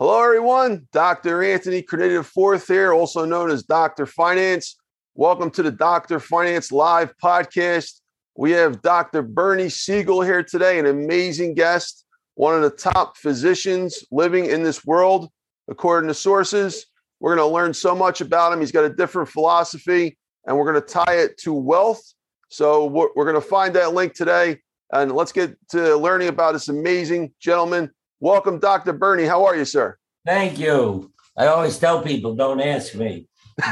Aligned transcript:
Hello, 0.00 0.20
everyone. 0.20 0.88
Dr. 0.90 1.44
Anthony 1.44 1.80
Criniti 1.80 2.24
Fourth 2.24 2.66
here, 2.66 2.92
also 2.92 3.24
known 3.24 3.48
as 3.48 3.62
Dr. 3.62 4.06
Finance. 4.06 4.76
Welcome 5.14 5.52
to 5.52 5.62
the 5.62 5.70
Dr. 5.70 6.18
Finance 6.18 6.72
Live 6.72 7.14
podcast. 7.22 8.00
We 8.36 8.50
have 8.50 8.82
Dr. 8.82 9.22
Bernie 9.22 9.68
Siegel 9.68 10.20
here 10.20 10.42
today, 10.42 10.80
an 10.80 10.86
amazing 10.86 11.54
guest, 11.54 12.06
one 12.34 12.56
of 12.56 12.62
the 12.62 12.76
top 12.76 13.16
physicians 13.18 14.04
living 14.10 14.46
in 14.46 14.64
this 14.64 14.84
world, 14.84 15.30
according 15.68 16.08
to 16.08 16.14
sources. 16.14 16.86
We're 17.20 17.36
going 17.36 17.48
to 17.48 17.54
learn 17.54 17.72
so 17.72 17.94
much 17.94 18.20
about 18.20 18.52
him. 18.52 18.58
He's 18.58 18.72
got 18.72 18.82
a 18.82 18.92
different 18.92 19.28
philosophy, 19.28 20.18
and 20.44 20.56
we're 20.56 20.72
going 20.72 20.82
to 20.84 20.92
tie 20.92 21.18
it 21.18 21.38
to 21.42 21.52
wealth. 21.52 22.02
So 22.48 22.86
we're 22.86 23.12
going 23.14 23.40
to 23.40 23.40
find 23.40 23.72
that 23.76 23.94
link 23.94 24.14
today, 24.14 24.58
and 24.92 25.12
let's 25.12 25.30
get 25.30 25.56
to 25.68 25.96
learning 25.96 26.26
about 26.26 26.54
this 26.54 26.68
amazing 26.68 27.32
gentleman. 27.38 27.92
Welcome, 28.20 28.58
Dr. 28.58 28.92
Bernie. 28.92 29.24
How 29.24 29.44
are 29.46 29.56
you, 29.56 29.64
sir? 29.64 29.98
Thank 30.24 30.58
you. 30.58 31.12
I 31.36 31.46
always 31.46 31.78
tell 31.78 32.02
people, 32.02 32.34
don't 32.34 32.60
ask 32.60 32.94
me. 32.94 33.28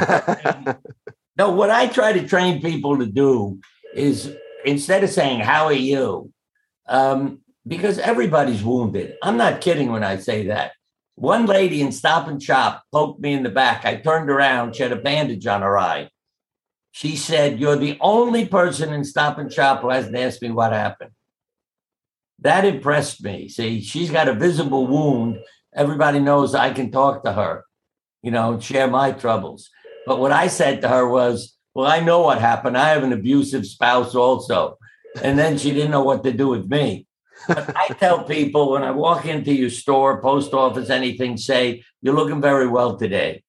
no, 1.37 1.51
what 1.51 1.69
I 1.69 1.87
try 1.87 2.13
to 2.13 2.27
train 2.27 2.61
people 2.61 2.97
to 2.99 3.05
do 3.05 3.59
is 3.93 4.35
instead 4.65 5.03
of 5.03 5.09
saying, 5.09 5.41
How 5.41 5.65
are 5.65 5.73
you? 5.73 6.31
Um, 6.87 7.39
because 7.65 7.97
everybody's 7.97 8.63
wounded. 8.63 9.15
I'm 9.23 9.37
not 9.37 9.61
kidding 9.61 9.91
when 9.91 10.03
I 10.03 10.17
say 10.17 10.47
that. 10.47 10.73
One 11.15 11.45
lady 11.45 11.81
in 11.81 11.91
Stop 11.91 12.27
and 12.27 12.41
Shop 12.41 12.83
poked 12.91 13.21
me 13.21 13.33
in 13.33 13.43
the 13.43 13.49
back. 13.49 13.85
I 13.85 13.95
turned 13.95 14.29
around, 14.29 14.75
she 14.75 14.83
had 14.83 14.91
a 14.91 14.97
bandage 14.97 15.45
on 15.47 15.61
her 15.61 15.77
eye. 15.77 16.09
She 16.91 17.15
said, 17.15 17.59
You're 17.59 17.75
the 17.75 17.97
only 18.01 18.45
person 18.45 18.93
in 18.93 19.03
Stop 19.03 19.37
and 19.37 19.51
Shop 19.51 19.81
who 19.81 19.89
hasn't 19.89 20.17
asked 20.17 20.41
me 20.41 20.51
what 20.51 20.73
happened. 20.73 21.11
That 22.43 22.65
impressed 22.65 23.23
me. 23.23 23.47
See, 23.47 23.81
she's 23.81 24.11
got 24.11 24.27
a 24.27 24.33
visible 24.33 24.85
wound. 24.85 25.39
Everybody 25.73 26.19
knows 26.19 26.53
I 26.53 26.71
can 26.71 26.91
talk 26.91 27.23
to 27.23 27.31
her, 27.31 27.63
you 28.21 28.31
know, 28.31 28.59
share 28.59 28.87
my 28.87 29.13
troubles. 29.13 29.69
But 30.05 30.19
what 30.19 30.33
I 30.33 30.47
said 30.47 30.81
to 30.81 30.89
her 30.89 31.07
was, 31.07 31.57
Well, 31.73 31.87
I 31.87 32.01
know 32.01 32.21
what 32.21 32.39
happened. 32.39 32.77
I 32.77 32.89
have 32.89 33.03
an 33.03 33.13
abusive 33.13 33.65
spouse 33.65 34.13
also. 34.13 34.77
And 35.23 35.39
then 35.39 35.57
she 35.57 35.71
didn't 35.71 35.91
know 35.91 36.03
what 36.03 36.23
to 36.23 36.33
do 36.33 36.49
with 36.49 36.69
me. 36.69 37.07
But 37.47 37.75
I 37.77 37.87
tell 37.87 38.23
people 38.23 38.71
when 38.71 38.83
I 38.83 38.91
walk 38.91 39.25
into 39.25 39.53
your 39.53 39.69
store, 39.69 40.21
post 40.21 40.53
office, 40.53 40.89
anything, 40.89 41.37
say, 41.37 41.83
You're 42.01 42.13
looking 42.13 42.41
very 42.41 42.67
well 42.67 42.97
today. 42.97 43.43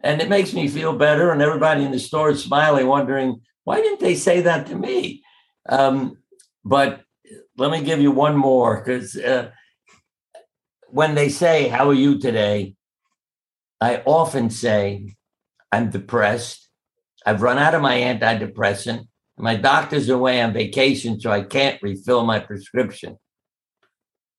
And 0.00 0.22
it 0.22 0.28
makes 0.28 0.52
me 0.52 0.68
feel 0.68 0.96
better. 0.96 1.32
And 1.32 1.42
everybody 1.42 1.84
in 1.84 1.90
the 1.90 1.98
store 1.98 2.30
is 2.30 2.44
smiling, 2.44 2.86
wondering, 2.86 3.40
Why 3.64 3.80
didn't 3.80 4.00
they 4.00 4.14
say 4.14 4.42
that 4.42 4.68
to 4.68 4.76
me? 4.76 5.24
Um, 5.68 6.18
but 6.64 7.03
let 7.56 7.70
me 7.70 7.82
give 7.82 8.00
you 8.00 8.10
one 8.10 8.36
more 8.36 8.82
because 8.82 9.16
uh, 9.16 9.50
when 10.88 11.14
they 11.14 11.28
say, 11.28 11.68
How 11.68 11.88
are 11.88 11.94
you 11.94 12.18
today? 12.18 12.74
I 13.80 14.02
often 14.04 14.50
say, 14.50 15.14
I'm 15.72 15.90
depressed. 15.90 16.68
I've 17.26 17.42
run 17.42 17.58
out 17.58 17.74
of 17.74 17.82
my 17.82 17.98
antidepressant. 17.98 19.08
My 19.36 19.56
doctor's 19.56 20.08
away 20.08 20.40
on 20.40 20.52
vacation, 20.52 21.20
so 21.20 21.30
I 21.30 21.42
can't 21.42 21.82
refill 21.82 22.24
my 22.24 22.38
prescription. 22.38 23.18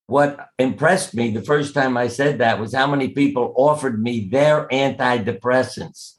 What 0.06 0.48
impressed 0.58 1.14
me 1.14 1.30
the 1.30 1.42
first 1.42 1.74
time 1.74 1.96
I 1.96 2.08
said 2.08 2.38
that 2.38 2.60
was 2.60 2.74
how 2.74 2.86
many 2.86 3.08
people 3.08 3.52
offered 3.56 4.00
me 4.00 4.28
their 4.30 4.68
antidepressants 4.68 6.14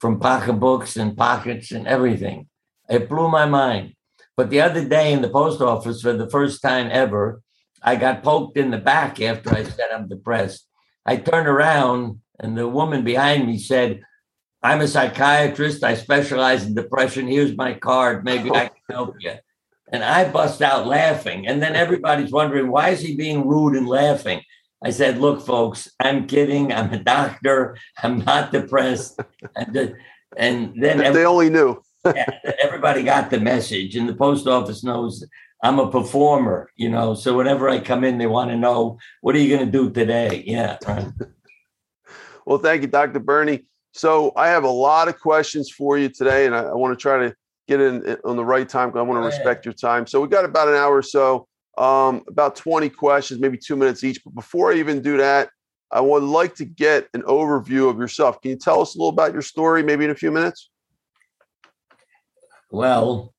from 0.00 0.20
pocketbooks 0.20 0.96
and 0.96 1.16
pockets 1.16 1.72
and 1.72 1.86
everything. 1.86 2.48
It 2.88 3.08
blew 3.08 3.28
my 3.28 3.46
mind. 3.46 3.94
But 4.36 4.50
the 4.50 4.60
other 4.60 4.84
day 4.84 5.12
in 5.12 5.22
the 5.22 5.28
post 5.28 5.60
office, 5.60 6.00
for 6.02 6.12
the 6.12 6.30
first 6.30 6.62
time 6.62 6.88
ever, 6.90 7.42
I 7.82 7.96
got 7.96 8.22
poked 8.22 8.56
in 8.56 8.70
the 8.70 8.78
back 8.78 9.20
after 9.20 9.54
I 9.54 9.64
said 9.64 9.90
I'm 9.92 10.08
depressed. 10.08 10.66
I 11.04 11.16
turned 11.16 11.48
around 11.48 12.20
and 12.38 12.56
the 12.56 12.68
woman 12.68 13.04
behind 13.04 13.46
me 13.46 13.58
said, 13.58 14.02
I'm 14.62 14.80
a 14.80 14.88
psychiatrist. 14.88 15.82
I 15.82 15.94
specialize 15.94 16.64
in 16.64 16.74
depression. 16.74 17.26
Here's 17.26 17.56
my 17.56 17.74
card. 17.74 18.24
Maybe 18.24 18.50
I 18.50 18.68
can 18.68 18.76
help 18.88 19.16
you. 19.20 19.34
And 19.92 20.04
I 20.04 20.30
bust 20.30 20.62
out 20.62 20.86
laughing. 20.86 21.46
And 21.46 21.60
then 21.60 21.74
everybody's 21.74 22.30
wondering, 22.30 22.70
why 22.70 22.90
is 22.90 23.00
he 23.00 23.16
being 23.16 23.46
rude 23.46 23.76
and 23.76 23.88
laughing? 23.88 24.40
I 24.82 24.90
said, 24.90 25.18
look, 25.18 25.44
folks, 25.44 25.88
I'm 26.00 26.26
kidding. 26.26 26.72
I'm 26.72 26.92
a 26.92 26.98
doctor. 26.98 27.76
I'm 28.02 28.20
not 28.20 28.52
depressed. 28.52 29.20
And, 29.54 29.76
uh, 29.76 29.88
and 30.36 30.72
then 30.80 31.12
they 31.12 31.26
only 31.26 31.50
knew. 31.50 31.82
Everybody 32.04 33.02
got 33.02 33.30
the 33.30 33.40
message. 33.40 33.96
And 33.96 34.08
the 34.08 34.14
post 34.14 34.46
office 34.46 34.82
knows 34.82 35.24
I'm 35.62 35.78
a 35.78 35.90
performer, 35.90 36.70
you 36.76 36.88
know. 36.88 37.14
So 37.14 37.36
whenever 37.36 37.68
I 37.68 37.78
come 37.80 38.04
in, 38.04 38.18
they 38.18 38.26
want 38.26 38.50
to 38.50 38.56
know, 38.56 38.98
what 39.20 39.34
are 39.36 39.38
you 39.38 39.54
going 39.54 39.66
to 39.66 39.72
do 39.72 39.90
today? 39.90 40.42
Yeah. 40.46 40.78
well, 42.46 42.58
thank 42.58 42.82
you, 42.82 42.88
Dr. 42.88 43.20
Bernie. 43.20 43.64
So 43.92 44.32
I 44.36 44.48
have 44.48 44.64
a 44.64 44.70
lot 44.70 45.08
of 45.08 45.20
questions 45.20 45.70
for 45.70 45.98
you 45.98 46.08
today, 46.08 46.46
and 46.46 46.54
I, 46.54 46.64
I 46.64 46.74
want 46.74 46.98
to 46.98 47.00
try 47.00 47.18
to 47.18 47.34
get 47.68 47.80
in 47.80 48.16
on 48.24 48.36
the 48.36 48.44
right 48.44 48.68
time 48.68 48.88
because 48.88 49.00
I 49.00 49.02
want 49.02 49.22
to 49.22 49.26
respect 49.26 49.64
your 49.64 49.74
time. 49.74 50.06
So 50.06 50.20
we 50.20 50.28
got 50.28 50.44
about 50.44 50.68
an 50.68 50.74
hour 50.74 50.96
or 50.96 51.02
so, 51.02 51.46
um, 51.78 52.22
about 52.28 52.56
20 52.56 52.88
questions, 52.88 53.40
maybe 53.40 53.58
two 53.58 53.76
minutes 53.76 54.02
each. 54.02 54.22
But 54.24 54.34
before 54.34 54.72
I 54.72 54.76
even 54.76 55.02
do 55.02 55.18
that, 55.18 55.50
I 55.92 56.00
would 56.00 56.22
like 56.22 56.54
to 56.56 56.64
get 56.64 57.06
an 57.14 57.22
overview 57.22 57.88
of 57.90 57.98
yourself. 57.98 58.40
Can 58.40 58.52
you 58.52 58.56
tell 58.56 58.80
us 58.80 58.94
a 58.94 58.98
little 58.98 59.10
about 59.10 59.34
your 59.34 59.42
story, 59.42 59.82
maybe 59.82 60.04
in 60.06 60.10
a 60.10 60.14
few 60.14 60.32
minutes? 60.32 60.70
Well, 62.72 63.32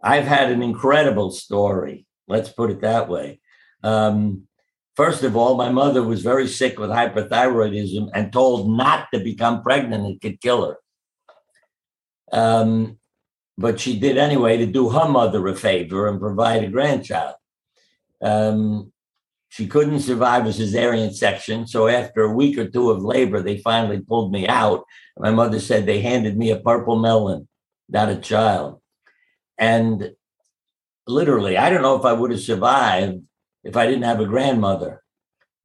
I've 0.00 0.26
had 0.26 0.52
an 0.52 0.62
incredible 0.62 1.32
story. 1.32 2.06
Let's 2.28 2.50
put 2.50 2.70
it 2.70 2.82
that 2.82 3.08
way. 3.08 3.40
Um, 3.82 4.46
First 4.96 5.24
of 5.24 5.36
all, 5.36 5.56
my 5.56 5.68
mother 5.68 6.02
was 6.02 6.22
very 6.22 6.48
sick 6.48 6.78
with 6.78 6.88
hyperthyroidism 6.88 8.08
and 8.14 8.32
told 8.32 8.74
not 8.74 9.08
to 9.12 9.20
become 9.20 9.62
pregnant. 9.62 10.06
It 10.06 10.22
could 10.22 10.40
kill 10.40 10.64
her. 10.64 10.76
Um, 12.32 12.98
but 13.58 13.78
she 13.78 14.00
did 14.00 14.16
anyway 14.16 14.56
to 14.56 14.66
do 14.66 14.88
her 14.88 15.06
mother 15.06 15.46
a 15.48 15.54
favor 15.54 16.08
and 16.08 16.18
provide 16.18 16.64
a 16.64 16.68
grandchild. 16.68 17.34
Um, 18.22 18.90
she 19.50 19.66
couldn't 19.66 20.00
survive 20.00 20.46
a 20.46 20.48
cesarean 20.48 21.12
section. 21.14 21.66
So 21.66 21.88
after 21.88 22.22
a 22.22 22.32
week 22.32 22.56
or 22.56 22.66
two 22.66 22.90
of 22.90 23.02
labor, 23.02 23.42
they 23.42 23.58
finally 23.58 24.00
pulled 24.00 24.32
me 24.32 24.48
out. 24.48 24.84
My 25.18 25.30
mother 25.30 25.60
said 25.60 25.84
they 25.84 26.00
handed 26.00 26.38
me 26.38 26.50
a 26.50 26.60
purple 26.60 26.96
melon, 26.98 27.48
not 27.88 28.08
a 28.08 28.16
child. 28.16 28.80
And 29.58 30.12
literally, 31.06 31.56
I 31.56 31.70
don't 31.70 31.82
know 31.82 31.96
if 31.96 32.04
I 32.04 32.12
would 32.12 32.30
have 32.30 32.40
survived 32.40 33.22
if 33.64 33.76
I 33.76 33.86
didn't 33.86 34.02
have 34.02 34.20
a 34.20 34.26
grandmother 34.26 35.02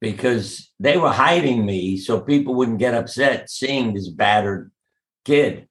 because 0.00 0.72
they 0.80 0.96
were 0.96 1.10
hiding 1.10 1.64
me 1.64 1.96
so 1.96 2.20
people 2.20 2.54
wouldn't 2.54 2.78
get 2.78 2.94
upset 2.94 3.48
seeing 3.48 3.94
this 3.94 4.08
battered 4.08 4.72
kid. 5.24 5.68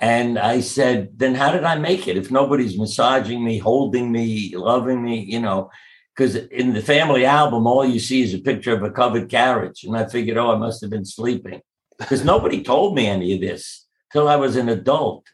And 0.00 0.38
I 0.38 0.60
said, 0.60 1.10
then 1.16 1.34
how 1.34 1.50
did 1.52 1.64
I 1.64 1.76
make 1.76 2.06
it 2.06 2.16
if 2.16 2.30
nobody's 2.30 2.78
massaging 2.78 3.44
me, 3.44 3.58
holding 3.58 4.12
me, 4.12 4.54
loving 4.56 5.04
me, 5.04 5.20
you 5.20 5.40
know? 5.40 5.70
Because 6.16 6.36
in 6.36 6.72
the 6.72 6.80
family 6.80 7.24
album, 7.24 7.66
all 7.66 7.84
you 7.84 8.00
see 8.00 8.22
is 8.22 8.32
a 8.34 8.38
picture 8.38 8.72
of 8.72 8.82
a 8.82 8.90
covered 8.90 9.28
carriage. 9.28 9.84
And 9.84 9.96
I 9.96 10.06
figured, 10.06 10.36
oh, 10.36 10.52
I 10.52 10.56
must 10.56 10.80
have 10.82 10.90
been 10.90 11.04
sleeping 11.04 11.60
because 11.98 12.24
nobody 12.24 12.62
told 12.62 12.94
me 12.94 13.06
any 13.06 13.34
of 13.34 13.40
this 13.40 13.87
till 14.12 14.28
I 14.28 14.36
was 14.36 14.56
an 14.56 14.68
adult. 14.68 15.26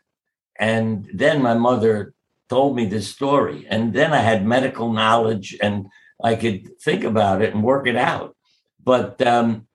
And 0.59 1.09
then 1.13 1.43
my 1.43 1.55
mother 1.55 2.15
told 2.49 2.77
me 2.77 2.87
this 2.87 3.09
story. 3.09 3.67
And 3.69 3.93
then 3.93 4.13
I 4.13 4.19
had 4.19 4.47
medical 4.47 4.93
knowledge 4.93 5.57
and 5.63 5.87
I 6.23 6.37
could 6.37 6.81
think 6.81 7.05
about 7.05 7.43
it 7.43 7.55
and 7.55 7.63
work 7.63 7.87
it 7.87 7.97
out. 7.97 8.37
But 8.83 9.21
um, 9.27 9.67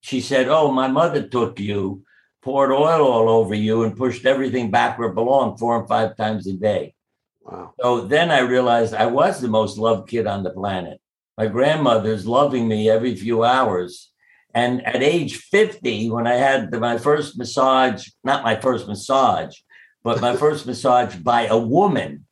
she 0.00 0.20
said, 0.20 0.48
Oh, 0.48 0.70
my 0.70 0.88
mother 0.88 1.26
took 1.26 1.60
you, 1.60 2.04
poured 2.42 2.70
oil 2.70 3.06
all 3.06 3.28
over 3.28 3.54
you, 3.54 3.82
and 3.82 3.96
pushed 3.96 4.24
everything 4.24 4.70
back 4.70 4.98
where 4.98 5.10
it 5.10 5.14
belonged 5.14 5.58
four 5.58 5.78
and 5.78 5.88
five 5.88 6.16
times 6.16 6.46
a 6.46 6.52
day. 6.52 6.94
Wow. 7.42 7.74
So 7.80 8.02
then 8.02 8.30
I 8.30 8.40
realized 8.40 8.94
I 8.94 9.06
was 9.06 9.40
the 9.40 9.48
most 9.48 9.78
loved 9.78 10.08
kid 10.08 10.26
on 10.26 10.42
the 10.42 10.50
planet. 10.50 11.00
My 11.36 11.46
grandmother's 11.46 12.26
loving 12.26 12.68
me 12.68 12.90
every 12.90 13.14
few 13.16 13.44
hours. 13.44 14.09
And 14.54 14.84
at 14.86 15.02
age 15.02 15.36
50, 15.36 16.10
when 16.10 16.26
I 16.26 16.34
had 16.34 16.72
my 16.72 16.98
first 16.98 17.38
massage, 17.38 18.08
not 18.24 18.44
my 18.44 18.56
first 18.56 18.88
massage, 18.88 19.56
but 20.02 20.20
my 20.20 20.36
first 20.44 20.66
massage 20.66 21.16
by 21.16 21.46
a 21.46 21.58
woman, 21.58 22.26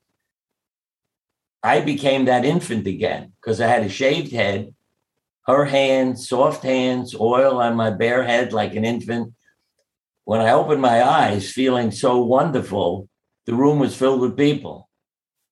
I 1.62 1.80
became 1.80 2.24
that 2.24 2.44
infant 2.44 2.86
again 2.86 3.32
because 3.40 3.60
I 3.60 3.66
had 3.66 3.82
a 3.82 3.88
shaved 3.88 4.32
head, 4.32 4.74
her 5.46 5.64
hands, 5.64 6.28
soft 6.28 6.62
hands, 6.62 7.14
oil 7.14 7.60
on 7.60 7.74
my 7.76 7.90
bare 7.90 8.22
head 8.22 8.52
like 8.52 8.74
an 8.74 8.84
infant. 8.84 9.34
When 10.24 10.40
I 10.40 10.52
opened 10.52 10.82
my 10.82 11.02
eyes, 11.02 11.50
feeling 11.50 11.90
so 11.90 12.18
wonderful, 12.18 13.08
the 13.46 13.54
room 13.54 13.78
was 13.78 13.96
filled 13.96 14.20
with 14.20 14.36
people. 14.36 14.88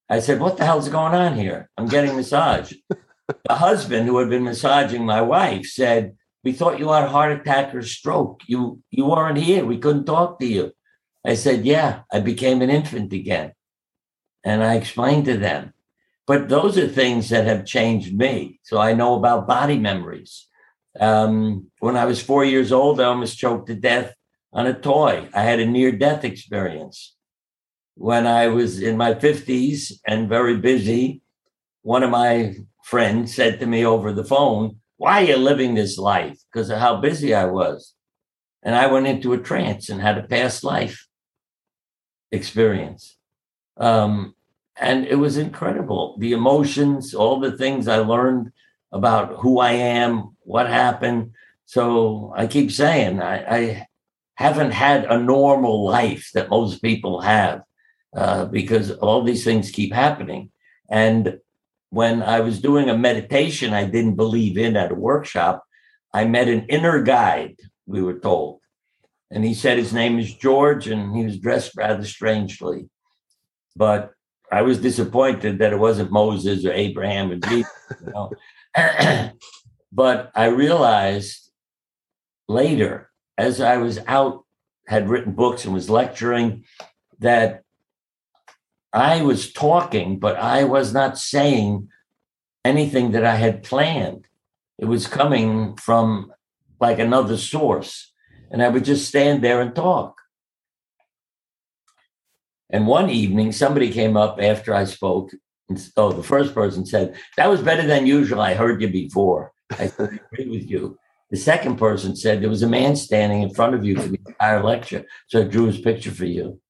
I 0.09 0.21
said, 0.21 0.39
What 0.39 0.59
the 0.59 0.65
hell's 0.65 0.89
going 0.89 1.15
on 1.15 1.35
here? 1.37 1.71
I'm 1.77 1.87
getting 1.87 2.15
massage. 2.15 2.73
the 2.89 3.55
husband 3.55 4.07
who 4.07 4.19
had 4.19 4.29
been 4.29 4.45
massaging 4.45 5.05
my 5.05 5.23
wife 5.23 5.67
said, 5.67 6.17
We 6.47 6.53
thought 6.53 6.79
you 6.79 6.93
had 6.93 7.03
a 7.03 7.09
heart 7.09 7.33
attack 7.33 7.75
or 7.75 7.83
stroke. 7.83 8.43
You 8.47 8.81
you 8.93 9.05
weren't 9.07 9.37
here. 9.37 9.65
We 9.65 9.79
couldn't 9.79 10.05
talk 10.05 10.39
to 10.39 10.47
you. 10.47 10.71
I 11.25 11.35
said, 11.35 11.67
Yeah, 11.67 12.03
I 12.13 12.21
became 12.21 12.63
an 12.63 12.71
infant 12.71 13.13
again. 13.13 13.51
And 14.45 14.63
I 14.63 14.77
explained 14.77 15.25
to 15.25 15.37
them. 15.37 15.73
but 16.31 16.49
those 16.49 16.79
are 16.79 16.87
things 16.87 17.31
that 17.31 17.47
have 17.47 17.73
changed 17.77 18.17
me. 18.25 18.61
So 18.69 18.75
I 18.79 18.93
know 19.01 19.17
about 19.17 19.49
body 19.49 19.79
memories. 19.91 20.33
Um, 21.09 21.37
when 21.81 21.97
I 21.97 22.05
was 22.11 22.23
four 22.23 22.45
years 22.45 22.71
old, 22.71 23.01
I 23.01 23.07
almost 23.07 23.43
choked 23.43 23.67
to 23.67 23.75
death 23.75 24.15
on 24.53 24.69
a 24.69 24.81
toy. 24.93 25.29
I 25.41 25.43
had 25.51 25.59
a 25.59 25.73
near 25.77 25.91
death 25.91 26.23
experience. 26.25 26.97
When 28.09 28.25
I 28.25 28.45
was 28.59 28.71
in 28.89 28.97
my 29.05 29.13
50s 29.15 29.79
and 30.07 30.35
very 30.37 30.57
busy, 30.71 31.23
one 31.83 32.05
of 32.05 32.11
my 32.23 32.55
friends 32.93 33.35
said 33.35 33.59
to 33.59 33.67
me 33.67 33.85
over 33.85 34.13
the 34.13 34.31
phone, 34.35 34.65
Why 34.97 35.23
are 35.23 35.27
you 35.27 35.37
living 35.37 35.75
this 35.75 35.99
life? 35.99 36.39
Because 36.53 36.71
of 36.71 36.79
how 36.79 37.01
busy 37.01 37.35
I 37.35 37.45
was. 37.45 37.95
And 38.63 38.75
I 38.75 38.87
went 38.87 39.07
into 39.07 39.33
a 39.33 39.39
trance 39.39 39.89
and 39.89 40.01
had 40.01 40.19
a 40.19 40.23
past 40.23 40.65
life 40.65 41.07
experience. 42.33 43.17
Um, 43.77 44.35
and 44.79 45.07
it 45.07 45.17
was 45.17 45.37
incredible. 45.37 46.17
The 46.19 46.33
emotions, 46.33 47.15
all 47.15 47.41
the 47.41 47.57
things 47.57 47.89
I 47.89 47.99
learned 47.99 48.53
about 48.93 49.37
who 49.37 49.59
I 49.59 49.73
am, 49.73 50.37
what 50.41 50.69
happened. 50.69 51.33
So 51.67 52.33
I 52.37 52.47
keep 52.47 52.71
saying 52.71 53.21
I, 53.21 53.57
I 53.57 53.87
haven't 54.35 54.73
had 54.73 55.05
a 55.05 55.19
normal 55.19 55.85
life 55.85 56.31
that 56.35 56.51
most 56.51 56.83
people 56.83 57.21
have 57.21 57.63
uh, 58.15 58.47
because 58.47 58.91
all 58.93 59.23
these 59.23 59.45
things 59.45 59.71
keep 59.71 59.93
happening. 59.93 60.51
And 60.89 61.39
when 61.97 62.23
I 62.23 62.41
was 62.41 62.61
doing 62.61 62.91
a 62.91 62.99
meditation 62.99 63.73
I 63.73 63.85
didn't 63.87 64.17
believe 64.17 64.59
in 64.59 64.77
at 64.77 64.93
a 64.93 64.95
workshop, 65.11 65.65
I 66.13 66.27
met 66.27 66.47
an 66.47 66.67
inner 66.69 67.03
guide, 67.03 67.57
we 67.87 68.03
were 68.03 68.19
told. 68.19 68.61
And 69.31 69.43
he 69.43 69.55
said 69.55 69.79
his 69.79 69.95
name 69.95 70.19
is 70.19 70.35
George 70.35 70.89
and 70.89 71.17
he 71.17 71.25
was 71.25 71.39
dressed 71.39 71.73
rather 71.75 72.05
strangely. 72.05 72.91
But 73.75 74.13
I 74.53 74.61
was 74.61 74.79
disappointed 74.79 75.59
that 75.59 75.73
it 75.73 75.79
wasn't 75.79 76.13
Moses 76.13 76.67
or 76.67 76.73
Abraham 76.73 77.31
or 77.31 77.37
Jesus, 77.37 77.73
you 78.05 78.13
know. 78.13 78.31
but 79.91 80.31
I 80.35 80.49
realized 80.49 81.51
later, 82.47 83.11
as 83.39 83.63
I 83.63 83.79
was 83.79 84.01
out, 84.07 84.45
had 84.87 85.09
written 85.09 85.33
books 85.33 85.65
and 85.65 85.73
was 85.73 85.89
lecturing, 85.89 86.65
that 87.21 87.63
I 88.97 89.21
was 89.21 89.53
talking, 89.53 90.19
but 90.19 90.37
I 90.37 90.65
was 90.65 90.95
not 90.95 91.19
saying 91.19 91.91
anything 92.65 93.13
that 93.13 93.27
I 93.27 93.37
had 93.37 93.63
planned. 93.63 94.27
It 94.79 94.87
was 94.87 95.07
coming 95.07 95.77
from 95.77 96.33
like 96.81 96.99
another 96.99 97.37
source. 97.37 98.11
And 98.51 98.63
I 98.63 98.71
would 98.71 98.87
just 98.87 99.07
stand 99.07 99.45
there 99.45 99.61
and 99.61 99.75
talk. 99.75 100.17
And 102.71 102.87
one 102.87 103.11
evening, 103.11 103.53
somebody 103.53 103.93
came 103.93 104.17
up 104.17 104.39
after 104.41 104.73
I 104.73 104.85
spoke. 104.85 105.31
And, 105.69 105.79
oh, 105.99 106.13
the 106.13 106.23
first 106.23 106.55
person 106.55 106.87
said, 106.87 107.17
That 107.37 107.51
was 107.51 107.61
better 107.61 107.87
than 107.87 108.07
usual. 108.07 108.41
I 108.41 108.55
heard 108.55 108.81
you 108.81 108.89
before. 108.89 109.53
I 109.73 109.93
agree 109.99 110.49
with 110.49 110.71
you. 110.71 110.99
The 111.31 111.37
second 111.37 111.77
person 111.77 112.17
said, 112.17 112.41
There 112.41 112.49
was 112.49 112.63
a 112.63 112.69
man 112.69 112.97
standing 112.97 113.43
in 113.43 113.53
front 113.53 113.75
of 113.75 113.85
you 113.85 113.97
for 113.97 114.09
the 114.09 114.21
entire 114.27 114.63
lecture. 114.63 115.05
So 115.27 115.43
I 115.43 115.45
drew 115.45 115.67
his 115.67 115.81
picture 115.81 116.13
for 116.13 116.25
you. 116.25 116.61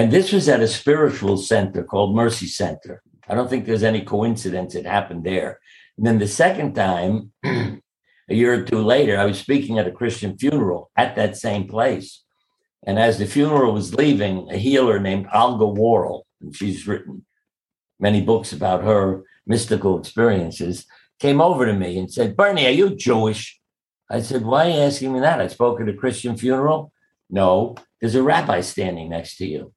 And 0.00 0.10
this 0.10 0.32
was 0.32 0.48
at 0.48 0.62
a 0.62 0.66
spiritual 0.66 1.36
center 1.36 1.84
called 1.84 2.16
Mercy 2.16 2.46
Center. 2.46 3.02
I 3.28 3.34
don't 3.34 3.50
think 3.50 3.66
there's 3.66 3.82
any 3.82 4.00
coincidence 4.00 4.74
it 4.74 4.86
happened 4.86 5.24
there. 5.24 5.60
And 5.98 6.06
then 6.06 6.18
the 6.18 6.26
second 6.26 6.72
time, 6.72 7.32
a 7.44 7.82
year 8.30 8.54
or 8.54 8.62
two 8.62 8.82
later, 8.82 9.18
I 9.18 9.26
was 9.26 9.38
speaking 9.38 9.78
at 9.78 9.86
a 9.86 9.92
Christian 9.92 10.38
funeral 10.38 10.90
at 10.96 11.16
that 11.16 11.36
same 11.36 11.68
place. 11.68 12.24
And 12.86 12.98
as 12.98 13.18
the 13.18 13.26
funeral 13.26 13.74
was 13.74 13.94
leaving, 13.94 14.50
a 14.50 14.56
healer 14.56 14.98
named 14.98 15.26
Olga 15.34 15.66
Worrall, 15.66 16.26
and 16.40 16.56
she's 16.56 16.86
written 16.86 17.26
many 17.98 18.22
books 18.22 18.54
about 18.54 18.82
her 18.82 19.24
mystical 19.46 19.98
experiences, 19.98 20.86
came 21.18 21.42
over 21.42 21.66
to 21.66 21.74
me 21.74 21.98
and 21.98 22.10
said, 22.10 22.38
Bernie, 22.38 22.66
are 22.66 22.70
you 22.70 22.96
Jewish? 22.96 23.60
I 24.10 24.22
said, 24.22 24.46
Why 24.46 24.64
are 24.64 24.70
you 24.70 24.80
asking 24.80 25.12
me 25.12 25.20
that? 25.20 25.42
I 25.42 25.48
spoke 25.48 25.78
at 25.78 25.90
a 25.90 25.92
Christian 25.92 26.38
funeral. 26.38 26.90
No, 27.28 27.76
there's 28.00 28.14
a 28.14 28.22
rabbi 28.22 28.62
standing 28.62 29.10
next 29.10 29.36
to 29.36 29.46
you. 29.46 29.74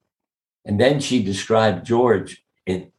And 0.66 0.80
then 0.80 1.00
she 1.00 1.24
described 1.24 1.86
George 1.86 2.44
in, 2.66 2.92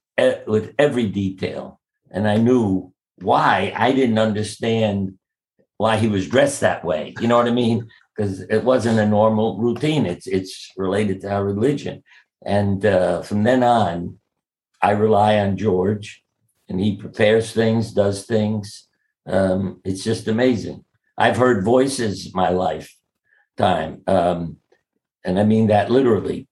with 0.47 0.75
every 0.79 1.07
detail. 1.07 1.81
And 2.11 2.29
I 2.29 2.37
knew 2.37 2.93
why 3.19 3.73
I 3.77 3.93
didn't 3.93 4.19
understand 4.19 5.19
why 5.77 5.97
he 5.97 6.09
was 6.09 6.29
dressed 6.29 6.61
that 6.61 6.85
way. 6.85 7.15
You 7.21 7.29
know 7.29 7.37
what 7.37 7.49
I 7.49 7.53
mean? 7.53 7.89
because 8.15 8.41
it 8.43 8.65
wasn't 8.65 8.99
a 8.99 9.07
normal 9.07 9.59
routine. 9.59 10.07
It's 10.07 10.27
it's 10.27 10.71
related 10.77 11.21
to 11.23 11.33
our 11.33 11.45
religion, 11.45 12.03
and 12.45 12.85
uh, 12.85 13.23
from 13.23 13.43
then 13.43 13.63
on, 13.63 14.19
I 14.83 14.91
rely 14.93 15.39
on 15.39 15.57
George, 15.57 16.23
and 16.69 16.81
he 16.81 16.97
prepares 16.97 17.53
things, 17.53 17.93
does 17.93 18.25
things. 18.25 18.89
Um, 19.27 19.81
it's 19.85 20.05
just 20.05 20.29
amazing. 20.29 20.85
I've 21.17 21.37
heard 21.37 21.65
voices 21.65 22.35
my 22.35 22.51
lifetime, 22.51 24.03
um, 24.07 24.59
and 25.25 25.39
I 25.39 25.45
mean 25.45 25.69
that 25.69 25.91
literally, 25.91 26.47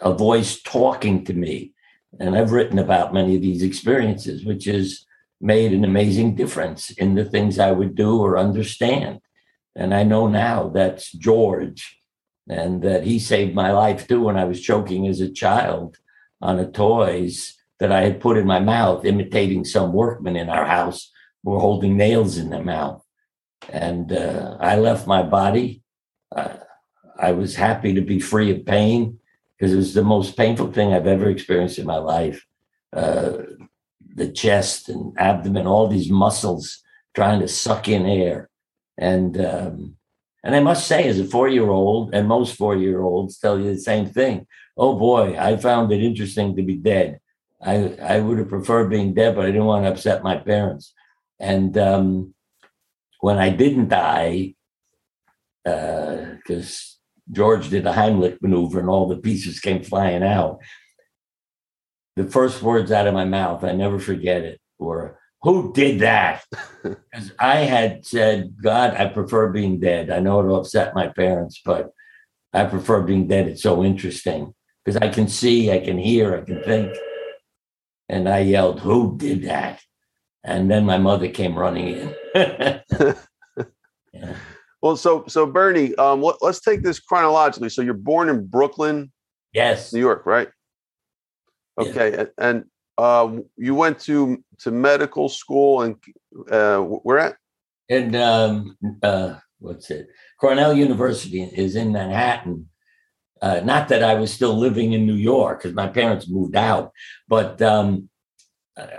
a 0.00 0.12
voice 0.12 0.60
talking 0.62 1.24
to 1.24 1.34
me. 1.34 1.72
And 2.18 2.36
I've 2.36 2.52
written 2.52 2.78
about 2.78 3.14
many 3.14 3.36
of 3.36 3.42
these 3.42 3.62
experiences, 3.62 4.44
which 4.44 4.64
has 4.64 5.04
made 5.40 5.72
an 5.72 5.84
amazing 5.84 6.34
difference 6.34 6.90
in 6.90 7.14
the 7.14 7.24
things 7.24 7.58
I 7.58 7.72
would 7.72 7.94
do 7.94 8.18
or 8.20 8.38
understand. 8.38 9.20
And 9.74 9.94
I 9.94 10.02
know 10.02 10.26
now 10.26 10.68
that's 10.68 11.12
George 11.12 12.00
and 12.48 12.82
that 12.82 13.04
he 13.04 13.18
saved 13.18 13.54
my 13.54 13.72
life 13.72 14.08
too 14.08 14.22
when 14.22 14.36
I 14.36 14.44
was 14.44 14.60
choking 14.60 15.06
as 15.06 15.20
a 15.20 15.30
child 15.30 15.98
on 16.40 16.58
a 16.58 16.70
toys 16.70 17.54
that 17.80 17.92
I 17.92 18.02
had 18.02 18.20
put 18.20 18.38
in 18.38 18.46
my 18.46 18.60
mouth, 18.60 19.04
imitating 19.04 19.64
some 19.64 19.92
workmen 19.92 20.36
in 20.36 20.48
our 20.48 20.64
house 20.64 21.10
who 21.42 21.50
were 21.50 21.60
holding 21.60 21.96
nails 21.96 22.38
in 22.38 22.48
their 22.48 22.64
mouth. 22.64 23.02
And 23.70 24.12
uh, 24.12 24.56
I 24.60 24.76
left 24.76 25.06
my 25.06 25.22
body. 25.22 25.82
Uh, 26.34 26.54
I 27.18 27.32
was 27.32 27.56
happy 27.56 27.92
to 27.94 28.00
be 28.00 28.20
free 28.20 28.50
of 28.50 28.64
pain 28.64 29.18
because 29.58 29.72
it 29.72 29.76
was 29.76 29.94
the 29.94 30.04
most 30.04 30.36
painful 30.36 30.72
thing 30.72 30.92
I've 30.92 31.06
ever 31.06 31.28
experienced 31.30 31.78
in 31.78 31.86
my 31.86 31.96
life. 31.96 32.44
Uh, 32.92 33.32
the 34.14 34.30
chest 34.30 34.88
and 34.88 35.12
abdomen, 35.18 35.66
all 35.66 35.88
these 35.88 36.10
muscles 36.10 36.82
trying 37.14 37.40
to 37.40 37.48
suck 37.48 37.88
in 37.88 38.06
air. 38.06 38.48
And 38.98 39.38
um, 39.40 39.96
and 40.42 40.54
I 40.54 40.60
must 40.60 40.86
say, 40.86 41.08
as 41.08 41.18
a 41.18 41.24
four 41.24 41.48
year 41.48 41.68
old, 41.68 42.14
and 42.14 42.28
most 42.28 42.56
four 42.56 42.76
year 42.76 43.02
olds 43.02 43.38
tell 43.38 43.58
you 43.58 43.74
the 43.74 43.80
same 43.80 44.06
thing. 44.06 44.46
Oh 44.76 44.96
boy, 44.96 45.36
I 45.38 45.56
found 45.56 45.92
it 45.92 46.02
interesting 46.02 46.54
to 46.56 46.62
be 46.62 46.76
dead. 46.76 47.20
I 47.60 47.96
I 48.00 48.20
would 48.20 48.38
have 48.38 48.48
preferred 48.48 48.88
being 48.88 49.12
dead, 49.12 49.34
but 49.34 49.44
I 49.44 49.48
didn't 49.50 49.64
want 49.64 49.84
to 49.84 49.90
upset 49.90 50.22
my 50.22 50.36
parents. 50.36 50.94
And 51.38 51.76
um, 51.76 52.34
when 53.20 53.38
I 53.38 53.50
didn't 53.50 53.88
die, 53.88 54.54
because 55.64 56.95
uh, 56.95 56.95
George 57.32 57.68
did 57.70 57.86
a 57.86 57.92
Heimlich 57.92 58.40
maneuver 58.40 58.80
and 58.80 58.88
all 58.88 59.08
the 59.08 59.16
pieces 59.16 59.60
came 59.60 59.82
flying 59.82 60.22
out. 60.22 60.58
The 62.14 62.24
first 62.24 62.62
words 62.62 62.92
out 62.92 63.06
of 63.06 63.14
my 63.14 63.24
mouth, 63.24 63.64
I 63.64 63.72
never 63.72 63.98
forget 63.98 64.42
it, 64.42 64.60
were, 64.78 65.18
who 65.42 65.72
did 65.72 66.00
that? 66.00 66.44
Because 66.82 67.32
I 67.40 67.56
had 67.56 68.06
said, 68.06 68.54
God, 68.62 68.94
I 68.94 69.06
prefer 69.06 69.48
being 69.48 69.80
dead. 69.80 70.08
I 70.08 70.20
know 70.20 70.38
it'll 70.38 70.60
upset 70.60 70.94
my 70.94 71.08
parents, 71.08 71.60
but 71.64 71.90
I 72.52 72.64
prefer 72.64 73.02
being 73.02 73.26
dead. 73.26 73.48
It's 73.48 73.62
so 73.62 73.82
interesting 73.82 74.54
because 74.84 74.96
I 74.96 75.08
can 75.08 75.26
see, 75.26 75.72
I 75.72 75.80
can 75.80 75.98
hear, 75.98 76.36
I 76.36 76.42
can 76.42 76.62
think. 76.62 76.96
And 78.08 78.28
I 78.28 78.40
yelled, 78.40 78.80
Who 78.80 79.16
did 79.18 79.42
that? 79.44 79.82
And 80.44 80.70
then 80.70 80.84
my 80.84 80.98
mother 80.98 81.28
came 81.28 81.58
running 81.58 81.88
in. 81.88 82.14
yeah. 84.12 84.36
Well, 84.82 84.96
so 84.96 85.24
so 85.26 85.46
Bernie, 85.46 85.94
um, 85.96 86.22
let, 86.22 86.36
us 86.42 86.60
take 86.60 86.82
this 86.82 87.00
chronologically. 87.00 87.70
So 87.70 87.82
you're 87.82 87.94
born 87.94 88.28
in 88.28 88.46
Brooklyn, 88.46 89.10
yes, 89.52 89.92
New 89.92 90.00
York, 90.00 90.26
right? 90.26 90.48
Okay, 91.78 92.26
and, 92.38 92.64
uh, 92.98 93.36
you 93.56 93.74
went 93.74 93.98
to 94.00 94.42
to 94.60 94.70
medical 94.70 95.28
school 95.28 95.82
and 95.82 95.96
uh, 96.50 96.78
where 96.78 97.18
at? 97.18 97.36
And 97.90 98.16
um, 98.16 98.76
uh, 99.02 99.34
what's 99.58 99.90
it? 99.90 100.08
Cornell 100.40 100.74
University 100.74 101.42
is 101.42 101.76
in 101.76 101.92
Manhattan. 101.92 102.68
Uh, 103.42 103.60
not 103.62 103.88
that 103.88 104.02
I 104.02 104.14
was 104.14 104.32
still 104.32 104.54
living 104.54 104.92
in 104.92 105.06
New 105.06 105.14
York 105.14 105.58
because 105.58 105.74
my 105.74 105.86
parents 105.86 106.28
moved 106.28 106.56
out, 106.56 106.90
but 107.28 107.60
um, 107.60 108.08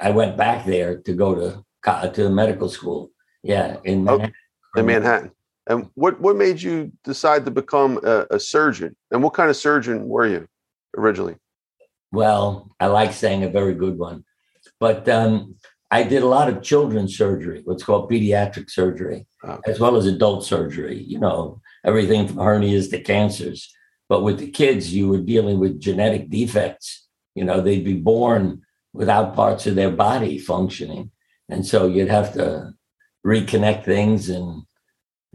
I 0.02 0.12
went 0.12 0.38
back 0.38 0.66
there 0.66 1.00
to 1.02 1.14
go 1.14 1.36
to 1.36 2.12
to 2.14 2.30
medical 2.30 2.70
school. 2.70 3.12
Yeah, 3.44 3.78
in 3.84 4.08
oh, 4.08 4.18
Manhattan. 4.18 4.34
in 4.76 4.86
Manhattan. 4.86 5.32
And 5.70 5.90
what 5.96 6.20
what 6.22 6.36
made 6.36 6.62
you 6.62 6.92
decide 7.04 7.46
to 7.46 7.52
become 7.52 8.00
a, 8.04 8.26
a 8.32 8.40
surgeon? 8.40 8.96
And 9.12 9.22
what 9.22 9.34
kind 9.34 9.50
of 9.50 9.56
surgeon 9.56 10.08
were 10.08 10.28
you 10.28 10.48
originally? 10.96 11.36
Well, 12.12 12.72
I 12.80 12.88
like 12.88 13.14
saying 13.14 13.44
a 13.44 13.50
very 13.50 13.74
good 13.74 13.98
one. 13.98 14.24
But 14.80 15.08
um, 15.10 15.56
I 15.92 16.04
did 16.04 16.24
a 16.24 16.28
lot 16.28 16.50
of 16.50 16.64
children's 16.64 17.18
surgery, 17.18 17.62
what's 17.66 17.84
called 17.84 18.10
pediatric 18.10 18.70
surgery, 18.70 19.26
okay. 19.44 19.72
as 19.72 19.80
well 19.80 19.96
as 19.96 20.06
adult 20.06 20.46
surgery, 20.46 21.02
you 21.02 21.20
know, 21.20 21.62
everything 21.86 22.28
from 22.28 22.38
hernias 22.38 22.90
to 22.92 23.02
cancers. 23.02 23.74
But 24.10 24.24
with 24.24 24.40
the 24.40 24.50
kids, 24.50 24.94
you 24.94 25.08
were 25.10 25.20
dealing 25.20 25.60
with 25.60 25.80
genetic 25.80 26.30
defects. 26.30 27.08
You 27.36 27.44
know, 27.44 27.62
they'd 27.62 27.84
be 27.84 27.94
born 27.94 28.62
without 28.94 29.36
parts 29.36 29.68
of 29.68 29.76
their 29.76 29.92
body 29.92 30.40
functioning. 30.40 31.12
And 31.50 31.66
so 31.66 31.88
you'd 31.88 32.10
have 32.10 32.34
to 32.34 32.74
reconnect 33.26 33.86
things 33.86 34.30
and, 34.30 34.64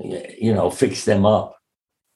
you 0.02 0.52
know, 0.54 0.70
fix 0.70 1.04
them 1.04 1.24
up. 1.24 1.56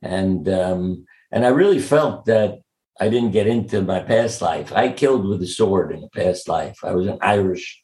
And, 0.02 0.48
um, 0.48 1.06
and 1.30 1.44
I 1.44 1.48
really 1.48 1.78
felt 1.78 2.26
that 2.26 2.60
I 3.00 3.08
didn't 3.08 3.32
get 3.32 3.46
into 3.46 3.82
my 3.82 4.00
past 4.00 4.40
life. 4.40 4.72
I 4.72 4.92
killed 4.92 5.26
with 5.26 5.42
a 5.42 5.46
sword 5.46 5.92
in 5.92 6.02
a 6.02 6.08
past 6.08 6.48
life. 6.48 6.78
I 6.82 6.92
was 6.92 7.06
an 7.06 7.18
Irish 7.20 7.82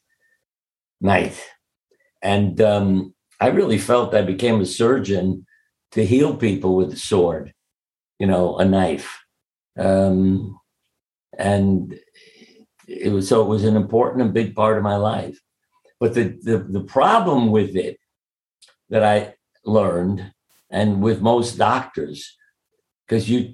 knight. 1.01 1.39
And 2.21 2.59
um, 2.61 3.13
I 3.39 3.47
really 3.47 3.77
felt 3.77 4.15
I 4.15 4.21
became 4.21 4.61
a 4.61 4.65
surgeon 4.65 5.45
to 5.91 6.05
heal 6.05 6.35
people 6.35 6.75
with 6.75 6.93
a 6.93 6.97
sword, 6.97 7.53
you 8.17 8.25
know, 8.25 8.57
a 8.57 8.65
knife. 8.65 9.19
Um, 9.77 10.59
and 11.37 11.99
it 12.87 13.11
was 13.11 13.27
so 13.27 13.41
it 13.41 13.47
was 13.47 13.63
an 13.63 13.75
important 13.75 14.23
and 14.23 14.33
big 14.33 14.55
part 14.55 14.77
of 14.77 14.83
my 14.83 14.95
life. 14.95 15.39
But 15.99 16.13
the, 16.15 16.37
the, 16.41 16.57
the 16.57 16.83
problem 16.83 17.51
with 17.51 17.75
it 17.75 17.97
that 18.89 19.03
I 19.03 19.35
learned, 19.65 20.33
and 20.69 21.01
with 21.01 21.21
most 21.21 21.57
doctors, 21.57 22.37
because 23.05 23.29
you 23.29 23.53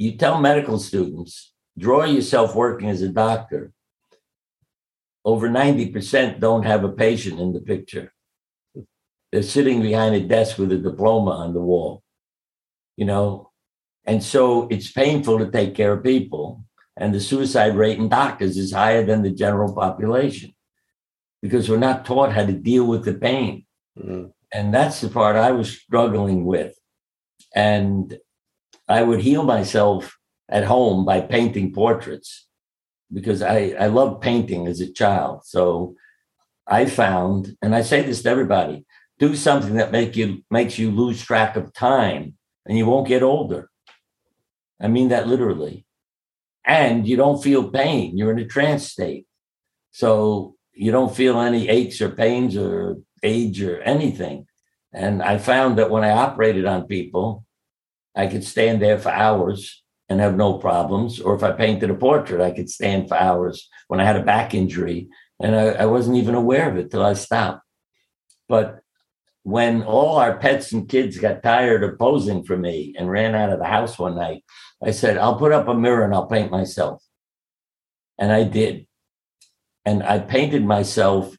you 0.00 0.16
tell 0.16 0.40
medical 0.40 0.78
students, 0.78 1.52
draw 1.78 2.04
yourself 2.04 2.54
working 2.54 2.88
as 2.88 3.02
a 3.02 3.08
doctor. 3.08 3.72
Over 5.24 5.50
90% 5.50 6.40
don't 6.40 6.62
have 6.62 6.84
a 6.84 6.88
patient 6.88 7.38
in 7.38 7.52
the 7.52 7.60
picture. 7.60 8.12
They're 9.30 9.42
sitting 9.42 9.82
behind 9.82 10.14
a 10.14 10.20
desk 10.20 10.56
with 10.56 10.72
a 10.72 10.78
diploma 10.78 11.32
on 11.32 11.52
the 11.52 11.60
wall, 11.60 12.02
you 12.96 13.04
know? 13.04 13.50
And 14.06 14.22
so 14.22 14.66
it's 14.68 14.90
painful 14.90 15.38
to 15.38 15.50
take 15.50 15.74
care 15.74 15.92
of 15.92 16.02
people. 16.02 16.64
And 16.96 17.14
the 17.14 17.20
suicide 17.20 17.76
rate 17.76 17.98
in 17.98 18.08
doctors 18.08 18.56
is 18.56 18.72
higher 18.72 19.04
than 19.04 19.22
the 19.22 19.30
general 19.30 19.74
population 19.74 20.54
because 21.42 21.68
we're 21.68 21.76
not 21.76 22.04
taught 22.04 22.32
how 22.32 22.46
to 22.46 22.52
deal 22.52 22.86
with 22.86 23.04
the 23.04 23.14
pain. 23.14 23.66
Mm-hmm. 23.98 24.28
And 24.52 24.74
that's 24.74 25.00
the 25.00 25.08
part 25.08 25.36
I 25.36 25.52
was 25.52 25.70
struggling 25.70 26.44
with. 26.44 26.74
And 27.54 28.18
I 28.88 29.02
would 29.02 29.20
heal 29.20 29.44
myself 29.44 30.18
at 30.48 30.64
home 30.64 31.04
by 31.04 31.20
painting 31.20 31.72
portraits 31.72 32.48
because 33.12 33.42
I, 33.42 33.74
I 33.78 33.86
love 33.86 34.20
painting 34.20 34.66
as 34.66 34.80
a 34.80 34.92
child. 34.92 35.42
So 35.44 35.94
I 36.66 36.86
found, 36.86 37.56
and 37.62 37.74
I 37.74 37.82
say 37.82 38.02
this 38.02 38.22
to 38.22 38.30
everybody, 38.30 38.84
do 39.18 39.36
something 39.36 39.74
that 39.74 39.92
make 39.92 40.16
you 40.16 40.42
makes 40.50 40.78
you 40.78 40.90
lose 40.90 41.22
track 41.22 41.54
of 41.54 41.72
time 41.74 42.34
and 42.66 42.78
you 42.78 42.86
won't 42.86 43.08
get 43.08 43.22
older. 43.22 43.70
I 44.80 44.88
mean 44.88 45.08
that 45.08 45.28
literally. 45.28 45.84
And 46.64 47.06
you 47.06 47.16
don't 47.16 47.42
feel 47.42 47.70
pain. 47.70 48.16
You're 48.16 48.32
in 48.32 48.38
a 48.38 48.46
trance 48.46 48.88
state. 48.88 49.26
So 49.90 50.56
you 50.72 50.92
don't 50.92 51.14
feel 51.14 51.38
any 51.40 51.68
aches 51.68 52.00
or 52.00 52.10
pains 52.10 52.56
or 52.56 52.96
age 53.22 53.62
or 53.62 53.80
anything. 53.82 54.46
And 54.92 55.22
I 55.22 55.38
found 55.38 55.78
that 55.78 55.90
when 55.90 56.04
I 56.04 56.10
operated 56.10 56.66
on 56.66 56.86
people, 56.86 57.44
I 58.16 58.26
could 58.26 58.44
stand 58.44 58.82
there 58.82 58.98
for 58.98 59.10
hours 59.10 59.82
and 60.08 60.20
have 60.20 60.36
no 60.36 60.54
problems. 60.54 61.20
Or 61.20 61.34
if 61.34 61.42
I 61.42 61.52
painted 61.52 61.90
a 61.90 61.94
portrait, 61.94 62.40
I 62.40 62.50
could 62.50 62.68
stand 62.68 63.08
for 63.08 63.16
hours 63.16 63.68
when 63.88 64.00
I 64.00 64.04
had 64.04 64.16
a 64.16 64.24
back 64.24 64.54
injury 64.54 65.08
and 65.40 65.56
I, 65.56 65.68
I 65.68 65.86
wasn't 65.86 66.16
even 66.18 66.34
aware 66.34 66.68
of 66.68 66.76
it 66.76 66.90
till 66.90 67.04
I 67.04 67.14
stopped. 67.14 67.62
But 68.48 68.80
when 69.42 69.82
all 69.82 70.16
our 70.16 70.36
pets 70.36 70.72
and 70.72 70.88
kids 70.88 71.18
got 71.18 71.42
tired 71.42 71.82
of 71.82 71.98
posing 71.98 72.44
for 72.44 72.56
me 72.56 72.94
and 72.98 73.10
ran 73.10 73.34
out 73.34 73.50
of 73.50 73.58
the 73.58 73.64
house 73.64 73.98
one 73.98 74.16
night, 74.16 74.44
I 74.82 74.90
said, 74.90 75.16
I'll 75.16 75.38
put 75.38 75.52
up 75.52 75.68
a 75.68 75.74
mirror 75.74 76.04
and 76.04 76.14
I'll 76.14 76.26
paint 76.26 76.50
myself. 76.50 77.02
And 78.18 78.30
I 78.30 78.44
did. 78.44 78.86
And 79.86 80.02
I 80.02 80.18
painted 80.18 80.64
myself 80.64 81.34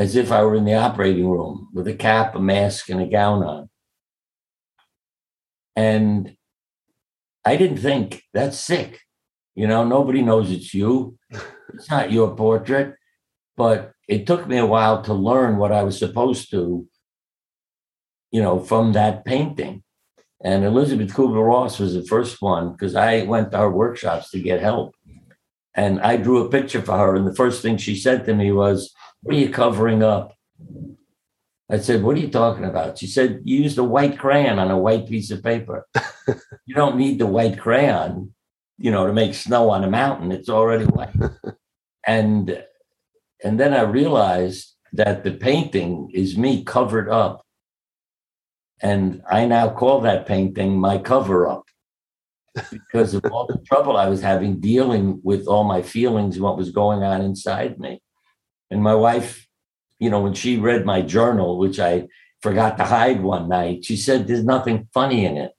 as 0.00 0.16
if 0.16 0.32
I 0.32 0.42
were 0.42 0.56
in 0.56 0.64
the 0.64 0.74
operating 0.74 1.28
room 1.28 1.68
with 1.74 1.86
a 1.86 1.92
cap, 1.92 2.34
a 2.34 2.40
mask, 2.40 2.88
and 2.88 3.02
a 3.02 3.06
gown 3.06 3.42
on. 3.44 3.68
And 5.76 6.36
I 7.44 7.56
didn't 7.56 7.76
think 7.76 8.22
that's 8.32 8.58
sick. 8.58 9.00
You 9.54 9.66
know, 9.66 9.84
nobody 9.84 10.22
knows 10.22 10.50
it's 10.50 10.74
you. 10.74 11.18
It's 11.72 11.88
not 11.88 12.10
your 12.10 12.34
portrait. 12.34 12.96
But 13.56 13.92
it 14.08 14.26
took 14.26 14.48
me 14.48 14.58
a 14.58 14.66
while 14.66 15.02
to 15.02 15.14
learn 15.14 15.56
what 15.56 15.70
I 15.70 15.84
was 15.84 15.96
supposed 15.96 16.50
to, 16.50 16.88
you 18.32 18.42
know, 18.42 18.58
from 18.58 18.92
that 18.94 19.24
painting. 19.24 19.84
And 20.42 20.64
Elizabeth 20.64 21.12
Kubler 21.14 21.46
Ross 21.46 21.78
was 21.78 21.94
the 21.94 22.02
first 22.02 22.42
one 22.42 22.72
because 22.72 22.96
I 22.96 23.22
went 23.22 23.52
to 23.52 23.58
her 23.58 23.70
workshops 23.70 24.30
to 24.30 24.40
get 24.40 24.60
help. 24.60 24.96
And 25.74 26.00
I 26.00 26.16
drew 26.16 26.44
a 26.44 26.50
picture 26.50 26.82
for 26.82 26.98
her. 26.98 27.14
And 27.14 27.24
the 27.24 27.36
first 27.36 27.62
thing 27.62 27.76
she 27.76 27.94
said 27.94 28.24
to 28.24 28.34
me 28.34 28.50
was, 28.50 28.92
What 29.22 29.36
are 29.36 29.38
you 29.38 29.50
covering 29.50 30.02
up? 30.02 30.34
I 31.70 31.78
said, 31.78 32.02
What 32.02 32.16
are 32.16 32.20
you 32.20 32.30
talking 32.30 32.64
about? 32.64 32.98
She 32.98 33.06
said, 33.06 33.42
You 33.44 33.62
used 33.62 33.78
a 33.78 33.84
white 33.84 34.18
crayon 34.18 34.58
on 34.58 34.70
a 34.70 34.78
white 34.78 35.06
piece 35.06 35.30
of 35.30 35.42
paper. 35.42 35.86
you 36.66 36.74
don't 36.74 36.96
need 36.96 37.18
the 37.18 37.26
white 37.26 37.58
crayon, 37.58 38.34
you 38.78 38.90
know, 38.90 39.06
to 39.06 39.12
make 39.12 39.34
snow 39.34 39.70
on 39.70 39.84
a 39.84 39.90
mountain. 39.90 40.32
It's 40.32 40.48
already 40.48 40.84
white. 40.86 41.14
and 42.06 42.64
and 43.44 43.60
then 43.60 43.72
I 43.72 43.82
realized 43.82 44.74
that 44.92 45.22
the 45.22 45.32
painting 45.32 46.10
is 46.12 46.36
me 46.36 46.64
covered 46.64 47.08
up. 47.08 47.44
And 48.82 49.22
I 49.30 49.44
now 49.46 49.70
call 49.70 50.00
that 50.00 50.26
painting 50.26 50.78
my 50.78 50.98
cover 50.98 51.46
up 51.46 51.64
because 52.70 53.14
of 53.14 53.24
all 53.26 53.46
the 53.46 53.58
trouble 53.66 53.96
I 53.96 54.08
was 54.08 54.22
having 54.22 54.58
dealing 54.58 55.20
with 55.22 55.46
all 55.46 55.64
my 55.64 55.82
feelings 55.82 56.36
and 56.36 56.44
what 56.44 56.56
was 56.56 56.70
going 56.70 57.02
on 57.02 57.20
inside 57.20 57.78
me. 57.78 58.00
And 58.70 58.82
my 58.82 58.94
wife 58.94 59.48
you 60.00 60.08
know, 60.08 60.20
when 60.20 60.34
she 60.34 60.56
read 60.56 60.84
my 60.84 61.02
journal, 61.02 61.58
which 61.58 61.78
I 61.78 62.08
forgot 62.40 62.78
to 62.78 62.84
hide 62.84 63.22
one 63.22 63.48
night, 63.48 63.84
she 63.84 63.96
said, 63.96 64.26
There's 64.26 64.42
nothing 64.42 64.88
funny 64.92 65.26
in 65.26 65.36
it. 65.36 65.52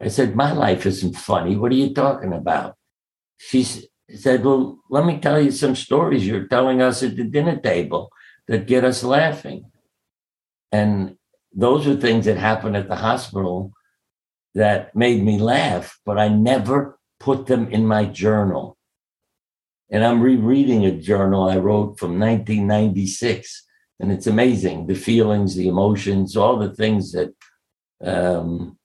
I 0.00 0.08
said, 0.08 0.36
My 0.36 0.52
life 0.52 0.86
isn't 0.86 1.16
funny. 1.16 1.56
What 1.56 1.72
are 1.72 1.76
you 1.76 1.92
talking 1.92 2.34
about? 2.34 2.76
She 3.38 3.64
said, 4.14 4.44
Well, 4.44 4.78
let 4.90 5.06
me 5.06 5.18
tell 5.18 5.40
you 5.40 5.50
some 5.50 5.74
stories 5.74 6.26
you're 6.26 6.46
telling 6.46 6.82
us 6.82 7.02
at 7.02 7.16
the 7.16 7.24
dinner 7.24 7.58
table 7.58 8.10
that 8.48 8.66
get 8.66 8.84
us 8.84 9.02
laughing. 9.02 9.64
And 10.70 11.16
those 11.52 11.88
are 11.88 11.96
things 11.96 12.26
that 12.26 12.36
happened 12.36 12.76
at 12.76 12.88
the 12.88 12.96
hospital 12.96 13.72
that 14.54 14.94
made 14.94 15.22
me 15.22 15.38
laugh, 15.38 15.98
but 16.04 16.18
I 16.18 16.28
never 16.28 16.98
put 17.18 17.46
them 17.46 17.68
in 17.70 17.86
my 17.86 18.04
journal. 18.04 18.76
And 19.90 20.04
I'm 20.04 20.20
rereading 20.20 20.84
a 20.84 20.92
journal 20.92 21.48
I 21.48 21.56
wrote 21.56 21.98
from 21.98 22.18
1996 22.18 23.66
and 24.00 24.10
it's 24.10 24.26
amazing 24.26 24.86
the 24.86 24.94
feelings, 24.94 25.54
the 25.54 25.68
emotions, 25.68 26.36
all 26.36 26.58
the 26.58 26.74
things 26.74 27.12
that 27.12 27.34
um, 28.02 28.78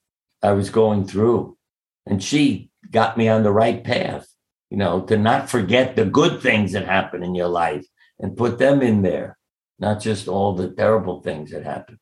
I 0.43 0.51
was 0.51 0.69
going 0.69 1.07
through. 1.07 1.57
And 2.05 2.21
she 2.21 2.69
got 2.91 3.17
me 3.17 3.29
on 3.29 3.43
the 3.43 3.51
right 3.51 3.83
path, 3.83 4.27
you 4.69 4.77
know, 4.77 5.01
to 5.03 5.17
not 5.17 5.49
forget 5.49 5.95
the 5.95 6.05
good 6.05 6.41
things 6.41 6.73
that 6.73 6.85
happen 6.85 7.23
in 7.23 7.33
your 7.33 7.47
life 7.47 7.85
and 8.19 8.37
put 8.37 8.57
them 8.57 8.81
in 8.81 9.01
there, 9.01 9.37
not 9.79 10.01
just 10.01 10.27
all 10.27 10.53
the 10.53 10.69
terrible 10.69 11.21
things 11.21 11.51
that 11.51 11.63
happen. 11.63 11.97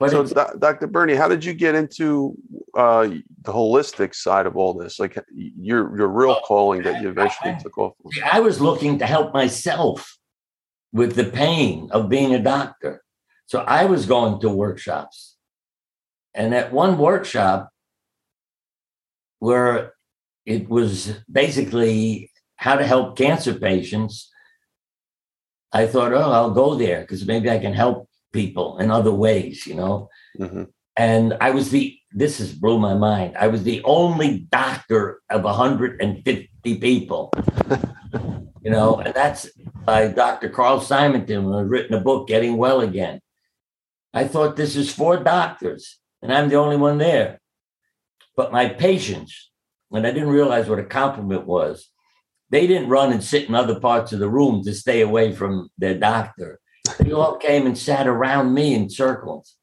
But 0.00 0.12
so, 0.12 0.24
Dr. 0.58 0.86
Bernie, 0.86 1.14
how 1.14 1.28
did 1.28 1.44
you 1.44 1.52
get 1.52 1.74
into 1.74 2.34
uh, 2.74 3.06
the 3.42 3.52
holistic 3.52 4.14
side 4.14 4.46
of 4.46 4.56
all 4.56 4.72
this? 4.72 4.98
Like 4.98 5.18
your 5.34 5.94
your 5.94 6.08
real 6.08 6.40
calling 6.46 6.82
that 6.84 7.02
you 7.02 7.10
eventually 7.10 7.54
took 7.62 7.76
off. 7.76 7.92
I 8.24 8.40
was 8.40 8.62
looking 8.62 8.98
to 9.00 9.06
help 9.06 9.34
myself 9.34 10.16
with 10.90 11.16
the 11.16 11.24
pain 11.24 11.90
of 11.92 12.08
being 12.08 12.34
a 12.34 12.42
doctor. 12.42 13.02
So 13.44 13.60
I 13.60 13.84
was 13.84 14.06
going 14.06 14.40
to 14.40 14.48
workshops. 14.48 15.36
And 16.34 16.54
at 16.54 16.72
one 16.72 16.96
workshop, 16.96 17.68
where 19.40 19.92
it 20.46 20.70
was 20.70 21.12
basically 21.30 22.30
how 22.56 22.76
to 22.76 22.86
help 22.86 23.18
cancer 23.18 23.52
patients, 23.52 24.30
I 25.72 25.86
thought, 25.86 26.14
oh, 26.14 26.32
I'll 26.32 26.52
go 26.52 26.74
there 26.74 27.02
because 27.02 27.26
maybe 27.26 27.50
I 27.50 27.58
can 27.58 27.74
help 27.74 28.09
people 28.32 28.78
in 28.78 28.90
other 28.90 29.12
ways, 29.12 29.66
you 29.66 29.74
know. 29.74 30.08
Mm-hmm. 30.38 30.64
And 30.96 31.36
I 31.40 31.50
was 31.50 31.70
the, 31.70 31.96
this 32.12 32.38
has 32.38 32.52
blew 32.52 32.78
my 32.78 32.94
mind. 32.94 33.36
I 33.38 33.48
was 33.48 33.62
the 33.62 33.82
only 33.84 34.40
doctor 34.50 35.20
of 35.30 35.44
150 35.44 36.48
people. 36.62 37.32
you 38.62 38.70
know, 38.70 38.98
and 38.98 39.14
that's 39.14 39.48
by 39.84 40.08
Dr. 40.08 40.48
Carl 40.48 40.80
Simonton, 40.80 41.44
who 41.44 41.56
has 41.56 41.66
written 41.66 41.94
a 41.94 42.00
book, 42.00 42.28
Getting 42.28 42.56
Well 42.56 42.80
Again. 42.80 43.20
I 44.12 44.26
thought 44.26 44.56
this 44.56 44.76
is 44.76 44.92
for 44.92 45.16
doctors, 45.16 45.98
and 46.20 46.32
I'm 46.32 46.48
the 46.48 46.56
only 46.56 46.76
one 46.76 46.98
there. 46.98 47.40
But 48.36 48.52
my 48.52 48.68
patients, 48.68 49.50
and 49.92 50.06
I 50.06 50.10
didn't 50.10 50.30
realize 50.30 50.68
what 50.68 50.78
a 50.78 50.84
compliment 50.84 51.46
was, 51.46 51.88
they 52.50 52.66
didn't 52.66 52.88
run 52.88 53.12
and 53.12 53.22
sit 53.22 53.48
in 53.48 53.54
other 53.54 53.78
parts 53.78 54.12
of 54.12 54.18
the 54.18 54.28
room 54.28 54.64
to 54.64 54.74
stay 54.74 55.00
away 55.00 55.32
from 55.32 55.70
their 55.78 55.96
doctor. 55.96 56.58
They 56.98 57.12
all 57.12 57.36
came 57.36 57.66
and 57.66 57.76
sat 57.76 58.06
around 58.06 58.54
me 58.54 58.74
in 58.74 58.90
circles. 58.90 59.56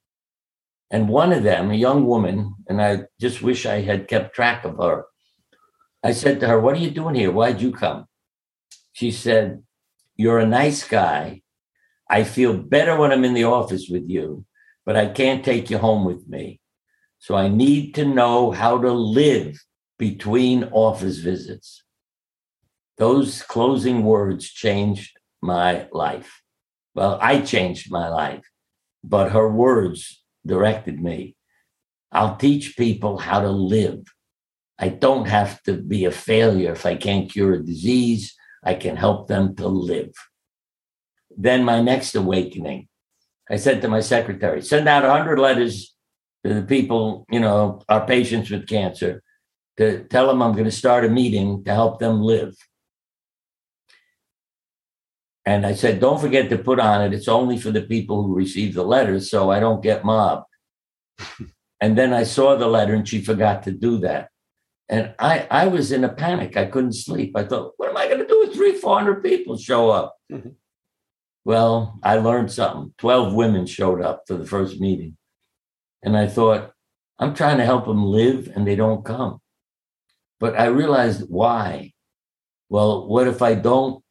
And 0.89 1.09
one 1.09 1.33
of 1.33 1.43
them, 1.43 1.69
a 1.69 1.75
young 1.75 2.05
woman, 2.05 2.55
and 2.67 2.81
I 2.81 3.03
just 3.19 3.41
wish 3.41 3.65
I 3.65 3.81
had 3.81 4.07
kept 4.07 4.35
track 4.35 4.63
of 4.63 4.77
her. 4.77 5.05
I 6.03 6.13
said 6.13 6.39
to 6.39 6.47
her, 6.47 6.59
What 6.59 6.75
are 6.75 6.79
you 6.79 6.91
doing 6.91 7.15
here? 7.15 7.31
Why'd 7.31 7.61
you 7.61 7.71
come? 7.71 8.05
She 8.93 9.11
said, 9.11 9.63
You're 10.15 10.39
a 10.39 10.47
nice 10.47 10.87
guy. 10.87 11.41
I 12.09 12.23
feel 12.23 12.57
better 12.57 12.95
when 12.95 13.11
I'm 13.11 13.25
in 13.25 13.33
the 13.33 13.43
office 13.43 13.89
with 13.89 14.09
you, 14.09 14.45
but 14.85 14.95
I 14.95 15.07
can't 15.07 15.43
take 15.43 15.69
you 15.69 15.77
home 15.77 16.05
with 16.05 16.27
me. 16.27 16.61
So 17.19 17.35
I 17.35 17.49
need 17.49 17.95
to 17.95 18.05
know 18.05 18.51
how 18.51 18.79
to 18.79 18.91
live 18.91 19.57
between 19.97 20.65
office 20.65 21.17
visits. 21.17 21.83
Those 22.97 23.41
closing 23.41 24.03
words 24.03 24.49
changed 24.49 25.19
my 25.41 25.87
life. 25.91 26.41
Well, 26.97 27.19
I 27.21 27.41
changed 27.41 27.91
my 27.91 28.09
life, 28.09 28.43
but 29.03 29.31
her 29.31 29.47
words 29.47 30.23
directed 30.43 30.99
me. 30.99 31.35
I'll 32.11 32.37
teach 32.37 32.75
people 32.75 33.19
how 33.19 33.39
to 33.39 33.51
live. 33.51 34.01
I 34.79 34.89
don't 34.89 35.27
have 35.27 35.61
to 35.63 35.73
be 35.73 36.05
a 36.05 36.11
failure 36.11 36.71
if 36.71 36.87
I 36.87 36.95
can't 36.95 37.31
cure 37.31 37.53
a 37.53 37.63
disease. 37.63 38.35
I 38.63 38.73
can 38.73 38.95
help 38.95 39.27
them 39.27 39.55
to 39.57 39.67
live. 39.67 40.11
Then 41.37 41.63
my 41.63 41.81
next 41.83 42.15
awakening, 42.15 42.87
I 43.47 43.57
said 43.57 43.83
to 43.83 43.87
my 43.87 43.99
secretary, 43.99 44.63
send 44.63 44.87
out 44.89 45.03
100 45.03 45.37
letters 45.37 45.95
to 46.43 46.51
the 46.55 46.63
people, 46.63 47.27
you 47.29 47.39
know, 47.39 47.79
our 47.89 48.07
patients 48.07 48.49
with 48.49 48.67
cancer, 48.67 49.21
to 49.77 50.03
tell 50.05 50.25
them 50.25 50.41
I'm 50.41 50.53
going 50.53 50.65
to 50.65 50.71
start 50.71 51.05
a 51.05 51.09
meeting 51.09 51.63
to 51.65 51.71
help 51.75 51.99
them 51.99 52.23
live. 52.23 52.55
And 55.47 55.65
I 55.65 55.75
said, 55.75 56.01
don't 56.01 56.19
forget 56.19 56.49
to 56.49 56.57
put 56.57 56.77
on 56.77 57.01
it, 57.01 57.13
it's 57.13 57.29
only 57.29 57.57
for 57.57 57.71
the 57.71 57.83
people 57.83 58.21
who 58.21 58.35
receive 58.35 58.73
the 58.73 58.83
letters, 58.83 59.31
so 59.31 59.49
I 59.49 59.61
don't 59.61 59.81
get 59.81 60.03
mobbed. 60.03 60.45
and 61.81 61.97
then 61.97 62.13
I 62.13 62.23
saw 62.23 62.57
the 62.57 62.67
letter 62.67 62.93
and 62.93 63.07
she 63.07 63.23
forgot 63.23 63.63
to 63.63 63.71
do 63.71 63.99
that. 63.99 64.27
And 64.89 65.15
I, 65.17 65.47
I 65.49 65.67
was 65.67 65.93
in 65.93 66.03
a 66.03 66.09
panic. 66.09 66.57
I 66.57 66.65
couldn't 66.65 66.95
sleep. 66.95 67.31
I 67.33 67.45
thought, 67.45 67.75
what 67.77 67.89
am 67.89 67.95
I 67.95 68.07
going 68.07 68.19
to 68.19 68.27
do 68.27 68.43
if 68.43 68.55
three, 68.55 68.73
400 68.73 69.23
people 69.23 69.57
show 69.57 69.89
up? 69.89 70.17
Mm-hmm. 70.29 70.49
Well, 71.45 71.97
I 72.03 72.17
learned 72.17 72.51
something. 72.51 72.93
12 72.97 73.33
women 73.33 73.65
showed 73.67 74.01
up 74.01 74.23
for 74.27 74.33
the 74.35 74.45
first 74.45 74.81
meeting. 74.81 75.15
And 76.03 76.17
I 76.17 76.27
thought, 76.27 76.73
I'm 77.19 77.33
trying 77.33 77.59
to 77.59 77.65
help 77.65 77.85
them 77.85 78.03
live 78.03 78.51
and 78.53 78.67
they 78.67 78.75
don't 78.75 79.05
come. 79.05 79.39
But 80.41 80.59
I 80.59 80.65
realized 80.65 81.23
why. 81.29 81.93
Well, 82.67 83.07
what 83.07 83.29
if 83.29 83.41
I 83.41 83.55
don't, 83.55 84.03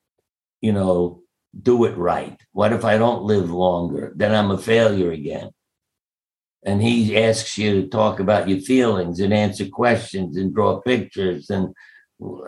you 0.63 0.73
know, 0.73 1.25
do 1.63 1.85
it 1.85 1.97
right? 1.97 2.39
What 2.53 2.73
if 2.73 2.85
I 2.85 2.99
don't 2.99 3.23
live 3.23 3.51
longer? 3.51 4.13
Then 4.17 4.35
I'm 4.35 4.51
a 4.51 4.59
failure 4.59 5.11
again. 5.13 5.51
And 6.65 6.83
he 6.83 7.17
asks 7.17 7.57
you 7.57 7.83
to 7.83 7.89
talk 7.89 8.19
about 8.19 8.49
your 8.49 8.59
feelings 8.61 9.21
and 9.21 9.33
answer 9.33 9.67
questions 9.69 10.37
and 10.37 10.55
draw 10.55 10.81
pictures. 10.81 11.49
And 11.51 11.75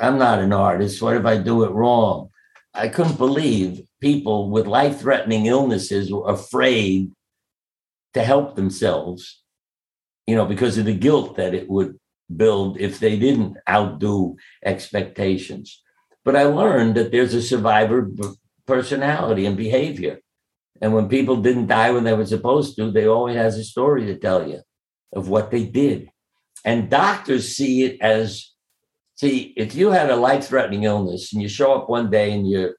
I'm 0.00 0.18
not 0.18 0.40
an 0.40 0.52
artist. 0.52 1.00
What 1.00 1.16
if 1.16 1.24
I 1.24 1.38
do 1.38 1.64
it 1.64 1.70
wrong? 1.70 2.30
I 2.74 2.88
couldn't 2.88 3.18
believe 3.18 3.82
people 4.00 4.50
with 4.50 4.66
life 4.66 5.00
threatening 5.00 5.46
illnesses 5.46 6.12
were 6.12 6.30
afraid 6.30 7.12
to 8.14 8.22
help 8.22 8.56
themselves, 8.56 9.42
you 10.26 10.34
know, 10.34 10.46
because 10.46 10.78
of 10.78 10.84
the 10.84 10.94
guilt 10.94 11.36
that 11.36 11.54
it 11.54 11.68
would 11.68 11.98
build 12.34 12.78
if 12.78 12.98
they 12.98 13.18
didn't 13.18 13.56
outdo 13.68 14.36
expectations. 14.64 15.82
But 16.24 16.36
I 16.36 16.44
learned 16.44 16.96
that 16.96 17.10
there's 17.10 17.34
a 17.34 17.42
survivor 17.42 18.08
personality 18.68 19.46
and 19.46 19.56
behavior. 19.56 20.20
And 20.80 20.94
when 20.94 21.08
people 21.08 21.38
didn't 21.38 21.66
die 21.66 21.90
when 21.90 22.04
they 22.04 22.12
were 22.12 22.26
supposed 22.26 22.76
to, 22.76 22.92
they 22.92 23.06
always 23.08 23.34
has 23.34 23.56
a 23.56 23.64
story 23.64 24.06
to 24.06 24.16
tell 24.16 24.46
you 24.46 24.60
of 25.12 25.28
what 25.28 25.50
they 25.50 25.64
did. 25.64 26.10
And 26.64 26.90
doctors 26.90 27.56
see 27.56 27.84
it 27.84 28.00
as 28.00 28.52
see, 29.16 29.54
if 29.56 29.74
you 29.74 29.90
had 29.90 30.10
a 30.10 30.16
life 30.16 30.46
threatening 30.46 30.84
illness 30.84 31.32
and 31.32 31.42
you 31.42 31.48
show 31.48 31.74
up 31.74 31.88
one 31.88 32.10
day 32.10 32.30
and 32.32 32.48
your 32.48 32.74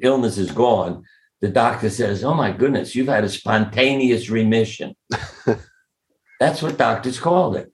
illness 0.00 0.38
is 0.38 0.52
gone, 0.52 1.02
the 1.40 1.48
doctor 1.48 1.90
says, 1.90 2.22
Oh 2.22 2.34
my 2.34 2.52
goodness, 2.52 2.94
you've 2.94 3.08
had 3.08 3.24
a 3.24 3.28
spontaneous 3.28 4.30
remission. 4.30 4.94
that's 6.40 6.62
what 6.62 6.78
doctors 6.78 7.18
called 7.18 7.56
it. 7.56 7.72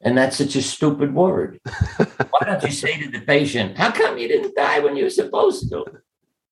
And 0.00 0.16
that's 0.16 0.38
such 0.38 0.56
a 0.56 0.62
stupid 0.62 1.14
word. 1.14 1.60
Why 1.96 2.46
don't 2.46 2.62
you 2.62 2.70
say 2.70 2.98
to 2.98 3.10
the 3.10 3.20
patient, 3.20 3.76
How 3.76 3.90
come 3.90 4.16
you 4.16 4.26
didn't 4.26 4.56
die 4.56 4.80
when 4.80 4.96
you 4.96 5.04
were 5.04 5.10
supposed 5.10 5.68
to? 5.70 5.84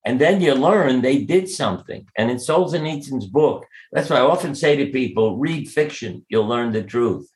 And 0.05 0.21
then 0.21 0.41
you 0.41 0.55
learn 0.55 1.01
they 1.01 1.25
did 1.25 1.49
something. 1.49 2.07
And 2.17 2.31
in 2.31 2.37
Solzhenitsyn's 2.37 3.27
book, 3.27 3.67
that's 3.93 4.11
why 4.11 4.17
I 4.17 4.21
often 4.21 4.55
say 4.55 4.77
to 4.77 4.93
people 4.93 5.39
read 5.39 5.69
fiction, 5.69 6.25
you'll 6.29 6.47
learn 6.47 6.73
the 6.73 6.83
truth. 6.83 7.31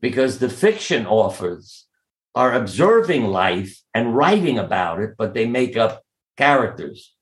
Because 0.00 0.38
the 0.38 0.48
fiction 0.48 1.06
authors 1.06 1.86
are 2.34 2.54
observing 2.54 3.26
life 3.26 3.80
and 3.94 4.16
writing 4.16 4.58
about 4.58 5.00
it, 5.00 5.14
but 5.16 5.34
they 5.34 5.46
make 5.46 5.76
up 5.76 6.02
characters. 6.36 7.14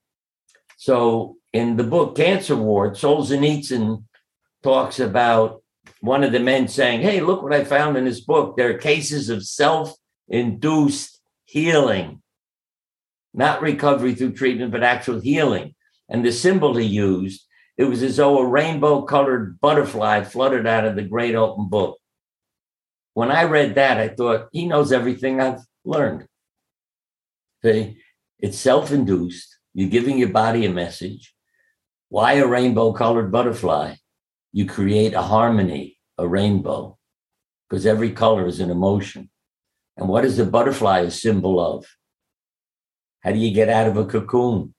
So 0.76 1.36
in 1.52 1.76
the 1.76 1.84
book 1.84 2.16
Cancer 2.16 2.56
Ward, 2.56 2.94
Solzhenitsyn 2.94 4.04
talks 4.62 5.00
about 5.00 5.62
one 6.00 6.24
of 6.24 6.32
the 6.32 6.40
men 6.40 6.66
saying, 6.68 7.02
Hey, 7.02 7.20
look 7.20 7.42
what 7.42 7.52
I 7.52 7.64
found 7.64 7.96
in 7.96 8.04
this 8.04 8.20
book. 8.20 8.56
There 8.56 8.70
are 8.70 8.78
cases 8.78 9.28
of 9.28 9.44
self 9.44 9.94
induced 10.28 11.20
healing, 11.44 12.21
not 13.34 13.62
recovery 13.62 14.14
through 14.14 14.32
treatment, 14.32 14.72
but 14.72 14.82
actual 14.82 15.20
healing. 15.20 15.74
And 16.08 16.24
the 16.24 16.32
symbol 16.32 16.76
he 16.76 16.86
used, 16.86 17.46
it 17.76 17.84
was 17.84 18.02
as 18.02 18.16
though 18.16 18.38
a 18.38 18.46
rainbow 18.46 19.02
colored 19.02 19.58
butterfly 19.60 20.24
fluttered 20.24 20.66
out 20.66 20.84
of 20.84 20.96
the 20.96 21.02
great 21.02 21.34
open 21.34 21.68
book. 21.68 21.98
When 23.14 23.30
I 23.30 23.44
read 23.44 23.74
that, 23.74 23.98
I 23.98 24.08
thought, 24.08 24.48
he 24.52 24.66
knows 24.66 24.92
everything 24.92 25.40
I've 25.40 25.60
learned. 25.84 26.26
See, 27.64 27.98
it's 28.38 28.58
self 28.58 28.90
induced. 28.90 29.58
You're 29.74 29.88
giving 29.88 30.18
your 30.18 30.28
body 30.28 30.66
a 30.66 30.70
message. 30.70 31.34
Why 32.08 32.34
a 32.34 32.46
rainbow 32.46 32.92
colored 32.92 33.32
butterfly? 33.32 33.94
You 34.52 34.66
create 34.66 35.14
a 35.14 35.22
harmony, 35.22 35.98
a 36.18 36.28
rainbow, 36.28 36.98
because 37.68 37.86
every 37.86 38.12
color 38.12 38.46
is 38.46 38.60
an 38.60 38.70
emotion. 38.70 39.30
And 39.96 40.08
what 40.08 40.24
is 40.24 40.36
the 40.36 40.44
butterfly 40.44 41.00
a 41.00 41.10
symbol 41.10 41.58
of? 41.58 41.86
How 43.22 43.32
do 43.32 43.38
you 43.38 43.52
get 43.52 43.68
out 43.68 43.86
of 43.86 43.96
a 43.96 44.04
cocoon? 44.04 44.74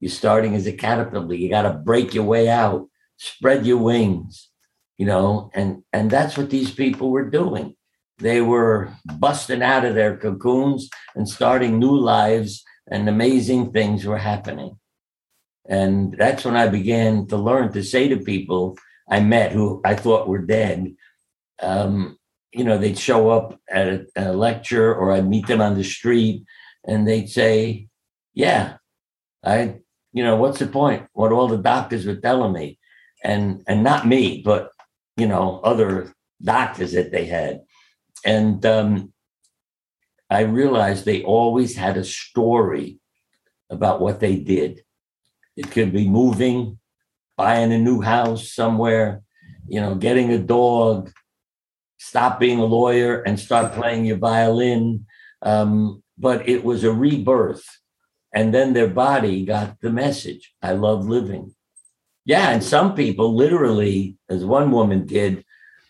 You're 0.00 0.10
starting 0.10 0.54
as 0.54 0.66
a 0.66 0.72
caterpillar. 0.72 1.34
You 1.34 1.48
got 1.48 1.62
to 1.62 1.72
break 1.72 2.14
your 2.14 2.24
way 2.24 2.48
out, 2.48 2.88
spread 3.16 3.64
your 3.64 3.78
wings, 3.78 4.50
you 4.98 5.06
know, 5.06 5.50
and 5.54 5.82
and 5.92 6.10
that's 6.10 6.36
what 6.36 6.50
these 6.50 6.70
people 6.70 7.10
were 7.10 7.30
doing. 7.30 7.74
They 8.18 8.40
were 8.40 8.92
busting 9.18 9.62
out 9.62 9.84
of 9.84 9.94
their 9.94 10.16
cocoons 10.16 10.88
and 11.14 11.28
starting 11.28 11.78
new 11.78 11.96
lives 11.96 12.64
and 12.90 13.08
amazing 13.08 13.72
things 13.72 14.04
were 14.04 14.18
happening. 14.18 14.78
And 15.68 16.14
that's 16.16 16.44
when 16.44 16.56
I 16.56 16.68
began 16.68 17.26
to 17.28 17.36
learn 17.36 17.72
to 17.72 17.82
say 17.82 18.08
to 18.08 18.16
people 18.18 18.78
I 19.10 19.20
met 19.20 19.52
who 19.52 19.80
I 19.84 19.94
thought 19.94 20.28
were 20.28 20.38
dead, 20.38 20.94
um, 21.60 22.18
you 22.52 22.64
know, 22.64 22.78
they'd 22.78 22.98
show 22.98 23.28
up 23.30 23.60
at 23.68 23.86
a, 23.86 24.06
at 24.16 24.26
a 24.28 24.32
lecture 24.32 24.94
or 24.94 25.12
I'd 25.12 25.28
meet 25.28 25.46
them 25.46 25.60
on 25.60 25.76
the 25.76 25.84
street 25.84 26.44
and 26.86 27.06
they'd 27.06 27.28
say, 27.28 27.88
Yeah, 28.34 28.76
I, 29.44 29.76
you 30.12 30.24
know, 30.24 30.36
what's 30.36 30.58
the 30.58 30.66
point? 30.66 31.06
What 31.12 31.32
all 31.32 31.48
the 31.48 31.58
doctors 31.58 32.06
were 32.06 32.16
telling 32.16 32.52
me. 32.52 32.78
And 33.24 33.62
and 33.66 33.82
not 33.82 34.06
me, 34.06 34.42
but 34.44 34.70
you 35.16 35.26
know, 35.26 35.60
other 35.64 36.12
doctors 36.42 36.92
that 36.92 37.10
they 37.10 37.26
had. 37.26 37.62
And 38.24 38.64
um, 38.66 39.12
I 40.30 40.40
realized 40.40 41.04
they 41.04 41.22
always 41.22 41.76
had 41.76 41.96
a 41.96 42.04
story 42.04 42.98
about 43.70 44.00
what 44.00 44.20
they 44.20 44.36
did. 44.36 44.82
It 45.56 45.70
could 45.70 45.92
be 45.92 46.08
moving, 46.08 46.78
buying 47.36 47.72
a 47.72 47.78
new 47.78 48.00
house 48.00 48.52
somewhere, 48.52 49.22
you 49.66 49.80
know, 49.80 49.94
getting 49.94 50.30
a 50.32 50.38
dog, 50.38 51.10
stop 51.98 52.38
being 52.38 52.58
a 52.58 52.64
lawyer 52.64 53.22
and 53.22 53.38
start 53.38 53.72
playing 53.72 54.04
your 54.04 54.18
violin. 54.18 55.06
Um, 55.42 56.02
but 56.18 56.48
it 56.48 56.64
was 56.64 56.84
a 56.84 56.92
rebirth. 56.92 57.64
And 58.32 58.52
then 58.52 58.72
their 58.72 58.88
body 58.88 59.44
got 59.44 59.80
the 59.80 59.90
message 59.90 60.54
I 60.62 60.72
love 60.72 61.06
living. 61.06 61.54
Yeah. 62.24 62.50
And 62.50 62.62
some 62.62 62.94
people 62.94 63.34
literally, 63.34 64.16
as 64.28 64.44
one 64.44 64.70
woman 64.70 65.06
did, 65.06 65.44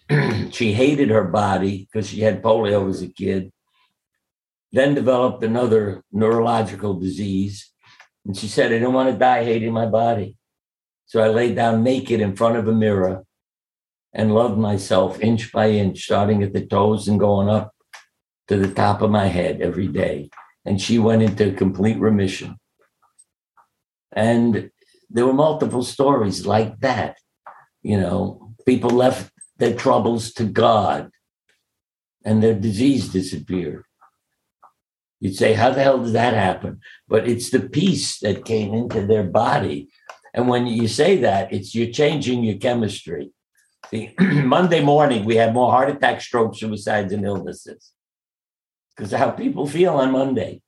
she 0.50 0.72
hated 0.72 1.10
her 1.10 1.24
body 1.24 1.88
because 1.90 2.08
she 2.08 2.20
had 2.20 2.42
polio 2.42 2.88
as 2.88 3.02
a 3.02 3.08
kid 3.08 3.52
then 4.76 4.94
developed 4.94 5.42
another 5.42 6.02
neurological 6.12 6.94
disease. 6.94 7.72
And 8.24 8.36
she 8.36 8.48
said, 8.48 8.66
I 8.66 8.78
didn't 8.78 8.92
want 8.92 9.10
to 9.10 9.18
die 9.18 9.44
hating 9.44 9.72
my 9.72 9.86
body. 9.86 10.36
So 11.06 11.22
I 11.22 11.28
laid 11.28 11.56
down 11.56 11.82
naked 11.82 12.20
in 12.20 12.36
front 12.36 12.56
of 12.56 12.66
a 12.66 12.72
mirror 12.72 13.24
and 14.12 14.34
loved 14.34 14.58
myself 14.58 15.20
inch 15.20 15.52
by 15.52 15.70
inch, 15.70 16.02
starting 16.04 16.42
at 16.42 16.52
the 16.52 16.66
toes 16.66 17.06
and 17.06 17.20
going 17.20 17.48
up 17.48 17.72
to 18.48 18.56
the 18.56 18.72
top 18.72 19.02
of 19.02 19.10
my 19.10 19.26
head 19.26 19.60
every 19.60 19.88
day. 19.88 20.30
And 20.64 20.80
she 20.80 20.98
went 20.98 21.22
into 21.22 21.52
complete 21.52 21.98
remission. 21.98 22.56
And 24.12 24.70
there 25.10 25.26
were 25.26 25.32
multiple 25.32 25.82
stories 25.82 26.46
like 26.46 26.80
that. 26.80 27.18
You 27.82 28.00
know, 28.00 28.54
people 28.66 28.90
left 28.90 29.32
their 29.58 29.74
troubles 29.74 30.32
to 30.34 30.44
God 30.44 31.10
and 32.24 32.42
their 32.42 32.54
disease 32.54 33.08
disappeared. 33.08 33.84
You'd 35.20 35.36
say, 35.36 35.54
How 35.54 35.70
the 35.70 35.82
hell 35.82 36.02
did 36.02 36.12
that 36.12 36.34
happen? 36.34 36.80
But 37.08 37.28
it's 37.28 37.50
the 37.50 37.60
peace 37.60 38.18
that 38.20 38.44
came 38.44 38.74
into 38.74 39.06
their 39.06 39.22
body. 39.22 39.88
And 40.34 40.48
when 40.48 40.66
you 40.66 40.88
say 40.88 41.16
that, 41.18 41.52
it's 41.52 41.74
you're 41.74 41.92
changing 41.92 42.44
your 42.44 42.58
chemistry. 42.58 43.30
The 43.90 44.10
Monday 44.18 44.82
morning, 44.82 45.24
we 45.24 45.36
had 45.36 45.54
more 45.54 45.70
heart 45.70 45.88
attacks, 45.88 46.26
strokes, 46.26 46.58
suicides, 46.58 47.12
and 47.12 47.24
illnesses 47.24 47.92
because 48.96 49.12
how 49.12 49.30
people 49.30 49.66
feel 49.66 49.94
on 49.94 50.12
Monday. 50.12 50.62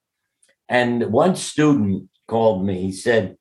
And 0.69 1.11
one 1.11 1.35
student 1.37 2.09
called 2.27 2.64
me, 2.64 2.83
he 2.83 2.93
said, 2.93 3.37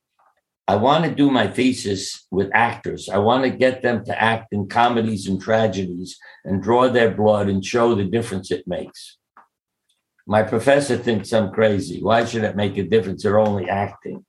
I 0.69 0.75
want 0.75 1.05
to 1.05 1.15
do 1.15 1.29
my 1.31 1.47
thesis 1.47 2.25
with 2.29 2.49
actors. 2.53 3.09
I 3.09 3.19
want 3.19 3.43
to 3.43 3.49
get 3.49 3.81
them 3.81 4.03
to 4.05 4.21
act 4.21 4.51
in 4.51 4.67
comedies 4.67 5.27
and 5.27 5.41
tragedies 5.41 6.17
and 6.43 6.61
draw 6.61 6.89
their 6.89 7.11
blood 7.11 7.47
and 7.47 7.63
show 7.63 7.95
the 7.95 8.03
difference 8.03 8.51
it 8.51 8.67
makes. 8.67 9.17
My 10.25 10.43
professor 10.43 10.97
thinks 10.97 11.31
I'm 11.31 11.51
crazy. 11.51 12.03
Why 12.03 12.25
should 12.25 12.43
it 12.43 12.57
make 12.57 12.77
a 12.77 12.83
difference? 12.83 13.23
They're 13.23 13.39
only 13.39 13.69
acting. 13.69 14.25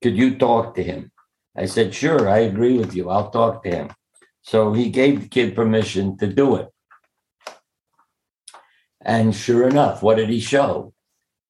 Could 0.00 0.16
you 0.16 0.38
talk 0.38 0.76
to 0.76 0.82
him? 0.82 1.10
I 1.56 1.66
said, 1.66 1.92
Sure, 1.92 2.28
I 2.28 2.38
agree 2.38 2.78
with 2.78 2.94
you. 2.94 3.10
I'll 3.10 3.30
talk 3.30 3.64
to 3.64 3.70
him. 3.70 3.90
So 4.42 4.72
he 4.72 4.90
gave 4.90 5.22
the 5.22 5.28
kid 5.28 5.56
permission 5.56 6.16
to 6.18 6.28
do 6.28 6.56
it. 6.56 6.68
And 9.04 9.34
sure 9.34 9.68
enough, 9.68 10.02
what 10.02 10.16
did 10.16 10.30
he 10.30 10.40
show? 10.40 10.92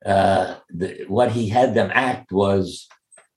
Uh, 0.04 0.56
the, 0.70 1.04
what 1.08 1.32
he 1.32 1.48
had 1.48 1.74
them 1.74 1.90
act 1.94 2.32
was, 2.32 2.88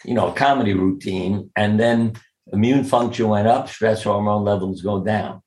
you 0.03 0.13
know, 0.13 0.29
a 0.29 0.33
comedy 0.33 0.73
routine, 0.73 1.49
and 1.55 1.79
then 1.79 2.13
immune 2.51 2.83
function 2.83 3.29
went 3.29 3.47
up, 3.47 3.69
stress 3.69 4.03
hormone 4.03 4.43
levels 4.43 4.81
go 4.81 5.03
down. 5.03 5.41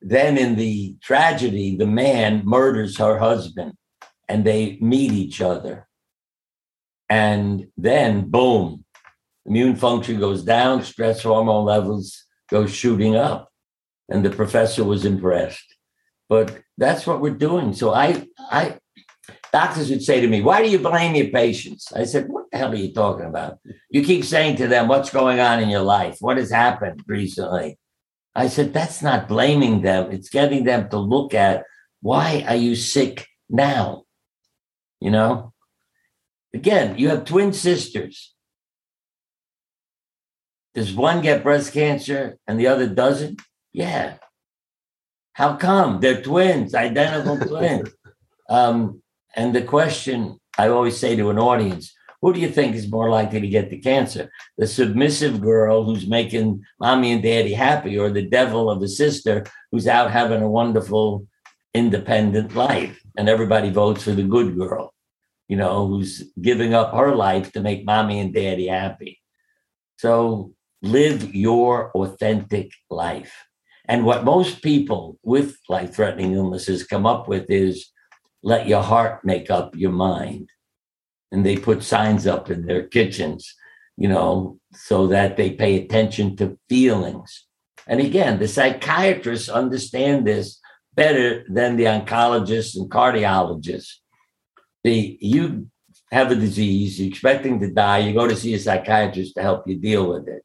Then 0.00 0.38
in 0.38 0.56
the 0.56 0.96
tragedy, 1.02 1.76
the 1.76 1.86
man 1.86 2.42
murders 2.44 2.98
her 2.98 3.18
husband 3.18 3.72
and 4.28 4.44
they 4.44 4.78
meet 4.80 5.12
each 5.12 5.40
other. 5.40 5.88
And 7.08 7.68
then, 7.76 8.28
boom, 8.28 8.84
immune 9.46 9.76
function 9.76 10.20
goes 10.20 10.44
down, 10.44 10.82
stress 10.82 11.22
hormone 11.22 11.64
levels 11.64 12.24
go 12.48 12.66
shooting 12.66 13.16
up. 13.16 13.50
And 14.08 14.24
the 14.24 14.30
professor 14.30 14.84
was 14.84 15.04
impressed. 15.04 15.77
But 16.28 16.60
that's 16.76 17.06
what 17.06 17.20
we're 17.20 17.34
doing. 17.34 17.72
So 17.72 17.92
I, 17.92 18.26
I, 18.50 18.78
doctors 19.52 19.90
would 19.90 20.02
say 20.02 20.20
to 20.20 20.28
me, 20.28 20.42
"Why 20.42 20.62
do 20.62 20.68
you 20.68 20.78
blame 20.78 21.14
your 21.14 21.28
patients?" 21.28 21.92
I 21.92 22.04
said, 22.04 22.28
"What 22.28 22.44
the 22.50 22.58
hell 22.58 22.72
are 22.72 22.76
you 22.76 22.92
talking 22.92 23.26
about? 23.26 23.58
You 23.90 24.02
keep 24.02 24.24
saying 24.24 24.56
to 24.56 24.68
them, 24.68 24.88
what's 24.88 25.10
going 25.10 25.40
on 25.40 25.62
in 25.62 25.68
your 25.70 25.82
life? 25.82 26.18
What 26.20 26.36
has 26.36 26.50
happened 26.50 27.02
recently?" 27.06 27.78
I 28.34 28.48
said, 28.48 28.72
"That's 28.72 29.02
not 29.02 29.28
blaming 29.28 29.82
them. 29.82 30.12
It's 30.12 30.28
getting 30.28 30.64
them 30.64 30.88
to 30.90 30.98
look 30.98 31.34
at 31.34 31.64
why 32.00 32.44
are 32.46 32.56
you 32.56 32.76
sick 32.76 33.26
now? 33.48 34.04
You 35.00 35.10
know." 35.10 35.52
Again, 36.54 36.96
you 36.98 37.10
have 37.10 37.24
twin 37.24 37.52
sisters. 37.52 38.34
Does 40.74 40.94
one 40.94 41.20
get 41.20 41.42
breast 41.42 41.72
cancer 41.72 42.38
and 42.46 42.58
the 42.58 42.68
other 42.68 42.88
doesn't? 42.88 43.42
Yeah. 43.72 44.18
How 45.38 45.54
come? 45.54 46.00
They're 46.00 46.20
twins, 46.20 46.74
identical 46.74 47.38
twins. 47.48 47.90
Um, 48.50 49.00
and 49.36 49.54
the 49.54 49.62
question 49.62 50.40
I 50.58 50.66
always 50.68 50.96
say 50.98 51.14
to 51.14 51.30
an 51.30 51.38
audience 51.38 51.94
who 52.20 52.32
do 52.32 52.40
you 52.40 52.48
think 52.48 52.74
is 52.74 52.90
more 52.90 53.08
likely 53.08 53.40
to 53.40 53.46
get 53.46 53.70
the 53.70 53.78
cancer? 53.78 54.28
The 54.56 54.66
submissive 54.66 55.40
girl 55.40 55.84
who's 55.84 56.08
making 56.08 56.64
mommy 56.80 57.12
and 57.12 57.22
daddy 57.22 57.54
happy, 57.54 57.96
or 57.96 58.10
the 58.10 58.28
devil 58.28 58.68
of 58.68 58.82
a 58.82 58.88
sister 58.88 59.46
who's 59.70 59.86
out 59.86 60.10
having 60.10 60.42
a 60.42 60.50
wonderful, 60.50 61.28
independent 61.72 62.56
life? 62.56 63.00
And 63.16 63.28
everybody 63.28 63.70
votes 63.70 64.02
for 64.02 64.10
the 64.10 64.24
good 64.24 64.58
girl, 64.58 64.92
you 65.46 65.56
know, 65.56 65.86
who's 65.86 66.24
giving 66.42 66.74
up 66.74 66.92
her 66.92 67.14
life 67.14 67.52
to 67.52 67.60
make 67.60 67.86
mommy 67.86 68.18
and 68.18 68.34
daddy 68.34 68.66
happy. 68.66 69.20
So 69.98 70.54
live 70.82 71.32
your 71.32 71.92
authentic 71.92 72.72
life. 72.90 73.47
And 73.88 74.04
what 74.04 74.24
most 74.24 74.62
people 74.62 75.18
with 75.22 75.56
life 75.68 75.94
threatening 75.94 76.34
illnesses 76.34 76.86
come 76.86 77.06
up 77.06 77.26
with 77.26 77.50
is 77.50 77.90
let 78.42 78.68
your 78.68 78.82
heart 78.82 79.24
make 79.24 79.50
up 79.50 79.74
your 79.74 79.92
mind. 79.92 80.50
And 81.32 81.44
they 81.44 81.56
put 81.56 81.82
signs 81.82 82.26
up 82.26 82.50
in 82.50 82.66
their 82.66 82.86
kitchens, 82.86 83.54
you 83.96 84.08
know, 84.08 84.58
so 84.72 85.06
that 85.08 85.36
they 85.36 85.52
pay 85.52 85.76
attention 85.76 86.36
to 86.36 86.58
feelings. 86.68 87.46
And 87.86 88.00
again, 88.00 88.38
the 88.38 88.48
psychiatrists 88.48 89.48
understand 89.48 90.26
this 90.26 90.60
better 90.94 91.44
than 91.48 91.76
the 91.76 91.84
oncologists 91.84 92.76
and 92.76 92.90
cardiologists. 92.90 93.94
The 94.84 95.16
you 95.20 95.68
have 96.10 96.30
a 96.30 96.34
disease, 96.34 96.98
you're 96.98 97.08
expecting 97.08 97.60
to 97.60 97.70
die, 97.70 97.98
you 97.98 98.14
go 98.14 98.26
to 98.26 98.36
see 98.36 98.54
a 98.54 98.58
psychiatrist 98.58 99.34
to 99.34 99.42
help 99.42 99.66
you 99.66 99.76
deal 99.76 100.08
with 100.10 100.28
it. 100.28 100.42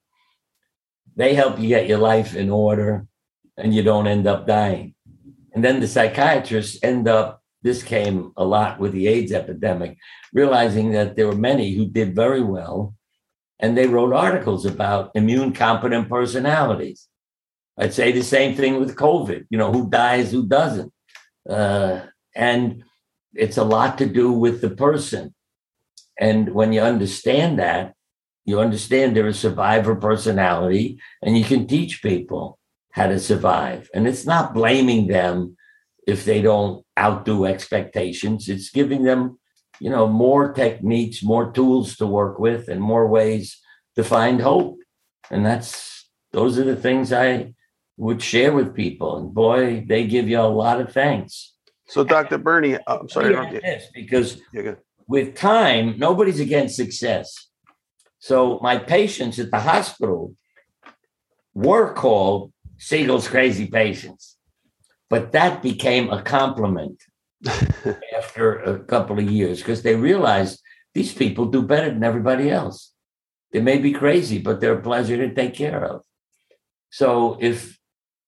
They 1.16 1.34
help 1.36 1.60
you 1.60 1.70
get 1.70 1.88
your 1.88 2.00
life 2.00 2.36
in 2.36 2.50
order 2.50 3.08
and 3.58 3.74
you 3.74 3.84
don't 3.84 4.08
end 4.08 4.28
up 4.28 4.48
dying. 4.48 4.96
And 5.54 5.64
then 5.64 5.80
the 5.80 5.88
psychiatrists 5.88 6.84
end 6.84 7.08
up, 7.08 7.42
this 7.62 7.84
came 7.84 8.32
a 8.36 8.44
lot 8.44 8.80
with 8.80 8.92
the 8.92 9.08
AIDS 9.08 9.32
epidemic, 9.32 9.98
realizing 10.34 10.92
that 10.92 11.16
there 11.16 11.28
were 11.28 11.36
many 11.36 11.74
who 11.74 11.86
did 11.86 12.16
very 12.16 12.42
well. 12.42 12.96
And 13.60 13.78
they 13.78 13.88
wrote 13.88 14.14
articles 14.14 14.66
about 14.66 15.12
immune 15.16 15.54
competent 15.54 16.10
personalities. 16.10 17.08
I'd 17.78 17.94
say 17.94 18.12
the 18.12 18.24
same 18.24 18.56
thing 18.56 18.80
with 18.80 18.96
COVID, 18.96 19.46
you 19.50 19.58
know, 19.58 19.72
who 19.72 19.90
dies, 19.90 20.32
who 20.32 20.46
doesn't. 20.46 20.92
Uh, 21.50 22.02
and 22.36 22.84
it's 23.34 23.58
a 23.58 23.64
lot 23.64 23.98
to 24.00 24.06
do 24.06 24.32
with 24.32 24.62
the 24.62 24.70
person. 24.70 25.34
And 26.20 26.54
when 26.54 26.74
you 26.74 26.82
understand 26.82 27.60
that, 27.60 27.94
you 28.46 28.60
understand 28.60 29.16
they're 29.16 29.28
a 29.28 29.34
survivor 29.34 29.96
personality 29.96 31.00
and 31.22 31.38
you 31.38 31.46
can 31.46 31.66
teach 31.66 32.02
people 32.02 32.60
how 32.94 33.08
to 33.08 33.20
survive. 33.20 33.90
And 33.94 34.08
it's 34.08 34.26
not 34.26 34.54
blaming 34.54 35.08
them 35.08 35.58
if 36.08 36.26
they 36.26 36.42
don't 36.42 36.86
outdo 36.98 37.46
expectations. 37.46 38.48
It's 38.48 38.70
giving 38.70 39.04
them, 39.04 39.40
you 39.80 39.90
know, 39.90 40.08
more 40.08 40.54
techniques, 40.54 41.24
more 41.24 41.52
tools 41.52 41.98
to 41.98 42.06
work 42.06 42.38
with, 42.38 42.68
and 42.68 42.80
more 42.80 43.08
ways 43.08 43.60
to 43.96 44.04
find 44.04 44.40
hope. 44.40 44.78
And 45.32 45.44
that's 45.44 46.08
those 46.32 46.60
are 46.60 46.64
the 46.64 46.76
things 46.76 47.12
I 47.12 47.56
would 47.98 48.22
share 48.22 48.54
with 48.54 48.76
people. 48.76 49.18
And 49.18 49.34
boy, 49.34 49.84
they 49.88 50.06
give 50.06 50.30
you 50.30 50.40
a 50.40 50.56
lot 50.62 50.80
of 50.80 50.94
thanks. 50.94 51.54
So, 51.88 52.04
Dr. 52.04 52.38
Bernie, 52.38 52.76
uh, 52.76 53.00
I'm 53.00 53.10
sorry. 53.10 53.60
This 53.60 53.86
because 53.94 54.40
with 55.08 55.36
time, 55.36 55.96
nobody's 55.98 56.40
against 56.40 56.76
success. 56.76 57.48
So 58.20 58.60
my 58.62 58.78
patients 58.78 59.40
at 59.40 59.52
the 59.52 59.60
hospital 59.60 60.36
were 61.54 61.94
called 61.94 62.53
Siegel's 62.84 63.30
crazy 63.30 63.68
patients. 63.68 64.36
But 65.10 65.32
that 65.32 65.62
became 65.64 66.10
a 66.10 66.22
compliment 66.22 67.02
after 68.18 68.58
a 68.58 68.80
couple 68.80 69.20
of 69.20 69.32
years 69.32 69.60
because 69.60 69.84
they 69.84 69.96
realized 69.96 70.62
these 70.94 71.14
people 71.14 71.46
do 71.46 71.62
better 71.62 71.90
than 71.90 72.04
everybody 72.04 72.50
else. 72.50 72.92
They 73.54 73.62
may 73.62 73.78
be 73.78 73.94
crazy, 73.94 74.38
but 74.38 74.60
they're 74.60 74.80
a 74.80 74.82
pleasure 74.82 75.16
to 75.16 75.34
take 75.34 75.54
care 75.54 75.86
of. 75.86 76.02
So 76.90 77.38
if 77.40 77.80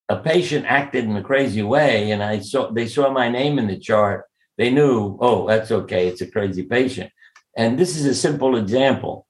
a 0.07 0.17
patient 0.17 0.65
acted 0.67 1.03
in 1.03 1.17
a 1.17 1.23
crazy 1.23 1.63
way 1.63 2.11
and 2.11 2.23
I 2.23 2.39
saw 2.39 2.71
they 2.71 2.87
saw 2.87 3.09
my 3.09 3.27
name 3.27 3.59
in 3.59 3.67
the 3.67 3.79
chart, 3.79 4.23
they 4.57 4.69
knew, 4.69 5.17
oh, 5.19 5.47
that's 5.47 5.71
okay, 5.71 6.07
it's 6.07 6.21
a 6.21 6.31
crazy 6.31 6.63
patient. 6.63 7.11
And 7.57 7.77
this 7.77 7.97
is 7.97 8.05
a 8.05 8.15
simple 8.15 8.55
example 8.55 9.27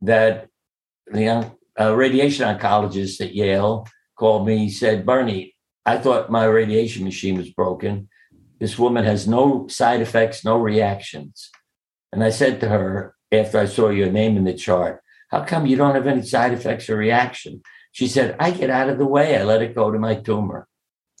that 0.00 0.46
the 1.06 1.50
uh, 1.80 1.96
radiation 1.96 2.46
oncologist 2.46 3.20
at 3.20 3.34
Yale 3.34 3.86
called 4.16 4.46
me. 4.46 4.58
He 4.58 4.70
said, 4.70 5.06
Bernie, 5.06 5.54
I 5.84 5.98
thought 5.98 6.30
my 6.30 6.44
radiation 6.44 7.04
machine 7.04 7.36
was 7.36 7.50
broken. 7.50 8.08
This 8.60 8.78
woman 8.78 9.04
has 9.04 9.26
no 9.26 9.66
side 9.68 10.00
effects, 10.00 10.44
no 10.44 10.56
reactions. 10.56 11.50
And 12.12 12.22
I 12.22 12.30
said 12.30 12.60
to 12.60 12.68
her, 12.68 13.16
after 13.32 13.58
I 13.58 13.64
saw 13.64 13.88
your 13.88 14.10
name 14.10 14.36
in 14.36 14.44
the 14.44 14.54
chart, 14.54 15.02
how 15.30 15.44
come 15.44 15.66
you 15.66 15.76
don't 15.76 15.94
have 15.94 16.06
any 16.06 16.22
side 16.22 16.52
effects 16.52 16.88
or 16.90 16.96
reaction? 16.96 17.62
She 17.92 18.06
said, 18.06 18.36
I 18.38 18.50
get 18.50 18.70
out 18.70 18.88
of 18.88 18.98
the 18.98 19.06
way. 19.06 19.36
I 19.36 19.44
let 19.44 19.62
it 19.62 19.74
go 19.74 19.90
to 19.90 19.98
my 19.98 20.16
tumor. 20.16 20.68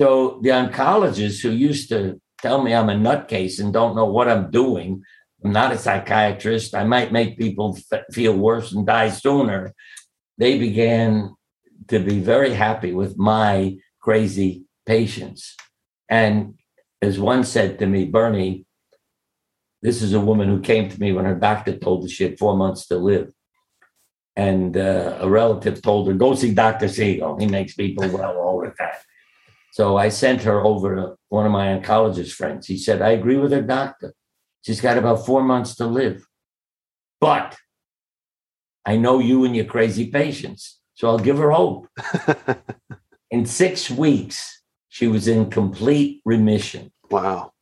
so 0.00 0.40
the 0.42 0.50
oncologist 0.50 1.42
who 1.42 1.50
used 1.50 1.88
to 1.88 2.20
tell 2.40 2.62
me 2.62 2.74
I'm 2.74 2.90
a 2.90 2.94
nutcase 2.94 3.58
and 3.58 3.72
don't 3.72 3.96
know 3.96 4.04
what 4.04 4.28
I'm 4.28 4.50
doing, 4.50 5.02
I'm 5.44 5.52
not 5.52 5.72
a 5.72 5.78
psychiatrist. 5.78 6.74
I 6.74 6.84
might 6.84 7.12
make 7.12 7.38
people 7.38 7.78
f- 7.92 8.04
feel 8.12 8.36
worse 8.36 8.72
and 8.72 8.86
die 8.86 9.10
sooner. 9.10 9.74
They 10.38 10.58
began 10.58 11.34
to 11.88 11.98
be 11.98 12.20
very 12.20 12.52
happy 12.52 12.92
with 12.92 13.16
my 13.16 13.78
crazy 14.00 14.64
patients. 14.86 15.56
And 16.08 16.54
as 17.02 17.18
one 17.18 17.44
said 17.44 17.78
to 17.78 17.86
me, 17.86 18.04
Bernie, 18.04 18.66
this 19.82 20.02
is 20.02 20.12
a 20.12 20.20
woman 20.20 20.48
who 20.48 20.60
came 20.60 20.88
to 20.88 21.00
me 21.00 21.12
when 21.12 21.24
her 21.24 21.34
doctor 21.34 21.76
told 21.76 22.02
her 22.02 22.08
she 22.08 22.24
had 22.24 22.38
four 22.38 22.56
months 22.56 22.86
to 22.88 22.96
live. 22.96 23.32
And 24.34 24.76
uh, 24.76 25.18
a 25.20 25.28
relative 25.28 25.80
told 25.80 26.08
her, 26.08 26.14
go 26.14 26.34
see 26.34 26.52
Dr. 26.52 26.88
Siegel. 26.88 27.38
He 27.38 27.46
makes 27.46 27.74
people 27.74 28.08
well 28.08 28.36
all 28.36 28.60
the 28.60 28.70
time. 28.70 29.00
So 29.72 29.96
I 29.96 30.08
sent 30.08 30.42
her 30.42 30.64
over 30.64 30.96
to 30.96 31.16
one 31.28 31.46
of 31.46 31.52
my 31.52 31.66
oncologist 31.66 32.32
friends. 32.32 32.66
He 32.66 32.78
said, 32.78 33.02
I 33.02 33.10
agree 33.10 33.36
with 33.36 33.52
her 33.52 33.62
doctor. 33.62 34.14
She's 34.62 34.80
got 34.80 34.98
about 34.98 35.26
four 35.26 35.42
months 35.42 35.76
to 35.76 35.86
live. 35.86 36.26
But 37.20 37.56
I 38.84 38.96
know 38.96 39.18
you 39.18 39.44
and 39.44 39.54
your 39.54 39.64
crazy 39.64 40.10
patients. 40.10 40.75
So 40.96 41.08
I'll 41.08 41.18
give 41.18 41.36
her 41.36 41.50
hope. 41.50 41.88
in 43.30 43.44
six 43.44 43.90
weeks, 43.90 44.62
she 44.88 45.06
was 45.06 45.28
in 45.28 45.50
complete 45.50 46.22
remission. 46.24 46.90
Wow. 47.10 47.52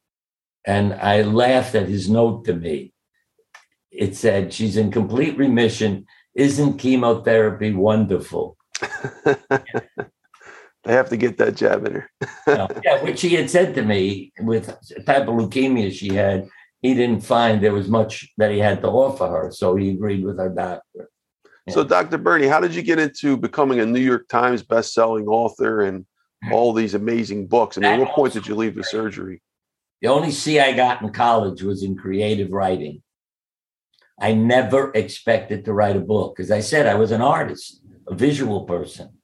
And 0.64 0.94
I 0.94 1.22
laughed 1.22 1.74
at 1.74 1.88
his 1.88 2.08
note 2.08 2.44
to 2.44 2.54
me. 2.54 2.92
It 3.90 4.14
said, 4.16 4.52
She's 4.52 4.76
in 4.76 4.92
complete 4.92 5.36
remission. 5.36 6.06
Isn't 6.34 6.78
chemotherapy 6.78 7.72
wonderful? 7.72 8.56
they 9.24 9.36
have 10.86 11.08
to 11.08 11.16
get 11.16 11.36
that 11.38 11.56
jab 11.56 11.86
in 11.86 11.92
her. 11.94 12.10
yeah, 12.46 13.02
which 13.02 13.20
he 13.20 13.34
had 13.34 13.50
said 13.50 13.74
to 13.74 13.82
me 13.82 14.32
with 14.40 14.66
type 15.06 15.22
of 15.22 15.34
leukemia 15.34 15.92
she 15.92 16.14
had, 16.14 16.48
he 16.82 16.94
didn't 16.94 17.22
find 17.22 17.60
there 17.60 17.72
was 17.72 17.88
much 17.88 18.28
that 18.36 18.52
he 18.52 18.60
had 18.60 18.80
to 18.82 18.88
offer 18.88 19.26
her. 19.26 19.50
So 19.50 19.74
he 19.74 19.90
agreed 19.90 20.24
with 20.24 20.38
our 20.38 20.50
doctor. 20.50 21.10
Yeah. 21.66 21.74
So, 21.74 21.84
Dr. 21.84 22.18
Bernie, 22.18 22.46
how 22.46 22.60
did 22.60 22.74
you 22.74 22.82
get 22.82 22.98
into 22.98 23.36
becoming 23.36 23.80
a 23.80 23.86
New 23.86 24.00
York 24.00 24.28
Times 24.28 24.62
best-selling 24.62 25.26
author 25.26 25.82
and 25.82 26.04
all 26.52 26.72
these 26.72 26.94
amazing 26.94 27.46
books? 27.46 27.78
I 27.78 27.80
mean, 27.80 28.00
what 28.00 28.14
point 28.14 28.34
did 28.34 28.46
you 28.46 28.54
leave 28.54 28.74
the 28.74 28.84
surgery? 28.84 29.40
The 30.02 30.08
only 30.08 30.30
C 30.30 30.60
I 30.60 30.72
got 30.72 31.00
in 31.00 31.10
college 31.10 31.62
was 31.62 31.82
in 31.82 31.96
creative 31.96 32.50
writing. 32.50 33.02
I 34.20 34.34
never 34.34 34.92
expected 34.94 35.64
to 35.64 35.72
write 35.72 35.96
a 35.96 36.00
book. 36.00 36.38
As 36.38 36.50
I 36.50 36.60
said, 36.60 36.86
I 36.86 36.94
was 36.94 37.10
an 37.10 37.22
artist, 37.22 37.80
a 38.06 38.14
visual 38.14 38.64
person. 38.64 39.18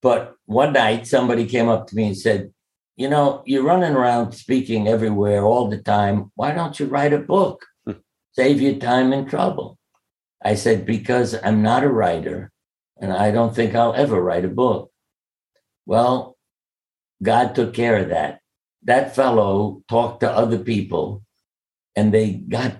But 0.00 0.34
one 0.46 0.72
night, 0.72 1.06
somebody 1.06 1.46
came 1.46 1.68
up 1.68 1.86
to 1.88 1.96
me 1.96 2.06
and 2.06 2.18
said, 2.18 2.52
You 2.96 3.08
know, 3.08 3.42
you're 3.46 3.62
running 3.62 3.92
around 3.92 4.32
speaking 4.32 4.88
everywhere 4.88 5.44
all 5.44 5.68
the 5.68 5.78
time. 5.78 6.32
Why 6.34 6.52
don't 6.52 6.78
you 6.80 6.86
write 6.86 7.12
a 7.12 7.18
book? 7.18 7.66
Hmm. 7.86 8.00
Save 8.32 8.60
your 8.60 8.76
time 8.76 9.12
and 9.12 9.28
trouble. 9.28 9.78
I 10.44 10.54
said, 10.54 10.86
Because 10.86 11.36
I'm 11.42 11.62
not 11.62 11.84
a 11.84 11.88
writer 11.88 12.50
and 13.00 13.12
I 13.12 13.30
don't 13.30 13.54
think 13.54 13.74
I'll 13.74 13.94
ever 13.94 14.22
write 14.22 14.44
a 14.44 14.48
book. 14.48 14.90
Well, 15.86 16.36
God 17.22 17.54
took 17.54 17.74
care 17.74 17.98
of 17.98 18.08
that. 18.10 18.40
That 18.84 19.14
fellow 19.14 19.82
talked 19.88 20.20
to 20.20 20.30
other 20.30 20.58
people 20.58 21.22
and 21.94 22.12
they 22.12 22.32
got 22.32 22.78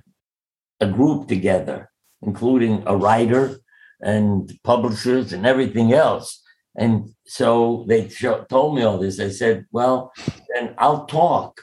a 0.81 0.87
group 0.87 1.29
together, 1.29 1.91
including 2.23 2.83
a 2.87 2.97
writer 2.97 3.59
and 4.01 4.53
publishers 4.65 5.33
and 5.33 5.47
everything 5.47 5.93
else. 5.93 6.43
And 6.77 7.11
so 7.27 7.85
they 7.89 8.09
told 8.49 8.75
me 8.75 8.83
all 8.83 8.99
this. 8.99 9.21
I 9.21 9.29
said, 9.29 9.67
well, 9.71 10.13
then 10.55 10.75
I'll 10.79 11.07
talk. 11.07 11.61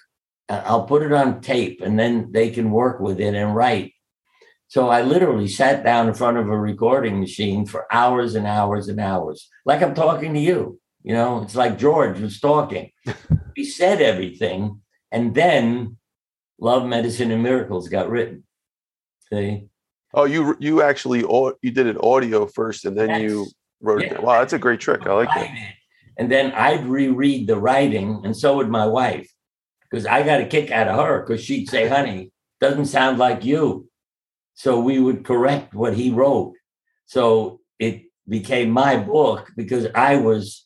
I'll 0.47 0.85
put 0.85 1.03
it 1.03 1.11
on 1.11 1.41
tape 1.41 1.81
and 1.81 1.99
then 1.99 2.31
they 2.31 2.49
can 2.49 2.71
work 2.71 2.99
with 2.99 3.19
it 3.19 3.35
and 3.35 3.55
write. 3.55 3.93
So 4.69 4.89
I 4.89 5.01
literally 5.01 5.47
sat 5.47 5.83
down 5.83 6.07
in 6.07 6.13
front 6.13 6.37
of 6.37 6.47
a 6.47 6.57
recording 6.57 7.19
machine 7.19 7.65
for 7.65 7.87
hours 7.91 8.35
and 8.35 8.45
hours 8.45 8.87
and 8.87 8.99
hours, 8.99 9.49
like 9.65 9.81
I'm 9.81 9.95
talking 9.95 10.33
to 10.35 10.39
you. 10.39 10.79
You 11.01 11.13
know, 11.13 11.41
it's 11.41 11.55
like 11.55 11.79
George 11.79 12.19
was 12.19 12.39
talking. 12.39 12.91
he 13.55 13.65
said 13.65 13.99
everything. 13.99 14.81
And 15.11 15.33
then 15.33 15.97
Love, 16.59 16.85
Medicine, 16.85 17.31
and 17.31 17.41
Miracles 17.41 17.89
got 17.89 18.11
written. 18.11 18.43
See? 19.33 19.69
Oh, 20.13 20.25
you 20.25 20.55
you 20.59 20.83
actually 20.83 21.21
you 21.21 21.71
did 21.71 21.87
it 21.87 21.97
audio 22.03 22.45
first, 22.45 22.85
and 22.85 22.95
then 22.95 23.21
you 23.21 23.47
wrote 23.81 24.03
yeah. 24.03 24.15
it. 24.15 24.23
Wow, 24.23 24.39
that's 24.39 24.53
a 24.53 24.59
great 24.59 24.79
trick. 24.79 25.07
I 25.07 25.13
like 25.13 25.29
that. 25.29 25.49
And 26.17 26.31
then 26.31 26.51
I'd 26.51 26.85
reread 26.85 27.47
the 27.47 27.57
writing, 27.57 28.21
and 28.23 28.35
so 28.37 28.57
would 28.57 28.69
my 28.69 28.85
wife, 28.85 29.31
because 29.89 30.05
I 30.05 30.21
got 30.21 30.41
a 30.41 30.45
kick 30.45 30.69
out 30.69 30.87
of 30.87 31.03
her 31.03 31.21
because 31.21 31.43
she'd 31.43 31.69
say, 31.69 31.87
"Honey, 31.87 32.31
doesn't 32.59 32.85
sound 32.85 33.17
like 33.17 33.45
you." 33.45 33.88
So 34.59 34.77
we 34.77 34.99
would 34.99 35.23
correct 35.23 35.73
what 35.73 35.93
he 35.93 36.11
wrote. 36.11 36.53
So 37.05 37.61
it 37.79 38.03
became 38.27 38.71
my 38.71 38.97
book 38.97 39.49
because 39.55 39.87
I 39.95 40.17
was, 40.17 40.65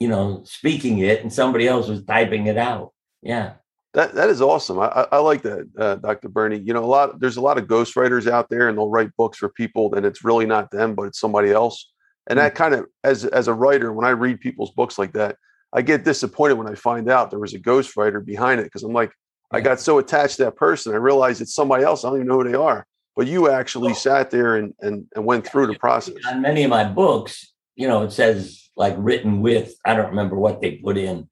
you 0.00 0.08
know, 0.08 0.42
speaking 0.44 0.98
it, 0.98 1.22
and 1.22 1.32
somebody 1.32 1.68
else 1.68 1.86
was 1.86 2.02
typing 2.02 2.48
it 2.48 2.58
out. 2.58 2.94
Yeah. 3.22 3.52
That 3.94 4.16
that 4.16 4.28
is 4.28 4.42
awesome. 4.42 4.80
I, 4.80 5.06
I 5.12 5.18
like 5.18 5.42
that, 5.42 5.70
uh, 5.78 5.94
Dr. 5.94 6.28
Bernie. 6.28 6.58
You 6.58 6.74
know, 6.74 6.82
a 6.82 6.86
lot 6.86 7.20
there's 7.20 7.36
a 7.36 7.40
lot 7.40 7.58
of 7.58 7.68
ghostwriters 7.68 8.28
out 8.28 8.50
there, 8.50 8.68
and 8.68 8.76
they'll 8.76 8.90
write 8.90 9.16
books 9.16 9.38
for 9.38 9.48
people, 9.50 9.94
and 9.94 10.04
it's 10.04 10.24
really 10.24 10.44
not 10.44 10.72
them, 10.72 10.96
but 10.96 11.04
it's 11.04 11.20
somebody 11.20 11.52
else. 11.52 11.92
And 12.26 12.40
that 12.40 12.54
mm. 12.54 12.56
kind 12.56 12.74
of, 12.74 12.86
as 13.04 13.24
as 13.24 13.46
a 13.46 13.54
writer, 13.54 13.92
when 13.92 14.04
I 14.04 14.10
read 14.10 14.40
people's 14.40 14.72
books 14.72 14.98
like 14.98 15.12
that, 15.12 15.36
I 15.72 15.82
get 15.82 16.04
disappointed 16.04 16.54
when 16.54 16.68
I 16.68 16.74
find 16.74 17.08
out 17.08 17.30
there 17.30 17.38
was 17.38 17.54
a 17.54 17.60
ghostwriter 17.60 18.22
behind 18.24 18.58
it 18.58 18.64
because 18.64 18.82
I'm 18.82 18.92
like, 18.92 19.12
I 19.52 19.60
got 19.60 19.78
so 19.78 19.98
attached 19.98 20.38
to 20.38 20.46
that 20.46 20.56
person, 20.56 20.92
I 20.92 20.96
realized 20.96 21.40
it's 21.40 21.54
somebody 21.54 21.84
else. 21.84 22.04
I 22.04 22.08
don't 22.08 22.18
even 22.18 22.26
know 22.26 22.42
who 22.42 22.50
they 22.50 22.56
are. 22.56 22.84
But 23.18 23.26
you 23.26 23.50
actually 23.50 23.92
sat 23.92 24.30
there 24.30 24.56
and 24.56 24.72
and, 24.80 25.06
and 25.14 25.26
went 25.26 25.46
through 25.46 25.66
the 25.66 25.78
process. 25.78 26.14
On 26.26 26.40
many 26.40 26.64
of 26.64 26.70
my 26.70 26.84
books, 26.84 27.52
you 27.76 27.86
know, 27.86 28.04
it 28.04 28.12
says 28.12 28.70
like 28.76 28.94
written 28.96 29.42
with. 29.42 29.74
I 29.84 29.94
don't 29.94 30.08
remember 30.08 30.36
what 30.36 30.62
they 30.62 30.76
put 30.76 30.96
in 30.96 31.28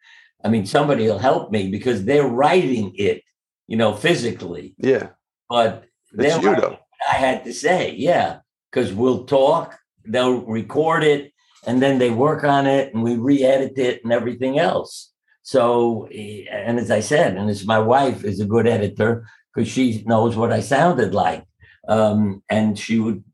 I 0.46 0.49
mean, 0.49 0.64
somebody 0.64 1.09
will 1.09 1.18
help 1.18 1.51
me 1.51 1.70
because 1.72 2.05
they're 2.05 2.29
writing 2.29 2.92
it, 2.94 3.22
you 3.66 3.77
know, 3.77 3.94
physically. 3.94 4.77
Yeah. 4.79 5.09
But 5.49 5.87
it's 6.12 6.40
you 6.40 6.55
though. 6.55 6.79
I 7.11 7.14
had 7.14 7.44
to 7.44 7.53
say, 7.53 7.94
yeah, 7.96 8.38
because 8.70 8.92
we'll 8.92 9.25
talk, 9.25 9.77
they'll 10.05 10.42
record 10.42 11.03
it, 11.03 11.33
and 11.66 11.83
then 11.83 11.99
they 11.99 12.11
work 12.11 12.44
on 12.44 12.68
it, 12.68 12.94
and 12.94 13.03
we 13.03 13.16
re-edit 13.16 13.77
it 13.77 14.05
and 14.05 14.12
everything 14.12 14.61
else. 14.61 15.12
So, 15.42 16.09
eh, 16.12 16.44
and 16.49 16.79
as 16.79 16.92
I 16.92 17.01
said, 17.01 17.37
and 17.37 17.51
as 17.51 17.66
my 17.66 17.81
wife 17.81 18.22
is 18.22 18.38
a 18.38 18.46
good 18.46 18.68
editor 18.68 19.27
because 19.53 19.68
she 19.68 20.05
knows 20.07 20.37
what 20.37 20.53
I 20.53 20.61
sounded 20.61 21.12
like, 21.12 21.44
um, 21.88 22.42
and 22.51 22.79
she 22.79 22.99
would 22.99 23.25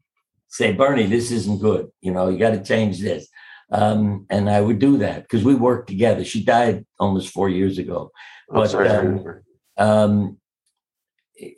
say, 0.49 0.73
"Bernie, 0.73 1.07
this 1.07 1.31
isn't 1.31 1.61
good. 1.61 1.89
You 2.01 2.13
know, 2.13 2.29
you 2.29 2.39
got 2.39 2.51
to 2.51 2.63
change 2.63 3.01
this." 3.01 3.29
Um, 3.71 4.27
and 4.29 4.51
I 4.51 4.61
would 4.61 4.79
do 4.79 4.99
that 4.99 5.23
because 5.23 5.45
we 5.45 5.55
worked 5.55 5.89
together. 5.89 6.25
She 6.25 6.45
died 6.45 6.85
almost 7.01 7.31
four 7.31 7.49
years 7.49 7.79
ago. 7.79 8.13
But, 8.49 8.69
sorry, 8.69 8.89
um, 8.89 9.25
um, 9.79 10.39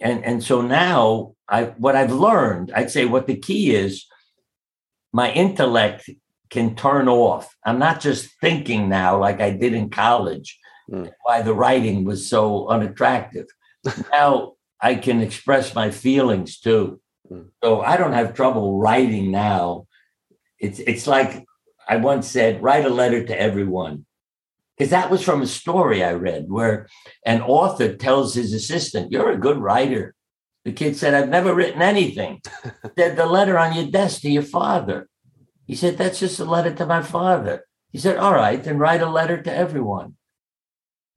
and 0.01 0.25
and 0.25 0.43
so 0.43 0.63
now 0.63 1.35
I 1.49 1.65
what 1.77 1.97
I've 1.97 2.13
learned, 2.13 2.73
I'd 2.75 2.91
say 2.91 3.05
what 3.05 3.27
the 3.27 3.37
key 3.37 3.75
is, 3.75 4.07
my 5.13 5.33
intellect 5.33 6.09
can 6.51 6.77
turn 6.77 7.09
off. 7.09 7.55
I'm 7.65 7.79
not 7.79 8.01
just 8.01 8.31
thinking 8.41 8.89
now 8.89 9.19
like 9.19 9.41
I 9.41 9.51
did 9.51 9.75
in 9.75 9.91
college, 9.91 10.59
mm. 10.91 11.11
why 11.25 11.43
the 11.43 11.55
writing 11.55 12.05
was 12.05 12.29
so 12.29 12.69
unattractive. 12.69 13.47
now 14.13 14.54
I 14.85 14.97
can 14.97 15.23
express 15.23 15.75
my 15.75 15.91
feelings 15.91 16.61
too. 16.61 17.01
Mm. 17.31 17.49
So 17.63 17.81
I 17.81 17.97
don't 17.97 18.13
have 18.13 18.35
trouble 18.35 18.79
writing 18.79 19.31
now. 19.31 19.87
It's 20.61 20.79
it's 20.79 21.07
like 21.07 21.47
I 21.89 21.97
once 21.97 22.29
said, 22.29 22.63
write 22.63 22.85
a 22.85 22.91
letter 22.91 23.25
to 23.25 23.41
everyone. 23.41 24.05
Because 24.77 24.91
that 24.91 25.11
was 25.11 25.23
from 25.23 25.41
a 25.41 25.47
story 25.47 26.05
I 26.05 26.13
read 26.13 26.51
where 26.51 26.89
an 27.25 27.41
author 27.41 27.97
tells 27.97 28.35
his 28.35 28.53
assistant, 28.53 29.11
You're 29.11 29.31
a 29.31 29.39
good 29.47 29.59
writer. 29.59 30.15
The 30.67 30.73
kid 30.73 30.97
said, 30.97 31.15
I've 31.15 31.31
never 31.31 31.55
written 31.55 31.81
anything. 31.81 32.43
said, 32.99 33.17
The 33.17 33.27
letter 33.27 33.59
on 33.59 33.75
your 33.75 33.87
desk 33.87 34.21
to 34.23 34.31
your 34.31 34.43
father. 34.43 35.09
He 35.67 35.77
said, 35.77 35.97
That's 35.97 36.21
just 36.21 36.41
a 36.41 36.45
letter 36.45 36.75
to 36.75 36.87
my 36.87 37.01
father. 37.01 37.65
He 37.91 37.99
said, 37.99 38.19
All 38.19 38.35
right, 38.35 38.63
then 38.63 38.77
write 38.77 39.01
a 39.01 39.09
letter 39.09 39.41
to 39.41 39.55
everyone. 39.55 40.17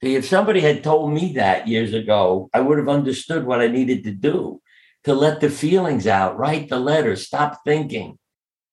See, 0.02 0.14
if 0.14 0.26
somebody 0.26 0.60
had 0.60 0.84
told 0.84 1.12
me 1.12 1.32
that 1.34 1.66
years 1.66 1.92
ago, 1.92 2.48
I 2.54 2.60
would 2.60 2.78
have 2.78 2.88
understood 2.88 3.44
what 3.44 3.60
I 3.60 3.66
needed 3.66 4.04
to 4.04 4.12
do 4.12 4.60
to 5.04 5.14
let 5.14 5.40
the 5.40 5.50
feelings 5.50 6.06
out, 6.06 6.38
write 6.38 6.68
the 6.68 6.78
letter, 6.78 7.16
stop 7.16 7.60
thinking. 7.64 8.18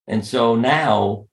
And 0.07 0.23
so 0.25 0.55
now 0.55 1.27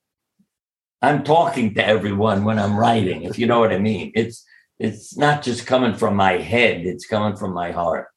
I'm 1.02 1.24
talking 1.24 1.74
to 1.74 1.86
everyone 1.86 2.44
when 2.44 2.58
I'm 2.58 2.76
writing, 2.76 3.24
if 3.24 3.38
you 3.38 3.46
know 3.46 3.60
what 3.60 3.72
I 3.72 3.78
mean. 3.78 4.12
It's 4.14 4.44
it's 4.78 5.16
not 5.16 5.42
just 5.42 5.66
coming 5.66 5.94
from 5.94 6.16
my 6.16 6.32
head, 6.32 6.86
it's 6.86 7.06
coming 7.06 7.36
from 7.36 7.52
my 7.52 7.70
heart. 7.70 8.08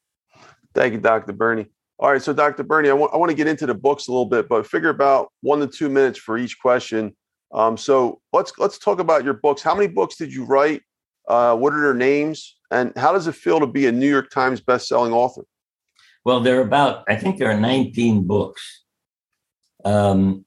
Thank 0.73 0.93
you, 0.93 0.99
Dr. 0.99 1.33
Bernie. 1.33 1.67
All 1.99 2.11
right, 2.11 2.21
so 2.21 2.33
Dr. 2.33 2.63
Bernie, 2.63 2.89
I 2.89 2.93
want, 2.93 3.13
I 3.13 3.17
want 3.17 3.29
to 3.29 3.35
get 3.35 3.47
into 3.47 3.65
the 3.65 3.73
books 3.73 4.07
a 4.07 4.11
little 4.11 4.25
bit, 4.25 4.49
but 4.49 4.67
figure 4.67 4.89
about 4.89 5.31
one 5.41 5.59
to 5.59 5.67
two 5.67 5.89
minutes 5.89 6.19
for 6.19 6.37
each 6.37 6.59
question. 6.59 7.15
Um, 7.53 7.77
so 7.77 8.21
let's 8.33 8.53
let's 8.57 8.77
talk 8.77 8.99
about 8.99 9.23
your 9.23 9.35
books. 9.35 9.61
How 9.61 9.75
many 9.75 9.87
books 9.87 10.15
did 10.15 10.33
you 10.33 10.45
write? 10.45 10.81
Uh, 11.27 11.55
what 11.55 11.73
are 11.73 11.81
their 11.81 11.93
names? 11.93 12.57
And 12.71 12.93
how 12.97 13.11
does 13.13 13.27
it 13.27 13.35
feel 13.35 13.59
to 13.59 13.67
be 13.67 13.85
a 13.87 13.91
New 13.91 14.09
York 14.09 14.29
Times 14.31 14.61
best-selling 14.61 15.13
author? 15.13 15.45
Well, 16.23 16.39
there 16.39 16.57
are 16.59 16.63
about 16.63 17.03
I 17.07 17.15
think 17.15 17.37
there 17.37 17.51
are 17.51 17.59
19 17.59 18.25
books. 18.25 18.83
Um, 19.83 20.45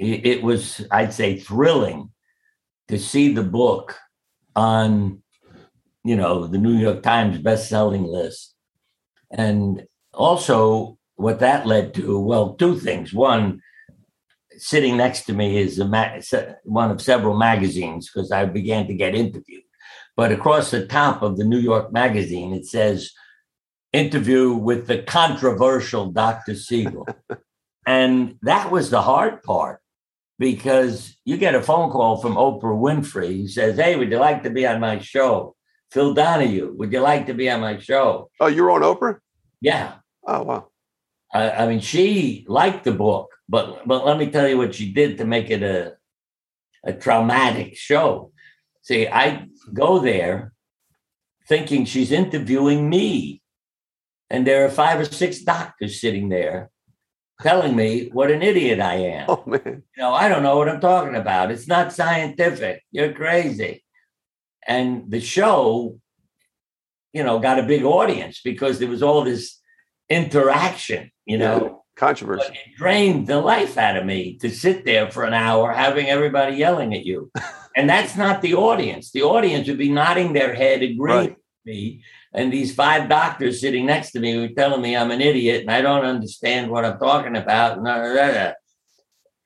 it 0.00 0.42
was, 0.42 0.84
I'd 0.90 1.12
say, 1.12 1.38
thrilling 1.38 2.10
to 2.88 2.98
see 2.98 3.34
the 3.34 3.42
book 3.42 3.98
on, 4.56 5.22
you 6.04 6.16
know, 6.16 6.46
the 6.46 6.58
New 6.58 6.72
York 6.72 7.02
Times 7.02 7.38
best-selling 7.38 8.04
list, 8.04 8.54
and 9.30 9.84
also 10.14 10.98
what 11.16 11.40
that 11.40 11.66
led 11.66 11.94
to. 11.94 12.18
Well, 12.18 12.54
two 12.54 12.80
things. 12.80 13.12
One, 13.12 13.60
sitting 14.60 14.96
next 14.96 15.22
to 15.22 15.32
me 15.32 15.58
is 15.58 15.78
a 15.78 15.86
ma- 15.86 16.20
one 16.64 16.90
of 16.90 17.00
several 17.00 17.36
magazines 17.36 18.10
because 18.10 18.30
I 18.30 18.44
began 18.44 18.86
to 18.86 18.94
get 18.94 19.14
interviewed. 19.14 19.62
But 20.16 20.32
across 20.32 20.70
the 20.70 20.86
top 20.86 21.22
of 21.22 21.36
the 21.36 21.44
New 21.44 21.58
York 21.58 21.92
Magazine, 21.92 22.52
it 22.52 22.66
says 22.66 23.12
interview 23.92 24.52
with 24.52 24.86
the 24.86 25.02
controversial 25.02 26.10
Dr. 26.10 26.54
Siegel. 26.54 27.08
and 27.86 28.38
that 28.42 28.70
was 28.70 28.90
the 28.90 29.02
hard 29.02 29.42
part 29.42 29.80
because 30.38 31.16
you 31.24 31.36
get 31.36 31.54
a 31.54 31.62
phone 31.62 31.90
call 31.90 32.16
from 32.16 32.34
Oprah 32.34 32.62
Winfrey 32.62 33.42
who 33.42 33.48
says, 33.48 33.78
Hey, 33.78 33.96
would 33.96 34.10
you 34.10 34.18
like 34.18 34.42
to 34.42 34.50
be 34.50 34.66
on 34.66 34.80
my 34.80 34.98
show? 34.98 35.54
Phil 35.90 36.14
Donahue, 36.14 36.74
would 36.76 36.92
you 36.92 37.00
like 37.00 37.26
to 37.26 37.34
be 37.34 37.50
on 37.50 37.60
my 37.60 37.78
show? 37.78 38.30
Oh, 38.38 38.46
you're 38.46 38.70
on 38.70 38.82
Oprah? 38.82 39.18
Yeah. 39.60 39.94
Oh, 40.26 40.42
wow. 40.42 40.68
I, 41.32 41.50
I 41.50 41.66
mean, 41.66 41.80
she 41.80 42.44
liked 42.48 42.84
the 42.84 42.92
book, 42.92 43.30
but 43.50 43.86
but 43.86 44.06
let 44.06 44.16
me 44.16 44.30
tell 44.30 44.48
you 44.48 44.56
what 44.56 44.76
she 44.76 44.92
did 44.92 45.18
to 45.18 45.24
make 45.24 45.50
it 45.50 45.62
a 45.62 45.96
a 46.84 46.92
traumatic 46.92 47.76
show. 47.76 48.32
See, 48.82 49.08
I 49.08 49.48
go 49.74 49.98
there 49.98 50.54
thinking 51.46 51.84
she's 51.84 52.12
interviewing 52.12 52.88
me. 52.88 53.42
And 54.30 54.46
there 54.46 54.64
are 54.64 54.70
five 54.70 55.00
or 55.00 55.04
six 55.04 55.40
doctors 55.40 56.00
sitting 56.00 56.28
there 56.28 56.70
telling 57.42 57.74
me 57.74 58.08
what 58.12 58.30
an 58.30 58.42
idiot 58.42 58.80
I 58.80 58.94
am. 58.94 59.26
Oh 59.28 59.42
man. 59.44 59.82
You 59.96 60.02
know, 60.02 60.14
I 60.14 60.28
don't 60.28 60.44
know 60.44 60.56
what 60.56 60.68
I'm 60.68 60.80
talking 60.80 61.16
about. 61.16 61.50
It's 61.50 61.66
not 61.66 61.92
scientific. 61.92 62.82
You're 62.92 63.12
crazy. 63.12 63.84
And 64.66 65.10
the 65.10 65.20
show, 65.20 65.98
you 67.12 67.24
know, 67.24 67.40
got 67.40 67.58
a 67.58 67.64
big 67.64 67.82
audience 67.82 68.40
because 68.44 68.78
there 68.78 68.88
was 68.88 69.02
all 69.02 69.24
this 69.24 69.60
interaction, 70.08 71.10
you 71.26 71.38
know. 71.38 71.79
Controversy. 72.00 72.46
But 72.48 72.56
it 72.56 72.76
drained 72.78 73.26
the 73.26 73.42
life 73.42 73.76
out 73.76 73.98
of 73.98 74.06
me 74.06 74.38
to 74.38 74.48
sit 74.48 74.86
there 74.86 75.10
for 75.10 75.24
an 75.24 75.34
hour 75.34 75.70
having 75.70 76.08
everybody 76.08 76.56
yelling 76.56 76.94
at 76.94 77.04
you. 77.04 77.30
and 77.76 77.90
that's 77.90 78.16
not 78.16 78.40
the 78.40 78.54
audience. 78.54 79.10
The 79.10 79.22
audience 79.22 79.68
would 79.68 79.76
be 79.76 79.90
nodding 79.90 80.32
their 80.32 80.54
head, 80.54 80.80
agreeing 80.80 80.98
right. 81.18 81.28
with 81.28 81.38
me. 81.66 82.02
And 82.32 82.50
these 82.50 82.74
five 82.74 83.10
doctors 83.10 83.60
sitting 83.60 83.84
next 83.84 84.12
to 84.12 84.20
me 84.20 84.38
were 84.38 84.48
telling 84.48 84.80
me 84.80 84.96
I'm 84.96 85.10
an 85.10 85.20
idiot 85.20 85.60
and 85.60 85.70
I 85.70 85.82
don't 85.82 86.06
understand 86.06 86.70
what 86.70 86.86
I'm 86.86 86.98
talking 86.98 87.36
about. 87.36 87.76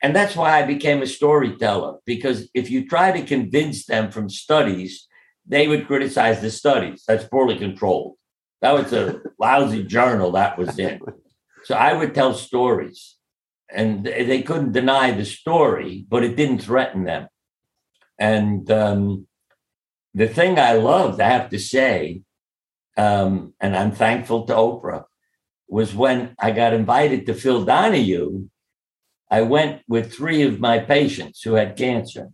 And 0.00 0.14
that's 0.14 0.36
why 0.36 0.62
I 0.62 0.64
became 0.64 1.02
a 1.02 1.08
storyteller, 1.08 1.98
because 2.06 2.48
if 2.54 2.70
you 2.70 2.86
try 2.88 3.10
to 3.10 3.26
convince 3.26 3.86
them 3.86 4.12
from 4.12 4.28
studies, 4.28 5.08
they 5.44 5.66
would 5.66 5.88
criticize 5.88 6.40
the 6.40 6.52
studies. 6.52 7.02
That's 7.08 7.24
poorly 7.24 7.58
controlled. 7.58 8.14
That 8.60 8.74
was 8.74 8.92
a 8.92 9.22
lousy 9.40 9.82
journal 9.82 10.30
that 10.32 10.56
was 10.56 10.78
in. 10.78 11.00
So 11.64 11.74
I 11.74 11.94
would 11.94 12.14
tell 12.14 12.35
stories, 12.35 13.16
and 13.70 14.05
they 14.05 14.42
couldn't 14.42 14.72
deny 14.72 15.11
the 15.12 15.24
story, 15.24 16.05
but 16.09 16.22
it 16.22 16.37
didn't 16.37 16.59
threaten 16.59 17.05
them. 17.05 17.29
And 18.18 18.70
um, 18.70 19.27
the 20.12 20.29
thing 20.29 20.59
I 20.59 20.74
loved, 20.74 21.20
I 21.20 21.29
have 21.31 21.48
to 21.50 21.59
say, 21.59 22.22
um, 22.96 23.55
and 23.61 23.74
I'm 23.74 23.92
thankful 23.92 24.46
to 24.46 24.55
Oprah, 24.55 25.05
was 25.66 25.94
when 25.94 26.37
I 26.38 26.50
got 26.50 26.74
invited 26.74 27.27
to 27.27 27.35
Phil 27.35 27.64
Donahue. 27.64 28.48
I 29.31 29.40
went 29.42 29.83
with 29.88 30.12
three 30.12 30.42
of 30.42 30.61
my 30.61 30.79
patients 30.79 31.42
who 31.42 31.55
had 31.55 31.77
cancer, 31.77 32.29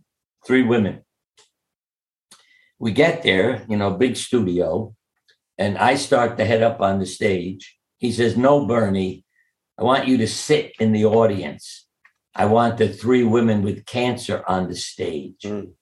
three 0.45 0.61
women. 0.61 1.01
We 2.77 2.91
get 2.91 3.23
there, 3.23 3.65
you 3.69 3.77
know, 3.77 3.91
big 3.91 4.17
studio, 4.17 4.93
and 5.57 5.77
I 5.77 5.95
start 5.95 6.37
to 6.37 6.45
head 6.45 6.61
up 6.61 6.81
on 6.81 6.99
the 6.99 7.05
stage. 7.05 7.77
He 8.01 8.11
says, 8.11 8.35
No, 8.35 8.65
Bernie, 8.65 9.23
I 9.77 9.83
want 9.83 10.07
you 10.07 10.17
to 10.17 10.27
sit 10.27 10.73
in 10.79 10.91
the 10.91 11.05
audience. 11.05 11.85
I 12.35 12.45
want 12.45 12.77
the 12.77 12.89
three 12.89 13.23
women 13.23 13.61
with 13.61 13.85
cancer 13.85 14.43
on 14.47 14.67
the 14.67 14.75
stage. 14.75 15.43
Mm. 15.43 15.73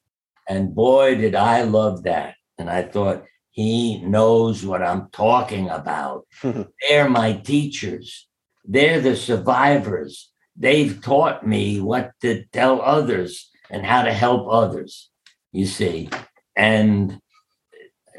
And 0.48 0.76
boy, 0.76 1.16
did 1.16 1.34
I 1.34 1.64
love 1.64 2.04
that. 2.04 2.36
And 2.58 2.70
I 2.70 2.84
thought, 2.84 3.24
he 3.52 4.02
knows 4.02 4.66
what 4.66 4.82
I'm 4.82 5.10
talking 5.12 5.70
about. 5.70 6.28
They're 6.44 7.10
my 7.10 7.34
teachers. 7.34 8.28
They're 8.64 9.02
the 9.02 9.16
survivors. 9.16 10.32
They've 10.56 11.02
taught 11.02 11.46
me 11.46 11.80
what 11.82 12.12
to 12.22 12.46
tell 12.54 12.82
others 12.82 13.50
and 13.70 13.86
how 13.86 14.04
to 14.04 14.14
help 14.14 14.48
others, 14.50 15.10
you 15.52 15.66
see. 15.66 16.10
And 16.56 17.20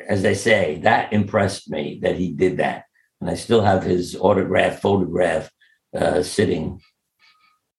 as 0.09 0.25
I 0.25 0.33
say, 0.33 0.81
that 0.83 1.13
impressed 1.13 1.71
me 1.71 2.01
that 2.03 2.17
he 2.17 2.33
did 2.33 2.59
that. 2.59 2.85
And 3.21 3.31
I 3.31 3.35
still 3.35 3.63
have 3.63 3.83
his 3.83 4.17
autograph 4.17 4.81
photograph 4.81 5.51
uh, 5.97 6.23
sitting 6.23 6.81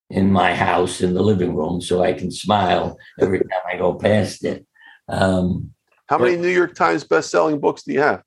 in 0.09 0.31
my 0.31 0.53
house 0.53 1.01
in 1.01 1.13
the 1.13 1.23
living 1.23 1.55
room 1.55 1.81
so 1.81 2.03
I 2.03 2.13
can 2.13 2.31
smile 2.31 2.97
every 3.19 3.39
time 3.39 3.61
I 3.71 3.77
go 3.77 3.95
past 3.95 4.43
it. 4.43 4.65
Um, 5.07 5.73
How 6.07 6.17
but, 6.17 6.25
many 6.25 6.37
New 6.37 6.49
York 6.49 6.75
Times 6.75 7.03
best-selling 7.03 7.59
books 7.59 7.83
do 7.83 7.93
you 7.93 8.01
have? 8.01 8.21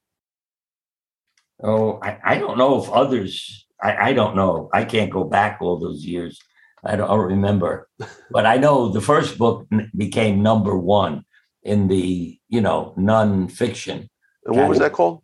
Oh, 1.63 2.01
I, 2.03 2.19
I 2.25 2.39
don't 2.39 2.59
know 2.59 2.83
if 2.83 2.91
others. 2.91 3.67
I, 3.83 4.09
I 4.09 4.13
don't 4.13 4.35
know. 4.35 4.71
I 4.73 4.85
can't 4.85 5.11
go 5.11 5.25
back 5.25 5.59
all 5.61 5.79
those 5.79 6.05
years. 6.05 6.41
I 6.85 6.97
don't, 6.97 7.07
I 7.07 7.15
don't 7.15 7.27
remember, 7.27 7.89
but 8.31 8.47
I 8.47 8.57
know 8.57 8.89
the 8.89 9.01
first 9.01 9.39
book 9.39 9.67
became 9.97 10.43
number 10.43 10.77
one 10.77 11.25
in 11.63 11.89
the 11.89 12.39
you 12.49 12.61
know 12.61 12.95
non-fiction. 12.97 14.09
And 14.45 14.57
what 14.57 14.69
was 14.69 14.79
that 14.79 14.93
called? 14.93 15.23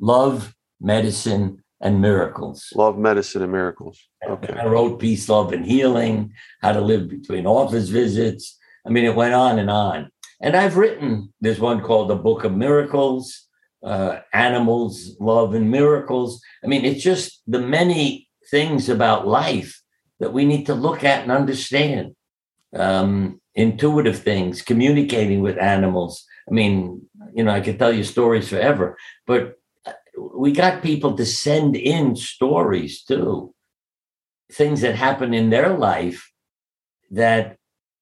Love, 0.00 0.54
medicine, 0.80 1.62
and 1.80 2.00
miracles. 2.00 2.72
Love, 2.74 2.98
medicine, 2.98 3.42
and 3.42 3.52
miracles. 3.52 3.98
Okay. 4.28 4.52
I 4.52 4.66
wrote 4.66 5.00
peace, 5.00 5.28
love, 5.28 5.52
and 5.52 5.64
healing. 5.64 6.32
How 6.60 6.72
to 6.72 6.80
live 6.80 7.08
between 7.08 7.46
office 7.46 7.88
visits. 7.88 8.58
I 8.86 8.90
mean, 8.90 9.04
it 9.04 9.14
went 9.14 9.34
on 9.34 9.58
and 9.58 9.70
on. 9.70 10.10
And 10.42 10.56
I've 10.56 10.76
written 10.76 11.32
there's 11.40 11.60
one 11.60 11.80
called 11.82 12.08
the 12.08 12.16
Book 12.16 12.44
of 12.44 12.54
Miracles, 12.54 13.46
uh, 13.82 14.20
Animals, 14.32 15.16
Love, 15.20 15.54
and 15.54 15.70
Miracles. 15.70 16.42
I 16.62 16.66
mean, 16.66 16.84
it's 16.84 17.02
just 17.02 17.42
the 17.46 17.60
many 17.60 18.28
things 18.50 18.88
about 18.88 19.26
life 19.26 19.80
that 20.18 20.32
we 20.32 20.44
need 20.44 20.66
to 20.66 20.74
look 20.74 21.02
at 21.04 21.22
and 21.22 21.32
understand. 21.32 22.14
Um, 22.74 23.40
intuitive 23.54 24.18
things, 24.18 24.62
communicating 24.62 25.40
with 25.40 25.58
animals. 25.58 26.24
I 26.48 26.52
mean, 26.52 27.02
you 27.34 27.44
know, 27.44 27.50
I 27.50 27.60
could 27.60 27.78
tell 27.78 27.92
you 27.92 28.04
stories 28.04 28.48
forever, 28.48 28.96
but 29.26 29.59
we 30.18 30.52
got 30.52 30.82
people 30.82 31.16
to 31.16 31.26
send 31.26 31.76
in 31.76 32.16
stories 32.16 33.02
too, 33.02 33.54
things 34.52 34.80
that 34.80 34.94
happen 34.96 35.34
in 35.34 35.50
their 35.50 35.76
life 35.76 36.30
that 37.10 37.56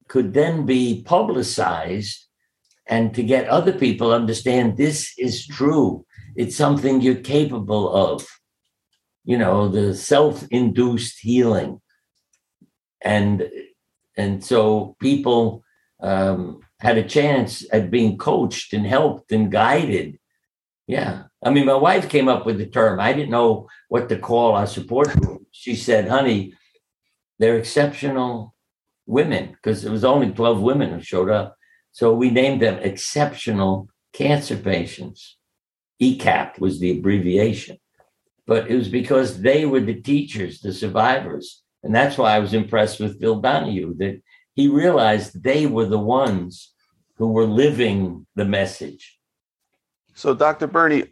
could 0.09 0.33
then 0.35 0.67
be 0.67 1.03
publicized 1.05 2.27
and 2.87 3.15
to 3.15 3.23
get 3.23 3.49
other 3.49 3.73
people 3.73 4.13
understand 4.13 4.77
this 4.77 5.13
is 5.19 5.47
true. 5.47 6.07
It's 6.37 6.57
something 6.57 7.01
you're 7.01 7.17
capable 7.17 7.95
of. 7.95 8.27
You 9.25 9.37
know, 9.37 9.69
the 9.69 9.95
self-induced 9.95 11.19
healing. 11.21 11.81
And 13.03 13.49
and 14.17 14.43
so 14.43 14.97
people 15.01 15.63
um, 16.01 16.61
had 16.81 16.97
a 16.97 17.07
chance 17.07 17.65
at 17.73 17.91
being 17.91 18.17
coached 18.17 18.73
and 18.73 18.87
helped 18.87 19.33
and 19.33 19.53
guided. 19.53 20.19
Yeah. 20.87 21.25
I 21.43 21.51
mean, 21.51 21.67
my 21.67 21.75
wife 21.75 22.09
came 22.09 22.29
up 22.29 22.47
with 22.47 22.59
the 22.59 22.67
term. 22.67 22.99
I 22.99 23.13
didn't 23.13 23.31
know 23.31 23.69
what 23.89 24.09
to 24.09 24.19
call 24.19 24.55
our 24.55 24.67
support 24.67 25.09
group. 25.21 25.47
She 25.53 25.77
said, 25.77 26.09
honey, 26.09 26.55
they're 27.39 27.59
exceptional 27.59 28.55
women 29.07 29.51
because 29.51 29.85
it 29.85 29.91
was 29.91 30.05
only 30.05 30.31
12 30.31 30.61
women 30.61 30.91
who 30.91 31.01
showed 31.01 31.31
up. 31.31 31.57
So 31.93 32.13
we 32.13 32.31
named 32.31 32.63
them 32.63 32.79
exceptional 32.81 33.89
cancer 34.13 34.57
patients. 34.57 35.37
ECAP 36.01 36.59
was 36.59 36.81
the 36.81 36.99
abbreviation. 36.99 37.79
But 38.47 38.71
it 38.71 38.77
was 38.77 38.89
because 38.89 39.41
they 39.41 39.67
were 39.67 39.81
the 39.81 40.01
teachers, 40.01 40.61
the 40.61 40.73
survivors. 40.73 41.63
And 41.83 41.95
that's 41.95 42.19
why 42.19 42.35
I 42.35 42.39
was 42.39 42.55
impressed 42.55 42.99
with 42.99 43.21
Phil 43.21 43.41
Donahue, 43.41 43.95
that 43.99 44.21
he 44.55 44.69
realized 44.69 45.43
they 45.43 45.67
were 45.67 45.87
the 45.87 45.99
ones 45.99 46.73
who 47.17 47.29
were 47.29 47.47
living 47.47 48.27
the 48.35 48.45
message. 48.45 49.18
So, 50.19 50.35
Dr. 50.35 50.67
Bernie, 50.67 51.05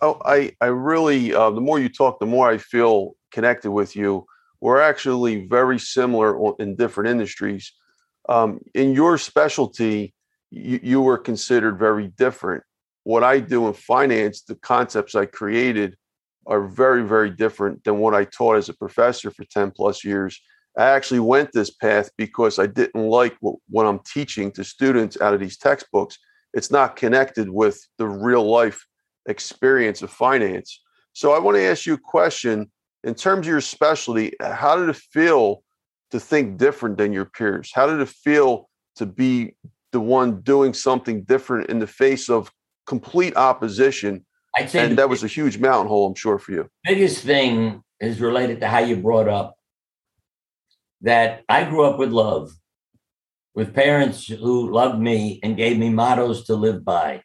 I, 0.00 0.50
I 0.58 0.66
really, 0.68 1.34
uh, 1.34 1.50
the 1.50 1.60
more 1.60 1.78
you 1.78 1.90
talk, 1.90 2.18
the 2.18 2.24
more 2.24 2.48
I 2.48 2.56
feel 2.56 3.14
connected 3.30 3.70
with 3.70 3.94
you. 3.94 4.24
We're 4.62 4.80
actually 4.80 5.46
very 5.46 5.78
similar 5.78 6.34
in 6.58 6.74
different 6.74 7.10
industries. 7.10 7.70
Um, 8.26 8.60
in 8.72 8.94
your 8.94 9.18
specialty, 9.18 10.14
you, 10.50 10.80
you 10.82 11.00
were 11.02 11.18
considered 11.18 11.78
very 11.78 12.08
different. 12.16 12.62
What 13.02 13.22
I 13.22 13.40
do 13.40 13.68
in 13.68 13.74
finance, 13.74 14.40
the 14.40 14.54
concepts 14.54 15.14
I 15.14 15.26
created 15.26 15.94
are 16.46 16.66
very, 16.66 17.02
very 17.02 17.28
different 17.28 17.84
than 17.84 17.98
what 17.98 18.14
I 18.14 18.24
taught 18.24 18.56
as 18.56 18.70
a 18.70 18.74
professor 18.74 19.30
for 19.30 19.44
10 19.44 19.72
plus 19.72 20.04
years. 20.04 20.40
I 20.78 20.84
actually 20.84 21.20
went 21.20 21.52
this 21.52 21.70
path 21.70 22.08
because 22.16 22.58
I 22.58 22.68
didn't 22.68 23.08
like 23.08 23.36
what, 23.40 23.56
what 23.68 23.84
I'm 23.84 24.00
teaching 24.06 24.50
to 24.52 24.64
students 24.64 25.20
out 25.20 25.34
of 25.34 25.40
these 25.40 25.58
textbooks. 25.58 26.16
It's 26.54 26.70
not 26.70 26.96
connected 26.96 27.50
with 27.50 27.80
the 27.98 28.06
real 28.06 28.48
life 28.48 28.86
experience 29.26 30.02
of 30.02 30.10
finance. 30.10 30.80
So 31.12 31.32
I 31.32 31.38
want 31.38 31.56
to 31.56 31.62
ask 31.62 31.86
you 31.86 31.94
a 31.94 31.98
question 31.98 32.70
in 33.02 33.14
terms 33.14 33.46
of 33.46 33.50
your 33.50 33.60
specialty, 33.60 34.32
how 34.40 34.76
did 34.76 34.88
it 34.88 34.96
feel 34.96 35.62
to 36.10 36.18
think 36.18 36.56
different 36.56 36.96
than 36.96 37.12
your 37.12 37.26
peers? 37.26 37.70
How 37.74 37.86
did 37.86 38.00
it 38.00 38.08
feel 38.08 38.68
to 38.96 39.06
be 39.06 39.56
the 39.92 40.00
one 40.00 40.40
doing 40.40 40.72
something 40.72 41.22
different 41.24 41.70
in 41.70 41.78
the 41.78 41.86
face 41.86 42.30
of 42.30 42.50
complete 42.86 43.36
opposition? 43.36 44.24
I'd 44.56 44.70
say 44.70 44.86
and 44.86 44.98
that 44.98 45.08
was 45.08 45.24
a 45.24 45.28
huge 45.28 45.58
mountain 45.58 45.88
hole, 45.88 46.06
I'm 46.06 46.14
sure, 46.14 46.38
for 46.38 46.52
you. 46.52 46.68
Biggest 46.84 47.24
thing 47.24 47.82
is 48.00 48.20
related 48.20 48.60
to 48.60 48.68
how 48.68 48.78
you 48.78 48.96
brought 48.96 49.28
up. 49.28 49.54
That 51.00 51.42
I 51.48 51.64
grew 51.64 51.84
up 51.84 51.98
with 51.98 52.12
love, 52.12 52.50
with 53.54 53.74
parents 53.74 54.26
who 54.26 54.72
loved 54.72 55.00
me 55.00 55.40
and 55.42 55.56
gave 55.56 55.78
me 55.78 55.90
mottos 55.90 56.44
to 56.46 56.54
live 56.54 56.84
by. 56.84 57.22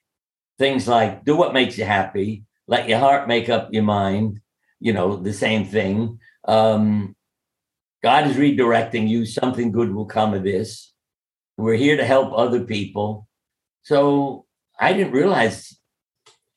Things 0.58 0.88
like 0.88 1.26
do 1.26 1.36
what 1.36 1.54
makes 1.54 1.78
you 1.78 1.86
happy, 1.86 2.44
let 2.68 2.88
your 2.88 3.00
heart 3.00 3.28
make 3.28 3.50
up 3.50 3.70
your 3.72 3.84
mind, 3.84 4.40
you 4.80 4.94
know, 4.94 5.16
the 5.16 5.34
same 5.34 5.66
thing. 5.66 6.20
Um, 6.48 7.16
God 8.04 8.28
is 8.28 8.38
redirecting 8.38 9.10
you. 9.10 9.26
Something 9.26 9.72
good 9.72 9.94
will 9.94 10.06
come 10.06 10.34
of 10.34 10.44
this. 10.44 10.94
We're 11.58 11.76
here 11.76 11.98
to 11.98 12.06
help 12.06 12.32
other 12.34 12.64
people. 12.64 13.28
So 13.84 14.46
I 14.80 14.94
didn't 14.94 15.14
realize 15.14 15.78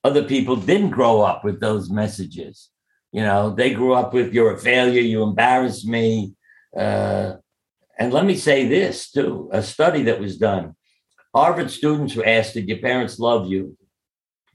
other 0.05 0.25
people 0.25 0.57
didn't 0.57 0.91
grow 0.91 1.23
up 1.23 1.45
with 1.45 1.61
those 1.61 1.91
messages. 1.91 2.69
You 3.13 3.23
know, 3.23 3.51
they 3.51 3.75
grew 3.75 3.95
up 3.95 4.15
with 4.15 4.33
you're 4.33 4.55
a 4.55 4.59
failure, 4.59 5.01
you 5.01 5.23
embarrass 5.23 5.85
me. 5.85 6.35
Uh, 6.77 7.35
and 8.03 8.13
let 8.13 8.25
me 8.25 8.37
say 8.37 8.67
this 8.67 9.11
too 9.11 9.49
a 9.53 9.63
study 9.63 10.03
that 10.05 10.21
was 10.21 10.37
done 10.37 10.75
Harvard 11.35 11.71
students 11.71 12.15
were 12.15 12.27
asked, 12.27 12.55
Did 12.55 12.69
your 12.69 12.79
parents 12.79 13.19
love 13.19 13.51
you? 13.51 13.77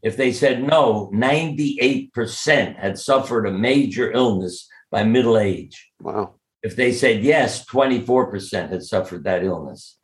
If 0.04 0.16
they 0.16 0.32
said 0.32 0.64
no, 0.64 1.12
98% 1.14 2.78
had 2.78 3.00
suffered 3.00 3.48
a 3.48 3.52
major 3.52 4.12
illness 4.12 4.68
by 4.92 5.04
middle 5.04 5.38
age. 5.38 5.92
Wow. 6.02 6.36
If 6.62 6.76
they 6.76 6.92
said 6.92 7.24
yes, 7.24 7.66
24% 7.66 8.70
had 8.70 8.84
suffered 8.84 9.24
that 9.24 9.44
illness. 9.44 9.98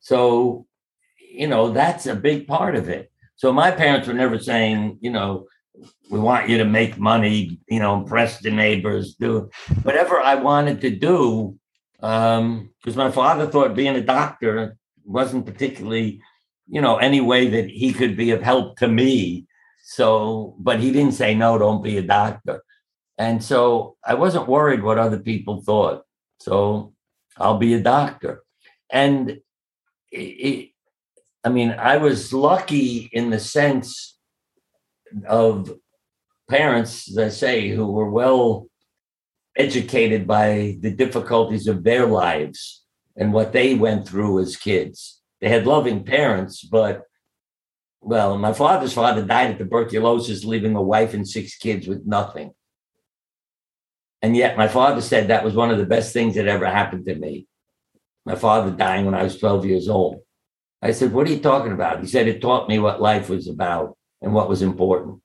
So, 0.00 0.66
you 1.18 1.46
know, 1.46 1.70
that's 1.70 2.06
a 2.06 2.16
big 2.16 2.46
part 2.46 2.76
of 2.76 2.88
it. 2.88 3.10
So 3.36 3.52
my 3.52 3.70
parents 3.70 4.08
were 4.08 4.14
never 4.14 4.38
saying, 4.38 4.98
you 5.00 5.10
know, 5.10 5.46
we 6.10 6.18
want 6.18 6.48
you 6.48 6.58
to 6.58 6.64
make 6.64 6.98
money, 6.98 7.60
you 7.68 7.80
know, 7.80 7.96
impress 7.96 8.38
the 8.38 8.50
neighbors, 8.50 9.16
do 9.16 9.50
whatever 9.82 10.20
I 10.20 10.36
wanted 10.36 10.80
to 10.82 10.90
do. 10.90 11.58
Um, 12.04 12.68
because 12.82 12.96
my 12.96 13.10
father 13.10 13.46
thought 13.46 13.74
being 13.74 13.96
a 13.96 14.02
doctor 14.02 14.76
wasn't 15.06 15.46
particularly, 15.46 16.20
you 16.68 16.82
know, 16.82 16.98
any 16.98 17.22
way 17.22 17.48
that 17.48 17.70
he 17.70 17.94
could 17.94 18.14
be 18.14 18.30
of 18.32 18.42
help 18.42 18.76
to 18.80 18.88
me. 18.88 19.46
So, 19.84 20.54
but 20.58 20.80
he 20.80 20.92
didn't 20.92 21.14
say, 21.14 21.34
no, 21.34 21.56
don't 21.56 21.82
be 21.82 21.96
a 21.96 22.02
doctor. 22.02 22.62
And 23.16 23.42
so 23.42 23.96
I 24.04 24.14
wasn't 24.14 24.48
worried 24.48 24.82
what 24.82 24.98
other 24.98 25.18
people 25.18 25.62
thought. 25.62 26.02
So 26.40 26.92
I'll 27.38 27.56
be 27.56 27.72
a 27.72 27.80
doctor. 27.80 28.42
And 28.90 29.40
it, 30.12 30.18
it, 30.18 30.70
I 31.42 31.48
mean, 31.48 31.70
I 31.70 31.96
was 31.96 32.34
lucky 32.34 33.08
in 33.12 33.30
the 33.30 33.40
sense 33.40 34.18
of 35.26 35.72
parents, 36.50 37.10
as 37.10 37.16
I 37.16 37.28
say, 37.30 37.70
who 37.70 37.90
were 37.90 38.10
well 38.10 38.68
educated 39.56 40.26
by 40.26 40.76
the 40.80 40.90
difficulties 40.90 41.66
of 41.68 41.84
their 41.84 42.06
lives 42.06 42.84
and 43.16 43.32
what 43.32 43.52
they 43.52 43.74
went 43.74 44.08
through 44.08 44.40
as 44.40 44.56
kids. 44.56 45.20
They 45.40 45.48
had 45.48 45.66
loving 45.66 46.04
parents, 46.04 46.62
but 46.62 47.04
well, 48.00 48.36
my 48.36 48.52
father's 48.52 48.92
father 48.92 49.22
died 49.22 49.52
of 49.52 49.58
tuberculosis, 49.58 50.44
leaving 50.44 50.76
a 50.76 50.82
wife 50.82 51.14
and 51.14 51.26
six 51.26 51.56
kids 51.56 51.86
with 51.86 52.04
nothing. 52.06 52.52
And 54.20 54.36
yet, 54.36 54.56
my 54.56 54.68
father 54.68 55.00
said 55.00 55.28
that 55.28 55.44
was 55.44 55.54
one 55.54 55.70
of 55.70 55.78
the 55.78 55.86
best 55.86 56.12
things 56.12 56.34
that 56.34 56.48
ever 56.48 56.66
happened 56.66 57.06
to 57.06 57.14
me. 57.14 57.46
My 58.26 58.34
father 58.34 58.70
dying 58.70 59.04
when 59.04 59.14
I 59.14 59.22
was 59.22 59.38
12 59.38 59.66
years 59.66 59.88
old. 59.88 60.20
I 60.82 60.92
said, 60.92 61.12
What 61.12 61.26
are 61.26 61.30
you 61.30 61.40
talking 61.40 61.72
about? 61.72 62.00
He 62.00 62.06
said, 62.06 62.28
It 62.28 62.42
taught 62.42 62.68
me 62.68 62.78
what 62.78 63.00
life 63.00 63.28
was 63.28 63.48
about 63.48 63.96
and 64.20 64.34
what 64.34 64.48
was 64.48 64.62
important. 64.62 65.20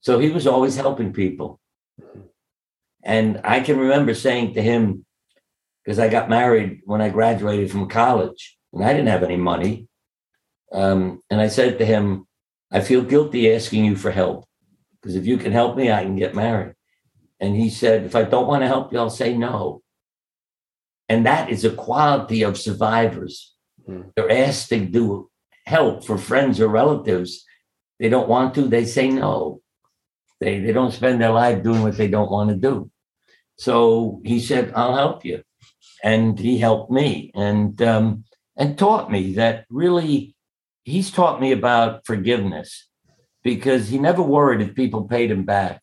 So 0.00 0.18
he 0.18 0.30
was 0.30 0.46
always 0.46 0.76
helping 0.76 1.12
people. 1.12 1.60
And 3.06 3.40
I 3.44 3.60
can 3.60 3.78
remember 3.78 4.14
saying 4.14 4.54
to 4.54 4.62
him, 4.62 5.06
because 5.84 6.00
I 6.00 6.08
got 6.08 6.28
married 6.28 6.80
when 6.84 7.00
I 7.00 7.08
graduated 7.08 7.70
from 7.70 7.88
college 7.88 8.58
and 8.72 8.84
I 8.84 8.92
didn't 8.92 9.06
have 9.06 9.22
any 9.22 9.36
money. 9.36 9.86
Um, 10.72 11.22
and 11.30 11.40
I 11.40 11.46
said 11.46 11.78
to 11.78 11.86
him, 11.86 12.26
I 12.72 12.80
feel 12.80 13.02
guilty 13.02 13.54
asking 13.54 13.84
you 13.84 13.94
for 13.94 14.10
help 14.10 14.44
because 15.00 15.14
if 15.14 15.24
you 15.24 15.36
can 15.36 15.52
help 15.52 15.76
me, 15.76 15.92
I 15.92 16.02
can 16.02 16.16
get 16.16 16.34
married. 16.34 16.74
And 17.38 17.54
he 17.54 17.70
said, 17.70 18.02
if 18.02 18.16
I 18.16 18.24
don't 18.24 18.48
want 18.48 18.62
to 18.62 18.66
help 18.66 18.92
you, 18.92 18.98
I'll 18.98 19.08
say 19.08 19.36
no. 19.36 19.82
And 21.08 21.24
that 21.26 21.48
is 21.48 21.64
a 21.64 21.70
quality 21.70 22.42
of 22.42 22.58
survivors. 22.58 23.54
Mm. 23.88 24.10
They're 24.16 24.32
asked 24.32 24.68
to 24.70 24.84
do 24.84 25.30
help 25.64 26.04
for 26.04 26.18
friends 26.18 26.60
or 26.60 26.66
relatives. 26.66 27.44
They 28.00 28.08
don't 28.08 28.28
want 28.28 28.56
to, 28.56 28.62
they 28.62 28.84
say 28.84 29.10
no. 29.10 29.60
They, 30.40 30.58
they 30.58 30.72
don't 30.72 30.92
spend 30.92 31.20
their 31.20 31.30
life 31.30 31.62
doing 31.62 31.82
what 31.82 31.96
they 31.96 32.08
don't 32.08 32.32
want 32.32 32.50
to 32.50 32.56
do. 32.56 32.90
So 33.56 34.20
he 34.24 34.40
said, 34.40 34.72
I'll 34.74 34.94
help 34.94 35.24
you. 35.24 35.42
And 36.02 36.38
he 36.38 36.58
helped 36.58 36.90
me 36.90 37.32
and 37.34 37.80
um, 37.82 38.24
and 38.56 38.78
taught 38.78 39.10
me 39.10 39.32
that 39.34 39.64
really 39.70 40.36
he's 40.84 41.10
taught 41.10 41.40
me 41.40 41.52
about 41.52 42.06
forgiveness 42.06 42.88
because 43.42 43.88
he 43.88 43.98
never 43.98 44.22
worried 44.22 44.60
if 44.60 44.74
people 44.74 45.04
paid 45.04 45.30
him 45.30 45.44
back. 45.44 45.82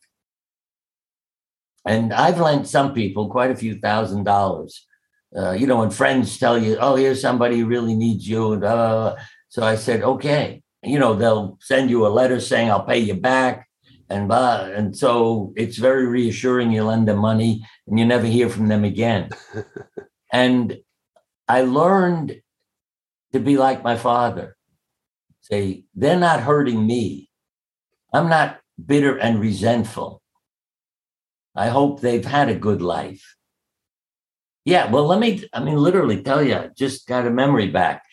And 1.86 2.12
I've 2.12 2.40
lent 2.40 2.66
some 2.66 2.94
people 2.94 3.28
quite 3.28 3.50
a 3.50 3.56
few 3.56 3.78
thousand 3.78 4.24
dollars. 4.24 4.86
Uh, 5.36 5.50
you 5.52 5.66
know, 5.66 5.78
when 5.78 5.90
friends 5.90 6.38
tell 6.38 6.56
you, 6.56 6.76
oh, 6.80 6.96
here's 6.96 7.20
somebody 7.20 7.58
who 7.58 7.66
really 7.66 7.94
needs 7.94 8.26
you. 8.26 8.52
And, 8.52 8.64
uh, 8.64 9.16
so 9.48 9.62
I 9.62 9.74
said, 9.76 10.02
okay. 10.02 10.62
You 10.82 10.98
know, 10.98 11.14
they'll 11.14 11.58
send 11.60 11.90
you 11.90 12.06
a 12.06 12.08
letter 12.08 12.40
saying, 12.40 12.70
I'll 12.70 12.84
pay 12.84 12.98
you 12.98 13.14
back. 13.14 13.66
And 14.14 14.28
blah. 14.28 14.66
And 14.66 14.96
so 14.96 15.52
it's 15.56 15.76
very 15.76 16.06
reassuring. 16.06 16.70
You 16.70 16.84
lend 16.84 17.08
them 17.08 17.18
money 17.18 17.66
and 17.88 17.98
you 17.98 18.04
never 18.04 18.26
hear 18.26 18.48
from 18.48 18.68
them 18.68 18.84
again. 18.84 19.30
and 20.32 20.78
I 21.48 21.62
learned 21.62 22.40
to 23.32 23.40
be 23.40 23.56
like 23.56 23.82
my 23.82 23.96
father. 23.96 24.56
Say, 25.40 25.86
they're 25.96 26.16
not 26.16 26.40
hurting 26.40 26.86
me. 26.86 27.28
I'm 28.12 28.28
not 28.28 28.60
bitter 28.86 29.18
and 29.18 29.40
resentful. 29.40 30.22
I 31.56 31.70
hope 31.70 32.00
they've 32.00 32.24
had 32.24 32.48
a 32.48 32.54
good 32.54 32.82
life. 32.82 33.34
Yeah, 34.64 34.88
well, 34.92 35.06
let 35.06 35.18
me, 35.18 35.44
I 35.52 35.58
mean, 35.58 35.76
literally 35.76 36.22
tell 36.22 36.40
you, 36.40 36.54
I 36.54 36.68
just 36.68 37.08
got 37.08 37.26
a 37.26 37.30
memory 37.30 37.66
back. 37.66 38.04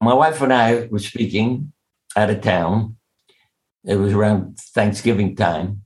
My 0.00 0.14
wife 0.14 0.40
and 0.40 0.52
I 0.52 0.86
were 0.86 1.00
speaking 1.00 1.72
out 2.14 2.30
of 2.30 2.42
town. 2.42 2.97
It 3.84 3.96
was 3.96 4.12
around 4.12 4.58
Thanksgiving 4.58 5.36
time. 5.36 5.82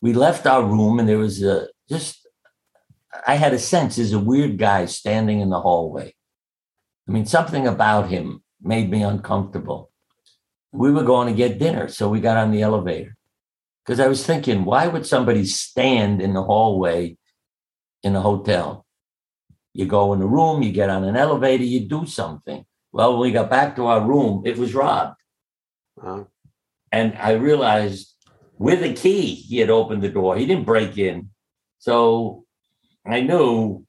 We 0.00 0.12
left 0.12 0.46
our 0.46 0.64
room 0.64 0.98
and 0.98 1.08
there 1.08 1.18
was 1.18 1.42
a 1.42 1.68
just, 1.88 2.26
I 3.26 3.34
had 3.34 3.52
a 3.52 3.58
sense 3.58 3.96
there's 3.96 4.12
a 4.12 4.18
weird 4.18 4.58
guy 4.58 4.86
standing 4.86 5.40
in 5.40 5.50
the 5.50 5.60
hallway. 5.60 6.14
I 7.08 7.12
mean, 7.12 7.26
something 7.26 7.66
about 7.66 8.08
him 8.08 8.42
made 8.60 8.90
me 8.90 9.02
uncomfortable. 9.02 9.90
We 10.72 10.90
were 10.90 11.04
going 11.04 11.28
to 11.28 11.34
get 11.34 11.58
dinner, 11.58 11.88
so 11.88 12.08
we 12.08 12.20
got 12.20 12.36
on 12.36 12.50
the 12.50 12.62
elevator 12.62 13.16
because 13.84 14.00
I 14.00 14.08
was 14.08 14.24
thinking, 14.24 14.64
why 14.64 14.86
would 14.86 15.06
somebody 15.06 15.44
stand 15.44 16.22
in 16.22 16.34
the 16.34 16.42
hallway 16.42 17.16
in 18.02 18.16
a 18.16 18.20
hotel? 18.20 18.86
You 19.74 19.86
go 19.86 20.12
in 20.12 20.20
the 20.20 20.26
room, 20.26 20.62
you 20.62 20.72
get 20.72 20.90
on 20.90 21.04
an 21.04 21.16
elevator, 21.16 21.64
you 21.64 21.80
do 21.88 22.06
something. 22.06 22.64
Well, 22.92 23.12
when 23.12 23.20
we 23.20 23.32
got 23.32 23.50
back 23.50 23.76
to 23.76 23.86
our 23.86 24.06
room, 24.06 24.42
it 24.46 24.56
was 24.58 24.74
robbed. 24.74 25.16
And 26.92 27.16
I 27.18 27.32
realized 27.32 28.14
with 28.58 28.82
a 28.82 28.92
key, 28.92 29.34
he 29.34 29.58
had 29.58 29.70
opened 29.70 30.02
the 30.02 30.08
door. 30.08 30.36
He 30.36 30.46
didn't 30.46 30.66
break 30.66 30.98
in. 30.98 31.30
So 31.78 32.44
I 33.04 33.20
knew 33.20 33.84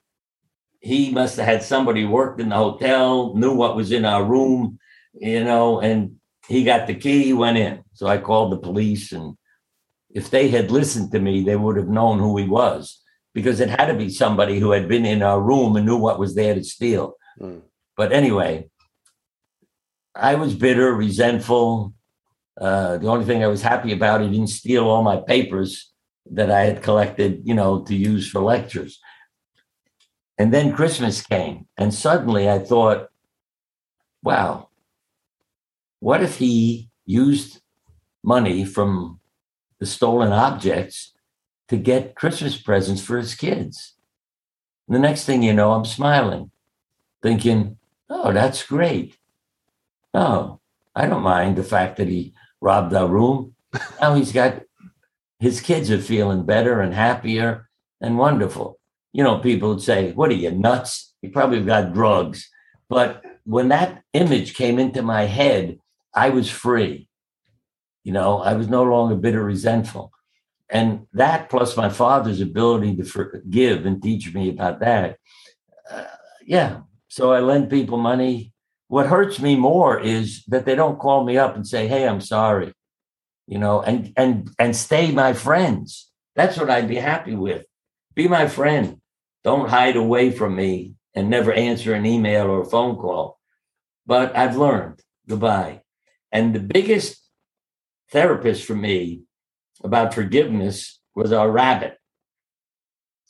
he 0.80 1.12
must 1.12 1.38
have 1.38 1.46
had 1.46 1.64
somebody 1.64 2.06
worked 2.06 2.40
in 2.40 2.50
the 2.50 2.56
hotel, 2.56 3.36
knew 3.36 3.54
what 3.54 3.76
was 3.76 3.92
in 3.92 4.06
our 4.06 4.24
room, 4.24 4.80
you 5.14 5.44
know, 5.44 5.80
and 5.80 6.16
he 6.48 6.64
got 6.64 6.88
the 6.88 6.96
key, 6.96 7.24
he 7.24 7.34
went 7.34 7.58
in. 7.58 7.84
So 7.94 8.08
I 8.08 8.18
called 8.18 8.52
the 8.52 8.58
police 8.58 9.12
and 9.12 9.38
if 10.14 10.30
they 10.30 10.48
had 10.48 10.72
listened 10.72 11.12
to 11.12 11.20
me, 11.20 11.44
they 11.44 11.56
would 11.56 11.78
have 11.78 11.88
known 11.88 12.20
who 12.20 12.38
he 12.38 12.48
was 12.48 13.02
because 13.34 13.60
it 13.60 13.70
had 13.70 13.88
to 13.88 13.96
be 13.96 14.10
somebody 14.10 14.60
who 14.60 14.72
had 14.72 14.88
been 14.88 15.06
in 15.06 15.24
our 15.24 15.42
room 15.42 15.76
and 15.76 15.86
knew 15.86 15.98
what 15.98 16.20
was 16.20 16.36
there 16.36 16.54
to 16.54 16.64
steal. 16.64 17.16
Mm. 17.42 17.62
But 17.98 18.12
anyway, 18.12 18.70
I 20.16 20.36
was 20.36 20.54
bitter, 20.54 20.94
resentful. 20.94 21.94
Uh, 22.60 22.98
the 22.98 23.08
only 23.08 23.26
thing 23.26 23.44
I 23.44 23.48
was 23.48 23.62
happy 23.62 23.92
about, 23.92 24.22
he 24.22 24.30
didn't 24.30 24.48
steal 24.48 24.88
all 24.88 25.04
my 25.04 25.18
papers 25.18 25.92
that 26.32 26.52
I 26.52 26.62
had 26.62 26.84
collected, 26.84 27.42
you 27.46 27.54
know, 27.54 27.82
to 27.84 27.96
use 27.96 28.30
for 28.30 28.42
lectures. 28.42 29.00
And 30.38 30.54
then 30.54 30.74
Christmas 30.74 31.22
came, 31.22 31.68
and 31.78 31.94
suddenly 31.94 32.50
I 32.50 32.60
thought, 32.60 33.10
wow, 34.24 34.70
what 36.00 36.24
if 36.24 36.38
he 36.38 36.90
used 37.06 37.62
money 38.24 38.64
from 38.66 39.20
the 39.80 39.86
stolen 39.86 40.32
objects 40.32 41.14
to 41.68 41.78
get 41.78 42.16
Christmas 42.16 42.58
presents 42.58 43.02
for 43.02 43.18
his 43.18 43.36
kids. 43.36 43.96
And 44.88 44.96
the 44.96 45.00
next 45.00 45.26
thing 45.26 45.44
you 45.44 45.54
know, 45.54 45.74
I'm 45.74 45.86
smiling, 45.86 46.52
thinking, 47.22 47.78
oh, 48.10 48.32
that's 48.32 48.64
great. 48.64 49.18
Oh, 50.14 50.60
I 50.96 51.08
don't 51.08 51.24
mind 51.24 51.58
the 51.58 51.64
fact 51.64 51.98
that 51.98 52.08
he 52.08 52.34
robbed 52.64 52.94
our 52.94 53.08
room. 53.08 53.54
Now 54.00 54.16
he's 54.16 54.32
got 54.32 54.62
his 55.40 55.60
kids 55.60 55.92
are 55.92 56.00
feeling 56.00 56.46
better 56.46 56.80
and 56.80 56.94
happier 56.94 57.70
and 58.00 58.18
wonderful. 58.18 58.80
You 59.12 59.24
know, 59.24 59.40
people 59.40 59.70
would 59.70 59.82
say, 59.82 60.14
What 60.14 60.32
are 60.32 60.36
you, 60.36 60.52
nuts? 60.52 61.14
You 61.22 61.30
probably 61.32 61.62
got 61.62 61.94
drugs. 61.94 62.50
But 62.90 63.22
when 63.44 63.68
that 63.70 64.04
image 64.14 64.54
came 64.54 64.80
into 64.80 65.02
my 65.02 65.24
head, 65.24 65.80
I 66.14 66.30
was 66.30 66.50
free. 66.50 67.08
You 68.06 68.14
know, 68.14 68.40
I 68.40 68.54
was 68.54 68.70
no 68.70 68.84
longer 68.84 69.16
bitter, 69.16 69.44
resentful. 69.44 70.12
And 70.70 71.08
that 71.14 71.50
plus 71.50 71.76
my 71.76 71.90
father's 71.90 72.40
ability 72.40 72.96
to 72.96 73.04
forgive 73.04 73.86
and 73.86 74.02
teach 74.02 74.34
me 74.34 74.50
about 74.50 74.80
that. 74.80 75.18
Uh, 75.92 76.06
yeah. 76.46 76.82
So 77.10 77.34
I 77.34 77.42
lend 77.42 77.70
people 77.70 77.98
money. 77.98 78.53
What 78.94 79.08
hurts 79.08 79.40
me 79.40 79.56
more 79.56 80.00
is 80.00 80.44
that 80.50 80.66
they 80.66 80.76
don't 80.76 81.00
call 81.00 81.24
me 81.24 81.36
up 81.36 81.56
and 81.56 81.68
say, 81.68 81.88
Hey, 81.88 82.08
I'm 82.08 82.22
sorry, 82.22 82.74
you 83.48 83.58
know, 83.58 83.82
and 83.82 84.14
and 84.16 84.52
and 84.60 84.76
stay 84.76 85.10
my 85.12 85.34
friends. 85.34 86.12
That's 86.36 86.58
what 86.60 86.70
I'd 86.70 86.88
be 86.88 86.98
happy 86.98 87.34
with. 87.34 87.66
Be 88.14 88.28
my 88.28 88.48
friend. 88.48 89.02
Don't 89.44 89.68
hide 89.68 89.96
away 89.96 90.30
from 90.30 90.56
me 90.56 90.94
and 91.16 91.28
never 91.28 91.52
answer 91.52 91.96
an 91.96 92.06
email 92.06 92.46
or 92.46 92.62
a 92.62 92.70
phone 92.70 92.96
call. 92.98 93.40
But 94.06 94.38
I've 94.38 94.58
learned. 94.58 95.02
Goodbye. 95.28 95.82
And 96.32 96.54
the 96.54 96.60
biggest 96.60 97.20
therapist 98.12 98.64
for 98.64 98.76
me 98.76 99.24
about 99.84 100.14
forgiveness 100.14 101.00
was 101.16 101.34
our 101.34 101.50
rabbit. 101.50 101.98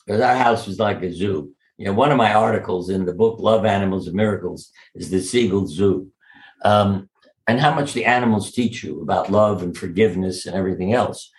Because 0.05 0.20
our 0.20 0.36
house 0.36 0.68
was 0.68 0.78
like 0.78 1.01
a 1.03 1.14
zoo. 1.14 1.53
You 1.78 1.86
know, 1.86 1.93
one 1.93 2.11
of 2.11 2.17
my 2.17 2.34
articles 2.34 2.89
in 2.89 3.05
the 3.05 3.13
book 3.13 3.39
Love 3.39 3.65
Animals 3.65 4.07
and 4.07 4.15
Miracles 4.15 4.71
is 4.95 5.09
the 5.09 5.21
Siegel 5.21 5.67
Zoo. 5.67 6.11
Um, 6.63 7.09
and 7.47 7.59
how 7.59 7.74
much 7.74 7.93
the 7.93 8.05
animals 8.05 8.51
teach 8.51 8.84
you 8.84 9.01
about 9.01 9.32
love 9.32 9.63
and 9.63 9.76
forgiveness 9.76 10.45
and 10.45 10.55
everything 10.55 10.93
else. 10.93 11.30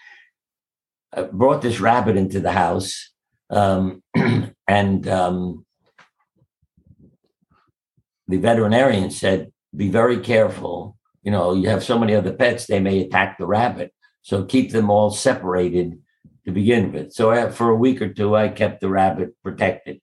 I 1.12 1.22
brought 1.22 1.62
this 1.62 1.80
rabbit 1.80 2.16
into 2.16 2.40
the 2.40 2.52
house 2.52 3.12
um, 3.50 4.02
and 4.68 5.08
um, 5.08 5.64
the 8.28 8.36
veterinarian 8.38 9.10
said, 9.10 9.52
be 9.74 9.88
very 9.88 10.18
careful. 10.18 10.96
You 11.22 11.30
know, 11.30 11.54
you 11.54 11.68
have 11.68 11.84
so 11.84 11.98
many 11.98 12.14
other 12.14 12.32
pets, 12.32 12.66
they 12.66 12.80
may 12.80 13.00
attack 13.00 13.38
the 13.38 13.46
rabbit. 13.46 13.92
So 14.22 14.44
keep 14.44 14.72
them 14.72 14.90
all 14.90 15.10
separated 15.10 16.00
to 16.44 16.52
begin 16.52 16.92
with. 16.92 17.12
So 17.12 17.50
for 17.50 17.70
a 17.70 17.76
week 17.76 18.02
or 18.02 18.12
two, 18.12 18.36
I 18.36 18.48
kept 18.48 18.80
the 18.80 18.88
rabbit 18.88 19.34
protected. 19.42 20.00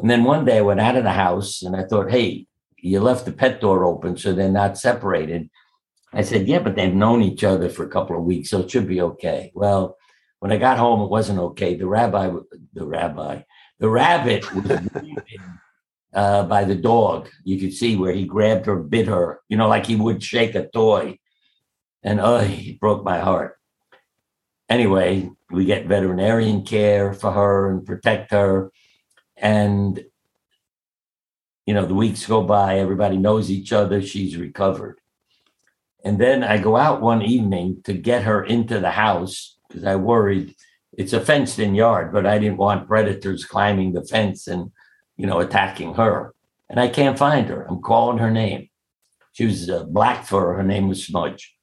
And 0.00 0.10
then 0.10 0.24
one 0.24 0.44
day 0.44 0.58
I 0.58 0.62
went 0.62 0.80
out 0.80 0.96
of 0.96 1.04
the 1.04 1.12
house 1.12 1.62
and 1.62 1.76
I 1.76 1.84
thought, 1.84 2.10
hey, 2.10 2.46
you 2.78 3.00
left 3.00 3.24
the 3.24 3.32
pet 3.32 3.60
door 3.60 3.84
open 3.84 4.16
so 4.16 4.32
they're 4.32 4.50
not 4.50 4.78
separated. 4.78 5.48
I 6.12 6.22
said, 6.22 6.46
yeah, 6.46 6.60
but 6.60 6.76
they've 6.76 6.94
known 6.94 7.22
each 7.22 7.42
other 7.42 7.68
for 7.68 7.84
a 7.84 7.88
couple 7.88 8.16
of 8.16 8.24
weeks, 8.24 8.50
so 8.50 8.60
it 8.60 8.70
should 8.70 8.86
be 8.86 9.00
okay. 9.00 9.50
Well, 9.54 9.96
when 10.38 10.52
I 10.52 10.58
got 10.58 10.78
home, 10.78 11.00
it 11.00 11.10
wasn't 11.10 11.40
okay. 11.40 11.74
The 11.74 11.86
rabbi, 11.86 12.30
the 12.72 12.86
rabbi, 12.86 13.42
the 13.78 13.88
rabbit 13.88 14.54
was 14.54 14.80
uh, 16.14 16.44
by 16.44 16.64
the 16.64 16.76
dog. 16.76 17.30
You 17.42 17.58
could 17.58 17.72
see 17.72 17.96
where 17.96 18.12
he 18.12 18.26
grabbed 18.26 18.66
her, 18.66 18.76
bit 18.76 19.08
her, 19.08 19.40
you 19.48 19.56
know, 19.56 19.68
like 19.68 19.86
he 19.86 19.96
would 19.96 20.22
shake 20.22 20.54
a 20.54 20.68
toy. 20.68 21.18
And 22.02 22.20
oh, 22.20 22.36
it 22.40 22.78
broke 22.78 23.02
my 23.02 23.18
heart. 23.18 23.58
Anyway, 24.68 25.30
we 25.50 25.64
get 25.64 25.86
veterinarian 25.86 26.62
care 26.62 27.12
for 27.12 27.32
her 27.32 27.70
and 27.70 27.84
protect 27.84 28.30
her. 28.30 28.70
And, 29.36 30.04
you 31.66 31.74
know, 31.74 31.86
the 31.86 31.94
weeks 31.94 32.26
go 32.26 32.42
by, 32.42 32.78
everybody 32.78 33.16
knows 33.16 33.50
each 33.50 33.72
other, 33.72 34.02
she's 34.02 34.36
recovered. 34.36 35.00
And 36.04 36.18
then 36.18 36.44
I 36.44 36.58
go 36.58 36.76
out 36.76 37.00
one 37.00 37.22
evening 37.22 37.80
to 37.84 37.94
get 37.94 38.24
her 38.24 38.44
into 38.44 38.78
the 38.78 38.90
house 38.90 39.56
because 39.68 39.84
I 39.84 39.96
worried 39.96 40.54
it's 40.96 41.12
a 41.12 41.20
fenced 41.20 41.58
in 41.58 41.74
yard, 41.74 42.12
but 42.12 42.26
I 42.26 42.38
didn't 42.38 42.58
want 42.58 42.86
predators 42.86 43.44
climbing 43.44 43.94
the 43.94 44.04
fence 44.04 44.46
and 44.46 44.70
you 45.16 45.26
know, 45.26 45.40
attacking 45.40 45.94
her. 45.94 46.34
And 46.68 46.80
I 46.80 46.88
can't 46.88 47.18
find 47.18 47.48
her. 47.48 47.66
I'm 47.68 47.82
calling 47.82 48.18
her 48.18 48.30
name. 48.30 48.68
She 49.32 49.46
was 49.46 49.68
a 49.68 49.84
black 49.84 50.24
fur. 50.24 50.54
Her 50.54 50.62
name 50.62 50.88
was 50.88 51.04
Smudge. 51.04 51.54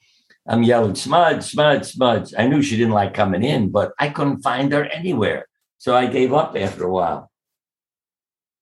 I'm 0.47 0.63
yelling, 0.63 0.95
Smudge, 0.95 1.43
Smudge, 1.43 1.85
Smudge. 1.85 2.33
I 2.37 2.47
knew 2.47 2.61
she 2.61 2.77
didn't 2.77 2.93
like 2.93 3.13
coming 3.13 3.43
in, 3.43 3.69
but 3.69 3.93
I 3.99 4.09
couldn't 4.09 4.41
find 4.41 4.71
her 4.73 4.85
anywhere. 4.85 5.47
So 5.77 5.95
I 5.95 6.07
gave 6.07 6.33
up 6.33 6.55
after 6.57 6.85
a 6.85 6.91
while. 6.91 7.30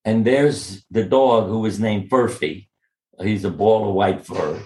And 0.05 0.25
there's 0.25 0.85
the 0.89 1.03
dog 1.03 1.47
who 1.47 1.59
was 1.59 1.79
named 1.79 2.09
Furfy. 2.09 2.67
He's 3.21 3.43
a 3.43 3.51
ball 3.51 3.89
of 3.89 3.95
white 3.95 4.25
fur. 4.25 4.61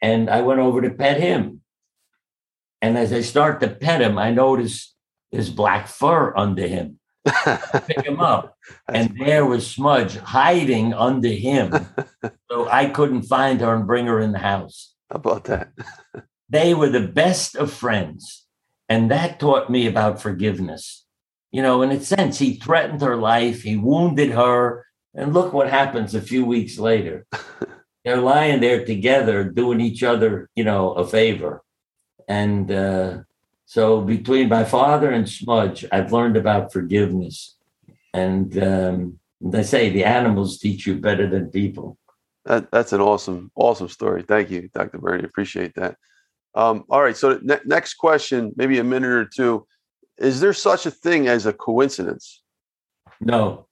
And 0.00 0.30
I 0.30 0.42
went 0.42 0.60
over 0.60 0.80
to 0.80 0.90
pet 0.90 1.20
him. 1.20 1.60
And 2.80 2.96
as 2.96 3.12
I 3.12 3.20
start 3.20 3.60
to 3.60 3.68
pet 3.68 4.00
him, 4.00 4.18
I 4.18 4.30
notice 4.30 4.94
there's 5.32 5.50
black 5.50 5.88
fur 5.88 6.34
under 6.36 6.66
him 6.66 6.98
I 7.28 7.82
pick 7.86 8.04
him 8.04 8.20
up. 8.20 8.56
And 8.86 9.16
there 9.18 9.46
was 9.46 9.70
Smudge 9.70 10.16
hiding 10.16 10.92
under 10.92 11.28
him. 11.28 11.72
so 12.50 12.68
I 12.68 12.86
couldn't 12.86 13.22
find 13.22 13.60
her 13.60 13.74
and 13.74 13.86
bring 13.86 14.06
her 14.06 14.20
in 14.20 14.32
the 14.32 14.38
house. 14.38 14.94
How 15.10 15.16
about 15.16 15.44
that? 15.44 15.72
they 16.48 16.74
were 16.74 16.90
the 16.90 17.06
best 17.06 17.56
of 17.56 17.72
friends. 17.72 18.46
And 18.88 19.10
that 19.10 19.40
taught 19.40 19.70
me 19.70 19.86
about 19.86 20.20
forgiveness. 20.20 21.06
You 21.50 21.62
know, 21.62 21.82
in 21.82 21.90
a 21.90 22.00
sense, 22.00 22.38
he 22.38 22.54
threatened 22.54 23.00
her 23.00 23.16
life, 23.16 23.62
he 23.62 23.76
wounded 23.76 24.30
her. 24.30 24.86
And 25.14 25.34
look 25.34 25.52
what 25.52 25.70
happens 25.70 26.14
a 26.14 26.20
few 26.20 26.44
weeks 26.44 26.78
later. 26.78 27.26
They're 28.04 28.20
lying 28.20 28.60
there 28.60 28.84
together, 28.84 29.44
doing 29.44 29.80
each 29.80 30.02
other, 30.02 30.48
you 30.54 30.64
know, 30.64 30.92
a 30.92 31.06
favor. 31.06 31.62
And 32.28 32.70
uh, 32.70 33.18
so 33.66 34.00
between 34.00 34.48
my 34.48 34.64
father 34.64 35.10
and 35.10 35.28
Smudge, 35.28 35.84
I've 35.90 36.12
learned 36.12 36.36
about 36.36 36.72
forgiveness. 36.72 37.56
And 38.14 38.56
um, 38.62 39.18
they 39.40 39.62
say 39.62 39.90
the 39.90 40.04
animals 40.04 40.58
teach 40.58 40.86
you 40.86 40.96
better 40.96 41.28
than 41.28 41.50
people. 41.50 41.98
That, 42.44 42.70
that's 42.70 42.92
an 42.92 43.00
awesome, 43.00 43.50
awesome 43.54 43.88
story. 43.88 44.22
Thank 44.22 44.50
you, 44.50 44.70
Dr. 44.74 44.98
Bernie. 44.98 45.24
Appreciate 45.24 45.74
that. 45.74 45.96
Um, 46.54 46.84
all 46.88 47.02
right. 47.02 47.16
So 47.16 47.38
ne- 47.42 47.60
next 47.66 47.94
question, 47.94 48.52
maybe 48.56 48.78
a 48.78 48.84
minute 48.84 49.10
or 49.10 49.24
two. 49.26 49.66
Is 50.18 50.40
there 50.40 50.52
such 50.52 50.86
a 50.86 50.90
thing 50.90 51.28
as 51.28 51.46
a 51.46 51.52
coincidence? 51.52 52.42
No. 53.20 53.68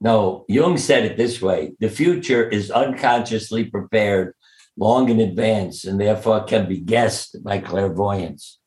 No. 0.00 0.44
Jung 0.48 0.78
said 0.78 1.04
it 1.04 1.16
this 1.16 1.40
way: 1.40 1.72
the 1.80 1.88
future 1.88 2.48
is 2.48 2.70
unconsciously 2.70 3.64
prepared 3.64 4.34
long 4.76 5.08
in 5.08 5.20
advance 5.20 5.84
and 5.84 6.00
therefore 6.00 6.44
can 6.44 6.68
be 6.68 6.80
guessed 6.80 7.36
by 7.44 7.58
clairvoyance. 7.58 8.58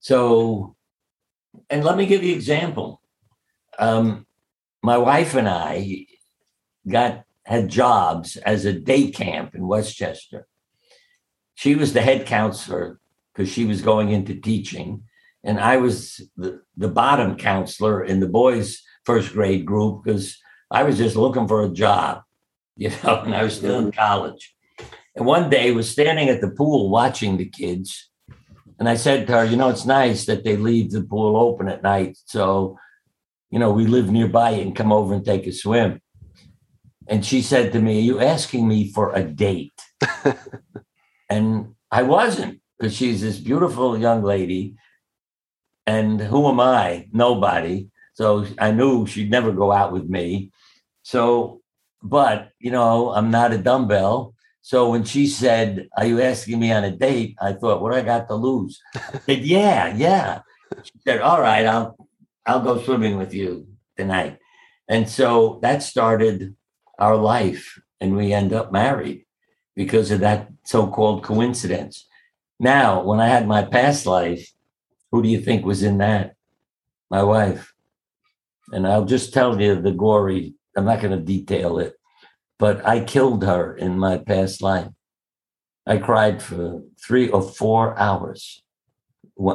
So, 0.00 0.76
and 1.70 1.84
let 1.84 1.96
me 1.96 2.06
give 2.06 2.22
you 2.22 2.32
an 2.32 2.36
example. 2.36 3.00
Um, 3.78 4.26
my 4.82 4.98
wife 4.98 5.34
and 5.34 5.48
I 5.48 6.06
got 6.88 7.24
had 7.44 7.68
jobs 7.68 8.36
as 8.36 8.64
a 8.64 8.72
day 8.72 9.10
camp 9.10 9.54
in 9.54 9.66
Westchester. 9.66 10.46
She 11.54 11.74
was 11.74 11.92
the 11.92 12.02
head 12.02 12.26
counselor 12.26 13.00
because 13.32 13.50
she 13.50 13.64
was 13.64 13.82
going 13.82 14.10
into 14.10 14.34
teaching, 14.34 15.04
and 15.44 15.58
I 15.58 15.76
was 15.76 16.20
the, 16.36 16.62
the 16.76 16.88
bottom 16.88 17.36
counselor 17.36 18.04
in 18.04 18.20
the 18.20 18.28
boys' 18.28 18.82
first 19.04 19.32
grade 19.32 19.64
group 19.64 20.04
because 20.04 20.38
I 20.70 20.84
was 20.84 20.96
just 20.98 21.16
looking 21.16 21.48
for 21.48 21.64
a 21.64 21.68
job, 21.68 22.22
you 22.76 22.90
know, 22.90 23.22
and 23.22 23.34
I 23.34 23.42
was 23.42 23.56
still 23.56 23.78
in 23.78 23.92
college. 23.92 24.54
And 25.14 25.26
one 25.26 25.50
day 25.50 25.70
I 25.70 25.74
was 25.74 25.90
standing 25.90 26.28
at 26.28 26.40
the 26.40 26.50
pool 26.50 26.88
watching 26.88 27.36
the 27.36 27.48
kids. 27.48 28.08
And 28.78 28.88
I 28.88 28.96
said 28.96 29.26
to 29.26 29.32
her, 29.34 29.44
you 29.44 29.56
know, 29.56 29.68
it's 29.68 29.84
nice 29.84 30.24
that 30.26 30.44
they 30.44 30.56
leave 30.56 30.90
the 30.90 31.02
pool 31.02 31.36
open 31.36 31.68
at 31.68 31.82
night. 31.82 32.18
So, 32.24 32.78
you 33.50 33.58
know, 33.58 33.70
we 33.70 33.86
live 33.86 34.10
nearby 34.10 34.50
and 34.50 34.74
come 34.74 34.90
over 34.90 35.14
and 35.14 35.24
take 35.24 35.46
a 35.46 35.52
swim. 35.52 36.00
And 37.06 37.24
she 37.24 37.42
said 37.42 37.72
to 37.72 37.80
me, 37.80 37.98
Are 37.98 38.02
you 38.02 38.20
asking 38.20 38.66
me 38.66 38.90
for 38.90 39.12
a 39.12 39.22
date? 39.22 39.78
and 41.28 41.74
I 41.90 42.02
wasn't, 42.02 42.60
because 42.78 42.96
she's 42.96 43.20
this 43.20 43.38
beautiful 43.38 43.98
young 43.98 44.22
lady. 44.22 44.76
And 45.86 46.20
who 46.20 46.48
am 46.48 46.60
I? 46.60 47.08
Nobody. 47.12 47.88
So 48.14 48.46
I 48.58 48.70
knew 48.70 49.06
she'd 49.06 49.30
never 49.30 49.52
go 49.52 49.72
out 49.72 49.92
with 49.92 50.08
me. 50.08 50.52
So, 51.02 51.60
but, 52.02 52.50
you 52.58 52.70
know, 52.70 53.10
I'm 53.10 53.30
not 53.30 53.52
a 53.52 53.58
dumbbell. 53.58 54.34
So 54.60 54.90
when 54.90 55.04
she 55.04 55.26
said, 55.26 55.88
Are 55.96 56.06
you 56.06 56.20
asking 56.20 56.60
me 56.60 56.72
on 56.72 56.84
a 56.84 56.90
date? 56.90 57.36
I 57.40 57.52
thought, 57.52 57.82
What 57.82 57.94
I 57.94 58.02
got 58.02 58.28
to 58.28 58.34
lose? 58.34 58.80
I 58.94 59.18
said, 59.26 59.38
Yeah, 59.44 59.94
yeah. 59.94 60.40
She 60.84 60.92
said, 61.04 61.20
All 61.20 61.40
right, 61.40 61.66
I'll 61.66 61.96
I'll 62.46 62.62
go 62.62 62.80
swimming 62.80 63.18
with 63.18 63.34
you 63.34 63.68
tonight. 63.96 64.38
And 64.88 65.08
so 65.08 65.58
that 65.62 65.82
started 65.82 66.56
our 66.98 67.16
life. 67.16 67.80
And 68.00 68.16
we 68.16 68.32
end 68.32 68.52
up 68.52 68.72
married 68.72 69.26
because 69.76 70.10
of 70.10 70.20
that 70.20 70.48
so-called 70.64 71.22
coincidence. 71.22 72.06
Now, 72.58 73.02
when 73.02 73.20
I 73.20 73.26
had 73.28 73.46
my 73.46 73.62
past 73.62 74.06
life, 74.06 74.48
who 75.12 75.22
do 75.22 75.28
you 75.28 75.40
think 75.40 75.64
was 75.64 75.82
in 75.82 75.98
that? 75.98 76.34
My 77.10 77.22
wife. 77.22 77.72
And 78.72 78.86
I'll 78.86 79.04
just 79.04 79.34
tell 79.34 79.60
you 79.60 79.80
the 79.80 79.92
gory, 79.92 80.54
I'm 80.76 80.86
not 80.86 81.02
going 81.02 81.16
to 81.16 81.22
detail 81.22 81.78
it, 81.78 81.94
but 82.58 82.84
I 82.86 83.04
killed 83.04 83.44
her 83.44 83.76
in 83.76 83.98
my 83.98 84.16
past 84.18 84.62
life. 84.62 84.88
I 85.86 85.98
cried 85.98 86.42
for 86.42 86.82
three 87.04 87.28
or 87.28 87.42
four 87.42 87.98
hours 87.98 88.62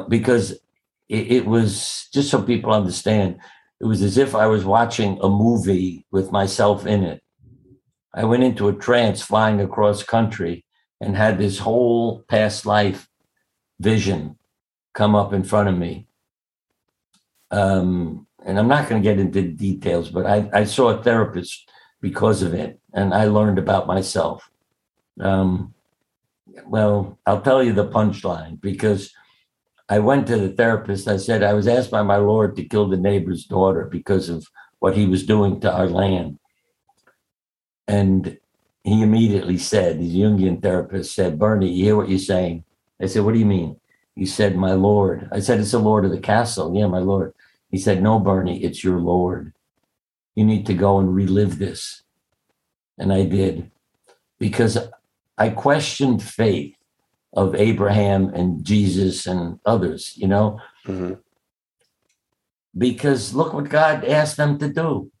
because 0.08 0.60
it, 1.08 1.46
was 1.46 2.08
just 2.12 2.30
so 2.30 2.42
people 2.42 2.72
understand. 2.72 3.38
It 3.80 3.86
was 3.86 4.02
as 4.02 4.18
if 4.18 4.34
I 4.34 4.46
was 4.46 4.64
watching 4.64 5.18
a 5.22 5.28
movie 5.28 6.06
with 6.12 6.30
myself 6.30 6.86
in 6.86 7.02
it. 7.02 7.22
I 8.14 8.24
went 8.24 8.44
into 8.44 8.68
a 8.68 8.74
trance 8.74 9.22
flying 9.22 9.60
across 9.60 10.02
country 10.02 10.64
and 11.00 11.16
had 11.16 11.38
this 11.38 11.58
whole 11.58 12.24
past 12.28 12.66
life 12.66 13.08
vision 13.80 14.37
come 14.98 15.14
up 15.14 15.32
in 15.32 15.44
front 15.44 15.68
of 15.68 15.78
me. 15.78 16.08
Um, 17.52 18.26
and 18.44 18.58
I'm 18.58 18.66
not 18.66 18.88
going 18.88 19.00
to 19.00 19.08
get 19.08 19.20
into 19.20 19.42
details, 19.42 20.10
but 20.10 20.26
I, 20.26 20.50
I, 20.52 20.64
saw 20.64 20.88
a 20.88 21.02
therapist 21.02 21.70
because 22.00 22.42
of 22.42 22.52
it, 22.52 22.80
and 22.92 23.14
I 23.14 23.26
learned 23.26 23.60
about 23.60 23.86
myself. 23.86 24.50
Um, 25.20 25.72
well, 26.66 27.16
I'll 27.26 27.40
tell 27.40 27.62
you 27.62 27.72
the 27.72 27.88
punchline 27.88 28.60
because 28.60 29.12
I 29.88 30.00
went 30.00 30.26
to 30.26 30.36
the 30.36 30.50
therapist. 30.50 31.06
I 31.06 31.16
said, 31.16 31.44
I 31.44 31.54
was 31.54 31.68
asked 31.68 31.92
by 31.92 32.02
my 32.02 32.16
Lord 32.16 32.56
to 32.56 32.64
kill 32.64 32.88
the 32.88 32.96
neighbor's 32.96 33.44
daughter 33.44 33.84
because 33.84 34.28
of 34.28 34.44
what 34.80 34.96
he 34.96 35.06
was 35.06 35.24
doing 35.24 35.60
to 35.60 35.72
our 35.72 35.88
land. 35.88 36.40
And 37.86 38.36
he 38.82 39.02
immediately 39.02 39.58
said, 39.58 40.00
the 40.00 40.20
Jungian 40.20 40.60
therapist 40.60 41.14
said, 41.14 41.38
Bernie, 41.38 41.70
you 41.70 41.84
hear 41.84 41.96
what 41.96 42.08
you're 42.08 42.18
saying? 42.18 42.64
I 43.00 43.06
said, 43.06 43.22
What 43.22 43.34
do 43.34 43.38
you 43.38 43.46
mean? 43.46 43.78
He 44.18 44.26
said, 44.26 44.56
My 44.56 44.72
Lord. 44.72 45.28
I 45.30 45.38
said, 45.38 45.60
It's 45.60 45.70
the 45.70 45.78
Lord 45.78 46.04
of 46.04 46.10
the 46.10 46.18
castle. 46.18 46.74
Yeah, 46.74 46.88
my 46.88 46.98
Lord. 46.98 47.34
He 47.70 47.78
said, 47.78 48.02
No, 48.02 48.18
Barney, 48.18 48.64
it's 48.64 48.82
your 48.82 48.98
Lord. 48.98 49.52
You 50.34 50.44
need 50.44 50.66
to 50.66 50.74
go 50.74 50.98
and 50.98 51.14
relive 51.14 51.60
this. 51.60 52.02
And 52.98 53.12
I 53.12 53.24
did 53.24 53.70
because 54.40 54.76
I 55.38 55.50
questioned 55.50 56.20
faith 56.20 56.74
of 57.32 57.54
Abraham 57.54 58.34
and 58.34 58.64
Jesus 58.64 59.24
and 59.24 59.60
others, 59.64 60.14
you 60.16 60.26
know, 60.26 60.60
mm-hmm. 60.84 61.14
because 62.76 63.34
look 63.34 63.52
what 63.52 63.68
God 63.68 64.04
asked 64.04 64.36
them 64.36 64.58
to 64.58 64.68
do. 64.68 65.12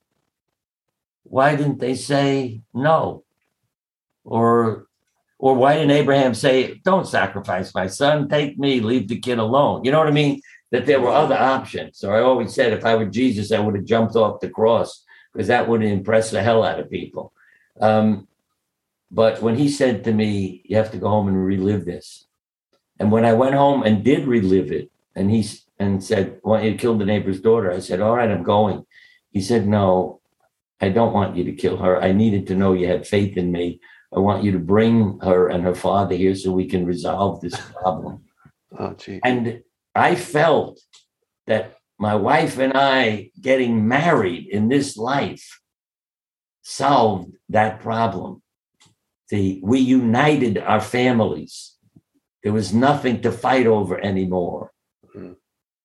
Why 1.22 1.54
didn't 1.54 1.78
they 1.78 1.94
say 1.94 2.62
no? 2.74 3.22
Or 4.24 4.87
or 5.38 5.54
why 5.54 5.74
didn't 5.74 5.92
Abraham 5.92 6.34
say, 6.34 6.80
Don't 6.84 7.06
sacrifice 7.06 7.74
my 7.74 7.86
son, 7.86 8.28
take 8.28 8.58
me, 8.58 8.80
leave 8.80 9.08
the 9.08 9.20
kid 9.20 9.38
alone? 9.38 9.84
You 9.84 9.92
know 9.92 9.98
what 9.98 10.08
I 10.08 10.12
mean? 10.12 10.40
That 10.70 10.86
there 10.86 11.00
were 11.00 11.10
other 11.10 11.36
options. 11.36 11.98
So 11.98 12.10
I 12.10 12.20
always 12.20 12.54
said 12.54 12.72
if 12.72 12.84
I 12.84 12.96
were 12.96 13.06
Jesus, 13.06 13.52
I 13.52 13.60
would 13.60 13.76
have 13.76 13.84
jumped 13.84 14.16
off 14.16 14.40
the 14.40 14.50
cross 14.50 15.04
because 15.32 15.48
that 15.48 15.68
would 15.68 15.82
impress 15.82 16.30
the 16.30 16.42
hell 16.42 16.64
out 16.64 16.80
of 16.80 16.90
people. 16.90 17.32
Um, 17.80 18.26
but 19.10 19.40
when 19.40 19.56
he 19.56 19.68
said 19.68 20.04
to 20.04 20.12
me, 20.12 20.62
You 20.64 20.76
have 20.76 20.90
to 20.90 20.98
go 20.98 21.08
home 21.08 21.28
and 21.28 21.44
relive 21.44 21.84
this. 21.84 22.26
And 22.98 23.12
when 23.12 23.24
I 23.24 23.32
went 23.32 23.54
home 23.54 23.84
and 23.84 24.04
did 24.04 24.26
relive 24.26 24.72
it, 24.72 24.90
and 25.14 25.30
he 25.30 25.48
and 25.78 26.02
said, 26.02 26.40
"Want 26.42 26.64
you 26.64 26.72
to 26.72 26.76
kill 26.76 26.98
the 26.98 27.04
neighbor's 27.04 27.40
daughter?" 27.40 27.72
I 27.72 27.78
said, 27.78 28.00
"All 28.00 28.16
right, 28.16 28.30
I'm 28.30 28.42
going." 28.42 28.84
He 29.30 29.40
said, 29.40 29.66
"No, 29.68 30.20
I 30.80 30.88
don't 30.88 31.12
want 31.12 31.36
you 31.36 31.44
to 31.44 31.52
kill 31.52 31.76
her. 31.78 32.02
I 32.02 32.12
needed 32.12 32.46
to 32.48 32.54
know 32.54 32.72
you 32.72 32.86
had 32.86 33.06
faith 33.06 33.36
in 33.36 33.50
me. 33.52 33.80
I 34.14 34.20
want 34.20 34.44
you 34.44 34.52
to 34.52 34.58
bring 34.58 35.18
her 35.22 35.48
and 35.48 35.62
her 35.64 35.74
father 35.74 36.14
here 36.14 36.34
so 36.34 36.52
we 36.52 36.66
can 36.66 36.86
resolve 36.86 37.40
this 37.40 37.58
problem." 37.82 38.24
oh, 38.78 38.94
gee. 38.94 39.20
And 39.24 39.62
I 39.94 40.14
felt 40.14 40.80
that 41.46 41.76
my 41.98 42.14
wife 42.14 42.58
and 42.58 42.72
I 42.74 43.30
getting 43.40 43.88
married 43.88 44.46
in 44.46 44.68
this 44.68 44.96
life 44.96 45.60
solved 46.62 47.32
that 47.48 47.80
problem. 47.80 48.42
The, 49.30 49.60
we 49.62 49.80
united 49.80 50.58
our 50.58 50.80
families 50.80 51.78
there 52.42 52.52
was 52.52 52.72
nothing 52.72 53.20
to 53.22 53.32
fight 53.32 53.66
over 53.66 53.98
anymore. 53.98 54.72
Mm-hmm. 55.14 55.32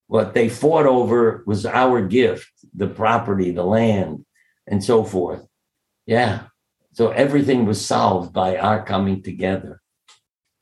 What 0.08 0.34
they 0.34 0.50
fought 0.50 0.86
over 0.86 1.44
was 1.46 1.66
our 1.66 2.02
gift, 2.06 2.52
the 2.74 2.88
property, 2.88 3.52
the 3.52 3.66
land, 3.66 4.26
and 4.68 4.84
so 4.84 5.04
forth. 5.04 5.46
Yeah. 6.06 6.44
So 6.94 7.10
everything 7.10 7.66
was 7.66 7.84
solved 7.84 8.34
by 8.34 8.58
our 8.58 8.86
coming 8.86 9.24
together. 9.24 9.82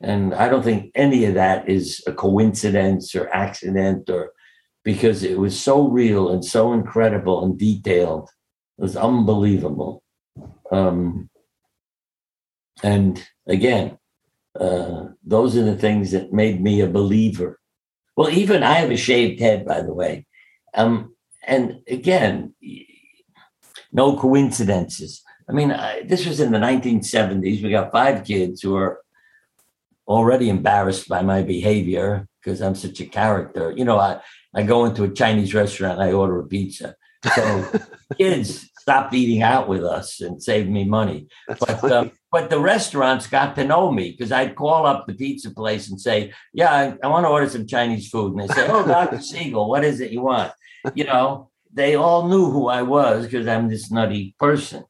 And 0.01 0.33
I 0.33 0.49
don't 0.49 0.63
think 0.63 0.91
any 0.95 1.25
of 1.25 1.35
that 1.35 1.69
is 1.69 2.01
a 2.07 2.13
coincidence 2.13 3.13
or 3.13 3.33
accident 3.35 4.09
or 4.09 4.31
because 4.83 5.23
it 5.23 5.37
was 5.37 5.59
so 5.59 5.87
real 5.87 6.29
and 6.29 6.43
so 6.43 6.73
incredible 6.73 7.43
and 7.43 7.59
detailed. 7.59 8.29
It 8.79 8.81
was 8.81 8.95
unbelievable. 8.95 10.01
Um, 10.71 11.29
and 12.81 13.23
again, 13.45 13.97
uh, 14.59 15.07
those 15.23 15.55
are 15.57 15.63
the 15.63 15.77
things 15.77 16.11
that 16.11 16.33
made 16.33 16.61
me 16.61 16.81
a 16.81 16.87
believer. 16.87 17.59
Well, 18.15 18.29
even 18.29 18.63
I 18.63 18.75
have 18.75 18.91
a 18.91 18.97
shaved 18.97 19.39
head, 19.39 19.65
by 19.65 19.81
the 19.81 19.93
way. 19.93 20.25
Um, 20.73 21.15
and 21.45 21.81
again, 21.87 22.55
no 23.91 24.17
coincidences. 24.17 25.21
I 25.51 25.53
mean, 25.53 25.71
I, 25.71 26.03
this 26.03 26.25
was 26.25 26.39
in 26.39 26.53
the 26.53 26.59
1970s. 26.59 27.61
We 27.61 27.71
got 27.71 27.91
five 27.91 28.23
kids 28.23 28.61
who 28.61 28.77
are 28.77 29.01
already 30.07 30.47
embarrassed 30.47 31.09
by 31.09 31.21
my 31.23 31.41
behavior 31.41 32.25
because 32.41 32.61
I'm 32.61 32.73
such 32.73 33.01
a 33.01 33.05
character. 33.05 33.73
You 33.75 33.83
know, 33.83 33.99
I, 33.99 34.21
I 34.55 34.63
go 34.63 34.85
into 34.85 35.03
a 35.03 35.13
Chinese 35.13 35.53
restaurant, 35.53 35.99
I 35.99 36.13
order 36.13 36.39
a 36.39 36.47
pizza. 36.47 36.95
So 37.35 37.69
kids 38.17 38.69
stopped 38.79 39.13
eating 39.13 39.41
out 39.41 39.67
with 39.67 39.83
us 39.83 40.21
and 40.21 40.41
saved 40.41 40.69
me 40.69 40.85
money. 40.85 41.27
That's 41.49 41.59
but 41.59 41.91
um, 41.91 42.11
but 42.31 42.49
the 42.49 42.59
restaurants 42.59 43.27
got 43.27 43.53
to 43.55 43.65
know 43.65 43.91
me 43.91 44.11
because 44.11 44.31
I'd 44.31 44.55
call 44.55 44.85
up 44.85 45.05
the 45.05 45.13
pizza 45.13 45.51
place 45.51 45.89
and 45.89 45.99
say, 45.99 46.31
"Yeah, 46.53 46.73
I, 46.73 46.97
I 47.03 47.07
want 47.09 47.25
to 47.25 47.29
order 47.29 47.49
some 47.49 47.67
Chinese 47.67 48.09
food," 48.09 48.33
and 48.33 48.41
they 48.41 48.53
say, 48.53 48.67
"Oh, 48.69 48.87
Doctor 48.87 49.21
Siegel, 49.29 49.69
what 49.69 49.83
is 49.83 49.99
it 49.99 50.11
you 50.11 50.21
want?" 50.21 50.53
You 50.95 51.03
know, 51.03 51.51
they 51.71 51.95
all 51.95 52.27
knew 52.27 52.49
who 52.49 52.69
I 52.69 52.81
was 52.81 53.25
because 53.25 53.47
I'm 53.47 53.67
this 53.67 53.91
nutty 53.91 54.33
person. 54.39 54.85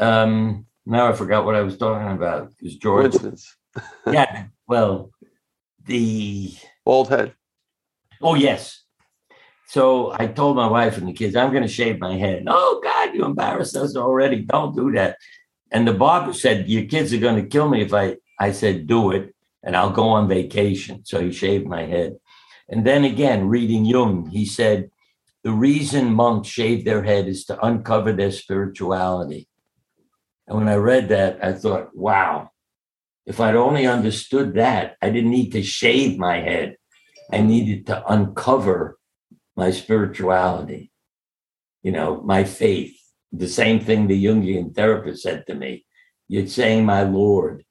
Um, 0.00 0.66
now 0.86 1.08
I 1.08 1.12
forgot 1.12 1.44
what 1.44 1.54
I 1.54 1.60
was 1.60 1.78
talking 1.78 2.10
about. 2.10 2.50
Because 2.56 2.76
George, 2.76 3.14
yeah, 4.06 4.46
well, 4.66 5.10
the 5.84 6.52
bald 6.84 7.10
head. 7.10 7.34
Oh 8.22 8.34
yes, 8.34 8.82
so 9.70 10.12
I 10.18 10.26
told 10.26 10.56
my 10.56 10.66
wife 10.66 10.98
and 10.98 11.06
the 11.06 11.12
kids, 11.12 11.36
I'm 11.36 11.52
going 11.52 11.62
to 11.62 11.68
shave 11.68 12.00
my 12.00 12.16
head. 12.16 12.42
Oh, 12.48 12.80
God, 12.82 13.14
you 13.14 13.24
embarrassed 13.24 13.76
us 13.76 13.94
already. 13.94 14.42
Don't 14.42 14.74
do 14.74 14.90
that. 14.92 15.16
And 15.70 15.86
the 15.86 15.94
barber 15.94 16.32
said, 16.32 16.68
Your 16.68 16.86
kids 16.86 17.14
are 17.14 17.18
going 17.18 17.40
to 17.40 17.48
kill 17.48 17.68
me 17.68 17.80
if 17.82 17.94
I. 17.94 18.16
I 18.40 18.50
said, 18.50 18.88
Do 18.88 19.12
it, 19.12 19.32
and 19.62 19.76
I'll 19.76 19.92
go 19.92 20.08
on 20.08 20.26
vacation. 20.26 21.04
So 21.04 21.20
he 21.20 21.30
shaved 21.30 21.68
my 21.68 21.84
head. 21.84 22.16
And 22.68 22.84
then 22.84 23.04
again, 23.04 23.48
reading 23.48 23.84
Jung, 23.84 24.28
he 24.30 24.44
said, 24.44 24.90
The 25.44 25.52
reason 25.52 26.14
monks 26.14 26.48
shave 26.48 26.84
their 26.84 27.04
head 27.04 27.28
is 27.28 27.44
to 27.44 27.64
uncover 27.64 28.12
their 28.12 28.32
spirituality. 28.32 29.46
And 30.50 30.58
when 30.58 30.68
I 30.68 30.74
read 30.74 31.10
that, 31.10 31.38
I 31.44 31.52
thought, 31.52 31.94
wow, 31.94 32.50
if 33.24 33.38
I'd 33.38 33.54
only 33.54 33.86
understood 33.86 34.54
that, 34.54 34.96
I 35.00 35.08
didn't 35.08 35.30
need 35.30 35.52
to 35.52 35.62
shave 35.62 36.18
my 36.18 36.40
head. 36.40 36.76
I 37.32 37.40
needed 37.40 37.86
to 37.86 38.04
uncover 38.12 38.98
my 39.54 39.70
spirituality, 39.70 40.90
you 41.84 41.92
know, 41.92 42.20
my 42.22 42.42
faith. 42.42 42.96
The 43.30 43.46
same 43.46 43.78
thing 43.78 44.08
the 44.08 44.24
Jungian 44.24 44.74
therapist 44.74 45.22
said 45.22 45.46
to 45.46 45.54
me. 45.54 45.86
You're 46.26 46.48
saying 46.48 46.84
my 46.84 47.04
Lord. 47.04 47.64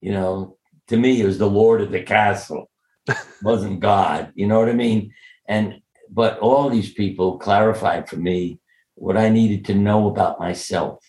You 0.00 0.12
know, 0.12 0.58
to 0.88 0.96
me, 0.96 1.20
it 1.20 1.26
was 1.26 1.38
the 1.38 1.50
Lord 1.50 1.80
of 1.80 1.90
the 1.90 2.04
castle, 2.04 2.70
wasn't 3.42 3.80
God. 3.80 4.30
You 4.36 4.46
know 4.46 4.60
what 4.60 4.68
I 4.68 4.74
mean? 4.74 5.12
And 5.48 5.80
but 6.08 6.38
all 6.38 6.70
these 6.70 6.92
people 6.92 7.38
clarified 7.38 8.08
for 8.08 8.16
me 8.16 8.60
what 8.94 9.16
I 9.16 9.28
needed 9.28 9.64
to 9.64 9.74
know 9.74 10.08
about 10.08 10.38
myself 10.38 11.02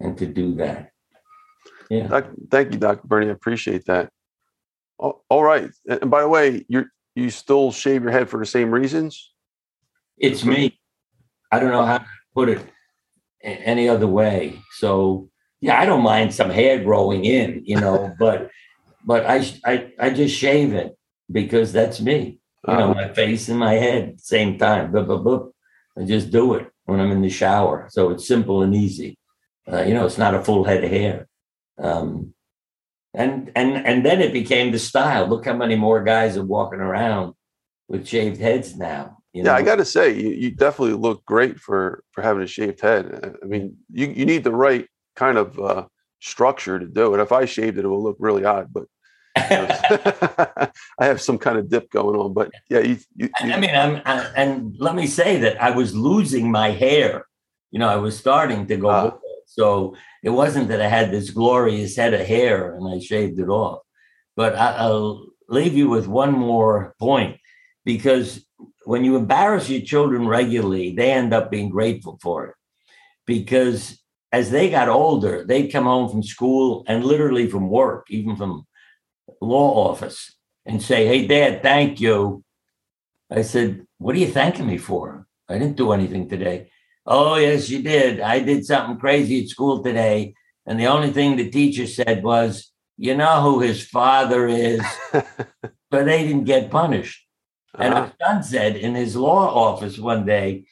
and 0.00 0.16
to 0.18 0.26
do 0.26 0.54
that. 0.56 0.90
Yeah. 1.90 2.22
thank 2.50 2.72
you, 2.72 2.78
Dr. 2.78 3.06
Bernie. 3.06 3.28
I 3.28 3.30
appreciate 3.30 3.84
that. 3.86 4.10
all 4.98 5.42
right. 5.42 5.70
And 5.88 6.10
by 6.10 6.22
the 6.22 6.28
way, 6.28 6.64
you're 6.68 6.86
you 7.14 7.30
still 7.30 7.72
shave 7.72 8.02
your 8.02 8.12
head 8.12 8.28
for 8.28 8.38
the 8.38 8.46
same 8.46 8.70
reasons? 8.70 9.32
It's 10.16 10.44
me. 10.44 10.78
I 11.50 11.58
don't 11.58 11.72
know 11.72 11.84
how 11.84 11.98
to 11.98 12.06
put 12.34 12.48
it 12.48 12.64
any 13.42 13.88
other 13.88 14.06
way. 14.06 14.60
So 14.72 15.28
yeah, 15.60 15.80
I 15.80 15.86
don't 15.86 16.02
mind 16.02 16.32
some 16.32 16.50
hair 16.50 16.82
growing 16.82 17.24
in, 17.24 17.62
you 17.64 17.80
know, 17.80 18.14
but 18.18 18.50
but 19.04 19.26
I 19.26 19.52
I 19.64 19.92
I 19.98 20.10
just 20.10 20.36
shave 20.36 20.72
it 20.72 20.96
because 21.30 21.72
that's 21.72 22.00
me. 22.00 22.38
You 22.68 22.74
know, 22.74 22.90
uh-huh. 22.90 22.94
my 22.94 23.14
face 23.14 23.48
and 23.48 23.58
my 23.58 23.74
head 23.74 24.20
same 24.20 24.58
time. 24.58 24.92
But 24.92 25.06
but 25.06 25.50
I 25.98 26.04
just 26.04 26.30
do 26.30 26.54
it 26.54 26.70
when 26.84 27.00
I'm 27.00 27.10
in 27.10 27.22
the 27.22 27.30
shower. 27.30 27.88
So 27.90 28.10
it's 28.10 28.28
simple 28.28 28.62
and 28.62 28.74
easy. 28.74 29.18
Uh, 29.70 29.82
you 29.82 29.94
know, 29.94 30.06
it's 30.06 30.18
not 30.18 30.34
a 30.34 30.42
full 30.42 30.64
head 30.64 30.84
of 30.84 30.90
hair. 30.90 31.28
Um, 31.78 32.34
and 33.14 33.50
and 33.56 33.76
and 33.86 34.04
then 34.04 34.20
it 34.20 34.32
became 34.32 34.70
the 34.70 34.78
style. 34.78 35.26
Look 35.26 35.44
how 35.44 35.54
many 35.54 35.74
more 35.74 36.02
guys 36.02 36.36
are 36.36 36.44
walking 36.44 36.80
around 36.80 37.34
with 37.88 38.06
shaved 38.06 38.40
heads 38.40 38.76
now 38.76 39.18
You 39.32 39.42
yeah, 39.42 39.50
know? 39.50 39.54
I 39.54 39.62
got 39.62 39.76
to 39.76 39.84
say, 39.84 40.14
you, 40.14 40.30
you 40.30 40.50
definitely 40.52 40.94
look 40.94 41.24
great 41.24 41.58
for 41.58 42.04
for 42.12 42.22
having 42.22 42.42
a 42.42 42.46
shaved 42.46 42.80
head. 42.80 43.36
I 43.42 43.46
mean, 43.46 43.76
you 43.92 44.06
you 44.08 44.24
need 44.24 44.44
the 44.44 44.52
right 44.52 44.86
kind 45.16 45.38
of 45.38 45.58
uh, 45.58 45.86
structure 46.20 46.78
to 46.78 46.86
do 46.86 47.14
it. 47.14 47.20
If 47.20 47.32
I 47.32 47.46
shaved 47.46 47.78
it, 47.78 47.84
it 47.84 47.88
would 47.88 47.96
look 47.96 48.16
really 48.20 48.44
odd. 48.44 48.72
But 48.72 48.84
I 50.98 51.04
have 51.04 51.20
some 51.20 51.38
kind 51.38 51.58
of 51.58 51.68
dip 51.68 51.90
going 51.90 52.16
on. 52.16 52.32
But 52.32 52.52
yeah, 52.68 52.80
you, 52.80 52.98
you, 53.16 53.28
you 53.42 53.52
I 53.52 53.58
mean, 53.58 53.74
I'm, 53.74 54.02
I, 54.04 54.30
and 54.36 54.76
let 54.78 54.94
me 54.94 55.06
say 55.06 55.38
that 55.38 55.60
I 55.60 55.70
was 55.70 55.94
losing 55.94 56.50
my 56.50 56.70
hair. 56.70 57.26
You 57.72 57.80
know, 57.80 57.88
I 57.88 57.96
was 57.96 58.16
starting 58.16 58.66
to 58.68 58.76
go. 58.76 58.88
Ah. 58.88 59.18
So 59.50 59.96
it 60.22 60.30
wasn't 60.30 60.68
that 60.68 60.80
I 60.80 60.86
had 60.86 61.10
this 61.10 61.30
glorious 61.30 61.96
head 61.96 62.14
of 62.14 62.24
hair 62.24 62.74
and 62.74 62.88
I 62.88 63.00
shaved 63.00 63.40
it 63.40 63.48
off. 63.48 63.80
But 64.36 64.54
I, 64.54 64.76
I'll 64.76 65.26
leave 65.48 65.74
you 65.74 65.88
with 65.88 66.06
one 66.06 66.30
more 66.30 66.94
point 67.00 67.36
because 67.84 68.46
when 68.84 69.04
you 69.04 69.16
embarrass 69.16 69.68
your 69.68 69.80
children 69.80 70.28
regularly, 70.28 70.94
they 70.94 71.10
end 71.10 71.34
up 71.34 71.50
being 71.50 71.68
grateful 71.68 72.16
for 72.22 72.46
it. 72.46 72.54
Because 73.26 74.00
as 74.30 74.52
they 74.52 74.70
got 74.70 74.88
older, 74.88 75.44
they'd 75.44 75.72
come 75.72 75.84
home 75.84 76.08
from 76.08 76.22
school 76.22 76.84
and 76.86 77.04
literally 77.04 77.48
from 77.48 77.68
work, 77.68 78.06
even 78.08 78.36
from 78.36 78.64
law 79.40 79.90
office, 79.90 80.32
and 80.64 80.80
say, 80.80 81.06
Hey, 81.06 81.26
dad, 81.26 81.60
thank 81.60 82.00
you. 82.00 82.44
I 83.32 83.42
said, 83.42 83.84
What 83.98 84.14
are 84.14 84.20
you 84.20 84.28
thanking 84.28 84.68
me 84.68 84.78
for? 84.78 85.26
I 85.48 85.58
didn't 85.58 85.76
do 85.76 85.90
anything 85.90 86.28
today. 86.28 86.70
Oh, 87.06 87.36
yes, 87.36 87.68
you 87.68 87.82
did. 87.82 88.20
I 88.20 88.40
did 88.40 88.64
something 88.64 88.98
crazy 88.98 89.42
at 89.42 89.48
school 89.48 89.82
today. 89.82 90.34
And 90.66 90.78
the 90.78 90.86
only 90.86 91.10
thing 91.12 91.36
the 91.36 91.50
teacher 91.50 91.86
said 91.86 92.22
was, 92.22 92.70
You 92.96 93.16
know 93.16 93.40
who 93.42 93.60
his 93.60 93.86
father 93.86 94.46
is? 94.46 94.82
but 95.12 96.04
they 96.04 96.24
didn't 96.26 96.44
get 96.44 96.70
punished. 96.70 97.26
And 97.78 97.94
Uh-huh. 97.94 98.10
our 98.20 98.34
son 98.34 98.42
said 98.42 98.76
in 98.76 98.94
his 98.94 99.16
law 99.16 99.48
office 99.72 99.98
one 99.98 100.26
day, 100.26 100.64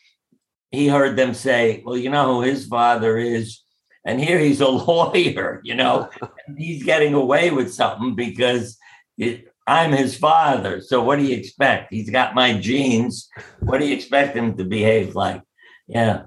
he 0.71 0.89
heard 0.89 1.17
them 1.17 1.35
say, 1.35 1.83
Well, 1.85 1.97
you 1.97 2.11
know 2.11 2.35
who 2.35 2.43
his 2.43 2.67
father 2.67 3.17
is? 3.19 3.63
And 4.05 4.21
here 4.21 4.39
he's 4.39 4.61
a 4.61 4.69
lawyer, 4.91 5.61
you 5.65 5.75
know, 5.75 6.09
and 6.47 6.59
he's 6.59 6.83
getting 6.85 7.15
away 7.15 7.51
with 7.51 7.73
something 7.73 8.15
because 8.15 8.77
it, 9.17 9.47
I'm 9.67 9.93
his 9.93 10.17
father. 10.17 10.81
So 10.81 11.03
what 11.03 11.19
do 11.19 11.25
you 11.25 11.37
expect? 11.37 11.93
He's 11.93 12.11
got 12.11 12.35
my 12.35 12.59
genes. 12.59 13.29
What 13.61 13.79
do 13.79 13.87
you 13.87 13.95
expect 13.95 14.37
him 14.37 14.57
to 14.57 14.65
behave 14.65 15.15
like? 15.15 15.43
Yeah. 15.89 16.25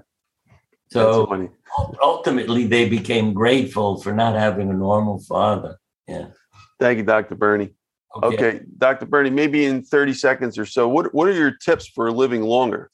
So 0.90 1.48
ultimately, 2.02 2.66
they 2.66 2.88
became 2.88 3.32
grateful 3.32 4.00
for 4.00 4.12
not 4.12 4.34
having 4.34 4.68
a 4.68 4.74
normal 4.74 5.20
father. 5.20 5.78
Yeah. 6.06 6.26
Thank 6.78 6.98
you, 6.98 7.04
Dr. 7.04 7.34
Bernie. 7.34 7.70
Okay, 8.22 8.60
Dr. 8.76 9.06
Bernie, 9.06 9.30
maybe 9.30 9.64
in 9.64 9.82
30 9.82 10.12
seconds 10.12 10.58
or 10.58 10.66
so, 10.66 10.86
what 10.86 11.14
what 11.14 11.28
are 11.28 11.32
your 11.32 11.52
tips 11.52 11.86
for 11.86 12.12
living 12.12 12.42
longer? 12.42 12.90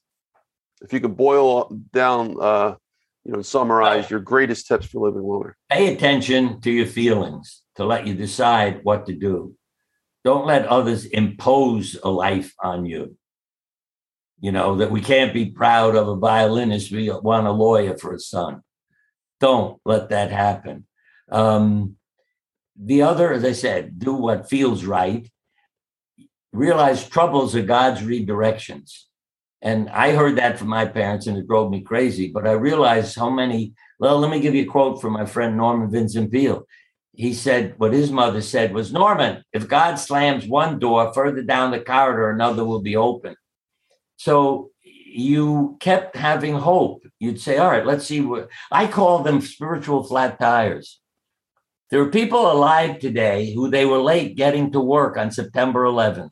If 0.80 0.92
you 0.92 1.00
could 1.00 1.16
boil 1.16 1.76
down, 1.92 2.36
uh, 2.40 2.76
you 3.24 3.32
know, 3.32 3.42
summarize 3.42 4.10
your 4.10 4.20
greatest 4.20 4.68
tips 4.68 4.86
for 4.86 5.04
living 5.04 5.22
longer. 5.22 5.56
pay 5.70 5.92
attention 5.92 6.60
to 6.60 6.70
your 6.70 6.86
feelings 6.86 7.62
to 7.74 7.84
let 7.84 8.06
you 8.06 8.14
decide 8.14 8.80
what 8.84 9.06
to 9.06 9.12
do. 9.12 9.54
Don't 10.24 10.46
let 10.46 10.66
others 10.66 11.04
impose 11.06 11.96
a 12.04 12.08
life 12.08 12.54
on 12.62 12.86
you. 12.86 13.17
You 14.41 14.53
know, 14.53 14.76
that 14.76 14.91
we 14.91 15.01
can't 15.01 15.34
be 15.34 15.47
proud 15.47 15.97
of 15.97 16.07
a 16.07 16.16
violinist, 16.16 16.93
we 16.93 17.11
want 17.11 17.47
a 17.47 17.53
lawyer 17.53 17.97
for 17.99 18.14
a 18.14 18.20
son. 18.20 18.62
Don't 19.41 19.80
let 19.84 20.11
that 20.11 20.30
happen. 20.30 20.86
Um, 21.30 21.97
the 22.76 23.03
other, 23.03 23.32
as 23.32 23.45
I 23.45 23.53
said, 23.53 23.99
do 23.99 24.14
what 24.14 24.49
feels 24.49 24.84
right. 24.84 25.28
Realize 26.53 27.09
troubles 27.09 27.57
are 27.57 27.62
God's 27.62 28.03
redirections. 28.03 29.07
And 29.61 29.91
I 29.91 30.12
heard 30.12 30.36
that 30.36 30.59
from 30.59 30.68
my 30.68 30.86
parents 30.86 31.26
and 31.26 31.36
it 31.36 31.49
drove 31.49 31.70
me 31.70 31.80
crazy. 31.80 32.28
But 32.28 32.47
I 32.47 32.53
realized 32.53 33.16
how 33.16 33.30
many, 33.30 33.74
well, 33.99 34.18
let 34.18 34.30
me 34.30 34.41
give 34.41 34.55
you 34.55 34.62
a 34.62 34.66
quote 34.66 35.01
from 35.01 35.14
my 35.14 35.26
friend 35.26 35.57
Norman 35.57 35.91
Vincent 35.91 36.30
Peale. 36.30 36.64
He 37.12 37.34
said, 37.34 37.74
what 37.78 37.93
his 37.93 38.12
mother 38.12 38.41
said 38.41 38.72
was, 38.72 38.93
Norman, 38.93 39.43
if 39.53 39.66
God 39.66 39.97
slams 39.97 40.47
one 40.47 40.78
door 40.78 41.12
further 41.12 41.43
down 41.43 41.72
the 41.72 41.80
corridor, 41.80 42.30
another 42.30 42.64
will 42.64 42.80
be 42.80 42.95
open. 42.95 43.34
So 44.18 44.70
you 44.82 45.76
kept 45.80 46.16
having 46.16 46.54
hope. 46.54 47.02
You'd 47.20 47.40
say, 47.40 47.56
all 47.56 47.70
right, 47.70 47.86
let's 47.86 48.04
see 48.04 48.20
what 48.20 48.48
I 48.70 48.86
call 48.86 49.20
them 49.20 49.40
spiritual 49.40 50.02
flat 50.02 50.38
tires. 50.38 51.00
There 51.90 52.02
are 52.02 52.10
people 52.10 52.50
alive 52.52 52.98
today 52.98 53.54
who 53.54 53.70
they 53.70 53.86
were 53.86 53.98
late 54.02 54.36
getting 54.36 54.72
to 54.72 54.80
work 54.80 55.16
on 55.16 55.30
September 55.30 55.84
11th. 55.84 56.30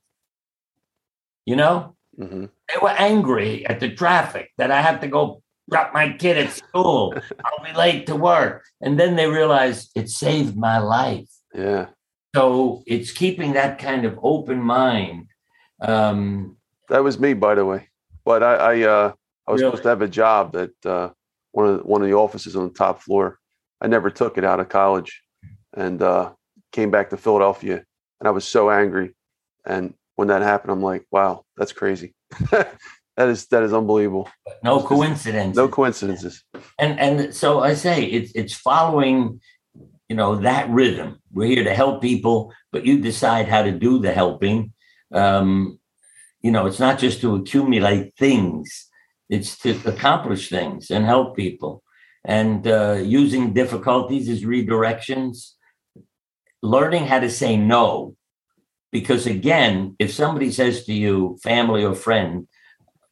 You 1.46 1.56
know, 1.56 1.96
hmm 2.18 2.46
they 2.68 2.80
were 2.82 2.90
angry 2.90 3.64
at 3.66 3.78
the 3.78 3.94
traffic 3.94 4.50
that 4.58 4.72
I 4.72 4.82
have 4.82 5.00
to 5.02 5.06
go 5.06 5.40
drop 5.70 5.94
my 5.94 6.12
kid 6.12 6.36
at 6.36 6.50
school. 6.50 7.14
I'll 7.44 7.64
be 7.64 7.72
late 7.72 8.06
to 8.06 8.16
work. 8.16 8.64
And 8.80 8.98
then 8.98 9.14
they 9.14 9.28
realized 9.28 9.92
it 9.94 10.08
saved 10.10 10.56
my 10.56 10.78
life. 10.78 11.30
Yeah, 11.54 11.86
So 12.34 12.82
it's 12.84 13.12
keeping 13.12 13.52
that 13.52 13.78
kind 13.78 14.04
of 14.04 14.18
open 14.20 14.60
mind. 14.60 15.28
Um, 15.80 16.55
that 16.88 17.02
was 17.04 17.18
me, 17.18 17.34
by 17.34 17.54
the 17.54 17.64
way. 17.64 17.88
But 18.24 18.42
I, 18.42 18.54
I, 18.54 18.80
uh, 18.82 19.12
I 19.46 19.52
was 19.52 19.60
Really? 19.60 19.70
supposed 19.70 19.82
to 19.84 19.88
have 19.90 20.02
a 20.02 20.08
job 20.08 20.56
at 20.56 20.70
uh, 20.84 21.10
one 21.52 21.66
of 21.66 21.78
the, 21.78 21.82
one 21.84 22.02
of 22.02 22.08
the 22.08 22.14
offices 22.14 22.56
on 22.56 22.64
the 22.68 22.74
top 22.74 23.00
floor. 23.02 23.38
I 23.80 23.86
never 23.86 24.10
took 24.10 24.38
it 24.38 24.44
out 24.44 24.60
of 24.60 24.68
college, 24.68 25.22
and 25.74 26.00
uh, 26.02 26.32
came 26.72 26.90
back 26.90 27.10
to 27.10 27.16
Philadelphia, 27.16 27.84
and 28.20 28.28
I 28.28 28.30
was 28.30 28.44
so 28.46 28.70
angry. 28.70 29.14
And 29.66 29.94
when 30.16 30.28
that 30.28 30.42
happened, 30.42 30.72
I'm 30.72 30.82
like, 30.82 31.04
wow, 31.10 31.44
that's 31.56 31.72
crazy. 31.72 32.14
that 32.50 33.28
is 33.28 33.46
that 33.48 33.62
is 33.62 33.72
unbelievable. 33.72 34.28
no 34.64 34.82
coincidence. 34.82 35.56
No 35.56 35.68
coincidences. 35.68 36.42
and 36.78 36.98
and 36.98 37.34
so 37.34 37.60
I 37.60 37.74
say 37.74 38.04
it's 38.04 38.32
it's 38.34 38.54
following, 38.54 39.40
you 40.08 40.16
know, 40.16 40.36
that 40.36 40.68
rhythm. 40.70 41.20
We're 41.32 41.48
here 41.48 41.64
to 41.64 41.74
help 41.74 42.00
people, 42.02 42.52
but 42.72 42.84
you 42.86 43.00
decide 43.00 43.46
how 43.48 43.62
to 43.62 43.72
do 43.72 43.98
the 44.00 44.12
helping. 44.12 44.72
Um, 45.12 45.78
you 46.42 46.50
know, 46.50 46.66
it's 46.66 46.80
not 46.80 46.98
just 46.98 47.20
to 47.20 47.34
accumulate 47.34 48.14
things; 48.16 48.88
it's 49.28 49.58
to 49.58 49.78
accomplish 49.84 50.48
things 50.48 50.90
and 50.90 51.04
help 51.04 51.36
people. 51.36 51.82
And 52.24 52.66
uh, 52.66 52.94
using 53.04 53.52
difficulties 53.52 54.28
as 54.28 54.42
redirections, 54.42 55.52
learning 56.62 57.06
how 57.06 57.20
to 57.20 57.30
say 57.30 57.56
no. 57.56 58.16
Because 58.90 59.26
again, 59.26 59.94
if 59.98 60.12
somebody 60.12 60.50
says 60.50 60.84
to 60.84 60.92
you, 60.92 61.38
family 61.42 61.84
or 61.84 61.94
friend, 61.94 62.48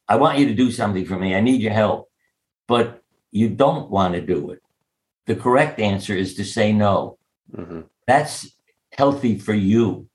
I 0.07 0.17
want 0.17 0.39
you 0.39 0.47
to 0.47 0.53
do 0.53 0.71
something 0.71 1.05
for 1.05 1.17
me, 1.17 1.35
I 1.35 1.41
need 1.41 1.61
your 1.61 1.73
help, 1.73 2.09
but 2.67 3.01
you 3.31 3.49
don't 3.49 3.89
want 3.89 4.13
to 4.13 4.21
do 4.21 4.51
it. 4.51 4.61
The 5.25 5.35
correct 5.35 5.79
answer 5.79 6.15
is 6.15 6.35
to 6.35 6.43
say 6.45 6.71
no. 6.73 7.17
hmm 7.53 7.81
That's 8.07 8.55
healthy 8.91 9.39
for 9.39 9.53
you. 9.53 10.07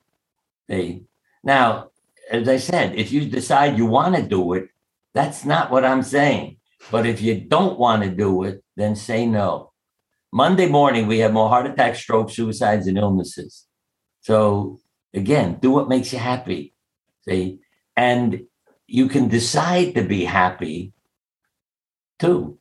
See? 0.70 1.04
Now, 1.42 1.89
as 2.31 2.49
I 2.49 2.57
said, 2.57 2.95
if 2.95 3.12
you 3.12 3.26
decide 3.26 3.76
you 3.76 3.87
want 3.87 4.14
to 4.16 4.22
do 4.22 4.55
it, 4.55 4.68
that's 5.12 5.45
not 5.45 5.70
what 5.70 5.85
I'm 5.85 6.03
saying. 6.03 6.59
But 6.91 7.05
if 7.05 7.20
you 7.20 7.41
don't 7.41 7.78
want 7.78 8.05
to 8.05 8.11
do 8.11 8.45
it, 8.45 8.62
then 8.76 8.97
say 8.97 9.26
no. 9.26 9.72
Monday 10.33 10.68
morning, 10.68 11.07
we 11.07 11.18
have 11.18 11.33
more 11.33 11.49
heart 11.49 11.66
attacks, 11.66 12.01
strokes, 12.01 12.35
suicides, 12.35 12.87
and 12.87 12.97
illnesses. 12.97 13.66
So 14.20 14.78
again, 15.12 15.59
do 15.61 15.72
what 15.72 15.89
makes 15.89 16.12
you 16.12 16.20
happy. 16.20 16.72
See? 17.28 17.59
And 17.97 18.45
you 18.87 19.09
can 19.09 19.28
decide 19.28 19.95
to 19.97 20.03
be 20.03 20.24
happy 20.24 20.93
too. 22.18 22.59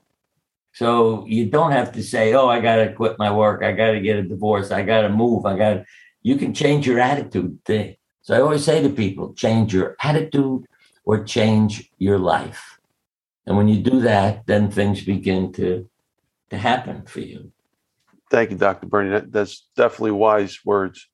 So 0.74 1.26
you 1.28 1.45
don't 1.45 1.72
have 1.72 1.91
to 1.93 2.03
say, 2.03 2.34
oh, 2.34 2.47
I 2.47 2.59
got 2.59 2.78
to 2.78 2.93
quit 2.93 3.20
my 3.20 3.32
work. 3.32 3.63
I 3.63 3.72
got 3.72 3.91
to 3.91 3.99
get 3.99 4.17
a 4.17 4.24
divorce. 4.24 4.72
I 4.72 4.82
got 4.84 5.01
to 5.01 5.09
move. 5.09 5.45
I 5.45 5.57
got 5.57 5.74
to, 5.74 5.86
you 6.22 6.38
can 6.38 6.53
change 6.53 6.88
your 6.88 6.99
attitude. 6.99 7.59
So 8.22 8.36
I 8.36 8.41
always 8.41 8.63
say 8.63 8.82
to 8.82 8.89
people, 8.89 9.34
change 9.34 9.74
your 9.74 9.95
attitude 10.03 10.65
or 11.05 11.24
change 11.24 11.89
your 11.97 12.20
life. 12.20 12.80
And 13.45 13.57
when 13.57 13.67
you 13.67 13.82
do 13.82 14.01
that, 14.01 14.45
then 14.45 14.70
things 14.70 15.03
begin 15.03 15.51
to, 15.53 15.89
to 16.51 16.57
happen 16.57 17.05
for 17.05 17.22
you. 17.22 17.51
Thank 18.30 18.51
you, 18.51 18.57
Dr. 18.57 18.86
Bernie. 18.86 19.09
That, 19.09 19.32
that's 19.32 19.67
definitely 19.76 20.11
wise 20.11 20.59
words. 20.63 21.07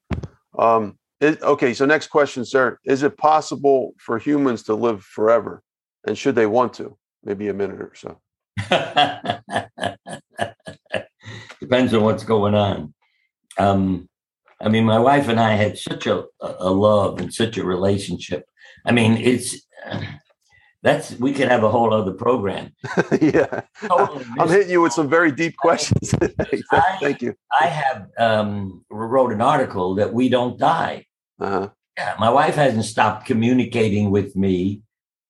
Um, 0.57 0.97
it, 1.21 1.41
okay, 1.41 1.73
so 1.73 1.85
next 1.85 2.07
question, 2.07 2.43
sir. 2.43 2.77
Is 2.83 3.03
it 3.03 3.17
possible 3.17 3.93
for 3.97 4.19
humans 4.19 4.63
to 4.63 4.75
live 4.75 5.03
forever? 5.03 5.63
And 6.05 6.17
should 6.17 6.35
they 6.35 6.45
want 6.45 6.73
to? 6.73 6.97
Maybe 7.23 7.47
a 7.47 7.53
minute 7.53 7.79
or 7.79 7.93
so. 7.95 8.19
Depends 11.61 11.93
on 11.93 12.03
what's 12.03 12.23
going 12.23 12.53
on. 12.53 12.93
Um, 13.57 14.09
I 14.65 14.69
mean, 14.69 14.83
my 14.83 14.97
wife 14.99 15.27
and 15.27 15.39
I 15.39 15.51
had 15.51 15.77
such 15.77 16.07
a, 16.07 16.25
a 16.41 16.71
love 16.71 17.19
and 17.19 17.31
such 17.33 17.57
a 17.57 17.63
relationship. 17.63 18.49
I 18.83 18.91
mean, 18.91 19.13
it's 19.17 19.55
that's 20.81 21.11
we 21.19 21.33
could 21.33 21.49
have 21.49 21.63
a 21.63 21.69
whole 21.69 21.93
other 21.93 22.13
program. 22.13 22.71
yeah. 23.21 23.61
Totally 23.81 24.25
I'm 24.39 24.49
hitting 24.49 24.71
you 24.71 24.81
with 24.81 24.93
some 24.93 25.09
very 25.09 25.31
deep 25.31 25.55
questions. 25.57 26.13
I- 26.71 26.97
Thank 26.99 27.21
you. 27.21 27.35
I 27.59 27.67
have 27.67 28.07
um, 28.17 28.83
wrote 28.89 29.31
an 29.31 29.41
article 29.41 29.95
that 29.95 30.13
we 30.13 30.29
don't 30.29 30.59
die. 30.59 31.05
Uh-huh. 31.39 31.69
Yeah, 31.97 32.15
my 32.19 32.29
wife 32.29 32.55
hasn't 32.55 32.85
stopped 32.85 33.25
communicating 33.25 34.11
with 34.11 34.35
me 34.35 34.81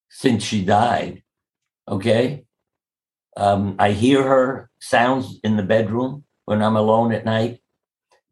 since 0.10 0.44
she 0.44 0.64
died. 0.64 1.24
Okay. 1.88 2.46
Um, 3.38 3.76
I 3.80 3.92
hear 3.92 4.24
her 4.24 4.70
sounds 4.80 5.40
in 5.44 5.58
the 5.58 5.64
bedroom 5.64 6.24
when 6.46 6.62
I'm 6.62 6.76
alone 6.76 7.12
at 7.12 7.26
night. 7.26 7.60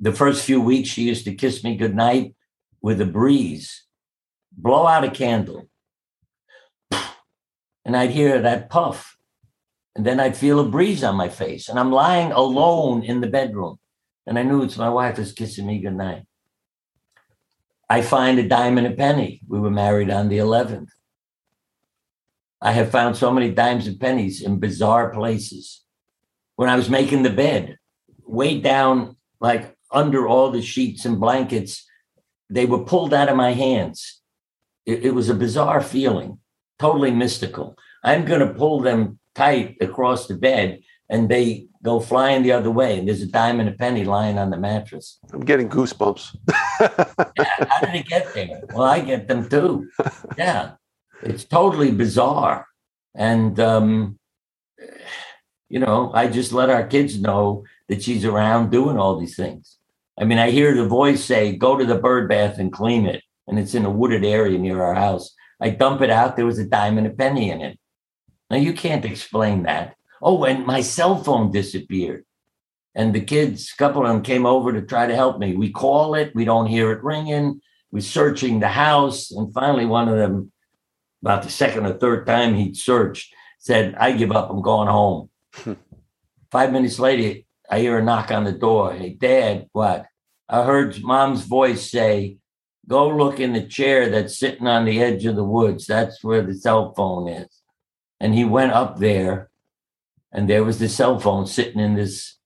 The 0.04 0.12
first 0.12 0.44
few 0.44 0.60
weeks, 0.60 0.90
she 0.90 1.04
used 1.04 1.24
to 1.24 1.34
kiss 1.34 1.64
me 1.64 1.78
goodnight 1.78 2.36
with 2.82 3.00
a 3.00 3.06
breeze, 3.06 3.86
blow 4.52 4.86
out 4.86 5.06
a 5.06 5.10
candle. 5.10 5.70
And 7.86 7.98
I'd 7.98 8.12
hear 8.12 8.42
that 8.42 8.70
puff. 8.70 9.18
And 9.94 10.06
then 10.06 10.20
I'd 10.20 10.38
feel 10.38 10.60
a 10.62 10.70
breeze 10.70 11.04
on 11.04 11.16
my 11.16 11.28
face. 11.28 11.68
And 11.68 11.78
I'm 11.78 11.92
lying 11.92 12.32
alone 12.32 13.04
in 13.04 13.20
the 13.20 13.28
bedroom. 13.28 13.78
And 14.26 14.40
I 14.40 14.44
knew 14.44 14.64
it's 14.64 14.78
my 14.78 14.88
wife 14.88 15.18
was 15.18 15.34
kissing 15.34 15.68
me 15.68 15.80
goodnight. 15.80 16.24
I 17.90 18.02
find 18.02 18.40
a 18.40 18.48
dime 18.48 18.78
and 18.78 18.88
a 18.88 18.92
penny. 18.92 19.42
We 19.50 19.60
were 19.60 19.70
married 19.70 20.10
on 20.10 20.30
the 20.30 20.38
11th. 20.38 20.92
I 22.62 22.72
have 22.72 22.90
found 22.90 23.18
so 23.18 23.32
many 23.32 23.52
dimes 23.52 23.88
and 23.88 24.00
pennies 24.00 24.42
in 24.42 24.60
bizarre 24.60 25.10
places. 25.12 25.84
When 26.56 26.70
I 26.70 26.78
was 26.78 26.90
making 26.90 27.24
the 27.24 27.30
bed, 27.30 27.78
way 28.26 28.62
down, 28.62 29.18
like 29.42 29.73
under 29.94 30.28
all 30.28 30.52
the 30.52 30.62
sheets 30.62 31.06
and 31.06 31.20
blankets, 31.20 31.86
they 32.50 32.66
were 32.66 32.84
pulled 32.84 33.14
out 33.14 33.30
of 33.30 33.38
my 33.38 33.54
hands. 33.54 34.22
It, 34.86 35.06
it 35.06 35.12
was 35.12 35.30
a 35.30 35.36
bizarre 35.36 35.82
feeling, 35.82 36.40
totally 36.80 37.12
mystical. 37.12 37.78
I'm 38.04 38.26
going 38.26 38.46
to 38.46 38.54
pull 38.54 38.82
them 38.82 39.20
tight 39.36 39.78
across 39.82 40.28
the 40.28 40.36
bed 40.36 40.82
and 41.10 41.30
they 41.30 41.68
go 41.84 42.00
flying 42.00 42.44
the 42.44 42.52
other 42.52 42.72
way. 42.72 42.98
And 42.98 43.08
there's 43.08 43.22
a 43.22 43.28
dime 43.28 43.60
and 43.60 43.70
a 43.70 43.74
penny 43.74 44.04
lying 44.04 44.38
on 44.38 44.50
the 44.50 44.58
mattress. 44.58 45.20
I'm 45.32 45.42
getting 45.42 45.70
goosebumps. 45.70 46.36
yeah, 46.80 47.66
how 47.70 47.80
did 47.82 47.96
it 47.96 48.08
get 48.08 48.34
there? 48.34 48.62
Well, 48.74 48.84
I 48.84 49.00
get 49.00 49.28
them 49.28 49.48
too. 49.48 49.90
Yeah, 50.38 50.74
it's 51.22 51.44
totally 51.44 51.92
bizarre. 51.92 52.68
And, 53.16 53.60
um, 53.60 54.18
you 55.70 55.80
know, 55.80 56.12
I 56.14 56.28
just 56.28 56.52
let 56.52 56.70
our 56.70 56.86
kids 56.86 57.20
know 57.20 57.64
that 57.90 58.04
she's 58.04 58.26
around 58.26 58.72
doing 58.72 58.98
all 58.98 59.20
these 59.20 59.36
things. 59.36 59.78
I 60.20 60.26
mean, 60.26 60.38
I 60.38 60.52
hear 60.52 60.76
the 60.76 60.88
voice 60.88 61.24
say, 61.24 61.56
go 61.56 61.78
to 61.78 61.86
the 61.86 61.98
bird 61.98 62.30
bath 62.30 62.60
and 62.60 62.72
clean 62.72 63.06
it. 63.06 63.24
And 63.48 63.60
it's 63.60 63.74
in 63.74 63.86
a 63.86 63.90
wooded 63.90 64.24
area 64.24 64.58
near 64.58 64.82
our 64.82 64.94
house. 64.94 65.34
I 65.60 65.70
dump 65.70 66.02
it 66.02 66.10
out. 66.10 66.36
There 66.36 66.46
was 66.46 66.60
a 66.60 66.66
dime 66.66 66.98
and 66.98 67.08
a 67.08 67.10
penny 67.10 67.50
in 67.50 67.62
it. 67.62 67.80
Now, 68.50 68.58
you 68.58 68.74
can't 68.74 69.06
explain 69.06 69.64
that. 69.64 69.96
Oh, 70.22 70.44
and 70.46 70.66
my 70.66 70.82
cell 70.82 71.24
phone 71.24 71.52
disappeared. 71.52 72.26
And 72.96 73.14
the 73.14 73.22
kids, 73.22 73.72
a 73.74 73.78
couple 73.78 74.04
of 74.04 74.08
them 74.08 74.22
came 74.22 74.46
over 74.46 74.72
to 74.72 74.82
try 74.82 75.08
to 75.08 75.16
help 75.16 75.40
me. 75.40 75.56
We 75.56 75.72
call 75.72 76.16
it, 76.16 76.36
we 76.36 76.46
don't 76.46 76.68
hear 76.68 76.92
it 76.92 77.04
ringing. 77.04 77.60
We're 77.92 78.02
searching 78.02 78.60
the 78.60 78.68
house. 78.68 79.32
And 79.32 79.52
finally, 79.54 79.86
one 79.86 80.08
of 80.08 80.18
them, 80.18 80.52
about 81.22 81.44
the 81.44 81.50
second 81.50 81.86
or 81.86 81.94
third 81.94 82.28
time 82.28 82.54
he'd 82.54 82.78
searched, 82.78 83.34
said, 83.60 83.96
I 83.96 84.12
give 84.12 84.32
up, 84.32 84.50
I'm 84.50 84.62
going 84.62 84.90
home. 84.90 85.30
Five 86.52 86.72
minutes 86.72 87.00
later, 87.00 87.42
I 87.70 87.80
hear 87.80 87.98
a 87.98 88.04
knock 88.04 88.32
on 88.32 88.44
the 88.44 88.52
door. 88.52 88.94
Hey, 88.94 89.14
Dad, 89.14 89.68
what? 89.72 90.06
I 90.50 90.64
heard 90.64 91.02
mom's 91.02 91.46
voice 91.46 91.90
say, 91.90 92.38
Go 92.88 93.08
look 93.08 93.40
in 93.40 93.54
the 93.54 93.66
chair 93.66 94.10
that's 94.10 94.38
sitting 94.38 94.68
on 94.68 94.86
the 94.86 95.02
edge 95.02 95.26
of 95.26 95.38
the 95.38 95.44
woods. 95.44 95.88
That's 95.88 96.22
where 96.24 96.42
the 96.42 96.54
cell 96.54 96.94
phone 96.94 97.30
is. 97.30 97.48
And 98.20 98.34
he 98.34 98.44
went 98.44 98.74
up 98.74 99.00
there, 99.00 99.50
and 100.34 100.50
there 100.50 100.66
was 100.66 100.80
the 100.80 100.90
cell 100.90 101.18
phone 101.20 101.48
sitting 101.48 101.80
in 101.80 101.96
this, 101.96 102.38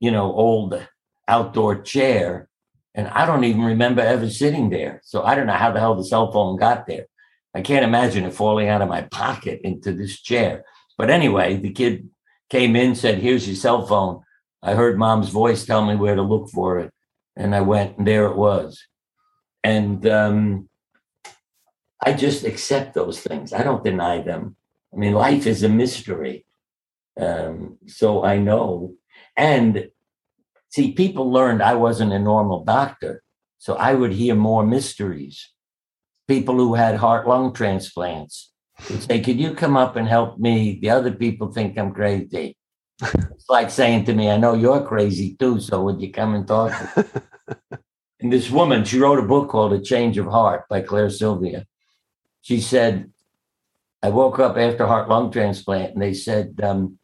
you 0.00 0.10
know, 0.10 0.32
old 0.32 0.84
outdoor 1.28 1.80
chair. 1.82 2.48
And 2.94 3.06
I 3.08 3.24
don't 3.24 3.44
even 3.44 3.62
remember 3.62 4.02
ever 4.02 4.28
sitting 4.28 4.70
there. 4.70 5.00
So 5.04 5.22
I 5.22 5.36
don't 5.36 5.46
know 5.46 5.52
how 5.52 5.70
the 5.70 5.78
hell 5.78 5.94
the 5.94 6.04
cell 6.04 6.32
phone 6.32 6.56
got 6.56 6.86
there. 6.88 7.06
I 7.54 7.60
can't 7.60 7.84
imagine 7.84 8.24
it 8.24 8.34
falling 8.34 8.68
out 8.68 8.82
of 8.82 8.88
my 8.88 9.02
pocket 9.02 9.60
into 9.62 9.92
this 9.92 10.20
chair. 10.20 10.64
But 10.96 11.10
anyway, 11.10 11.56
the 11.56 11.70
kid 11.70 12.08
came 12.50 12.76
in, 12.76 12.94
said, 12.94 13.18
Here's 13.18 13.46
your 13.46 13.56
cell 13.56 13.86
phone. 13.86 14.22
I 14.62 14.74
heard 14.74 14.98
mom's 14.98 15.28
voice 15.28 15.64
tell 15.64 15.84
me 15.84 15.94
where 15.94 16.16
to 16.16 16.22
look 16.22 16.48
for 16.50 16.78
it. 16.78 16.92
And 17.36 17.54
I 17.54 17.60
went, 17.60 17.98
and 17.98 18.06
there 18.06 18.26
it 18.26 18.36
was. 18.36 18.84
And 19.62 20.06
um, 20.06 20.68
I 22.04 22.12
just 22.12 22.44
accept 22.44 22.94
those 22.94 23.20
things. 23.20 23.52
I 23.52 23.62
don't 23.62 23.84
deny 23.84 24.22
them. 24.22 24.56
I 24.92 24.96
mean, 24.96 25.12
life 25.12 25.46
is 25.46 25.62
a 25.62 25.68
mystery. 25.68 26.46
Um, 27.20 27.78
so 27.86 28.24
I 28.24 28.38
know. 28.38 28.94
And 29.36 29.88
see, 30.70 30.92
people 30.92 31.30
learned 31.30 31.62
I 31.62 31.74
wasn't 31.74 32.12
a 32.12 32.18
normal 32.18 32.64
doctor. 32.64 33.22
So 33.58 33.74
I 33.74 33.94
would 33.94 34.12
hear 34.12 34.34
more 34.34 34.64
mysteries. 34.64 35.50
People 36.26 36.56
who 36.56 36.74
had 36.74 36.96
heart 36.96 37.26
lung 37.26 37.52
transplants 37.52 38.47
would 38.90 39.02
say, 39.02 39.20
Could 39.20 39.40
you 39.40 39.54
come 39.54 39.76
up 39.76 39.96
and 39.96 40.08
help 40.08 40.38
me? 40.38 40.78
The 40.80 40.90
other 40.90 41.12
people 41.12 41.52
think 41.52 41.78
I'm 41.78 41.92
crazy. 41.92 42.56
it's 43.02 43.48
like 43.48 43.70
saying 43.70 44.04
to 44.06 44.14
me, 44.14 44.30
I 44.30 44.36
know 44.36 44.54
you're 44.54 44.84
crazy 44.84 45.36
too. 45.38 45.60
So 45.60 45.82
would 45.84 46.00
you 46.00 46.12
come 46.12 46.34
and 46.34 46.46
talk? 46.46 46.72
and 48.20 48.32
this 48.32 48.50
woman, 48.50 48.84
she 48.84 48.98
wrote 48.98 49.18
a 49.18 49.26
book 49.26 49.48
called 49.48 49.72
A 49.72 49.80
Change 49.80 50.18
of 50.18 50.26
Heart 50.26 50.64
by 50.68 50.80
Claire 50.80 51.10
Sylvia. 51.10 51.66
She 52.40 52.60
said, 52.60 53.12
I 54.02 54.10
woke 54.10 54.38
up 54.38 54.56
after 54.56 54.86
heart 54.86 55.08
lung 55.08 55.30
transplant 55.30 55.94
and 55.94 56.02
they 56.02 56.14
said, 56.14 56.60
um, 56.62 56.98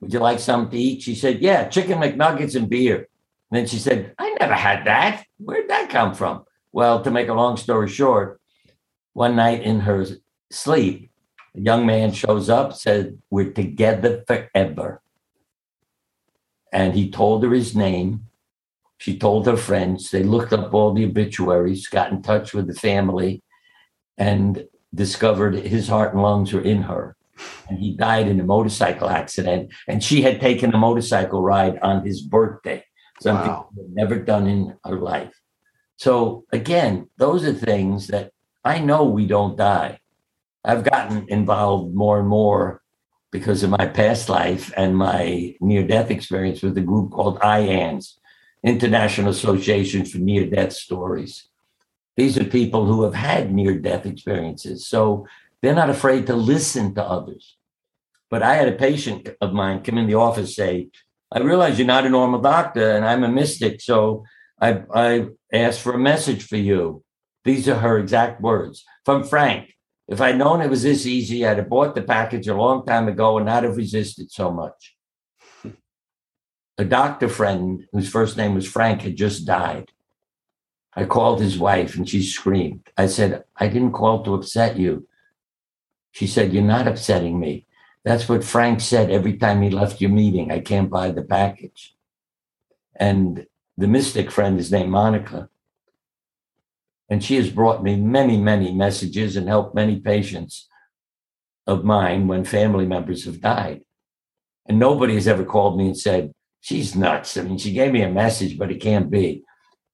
Would 0.00 0.12
you 0.12 0.18
like 0.18 0.38
something 0.38 0.70
to 0.70 0.78
eat? 0.78 1.02
She 1.02 1.14
said, 1.14 1.40
Yeah, 1.40 1.68
chicken 1.68 1.98
McNuggets 1.98 2.54
and 2.54 2.68
beer. 2.68 3.08
And 3.50 3.60
then 3.60 3.66
she 3.66 3.78
said, 3.78 4.14
I 4.18 4.34
never 4.40 4.54
had 4.54 4.86
that. 4.86 5.24
Where'd 5.38 5.68
that 5.68 5.90
come 5.90 6.14
from? 6.14 6.44
Well, 6.72 7.02
to 7.02 7.10
make 7.10 7.28
a 7.28 7.34
long 7.34 7.56
story 7.56 7.88
short, 7.88 8.40
one 9.12 9.36
night 9.36 9.62
in 9.62 9.80
her 9.80 10.06
sleep, 10.50 11.10
a 11.56 11.60
young 11.60 11.86
man 11.86 12.12
shows 12.12 12.50
up, 12.50 12.74
said, 12.74 13.18
We're 13.30 13.52
together 13.52 14.24
forever. 14.26 15.02
And 16.72 16.94
he 16.94 17.10
told 17.10 17.44
her 17.44 17.52
his 17.52 17.76
name. 17.76 18.26
She 18.98 19.18
told 19.18 19.46
her 19.46 19.56
friends. 19.56 20.10
They 20.10 20.24
looked 20.24 20.52
up 20.52 20.74
all 20.74 20.92
the 20.92 21.04
obituaries, 21.04 21.86
got 21.86 22.10
in 22.10 22.22
touch 22.22 22.52
with 22.52 22.66
the 22.66 22.74
family, 22.74 23.42
and 24.18 24.66
discovered 24.92 25.54
his 25.54 25.88
heart 25.88 26.14
and 26.14 26.22
lungs 26.22 26.52
were 26.52 26.60
in 26.60 26.82
her. 26.82 27.16
And 27.68 27.78
he 27.78 27.96
died 27.96 28.28
in 28.28 28.40
a 28.40 28.44
motorcycle 28.44 29.08
accident. 29.08 29.72
And 29.88 30.02
she 30.02 30.22
had 30.22 30.40
taken 30.40 30.74
a 30.74 30.78
motorcycle 30.78 31.42
ride 31.42 31.78
on 31.82 32.04
his 32.04 32.22
birthday, 32.22 32.84
something 33.20 33.50
wow. 33.50 33.68
she 33.74 33.82
had 33.82 33.94
never 33.94 34.18
done 34.18 34.46
in 34.46 34.76
her 34.84 34.98
life. 34.98 35.34
So, 35.96 36.44
again, 36.52 37.08
those 37.16 37.44
are 37.44 37.52
things 37.52 38.08
that 38.08 38.32
I 38.64 38.80
know 38.80 39.04
we 39.04 39.26
don't 39.26 39.56
die. 39.56 40.00
I've 40.64 40.84
gotten 40.84 41.26
involved 41.28 41.94
more 41.94 42.18
and 42.18 42.28
more 42.28 42.82
because 43.30 43.62
of 43.62 43.70
my 43.70 43.86
past 43.86 44.28
life 44.28 44.72
and 44.76 44.96
my 44.96 45.54
near 45.60 45.86
death 45.86 46.10
experience 46.10 46.62
with 46.62 46.78
a 46.78 46.80
group 46.80 47.10
called 47.10 47.40
IANDS, 47.40 48.18
International 48.62 49.30
Association 49.30 50.04
for 50.04 50.18
Near 50.18 50.46
Death 50.46 50.72
Studies. 50.72 51.48
These 52.16 52.38
are 52.38 52.44
people 52.44 52.86
who 52.86 53.02
have 53.02 53.14
had 53.14 53.52
near 53.52 53.78
death 53.78 54.06
experiences. 54.06 54.86
So 54.86 55.26
they're 55.60 55.74
not 55.74 55.90
afraid 55.90 56.26
to 56.28 56.36
listen 56.36 56.94
to 56.94 57.02
others. 57.02 57.56
But 58.30 58.42
I 58.42 58.54
had 58.54 58.68
a 58.68 58.72
patient 58.72 59.28
of 59.40 59.52
mine 59.52 59.82
come 59.82 59.98
in 59.98 60.06
the 60.06 60.14
office 60.14 60.54
say, 60.56 60.88
I 61.32 61.40
realize 61.40 61.78
you're 61.78 61.86
not 61.86 62.06
a 62.06 62.08
normal 62.08 62.40
doctor 62.40 62.92
and 62.96 63.04
I'm 63.04 63.24
a 63.24 63.28
mystic. 63.28 63.80
So 63.80 64.24
I, 64.60 64.82
I 64.94 65.26
asked 65.52 65.80
for 65.80 65.92
a 65.92 65.98
message 65.98 66.46
for 66.46 66.56
you. 66.56 67.02
These 67.44 67.68
are 67.68 67.78
her 67.78 67.98
exact 67.98 68.40
words 68.40 68.84
from 69.04 69.24
Frank. 69.24 69.74
If 70.06 70.20
I'd 70.20 70.38
known 70.38 70.60
it 70.60 70.70
was 70.70 70.82
this 70.82 71.06
easy, 71.06 71.46
I'd 71.46 71.58
have 71.58 71.68
bought 71.68 71.94
the 71.94 72.02
package 72.02 72.48
a 72.48 72.54
long 72.54 72.84
time 72.84 73.08
ago 73.08 73.38
and 73.38 73.46
not 73.46 73.62
have 73.62 73.76
resisted 73.76 74.30
so 74.30 74.50
much. 74.50 74.96
A 76.76 76.84
doctor 76.84 77.28
friend 77.28 77.86
whose 77.92 78.10
first 78.10 78.36
name 78.36 78.54
was 78.54 78.66
Frank 78.66 79.02
had 79.02 79.16
just 79.16 79.46
died. 79.46 79.92
I 80.96 81.04
called 81.04 81.40
his 81.40 81.58
wife 81.58 81.96
and 81.96 82.08
she 82.08 82.22
screamed. 82.22 82.88
I 82.96 83.06
said, 83.06 83.44
I 83.56 83.68
didn't 83.68 83.92
call 83.92 84.22
to 84.24 84.34
upset 84.34 84.76
you. 84.76 85.08
She 86.12 86.26
said, 86.26 86.52
You're 86.52 86.62
not 86.62 86.86
upsetting 86.86 87.40
me. 87.40 87.66
That's 88.04 88.28
what 88.28 88.44
Frank 88.44 88.80
said 88.80 89.10
every 89.10 89.36
time 89.36 89.62
he 89.62 89.70
left 89.70 90.00
your 90.00 90.10
meeting. 90.10 90.52
I 90.52 90.60
can't 90.60 90.90
buy 90.90 91.10
the 91.10 91.22
package. 91.22 91.94
And 92.94 93.46
the 93.76 93.88
mystic 93.88 94.30
friend 94.30 94.60
is 94.60 94.70
named 94.70 94.90
Monica. 94.90 95.48
And 97.08 97.22
she 97.22 97.36
has 97.36 97.50
brought 97.50 97.82
me 97.82 97.96
many, 97.96 98.38
many 98.38 98.72
messages 98.72 99.36
and 99.36 99.48
helped 99.48 99.74
many 99.74 100.00
patients 100.00 100.68
of 101.66 101.84
mine 101.84 102.26
when 102.26 102.44
family 102.44 102.86
members 102.86 103.24
have 103.24 103.40
died. 103.40 103.82
And 104.66 104.78
nobody 104.78 105.14
has 105.14 105.28
ever 105.28 105.44
called 105.44 105.78
me 105.78 105.86
and 105.86 105.98
said, 105.98 106.32
She's 106.60 106.96
nuts. 106.96 107.36
I 107.36 107.42
mean, 107.42 107.58
she 107.58 107.74
gave 107.74 107.92
me 107.92 108.00
a 108.00 108.10
message, 108.10 108.56
but 108.56 108.70
it 108.70 108.80
can't 108.80 109.10
be. 109.10 109.44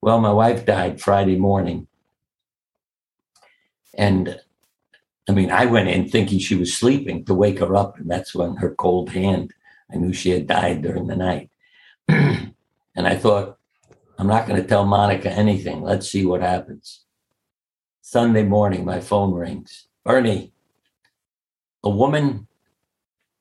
Well, 0.01 0.21
my 0.21 0.33
wife 0.33 0.65
died 0.65 1.01
Friday 1.01 1.37
morning. 1.37 1.89
And 3.99 4.41
I 5.29 5.33
mean, 5.33 5.51
I 5.51 5.67
went 5.67 5.89
in 5.89 6.09
thinking 6.09 6.39
she 6.39 6.55
was 6.55 6.73
sleeping 6.73 7.25
to 7.25 7.35
wake 7.35 7.59
her 7.59 7.75
up. 7.75 7.99
And 7.99 8.09
that's 8.09 8.37
when 8.37 8.57
her 8.57 8.75
cold 8.75 9.11
hand, 9.11 9.53
I 9.93 9.97
knew 9.97 10.13
she 10.13 10.31
had 10.31 10.47
died 10.47 10.83
during 10.83 11.09
the 11.09 11.17
night. 11.17 11.51
and 12.09 12.55
I 12.97 13.17
thought, 13.17 13.59
I'm 14.21 14.27
not 14.27 14.47
going 14.47 14.61
to 14.61 14.68
tell 14.68 14.85
Monica 14.85 15.33
anything. 15.33 15.81
Let's 15.81 16.11
see 16.11 16.27
what 16.27 16.43
happens. 16.43 17.07
Sunday 18.03 18.43
morning, 18.43 18.85
my 18.85 19.01
phone 19.01 19.33
rings. 19.33 19.87
Bernie, 20.05 20.53
a 21.83 21.89
woman 21.89 22.47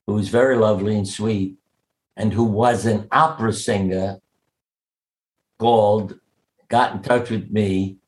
who 0.06 0.14
was 0.14 0.30
very 0.30 0.56
lovely 0.56 0.96
and 0.96 1.06
sweet 1.06 1.58
and 2.16 2.32
who 2.32 2.44
was 2.44 2.86
an 2.86 3.08
opera 3.12 3.52
singer 3.52 4.20
called, 5.58 6.18
got 6.70 6.94
in 6.94 7.02
touch 7.02 7.28
with 7.28 7.50
me 7.50 7.98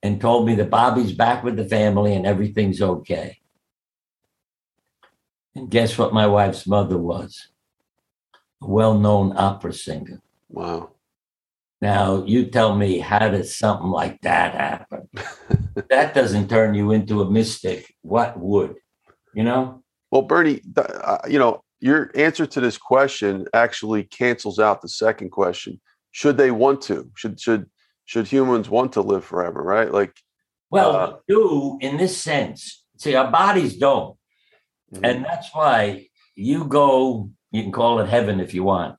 and 0.00 0.20
told 0.20 0.46
me 0.46 0.54
that 0.54 0.70
Bobby's 0.70 1.12
back 1.12 1.42
with 1.42 1.56
the 1.56 1.64
family 1.64 2.14
and 2.14 2.24
everything's 2.24 2.80
okay. 2.80 3.40
And 5.56 5.68
guess 5.68 5.98
what 5.98 6.14
my 6.14 6.28
wife's 6.28 6.68
mother 6.68 6.98
was? 6.98 7.48
A 8.62 8.68
well 8.68 8.96
known 8.96 9.32
opera 9.36 9.72
singer. 9.72 10.22
Wow. 10.48 10.92
Now, 11.80 12.24
you 12.24 12.46
tell 12.46 12.76
me, 12.76 12.98
how 12.98 13.28
does 13.28 13.56
something 13.56 13.88
like 13.88 14.20
that 14.22 14.54
happen? 14.54 15.08
that 15.90 16.12
doesn't 16.14 16.48
turn 16.48 16.74
you 16.74 16.90
into 16.90 17.22
a 17.22 17.30
mystic. 17.30 17.94
What 18.02 18.38
would? 18.38 18.74
You 19.32 19.44
know? 19.44 19.82
Well, 20.10 20.22
Bernie, 20.22 20.60
uh, 20.76 21.18
you 21.28 21.38
know, 21.38 21.62
your 21.80 22.10
answer 22.14 22.46
to 22.46 22.60
this 22.60 22.78
question 22.78 23.46
actually 23.54 24.04
cancels 24.04 24.58
out 24.58 24.82
the 24.82 24.88
second 24.88 25.30
question. 25.30 25.80
Should 26.10 26.36
they 26.36 26.50
want 26.50 26.80
to? 26.82 27.10
Should 27.14 27.38
should 27.38 27.66
should 28.06 28.26
humans 28.26 28.68
want 28.68 28.92
to 28.94 29.00
live 29.00 29.24
forever? 29.24 29.62
Right? 29.62 29.92
Like, 29.92 30.16
well, 30.70 30.96
uh, 30.96 31.16
do 31.28 31.78
in 31.80 31.96
this 31.96 32.16
sense. 32.16 32.84
See, 32.96 33.14
our 33.14 33.30
bodies 33.30 33.76
don't, 33.76 34.16
mm-hmm. 34.92 35.04
and 35.04 35.24
that's 35.24 35.50
why 35.52 36.08
you 36.34 36.64
go. 36.64 37.30
You 37.52 37.62
can 37.62 37.72
call 37.72 38.00
it 38.00 38.08
heaven 38.08 38.40
if 38.40 38.54
you 38.54 38.64
want, 38.64 38.96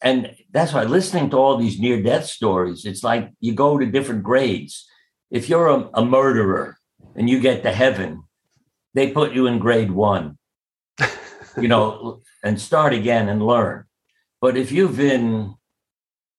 and 0.00 0.34
that's 0.54 0.72
why 0.72 0.84
listening 0.84 1.28
to 1.30 1.36
all 1.36 1.58
these 1.58 1.78
near 1.78 2.00
death 2.02 2.24
stories, 2.24 2.86
it's 2.86 3.04
like 3.04 3.30
you 3.40 3.52
go 3.52 3.76
to 3.76 3.84
different 3.84 4.22
grades. 4.22 4.88
If 5.30 5.50
you're 5.50 5.68
a, 5.68 5.90
a 5.94 6.04
murderer 6.04 6.78
and 7.14 7.28
you 7.28 7.40
get 7.40 7.62
to 7.64 7.72
heaven, 7.72 8.22
they 8.94 9.10
put 9.10 9.32
you 9.32 9.46
in 9.46 9.58
grade 9.58 9.90
one 9.90 10.38
you 11.56 11.68
know, 11.68 12.20
and 12.42 12.60
start 12.60 12.92
again 12.92 13.28
and 13.28 13.44
learn. 13.44 13.84
But 14.40 14.56
if 14.56 14.72
you've 14.72 14.96
been, 14.96 15.54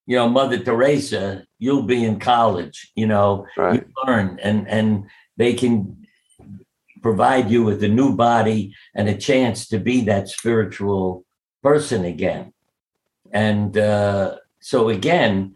you 0.05 0.15
know, 0.15 0.29
Mother 0.29 0.59
Teresa, 0.59 1.45
you'll 1.57 1.83
be 1.83 2.03
in 2.03 2.19
college, 2.19 2.91
you 2.95 3.07
know, 3.07 3.47
right. 3.57 3.81
you 3.81 3.85
learn 4.05 4.39
and 4.41 4.67
and 4.67 5.09
they 5.37 5.53
can 5.53 6.05
provide 7.01 7.49
you 7.49 7.63
with 7.63 7.83
a 7.83 7.87
new 7.87 8.15
body 8.15 8.73
and 8.95 9.07
a 9.09 9.17
chance 9.17 9.67
to 9.67 9.79
be 9.79 10.01
that 10.01 10.29
spiritual 10.29 11.25
person 11.61 12.05
again. 12.05 12.53
And 13.35 13.77
uh, 13.77 14.37
so 14.61 14.87
again, 14.87 15.55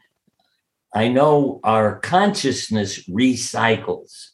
I 0.93 1.07
know 1.07 1.61
our 1.63 2.01
consciousness 2.01 3.07
recycles. 3.07 4.31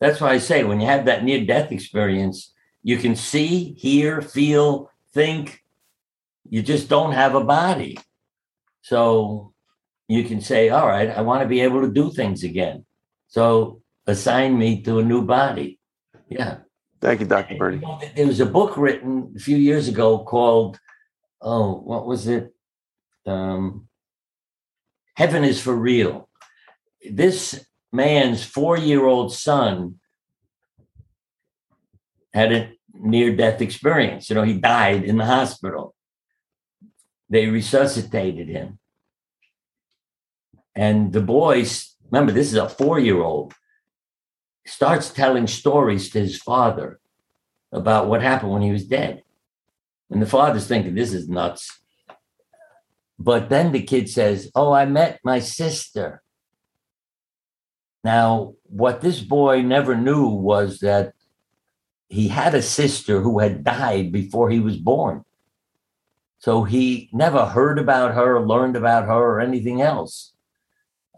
That's 0.00 0.20
why 0.20 0.30
I 0.30 0.38
say 0.38 0.62
when 0.62 0.80
you 0.80 0.86
have 0.86 1.06
that 1.06 1.24
near 1.24 1.44
death 1.44 1.72
experience, 1.72 2.54
you 2.84 2.98
can 2.98 3.16
see, 3.16 3.74
hear, 3.74 4.22
feel, 4.22 4.92
think. 5.12 5.64
You 6.48 6.62
just 6.62 6.88
don't 6.88 7.12
have 7.12 7.34
a 7.34 7.42
body. 7.42 7.98
So 8.82 9.52
you 10.06 10.22
can 10.22 10.40
say, 10.40 10.68
all 10.68 10.86
right, 10.86 11.10
I 11.10 11.22
want 11.22 11.42
to 11.42 11.48
be 11.48 11.62
able 11.62 11.80
to 11.80 11.90
do 11.90 12.12
things 12.12 12.44
again. 12.44 12.86
So 13.26 13.82
assign 14.06 14.56
me 14.56 14.82
to 14.82 15.00
a 15.00 15.04
new 15.04 15.22
body. 15.22 15.80
Yeah. 16.28 16.58
Thank 17.00 17.20
you, 17.20 17.26
Dr. 17.26 17.56
Bernie. 17.56 17.82
There 18.14 18.28
was 18.28 18.38
a 18.38 18.46
book 18.46 18.76
written 18.76 19.34
a 19.34 19.40
few 19.40 19.56
years 19.56 19.88
ago 19.88 20.20
called, 20.20 20.78
oh, 21.40 21.74
what 21.74 22.06
was 22.06 22.26
it? 22.26 22.54
Um, 23.26 23.88
Heaven 25.14 25.44
is 25.44 25.60
for 25.60 25.74
Real. 25.74 26.28
This 27.10 27.64
man's 27.92 28.44
four 28.44 28.76
year 28.76 29.06
old 29.06 29.32
son 29.32 29.98
had 32.34 32.52
a 32.52 32.72
near 32.92 33.34
death 33.34 33.62
experience. 33.62 34.28
You 34.28 34.36
know, 34.36 34.42
he 34.42 34.54
died 34.54 35.04
in 35.04 35.16
the 35.16 35.24
hospital. 35.24 35.94
They 37.28 37.46
resuscitated 37.46 38.48
him. 38.48 38.78
And 40.74 41.12
the 41.12 41.22
boy, 41.22 41.64
remember, 42.10 42.32
this 42.32 42.48
is 42.48 42.58
a 42.58 42.68
four 42.68 42.98
year 42.98 43.22
old, 43.22 43.54
starts 44.66 45.10
telling 45.10 45.46
stories 45.46 46.10
to 46.10 46.20
his 46.20 46.36
father 46.36 47.00
about 47.72 48.08
what 48.08 48.22
happened 48.22 48.52
when 48.52 48.62
he 48.62 48.72
was 48.72 48.84
dead. 48.84 49.22
And 50.10 50.22
the 50.22 50.26
father's 50.26 50.66
thinking, 50.66 50.94
this 50.94 51.12
is 51.12 51.28
nuts. 51.28 51.80
But 53.18 53.48
then 53.48 53.72
the 53.72 53.82
kid 53.82 54.08
says, 54.08 54.50
Oh, 54.54 54.72
I 54.72 54.84
met 54.84 55.20
my 55.24 55.38
sister. 55.38 56.22
Now, 58.04 58.54
what 58.64 59.00
this 59.00 59.20
boy 59.20 59.62
never 59.62 59.96
knew 59.96 60.28
was 60.28 60.80
that 60.80 61.14
he 62.08 62.28
had 62.28 62.54
a 62.54 62.62
sister 62.62 63.20
who 63.20 63.40
had 63.40 63.64
died 63.64 64.12
before 64.12 64.50
he 64.50 64.60
was 64.60 64.76
born. 64.76 65.24
So 66.38 66.62
he 66.62 67.08
never 67.12 67.46
heard 67.46 67.78
about 67.78 68.14
her, 68.14 68.40
learned 68.40 68.76
about 68.76 69.06
her, 69.06 69.12
or 69.12 69.40
anything 69.40 69.80
else. 69.80 70.34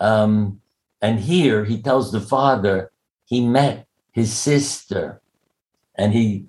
Um, 0.01 0.61
and 1.03 1.21
here 1.21 1.65
he 1.65 1.83
tells 1.83 2.11
the 2.11 2.21
father 2.21 2.91
he 3.25 3.47
met 3.47 3.87
his 4.13 4.33
sister 4.33 5.21
and 5.95 6.13
he 6.13 6.47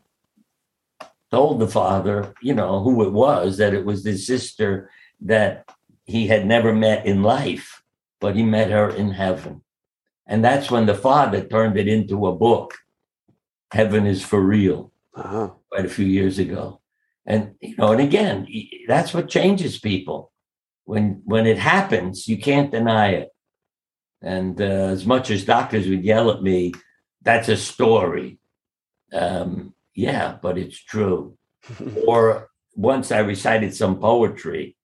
told 1.32 1.60
the 1.60 1.68
father, 1.68 2.34
you 2.42 2.54
know, 2.54 2.82
who 2.82 3.04
it 3.04 3.12
was, 3.12 3.58
that 3.58 3.74
it 3.74 3.86
was 3.86 4.04
his 4.04 4.26
sister 4.26 4.90
that 5.22 5.70
he 6.06 6.28
had 6.28 6.46
never 6.46 6.74
met 6.74 7.06
in 7.06 7.22
life, 7.24 7.84
but 8.20 8.36
he 8.36 8.44
met 8.44 8.72
her 8.72 8.90
in 8.90 9.12
heaven. 9.12 9.62
And 10.26 10.44
that's 10.44 10.72
when 10.72 10.86
the 10.86 10.96
father 10.96 11.44
turned 11.44 11.78
it 11.78 11.88
into 11.88 12.28
a 12.28 12.36
book 12.36 12.76
heaven 13.72 14.06
is 14.06 14.24
for 14.24 14.42
real 14.42 14.92
uh-huh. 15.16 15.50
quite 15.70 15.86
a 15.86 15.90
few 15.90 16.06
years 16.06 16.40
ago 16.40 16.82
and 17.26 17.56
you 17.62 17.76
know 17.78 17.92
and 17.92 18.02
again 18.02 18.48
that's 18.88 19.14
what 19.14 19.30
changes 19.30 19.80
people 19.80 20.32
when 20.86 21.22
when 21.26 21.46
it 21.46 21.58
happens 21.58 22.28
you 22.28 22.38
can't 22.38 22.72
deny 22.72 23.10
it 23.10 23.30
and 24.22 24.60
uh, 24.62 24.64
as 24.64 25.06
much 25.06 25.30
as 25.30 25.46
doctors 25.46 25.88
would 25.88 26.04
yell 26.04 26.32
at 26.32 26.42
me 26.42 26.74
that's 27.22 27.50
a 27.50 27.58
story 27.58 28.40
um, 29.14 29.74
yeah 30.00 30.38
but 30.42 30.58
it's 30.58 30.82
true 30.94 31.36
or 32.08 32.50
once 32.76 33.12
i 33.12 33.20
recited 33.20 33.74
some 33.76 34.00
poetry 34.00 34.76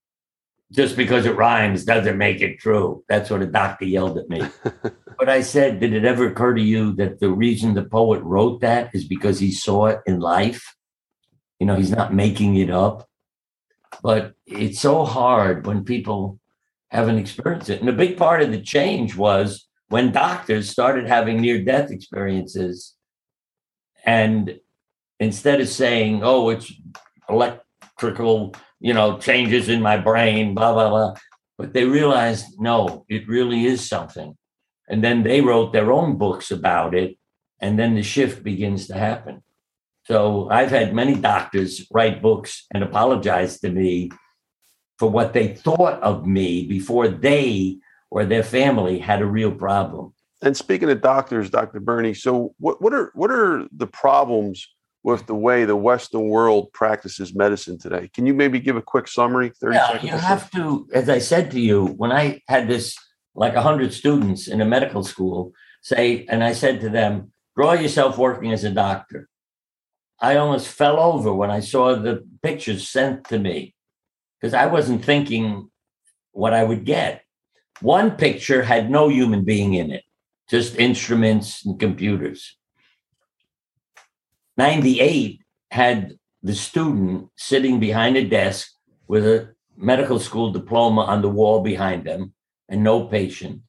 just 0.72 0.98
because 0.98 1.26
it 1.26 1.36
rhymes 1.36 1.86
doesn't 1.86 2.18
make 2.18 2.42
it 2.42 2.60
true 2.60 3.04
that's 3.08 3.30
what 3.30 3.42
a 3.42 3.48
doctor 3.48 3.86
yelled 3.86 4.18
at 4.18 4.30
me 4.30 4.42
But 5.18 5.30
I 5.30 5.42
said, 5.42 5.80
did 5.80 5.94
it 5.94 6.06
ever 6.06 6.28
occur 6.28 6.54
to 6.54 6.62
you 6.62 6.94
that 6.94 7.20
the 7.20 7.30
reason 7.30 7.74
the 7.74 7.84
poet 7.84 8.22
wrote 8.24 8.62
that 8.62 8.90
is 8.94 9.08
because 9.08 9.40
he 9.40 9.52
saw 9.52 9.88
it 9.88 10.02
in 10.06 10.20
life? 10.20 10.76
You 11.60 11.68
know, 11.68 11.76
he's 11.76 11.92
not 11.92 12.14
making 12.14 12.58
it 12.58 12.70
up. 12.70 13.08
But 14.04 14.34
it's 14.46 14.80
so 14.80 15.06
hard 15.06 15.66
when 15.66 15.86
people 15.86 16.40
haven't 16.90 17.18
experienced 17.18 17.70
it. 17.70 17.80
And 17.80 17.90
a 17.90 17.94
big 17.94 18.18
part 18.18 18.42
of 18.42 18.52
the 18.52 18.62
change 18.62 19.16
was 19.16 19.68
when 19.88 20.12
doctors 20.12 20.70
started 20.70 21.08
having 21.08 21.40
near 21.40 21.64
death 21.64 21.92
experiences. 21.92 22.96
And 24.06 24.60
instead 25.20 25.62
of 25.62 25.68
saying, 25.68 26.22
oh, 26.24 26.50
it's 26.50 26.72
electrical, 27.30 28.56
you 28.80 28.94
know, 28.94 29.18
changes 29.18 29.70
in 29.70 29.82
my 29.82 29.98
brain, 29.98 30.54
blah, 30.54 30.74
blah, 30.74 30.90
blah. 30.90 31.14
But 31.58 31.74
they 31.74 31.86
realized, 31.86 32.46
no, 32.60 33.06
it 33.08 33.28
really 33.28 33.66
is 33.66 33.88
something. 33.88 34.38
And 34.88 35.04
then 35.04 35.24
they 35.24 35.42
wrote 35.42 35.74
their 35.74 35.92
own 35.92 36.18
books 36.18 36.52
about 36.52 36.94
it. 36.94 37.18
And 37.60 37.80
then 37.80 37.96
the 37.96 38.04
shift 38.04 38.44
begins 38.44 38.88
to 38.88 38.96
happen. 38.96 39.42
So 40.06 40.50
I've 40.52 40.70
had 40.70 40.94
many 40.94 41.16
doctors 41.16 41.88
write 41.92 42.22
books 42.22 42.66
and 42.74 42.84
apologize 42.84 43.60
to 43.62 43.70
me 43.70 44.12
for 45.00 45.10
what 45.10 45.34
they 45.34 45.56
thought 45.56 46.02
of 46.02 46.28
me 46.28 46.68
before 46.68 47.08
they 47.08 47.80
or 48.12 48.26
their 48.26 48.44
family 48.44 49.00
had 49.00 49.22
a 49.22 49.26
real 49.26 49.52
problem. 49.52 50.14
And 50.42 50.56
speaking 50.56 50.90
of 50.92 51.02
doctors, 51.02 51.50
Dr. 51.50 51.80
Bernie, 51.80 52.14
so 52.14 52.54
what, 52.60 52.82
what 52.82 52.94
are 52.94 53.12
what 53.16 53.32
are 53.32 53.68
the 53.76 53.88
problems 53.88 54.68
with 55.06 55.28
the 55.28 55.36
way 55.36 55.66
the 55.66 55.76
Western 55.76 56.28
world 56.30 56.74
practices 56.74 57.36
medicine 57.36 57.78
today? 57.78 58.10
Can 58.12 58.26
you 58.26 58.34
maybe 58.34 58.60
give 58.60 58.76
a 58.76 58.82
quick 58.82 59.08
summary? 59.08 59.52
30 59.62 59.76
yeah, 59.76 59.86
seconds. 59.86 60.04
You 60.12 60.18
have 60.18 60.52
to, 60.52 60.88
as 60.96 61.10
I 61.10 61.20
said 61.20 61.52
to 61.52 61.60
you, 61.60 61.86
when 61.98 62.12
I 62.12 62.42
had 62.48 62.68
this 62.68 62.98
like 63.36 63.54
100 63.54 63.94
students 63.94 64.48
in 64.48 64.62
a 64.62 64.66
medical 64.66 65.04
school 65.04 65.54
say, 65.84 66.26
and 66.28 66.44
I 66.44 66.54
said 66.54 66.82
to 66.82 66.90
them, 66.90 67.32
draw 67.56 67.74
yourself 67.74 68.18
working 68.18 68.52
as 68.52 68.64
a 68.64 68.72
doctor. 68.72 69.30
I 70.20 70.38
almost 70.38 70.70
fell 70.70 71.00
over 71.00 71.32
when 71.32 71.52
I 71.52 71.60
saw 71.60 71.96
the 71.96 72.28
pictures 72.42 72.90
sent 72.90 73.26
to 73.26 73.38
me 73.38 73.76
because 74.42 74.56
I 74.56 74.66
wasn't 74.66 75.06
thinking 75.06 75.70
what 76.32 76.56
I 76.56 76.64
would 76.64 76.84
get. 76.84 77.22
One 77.80 78.10
picture 78.10 78.64
had 78.64 78.90
no 78.90 79.10
human 79.10 79.46
being 79.46 79.76
in 79.76 79.92
it, 79.92 80.04
just 80.50 80.80
instruments 80.80 81.64
and 81.64 81.80
computers. 81.80 82.58
98 84.58 85.42
had 85.72 86.18
the 86.44 86.56
student 86.56 87.30
sitting 87.36 87.80
behind 87.80 88.18
a 88.18 88.24
desk 88.28 88.72
with 89.08 89.26
a 89.26 89.54
medical 89.76 90.20
school 90.20 90.52
diploma 90.52 91.02
on 91.02 91.22
the 91.22 91.30
wall 91.30 91.62
behind 91.62 92.06
them 92.06 92.34
and 92.70 92.84
no 92.84 93.06
patient. 93.06 93.62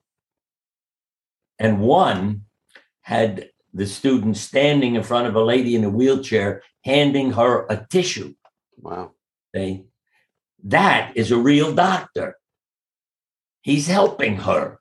And 1.58 1.80
one 1.80 2.42
had 3.02 3.50
the 3.72 3.86
student 3.86 4.36
standing 4.36 4.94
in 4.94 5.02
front 5.02 5.26
of 5.26 5.34
a 5.34 5.44
lady 5.44 5.74
in 5.74 5.84
a 5.84 5.90
wheelchair, 5.90 6.62
handing 6.84 7.32
her 7.32 7.66
a 7.68 7.86
tissue. 7.90 8.34
Wow. 8.78 9.12
Okay. 9.54 9.84
That 10.64 11.16
is 11.16 11.30
a 11.30 11.38
real 11.38 11.74
doctor. 11.74 12.36
He's 13.62 13.86
helping 13.86 14.36
her. 14.36 14.80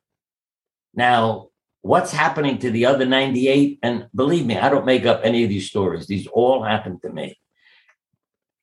Now, 0.94 1.50
what's 1.86 2.12
happening 2.12 2.58
to 2.58 2.72
the 2.72 2.88
other 2.88 3.06
98? 3.06 3.78
And 3.84 4.08
believe 4.16 4.46
me, 4.46 4.58
I 4.58 4.70
don't 4.70 4.88
make 4.88 5.06
up 5.06 5.22
any 5.24 5.44
of 5.44 5.50
these 5.50 5.70
stories, 5.70 6.08
these 6.08 6.26
all 6.28 6.64
happened 6.64 7.04
to 7.04 7.12
me. 7.12 7.40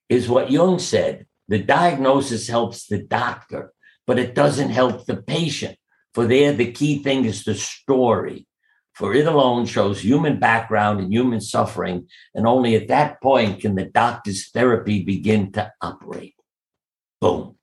Is 0.08 0.28
what 0.28 0.50
Jung 0.50 0.80
said 0.80 1.26
the 1.46 1.60
diagnosis 1.60 2.48
helps 2.48 2.86
the 2.86 3.02
doctor, 3.02 3.72
but 4.06 4.18
it 4.18 4.34
doesn't 4.34 4.70
help 4.70 5.06
the 5.06 5.22
patient. 5.22 5.76
For 6.14 6.26
there, 6.26 6.52
the 6.52 6.72
key 6.72 7.02
thing 7.02 7.24
is 7.24 7.44
the 7.44 7.54
story. 7.54 8.46
For 8.94 9.14
it 9.14 9.26
alone 9.26 9.66
shows 9.66 10.04
human 10.04 10.38
background 10.38 11.00
and 11.00 11.12
human 11.12 11.40
suffering. 11.40 12.08
And 12.34 12.46
only 12.46 12.74
at 12.74 12.88
that 12.88 13.22
point 13.22 13.60
can 13.60 13.74
the 13.76 13.86
doctor's 13.86 14.50
therapy 14.50 15.02
begin 15.04 15.52
to 15.52 15.72
operate. 15.80 16.34
Boom. 17.20 17.56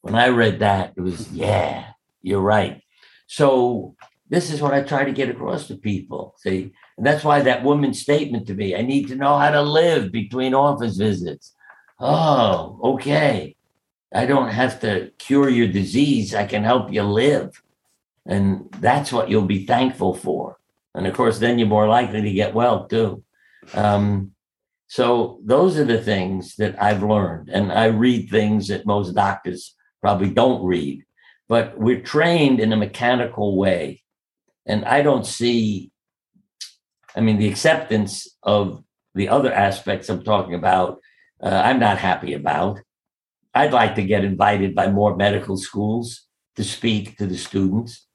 When 0.00 0.14
I 0.14 0.28
read 0.28 0.58
that, 0.60 0.94
it 0.96 1.00
was, 1.00 1.30
yeah, 1.30 1.92
you're 2.22 2.40
right. 2.40 2.82
So 3.26 3.94
this 4.28 4.50
is 4.50 4.60
what 4.60 4.74
I 4.74 4.82
try 4.82 5.04
to 5.04 5.12
get 5.12 5.28
across 5.28 5.68
to 5.68 5.76
people. 5.76 6.34
See, 6.38 6.72
and 6.96 7.06
that's 7.06 7.24
why 7.24 7.42
that 7.42 7.64
woman's 7.64 8.00
statement 8.00 8.46
to 8.46 8.54
me, 8.54 8.74
I 8.74 8.82
need 8.82 9.08
to 9.08 9.16
know 9.16 9.38
how 9.38 9.50
to 9.50 9.62
live 9.62 10.12
between 10.12 10.54
office 10.54 10.96
visits. 10.96 11.54
Oh, 12.00 12.80
okay. 12.82 13.56
I 14.14 14.26
don't 14.26 14.50
have 14.50 14.80
to 14.80 15.10
cure 15.18 15.48
your 15.48 15.68
disease. 15.68 16.34
I 16.34 16.46
can 16.46 16.62
help 16.62 16.92
you 16.92 17.02
live. 17.02 17.62
And 18.26 18.70
that's 18.80 19.12
what 19.12 19.28
you'll 19.28 19.42
be 19.42 19.66
thankful 19.66 20.14
for. 20.14 20.58
And 20.94 21.06
of 21.06 21.14
course, 21.14 21.38
then 21.38 21.58
you're 21.58 21.68
more 21.68 21.88
likely 21.88 22.22
to 22.22 22.32
get 22.32 22.54
well 22.54 22.86
too. 22.86 23.22
Um, 23.74 24.32
so 24.86 25.40
those 25.44 25.76
are 25.78 25.84
the 25.84 26.00
things 26.00 26.54
that 26.56 26.80
I've 26.80 27.02
learned. 27.02 27.48
And 27.48 27.72
I 27.72 27.86
read 27.86 28.30
things 28.30 28.68
that 28.68 28.86
most 28.86 29.14
doctors 29.14 29.74
probably 30.00 30.30
don't 30.30 30.64
read, 30.64 31.02
but 31.48 31.78
we're 31.78 32.00
trained 32.00 32.60
in 32.60 32.72
a 32.72 32.76
mechanical 32.76 33.56
way. 33.56 34.03
And 34.66 34.84
I 34.84 35.02
don't 35.02 35.26
see, 35.26 35.90
I 37.14 37.20
mean, 37.20 37.38
the 37.38 37.48
acceptance 37.48 38.28
of 38.42 38.82
the 39.14 39.28
other 39.28 39.52
aspects 39.52 40.08
I'm 40.08 40.24
talking 40.24 40.54
about, 40.54 41.00
uh, 41.42 41.62
I'm 41.64 41.78
not 41.78 41.98
happy 41.98 42.34
about. 42.34 42.80
I'd 43.54 43.72
like 43.72 43.94
to 43.96 44.02
get 44.02 44.24
invited 44.24 44.74
by 44.74 44.90
more 44.90 45.16
medical 45.16 45.56
schools 45.56 46.26
to 46.56 46.64
speak 46.64 47.16
to 47.18 47.26
the 47.26 47.36
students. 47.36 48.06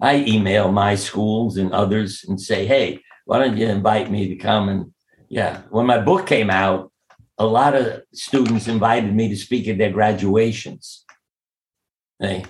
I 0.00 0.16
email 0.16 0.70
my 0.70 0.94
schools 0.94 1.56
and 1.56 1.72
others 1.72 2.24
and 2.28 2.40
say, 2.40 2.66
hey, 2.66 3.00
why 3.24 3.38
don't 3.38 3.56
you 3.56 3.66
invite 3.66 4.10
me 4.10 4.28
to 4.28 4.36
come? 4.36 4.68
And 4.68 4.92
yeah, 5.28 5.62
when 5.70 5.86
my 5.86 5.98
book 5.98 6.26
came 6.26 6.50
out, 6.50 6.92
a 7.38 7.46
lot 7.46 7.74
of 7.74 8.02
students 8.12 8.68
invited 8.68 9.14
me 9.14 9.28
to 9.28 9.36
speak 9.36 9.68
at 9.68 9.78
their 9.78 9.92
graduations. 9.92 11.04
Hey, 12.18 12.44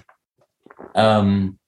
um, 0.94 1.58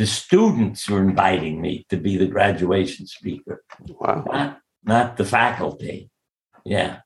the 0.00 0.06
students 0.06 0.88
were 0.88 1.02
inviting 1.02 1.60
me 1.60 1.84
to 1.90 1.98
be 1.98 2.16
the 2.16 2.26
graduation 2.26 3.06
speaker. 3.06 3.62
Wow. 3.86 4.24
Not, 4.26 4.60
not 4.82 5.16
the 5.18 5.26
faculty. 5.26 6.08
Yeah. 6.64 7.00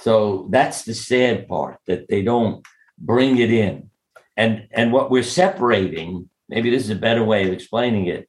So 0.00 0.48
that's 0.50 0.82
the 0.82 0.94
sad 0.94 1.46
part 1.46 1.78
that 1.86 2.08
they 2.08 2.22
don't 2.22 2.66
bring 2.98 3.38
it 3.38 3.52
in. 3.52 3.90
And 4.36 4.66
and 4.72 4.92
what 4.92 5.12
we're 5.12 5.22
separating 5.22 6.28
maybe 6.48 6.70
this 6.70 6.82
is 6.82 6.90
a 6.90 6.96
better 6.96 7.22
way 7.22 7.46
of 7.46 7.52
explaining 7.52 8.06
it, 8.06 8.28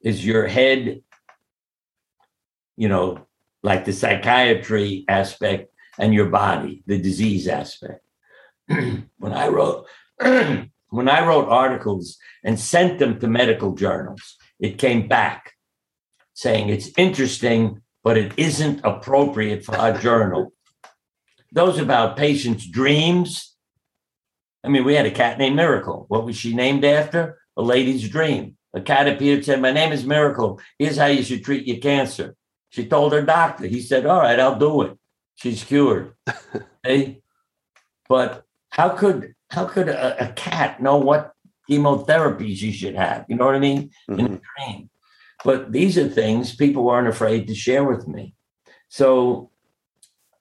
is 0.00 0.24
your 0.24 0.46
head, 0.46 1.02
you 2.76 2.88
know, 2.88 3.26
like 3.64 3.84
the 3.84 3.92
psychiatry 3.92 5.04
aspect 5.08 5.72
and 5.98 6.14
your 6.14 6.26
body, 6.26 6.84
the 6.86 7.00
disease 7.00 7.48
aspect. 7.48 8.00
when 8.68 9.32
I 9.32 9.48
wrote 9.48 9.86
when 10.20 10.70
I 11.08 11.26
wrote 11.26 11.48
articles 11.48 12.18
and 12.42 12.58
sent 12.58 12.98
them 12.98 13.18
to 13.20 13.26
medical 13.26 13.74
journals, 13.74 14.36
it 14.60 14.78
came 14.78 15.08
back 15.08 15.52
saying 16.34 16.68
it's 16.68 16.90
interesting, 16.96 17.80
but 18.02 18.18
it 18.18 18.32
isn't 18.36 18.80
appropriate 18.84 19.64
for 19.64 19.76
our 19.76 19.96
journal. 19.98 20.52
Those 21.52 21.78
about 21.78 22.16
patients' 22.16 22.66
dreams. 22.66 23.54
I 24.64 24.68
mean, 24.68 24.84
we 24.84 24.94
had 24.94 25.06
a 25.06 25.10
cat 25.10 25.38
named 25.38 25.56
Miracle. 25.56 26.06
What 26.08 26.24
was 26.24 26.36
she 26.36 26.54
named 26.54 26.84
after? 26.84 27.38
a 27.56 27.62
lady's 27.62 28.08
dream. 28.08 28.56
A 28.72 28.80
cat 28.80 29.08
appeared 29.08 29.38
and 29.38 29.44
said, 29.44 29.60
My 29.60 29.72
name 29.72 29.92
is 29.92 30.04
Miracle. 30.04 30.60
Here's 30.78 30.96
how 30.96 31.06
you 31.06 31.22
should 31.22 31.44
treat 31.44 31.66
your 31.66 31.78
cancer. 31.78 32.34
She 32.70 32.86
told 32.86 33.12
her 33.12 33.22
doctor. 33.22 33.66
He 33.66 33.80
said, 33.80 34.06
All 34.06 34.20
right, 34.20 34.38
I'll 34.38 34.58
do 34.58 34.82
it. 34.82 34.98
She's 35.36 35.62
cured. 35.62 36.12
hey? 36.82 37.22
But 38.08 38.44
how 38.70 38.90
could 38.90 39.34
how 39.54 39.66
could 39.66 39.88
a, 39.88 40.30
a, 40.30 40.32
cat 40.32 40.82
know 40.82 40.96
what 40.96 41.32
chemotherapy 41.68 42.48
you 42.48 42.72
should 42.72 42.96
have? 42.96 43.24
You 43.28 43.36
know 43.36 43.46
what 43.46 43.54
I 43.54 43.60
mean? 43.60 43.90
Mm-hmm. 44.10 44.20
In 44.20 44.26
a 44.26 44.40
dream. 44.58 44.90
But 45.44 45.72
these 45.72 45.96
are 45.98 46.08
things 46.08 46.54
people 46.54 46.84
weren't 46.84 47.08
afraid 47.08 47.46
to 47.48 47.54
share 47.54 47.84
with 47.84 48.08
me. 48.08 48.34
So 48.88 49.50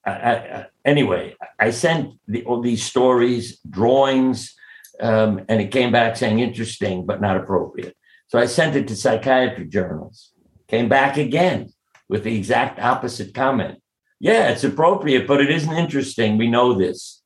I, 0.05 0.11
I, 0.11 0.65
anyway, 0.85 1.35
I 1.59 1.71
sent 1.71 2.19
the, 2.27 2.43
all 2.45 2.61
these 2.61 2.83
stories, 2.83 3.59
drawings, 3.69 4.55
um, 4.99 5.45
and 5.49 5.61
it 5.61 5.71
came 5.71 5.91
back 5.91 6.15
saying 6.15 6.39
interesting 6.39 7.05
but 7.05 7.21
not 7.21 7.37
appropriate. 7.37 7.95
So 8.27 8.39
I 8.39 8.45
sent 8.45 8.75
it 8.75 8.87
to 8.87 8.95
psychiatry 8.95 9.65
journals. 9.65 10.31
Came 10.67 10.89
back 10.89 11.17
again 11.17 11.71
with 12.09 12.23
the 12.23 12.35
exact 12.35 12.79
opposite 12.79 13.33
comment. 13.33 13.79
Yeah, 14.19 14.49
it's 14.49 14.63
appropriate, 14.63 15.27
but 15.27 15.41
it 15.41 15.51
isn't 15.51 15.73
interesting. 15.73 16.37
We 16.37 16.47
know 16.47 16.73
this. 16.73 17.22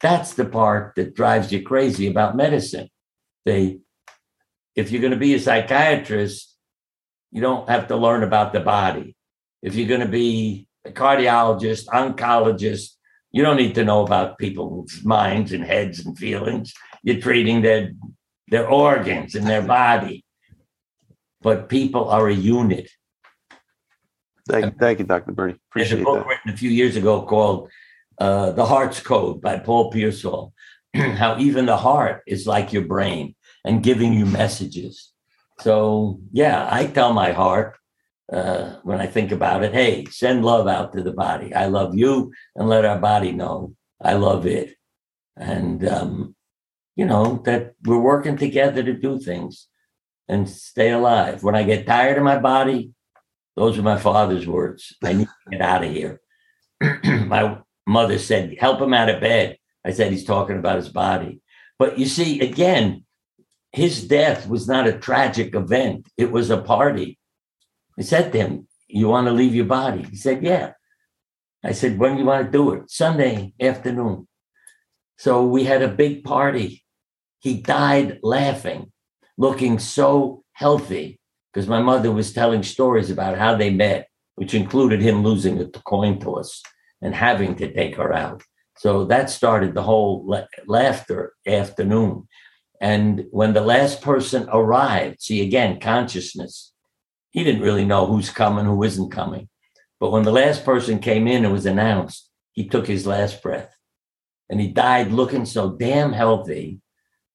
That's 0.00 0.34
the 0.34 0.44
part 0.44 0.94
that 0.96 1.14
drives 1.14 1.52
you 1.52 1.62
crazy 1.62 2.06
about 2.06 2.36
medicine. 2.36 2.88
They, 3.44 3.80
if 4.76 4.90
you're 4.90 5.00
going 5.00 5.12
to 5.12 5.18
be 5.18 5.34
a 5.34 5.40
psychiatrist, 5.40 6.56
you 7.32 7.40
don't 7.40 7.68
have 7.68 7.88
to 7.88 7.96
learn 7.96 8.22
about 8.22 8.52
the 8.52 8.60
body. 8.60 9.16
If 9.62 9.74
you're 9.74 9.88
going 9.88 10.00
to 10.00 10.08
be 10.08 10.68
a 10.84 10.90
cardiologist, 10.90 11.86
oncologist, 11.86 12.92
you 13.32 13.42
don't 13.42 13.56
need 13.56 13.74
to 13.74 13.84
know 13.84 14.04
about 14.04 14.38
people's 14.38 15.02
minds 15.04 15.52
and 15.52 15.64
heads 15.64 16.04
and 16.04 16.16
feelings. 16.16 16.72
You're 17.02 17.20
treating 17.20 17.62
their 17.62 17.92
their 18.48 18.68
organs 18.68 19.34
and 19.34 19.46
their 19.46 19.62
body. 19.62 20.24
But 21.42 21.68
people 21.68 22.08
are 22.08 22.28
a 22.28 22.34
unit. 22.34 22.90
Thank, 24.48 24.78
thank 24.78 24.98
you, 24.98 25.04
Dr. 25.04 25.32
Bernie. 25.32 25.56
Appreciate 25.70 25.96
There's 25.96 26.00
a 26.00 26.04
book 26.04 26.20
that. 26.20 26.26
written 26.26 26.50
a 26.52 26.56
few 26.56 26.70
years 26.70 26.96
ago 26.96 27.22
called 27.22 27.68
uh, 28.20 28.52
The 28.52 28.66
Heart's 28.66 29.00
Code 29.00 29.40
by 29.40 29.58
Paul 29.58 29.90
Pearsall. 29.90 30.52
How 30.94 31.38
even 31.38 31.66
the 31.66 31.76
heart 31.76 32.22
is 32.26 32.46
like 32.46 32.72
your 32.72 32.84
brain 32.84 33.34
and 33.64 33.82
giving 33.82 34.12
you 34.12 34.26
messages. 34.26 35.12
So, 35.60 36.20
yeah, 36.32 36.68
I 36.70 36.86
tell 36.86 37.12
my 37.12 37.32
heart 37.32 37.76
uh, 38.32 38.76
when 38.82 39.00
I 39.00 39.06
think 39.06 39.32
about 39.32 39.64
it, 39.64 39.72
hey, 39.72 40.04
send 40.06 40.44
love 40.44 40.66
out 40.66 40.92
to 40.92 41.02
the 41.02 41.12
body. 41.12 41.54
I 41.54 41.66
love 41.66 41.94
you, 41.94 42.32
and 42.54 42.68
let 42.68 42.84
our 42.84 42.98
body 42.98 43.32
know 43.32 43.74
I 44.02 44.14
love 44.14 44.46
it. 44.46 44.74
And 45.36 45.86
um, 45.88 46.34
you 46.96 47.04
know, 47.04 47.42
that 47.44 47.74
we're 47.84 47.98
working 47.98 48.36
together 48.36 48.82
to 48.82 48.92
do 48.92 49.18
things 49.18 49.68
and 50.28 50.48
stay 50.48 50.90
alive. 50.90 51.42
When 51.42 51.54
I 51.54 51.62
get 51.62 51.86
tired 51.86 52.18
of 52.18 52.24
my 52.24 52.38
body, 52.38 52.92
those 53.56 53.78
are 53.78 53.82
my 53.82 53.98
father's 53.98 54.46
words. 54.46 54.94
I 55.02 55.12
need 55.12 55.26
to 55.26 55.50
get 55.50 55.62
out 55.62 55.84
of 55.84 55.92
here. 55.92 56.20
my 57.04 57.58
mother 57.88 58.18
said, 58.18 58.56
help 58.58 58.80
him 58.80 58.94
out 58.94 59.08
of 59.08 59.20
bed. 59.20 59.56
I 59.84 59.92
said, 59.92 60.12
he's 60.12 60.24
talking 60.24 60.58
about 60.58 60.76
his 60.76 60.90
body. 60.90 61.40
But 61.78 61.98
you 61.98 62.06
see, 62.06 62.40
again, 62.40 63.04
his 63.72 64.06
death 64.06 64.48
was 64.48 64.68
not 64.68 64.86
a 64.86 64.98
tragic 64.98 65.54
event, 65.54 66.08
it 66.16 66.30
was 66.30 66.50
a 66.50 66.58
party. 66.58 67.18
I 67.98 68.02
said 68.02 68.32
to 68.32 68.38
him, 68.38 68.68
You 68.86 69.08
want 69.08 69.26
to 69.26 69.32
leave 69.32 69.54
your 69.54 69.66
body? 69.66 70.02
He 70.02 70.16
said, 70.16 70.42
Yeah. 70.42 70.72
I 71.64 71.72
said, 71.72 71.98
When 71.98 72.14
do 72.14 72.20
you 72.20 72.26
want 72.26 72.46
to 72.46 72.52
do 72.52 72.72
it? 72.72 72.90
Sunday 72.90 73.52
afternoon. 73.60 74.28
So 75.16 75.46
we 75.46 75.64
had 75.64 75.82
a 75.82 75.88
big 75.88 76.24
party 76.24 76.84
he 77.40 77.60
died 77.60 78.18
laughing, 78.22 78.92
looking 79.36 79.78
so 79.78 80.42
healthy, 80.52 81.20
because 81.52 81.68
my 81.68 81.80
mother 81.80 82.10
was 82.10 82.32
telling 82.32 82.62
stories 82.62 83.10
about 83.10 83.38
how 83.38 83.54
they 83.54 83.70
met, 83.70 84.08
which 84.34 84.54
included 84.54 85.00
him 85.00 85.22
losing 85.22 85.60
a 85.60 85.66
coin 85.66 86.18
toss 86.18 86.62
and 87.02 87.14
having 87.14 87.54
to 87.56 87.72
take 87.72 87.96
her 87.96 88.12
out. 88.12 88.42
So 88.76 89.04
that 89.06 89.30
started 89.30 89.74
the 89.74 89.82
whole 89.82 90.24
la- 90.26 90.46
laughter 90.66 91.34
afternoon. 91.46 92.28
And 92.80 93.26
when 93.30 93.52
the 93.52 93.60
last 93.60 94.02
person 94.02 94.48
arrived, 94.52 95.20
see 95.20 95.42
again, 95.42 95.80
consciousness, 95.80 96.72
he 97.30 97.42
didn't 97.42 97.62
really 97.62 97.84
know 97.84 98.06
who's 98.06 98.30
coming, 98.30 98.64
who 98.64 98.82
isn't 98.84 99.10
coming. 99.10 99.48
But 100.00 100.12
when 100.12 100.22
the 100.22 100.32
last 100.32 100.64
person 100.64 101.00
came 101.00 101.26
in 101.26 101.44
and 101.44 101.52
was 101.52 101.66
announced, 101.66 102.30
he 102.52 102.68
took 102.68 102.86
his 102.86 103.06
last 103.06 103.42
breath. 103.42 103.74
And 104.48 104.60
he 104.60 104.68
died 104.68 105.10
looking 105.10 105.44
so 105.44 105.72
damn 105.72 106.12
healthy 106.12 106.80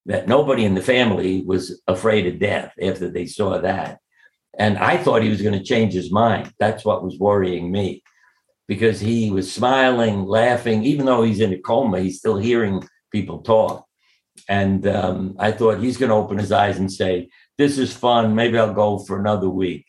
that 0.06 0.28
nobody 0.28 0.66
in 0.66 0.76
the 0.76 0.82
family 0.82 1.44
was 1.46 1.82
afraid 1.88 2.26
of 2.26 2.40
death 2.40 2.74
after 2.82 3.10
they 3.10 3.26
saw 3.26 3.60
that. 3.60 4.00
And 4.58 4.78
I 4.78 4.98
thought 4.98 5.24
he 5.24 5.30
was 5.30 5.42
going 5.42 5.58
to 5.58 5.64
change 5.64 5.94
his 5.94 6.12
mind. 6.12 6.54
That's 6.60 6.86
what 6.86 7.04
was 7.04 7.20
worrying 7.20 7.72
me 7.72 8.04
because 8.74 9.00
he 9.00 9.30
was 9.30 9.54
smiling, 9.54 10.26
laughing, 10.26 10.84
even 10.84 11.06
though 11.06 11.22
he's 11.22 11.40
in 11.40 11.54
a 11.54 11.60
coma, 11.60 12.00
he's 12.00 12.18
still 12.18 12.38
hearing 12.38 12.84
people 13.12 13.40
talk. 13.44 13.86
And 14.50 14.88
um, 14.88 15.36
I 15.38 15.52
thought 15.52 15.80
he's 15.80 15.98
going 15.98 16.10
to 16.10 16.16
open 16.16 16.40
his 16.40 16.52
eyes 16.52 16.80
and 16.80 16.92
say, 16.92 17.30
This 17.60 17.78
is 17.78 17.96
fun. 17.96 18.34
Maybe 18.34 18.58
I'll 18.58 18.74
go 18.74 18.98
for 18.98 19.20
another 19.20 19.48
week. 19.48 19.86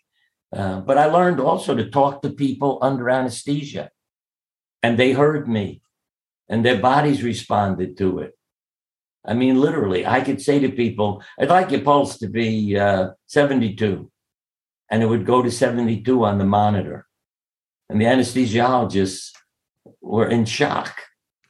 Uh, 0.55 0.81
but 0.81 0.98
I 0.98 1.06
learned 1.06 1.40
also 1.40 1.74
to 1.74 1.89
talk 1.90 2.20
to 2.23 2.31
people 2.31 2.78
under 2.82 3.09
anesthesia, 3.09 3.89
and 4.82 4.98
they 4.98 5.12
heard 5.12 5.48
me, 5.48 5.81
and 6.48 6.62
their 6.62 6.78
bodies 6.78 7.23
responded 7.23 7.97
to 7.98 8.19
it. 8.19 8.32
I 9.24 9.32
mean, 9.32 9.59
literally, 9.59 10.06
I 10.06 10.20
could 10.20 10.43
say 10.43 10.59
to 10.59 10.69
people, 10.69 11.24
I'd 11.40 11.48
like 11.48 11.70
your 11.70 11.81
pulse 11.81 12.19
to 12.19 12.28
be 12.28 12.78
uh, 12.78 13.12
72, 13.28 14.11
and 14.90 15.02
it 15.02 15.06
would 15.06 15.24
go 15.24 15.43
to 15.43 15.51
72 15.51 16.24
on 16.24 16.36
the 16.36 16.44
monitor. 16.44 17.06
And 17.89 18.01
the 18.01 18.06
anesthesiologists 18.06 19.31
were 20.01 20.28
in 20.28 20.44
shock. 20.44 21.02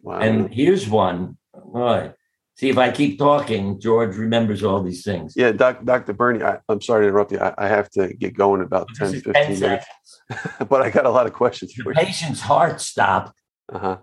Wow. 0.03 0.19
And 0.19 0.53
here's 0.53 0.89
one. 0.89 1.39
All 1.53 1.81
right. 1.81 2.15
See, 2.57 2.69
if 2.69 2.79
I 2.79 2.93
keep 2.93 3.19
talking, 3.19 3.81
George 3.81 4.17
remembers 4.17 4.63
all 4.63 4.81
these 4.81 5.03
things. 5.03 5.35
Yeah, 5.37 5.51
doc, 5.51 5.85
Dr. 5.85 6.13
Bernie, 6.13 6.43
I, 6.43 6.59
am 6.69 6.81
sorry 6.81 7.05
to 7.05 7.09
interrupt 7.09 7.33
you. 7.33 7.41
I, 7.41 7.53
I, 7.59 7.67
have 7.67 7.91
to 7.91 8.15
get 8.15 8.35
going 8.35 8.61
about 8.61 8.89
10, 8.95 9.13
15 9.15 9.33
10 9.33 9.61
minutes. 9.61 9.87
but 10.69 10.81
I 10.81 10.91
got 10.91 11.05
a 11.05 11.11
lot 11.11 11.27
of 11.27 11.33
questions 11.33 11.73
for 11.73 11.91
you. 11.91 11.95
the 11.95 12.01
patient's 12.01 12.41
heart 12.41 12.81
stopped. 12.81 13.37
Uh-huh. 13.73 13.99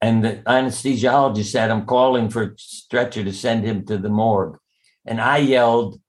And 0.00 0.24
the 0.24 0.42
anesthesiologist 0.46 1.46
said, 1.46 1.70
I'm 1.70 1.86
calling 1.86 2.28
for 2.28 2.42
a 2.42 2.50
stretcher 2.56 3.24
to 3.24 3.32
send 3.32 3.64
him 3.64 3.84
to 3.86 3.98
the 3.98 4.08
morgue. 4.08 4.58
And 5.04 5.20
I 5.20 5.38
yelled, 5.38 6.00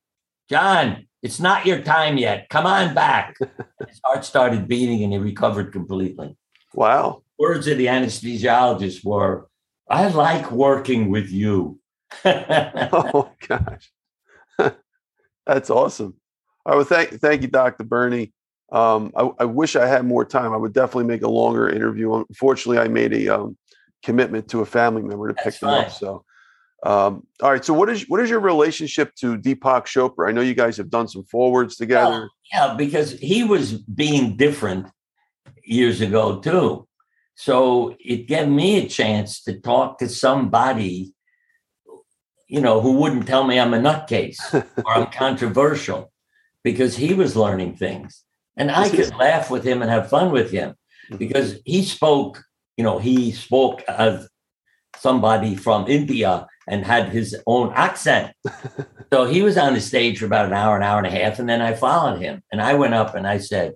John, 0.50 1.08
it's 1.26 1.40
not 1.40 1.66
your 1.66 1.82
time 1.82 2.20
yet. 2.20 2.50
Come 2.50 2.68
on 2.68 2.94
back. 2.94 3.36
His 3.90 4.00
heart 4.04 4.24
started 4.24 4.68
beating 4.68 5.04
and 5.04 5.12
he 5.12 5.18
recovered 5.18 5.74
completely. 5.74 6.38
Wow. 6.76 7.24
Words 7.40 7.66
of 7.66 7.80
the 7.80 7.88
anesthesiologist 7.88 9.04
were, 9.04 9.50
I 9.90 10.08
like 10.10 10.52
working 10.52 11.10
with 11.10 11.32
you. 11.32 11.80
oh 12.26 13.32
gosh. 13.48 13.92
That's 15.48 15.72
awesome. 15.72 16.14
I 16.64 16.76
would 16.76 16.88
thank 16.88 17.20
thank 17.20 17.42
you, 17.42 17.48
Dr. 17.48 17.86
Bernie. 17.86 18.32
Um, 18.72 19.12
I, 19.16 19.30
I, 19.40 19.46
wish 19.46 19.76
I 19.76 19.88
had 19.88 20.06
more 20.06 20.26
time. 20.26 20.54
I 20.54 20.58
would 20.58 20.74
definitely 20.74 21.06
make 21.06 21.24
a 21.24 21.30
longer 21.30 21.70
interview. 21.70 22.14
Unfortunately, 22.14 22.78
I 22.78 22.88
made 22.88 23.14
a 23.14 23.30
um, 23.30 23.58
commitment 24.04 24.48
to 24.50 24.62
a 24.62 24.66
family 24.66 25.02
member 25.02 25.28
to 25.28 25.34
That's 25.34 25.58
pick 25.58 25.60
them 25.62 25.70
up. 25.70 25.92
So, 25.92 26.24
um, 26.86 27.26
all 27.42 27.52
right. 27.52 27.66
So, 27.66 27.74
what 27.74 27.90
is 27.90 28.08
what 28.08 28.20
is 28.22 28.30
your 28.30 28.40
relationship 28.40 29.16
to 29.16 29.38
Deepak 29.38 29.86
Chopra? 29.86 30.30
I 30.30 30.32
know 30.32 30.42
you 30.42 30.54
guys 30.54 30.78
have 30.78 30.90
done 30.90 31.08
some 31.08 31.24
forwards 31.24 31.76
together. 31.76 32.10
Well, 32.12 32.30
yeah, 32.54 32.76
because 32.76 33.14
he 33.20 33.44
was 33.44 33.74
being 33.74 34.38
different 34.38 34.88
years 35.66 36.02
ago 36.02 36.40
too. 36.40 36.88
So 37.36 37.96
it 38.00 38.28
gave 38.28 38.48
me 38.48 38.78
a 38.78 38.88
chance 38.88 39.44
to 39.44 39.60
talk 39.60 40.00
to 40.00 40.08
somebody, 40.08 41.14
you 42.48 42.62
know, 42.62 42.80
who 42.80 42.94
wouldn't 42.94 43.28
tell 43.28 43.44
me 43.44 43.60
I'm 43.60 43.74
a 43.74 43.80
nutcase 43.80 44.40
or 44.54 44.92
I'm 44.92 45.08
controversial 45.12 46.12
because 46.64 46.96
he 46.96 47.14
was 47.14 47.36
learning 47.36 47.76
things. 47.76 48.24
And 48.58 48.72
I 48.72 48.90
could 48.90 49.14
laugh 49.16 49.52
with 49.52 49.66
him 49.66 49.82
and 49.82 49.92
have 49.92 50.10
fun 50.10 50.32
with 50.32 50.50
him 50.50 50.72
mm-hmm. 50.72 51.18
because 51.18 51.60
he 51.66 51.84
spoke, 51.84 52.42
you 52.78 52.86
know, 52.86 53.00
he 53.00 53.34
spoke 53.34 53.82
as 53.84 54.30
somebody 55.00 55.56
from 55.56 55.88
India 55.88 56.48
and 56.68 56.86
had 56.86 57.10
his 57.10 57.36
own 57.46 57.72
accent. 57.74 58.34
so 59.14 59.26
he 59.26 59.42
was 59.42 59.58
on 59.58 59.74
the 59.74 59.82
stage 59.82 60.20
for 60.20 60.26
about 60.26 60.48
an 60.48 60.54
hour, 60.54 60.76
an 60.76 60.84
hour 60.84 60.98
and 60.98 61.08
a 61.08 61.12
half. 61.12 61.40
And 61.40 61.48
then 61.48 61.62
I 61.62 61.74
followed 61.74 62.20
him 62.20 62.44
and 62.52 62.62
I 62.62 62.74
went 62.74 62.94
up 62.94 63.16
and 63.16 63.28
I 63.28 63.38
said, 63.38 63.74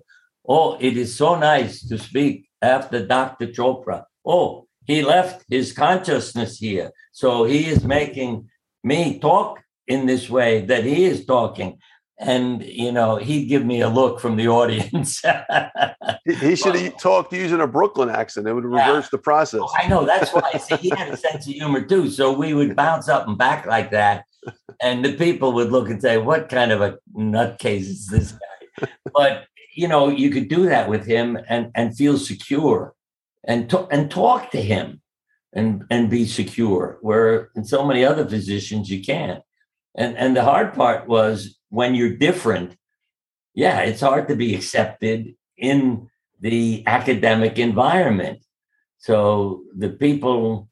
Oh, 0.48 0.76
it 0.80 0.96
is 0.96 1.14
so 1.14 1.38
nice 1.38 1.86
to 1.88 1.98
speak 1.98 2.48
after 2.62 3.06
Dr. 3.06 3.48
Chopra. 3.48 4.04
Oh, 4.24 4.66
he 4.86 5.02
left 5.02 5.44
his 5.48 5.72
consciousness 5.72 6.58
here. 6.58 6.90
So 7.12 7.44
he 7.44 7.66
is 7.66 7.84
making 7.84 8.48
me 8.82 9.18
talk 9.18 9.60
in 9.86 10.06
this 10.06 10.30
way 10.30 10.62
that 10.62 10.84
he 10.84 11.04
is 11.04 11.26
talking. 11.26 11.78
And, 12.20 12.62
you 12.62 12.92
know, 12.92 13.16
he'd 13.16 13.46
give 13.46 13.64
me 13.64 13.80
a 13.80 13.88
look 13.88 14.20
from 14.20 14.36
the 14.36 14.46
audience. 14.46 15.22
he 16.26 16.54
should 16.54 16.76
have 16.76 16.98
talked 16.98 17.32
using 17.32 17.60
a 17.60 17.66
Brooklyn 17.66 18.10
accent. 18.10 18.46
It 18.46 18.52
would 18.52 18.64
reverse 18.64 19.06
yeah. 19.06 19.10
the 19.12 19.18
process. 19.18 19.60
Oh, 19.62 19.74
I 19.74 19.88
know. 19.88 20.04
That's 20.04 20.30
why 20.30 20.42
I 20.52 20.58
say 20.58 20.76
he 20.76 20.90
had 20.90 21.08
a 21.08 21.16
sense 21.16 21.46
of 21.46 21.54
humor 21.54 21.80
too. 21.80 22.10
So 22.10 22.30
we 22.30 22.52
would 22.52 22.76
bounce 22.76 23.08
up 23.08 23.26
and 23.26 23.38
back 23.38 23.64
like 23.64 23.90
that. 23.92 24.26
And 24.82 25.02
the 25.04 25.14
people 25.14 25.52
would 25.52 25.72
look 25.72 25.88
and 25.88 26.00
say, 26.00 26.18
what 26.18 26.50
kind 26.50 26.72
of 26.72 26.82
a 26.82 26.98
nutcase 27.16 27.88
is 27.88 28.06
this 28.06 28.32
guy? 28.32 28.88
But 29.14 29.46
you 29.74 29.88
know, 29.88 30.08
you 30.08 30.30
could 30.30 30.48
do 30.48 30.66
that 30.66 30.88
with 30.88 31.06
him 31.06 31.38
and 31.48 31.70
and 31.74 31.96
feel 31.96 32.18
secure, 32.18 32.94
and 33.44 33.68
to, 33.70 33.86
and 33.88 34.10
talk 34.10 34.50
to 34.50 34.60
him, 34.60 35.00
and 35.52 35.84
and 35.90 36.10
be 36.10 36.26
secure. 36.26 36.98
Where 37.00 37.50
in 37.56 37.64
so 37.64 37.86
many 37.86 38.04
other 38.04 38.28
physicians 38.28 38.90
you 38.90 39.02
can't. 39.02 39.42
And 39.96 40.16
and 40.16 40.36
the 40.36 40.44
hard 40.44 40.74
part 40.74 41.08
was 41.08 41.58
when 41.68 41.94
you're 41.94 42.16
different. 42.16 42.76
Yeah, 43.54 43.80
it's 43.80 44.00
hard 44.00 44.28
to 44.28 44.36
be 44.36 44.54
accepted 44.54 45.34
in 45.56 46.08
the 46.40 46.84
academic 46.86 47.58
environment. 47.58 48.44
So 48.98 49.64
the 49.76 49.90
people, 49.90 50.68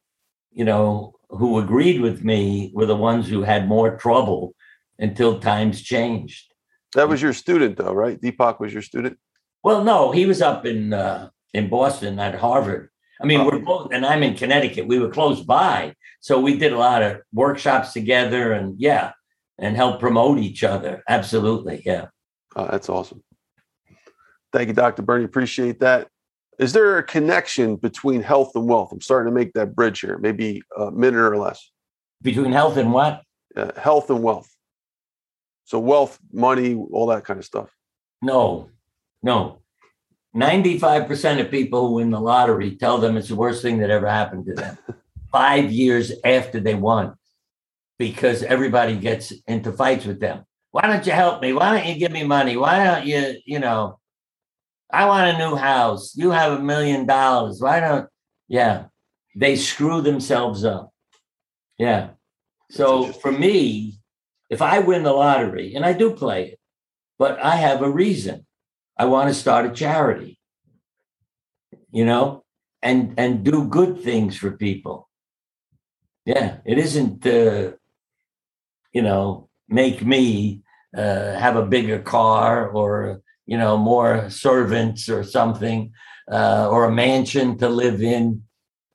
you 0.51 0.63
know, 0.63 1.13
who 1.29 1.59
agreed 1.59 2.01
with 2.01 2.23
me 2.23 2.71
were 2.73 2.85
the 2.85 2.95
ones 2.95 3.27
who 3.27 3.43
had 3.43 3.67
more 3.67 3.97
trouble 3.97 4.55
until 4.97 5.39
times 5.39 5.81
changed. 5.81 6.53
That 6.95 7.09
was 7.09 7.21
your 7.21 7.33
student, 7.33 7.77
though, 7.77 7.93
right? 7.93 8.19
Deepak 8.19 8.59
was 8.59 8.73
your 8.73 8.81
student. 8.81 9.17
Well, 9.63 9.83
no, 9.83 10.11
he 10.11 10.25
was 10.25 10.41
up 10.41 10.65
in 10.65 10.93
uh, 10.93 11.29
in 11.53 11.69
Boston 11.69 12.19
at 12.19 12.35
Harvard. 12.35 12.89
I 13.21 13.25
mean, 13.25 13.45
we're 13.45 13.59
both, 13.59 13.91
and 13.91 14.05
I'm 14.05 14.23
in 14.23 14.35
Connecticut. 14.35 14.87
We 14.87 14.99
were 14.99 15.09
close 15.09 15.41
by, 15.43 15.93
so 16.21 16.39
we 16.39 16.57
did 16.57 16.71
a 16.71 16.77
lot 16.77 17.01
of 17.01 17.21
workshops 17.33 17.91
together, 17.91 18.53
and 18.53 18.79
yeah, 18.79 19.11
and 19.57 19.75
help 19.75 19.99
promote 19.99 20.39
each 20.39 20.63
other. 20.63 21.03
Absolutely, 21.07 21.81
yeah. 21.85 22.07
Oh, 22.55 22.67
that's 22.71 22.87
awesome. 22.89 23.21
Thank 24.53 24.69
you, 24.69 24.73
Dr. 24.73 25.01
Bernie. 25.01 25.25
Appreciate 25.25 25.79
that. 25.81 26.07
Is 26.59 26.73
there 26.73 26.97
a 26.97 27.03
connection 27.03 27.75
between 27.75 28.21
health 28.21 28.51
and 28.55 28.67
wealth? 28.67 28.91
I'm 28.91 29.01
starting 29.01 29.31
to 29.31 29.37
make 29.37 29.53
that 29.53 29.75
bridge 29.75 30.01
here, 30.01 30.17
maybe 30.17 30.61
a 30.77 30.91
minute 30.91 31.19
or 31.19 31.37
less. 31.37 31.71
Between 32.21 32.51
health 32.51 32.77
and 32.77 32.91
what? 32.91 33.21
Uh, 33.55 33.71
health 33.77 34.09
and 34.09 34.21
wealth. 34.23 34.49
So 35.63 35.79
wealth, 35.79 36.19
money, 36.33 36.75
all 36.91 37.07
that 37.07 37.25
kind 37.25 37.39
of 37.39 37.45
stuff. 37.45 37.69
No, 38.21 38.69
no. 39.23 39.61
95% 40.35 41.41
of 41.41 41.51
people 41.51 41.87
who 41.87 41.93
win 41.95 42.11
the 42.11 42.19
lottery 42.19 42.75
tell 42.75 42.97
them 42.99 43.17
it's 43.17 43.29
the 43.29 43.35
worst 43.35 43.61
thing 43.61 43.79
that 43.79 43.89
ever 43.89 44.07
happened 44.07 44.45
to 44.45 44.53
them 44.53 44.77
five 45.31 45.71
years 45.71 46.11
after 46.23 46.59
they 46.59 46.75
won 46.75 47.15
because 47.97 48.43
everybody 48.43 48.95
gets 48.95 49.33
into 49.47 49.71
fights 49.71 50.05
with 50.05 50.19
them. 50.19 50.45
Why 50.71 50.83
don't 50.83 51.05
you 51.05 51.11
help 51.11 51.41
me? 51.41 51.53
Why 51.53 51.75
don't 51.75 51.87
you 51.87 51.99
give 51.99 52.11
me 52.11 52.23
money? 52.23 52.55
Why 52.55 52.83
don't 52.83 53.05
you, 53.05 53.37
you 53.45 53.59
know, 53.59 53.99
I 54.91 55.05
want 55.07 55.35
a 55.35 55.37
new 55.37 55.55
house. 55.55 56.15
You 56.15 56.31
have 56.31 56.59
a 56.59 56.63
million 56.63 57.05
dollars. 57.05 57.59
Why 57.59 57.79
don't, 57.79 58.07
yeah, 58.47 58.85
they 59.35 59.55
screw 59.55 60.01
themselves 60.01 60.63
up. 60.63 60.91
Yeah. 61.77 62.11
So 62.69 63.05
for 63.05 63.31
me, 63.31 63.99
if 64.49 64.61
I 64.61 64.79
win 64.79 65.03
the 65.03 65.13
lottery, 65.13 65.75
and 65.75 65.85
I 65.85 65.93
do 65.93 66.11
play 66.11 66.49
it, 66.49 66.59
but 67.17 67.39
I 67.43 67.55
have 67.55 67.81
a 67.81 67.89
reason. 67.89 68.45
I 68.99 69.05
want 69.05 69.29
to 69.29 69.33
start 69.33 69.65
a 69.65 69.71
charity, 69.71 70.37
you 71.89 72.03
know, 72.03 72.43
and 72.81 73.13
and 73.17 73.45
do 73.45 73.65
good 73.65 74.03
things 74.03 74.37
for 74.37 74.51
people. 74.51 75.07
Yeah, 76.25 76.57
it 76.65 76.77
isn't, 76.77 77.25
uh, 77.25 77.71
you 78.91 79.01
know, 79.01 79.47
make 79.69 80.05
me 80.05 80.63
uh, 80.95 81.33
have 81.39 81.55
a 81.55 81.65
bigger 81.65 81.99
car 81.99 82.69
or 82.69 83.21
you 83.45 83.57
know 83.57 83.77
more 83.77 84.29
servants 84.29 85.07
or 85.07 85.23
something 85.23 85.93
uh, 86.29 86.67
or 86.69 86.83
a 86.83 86.91
mansion 86.91 87.57
to 87.59 87.69
live 87.69 88.01
in. 88.01 88.43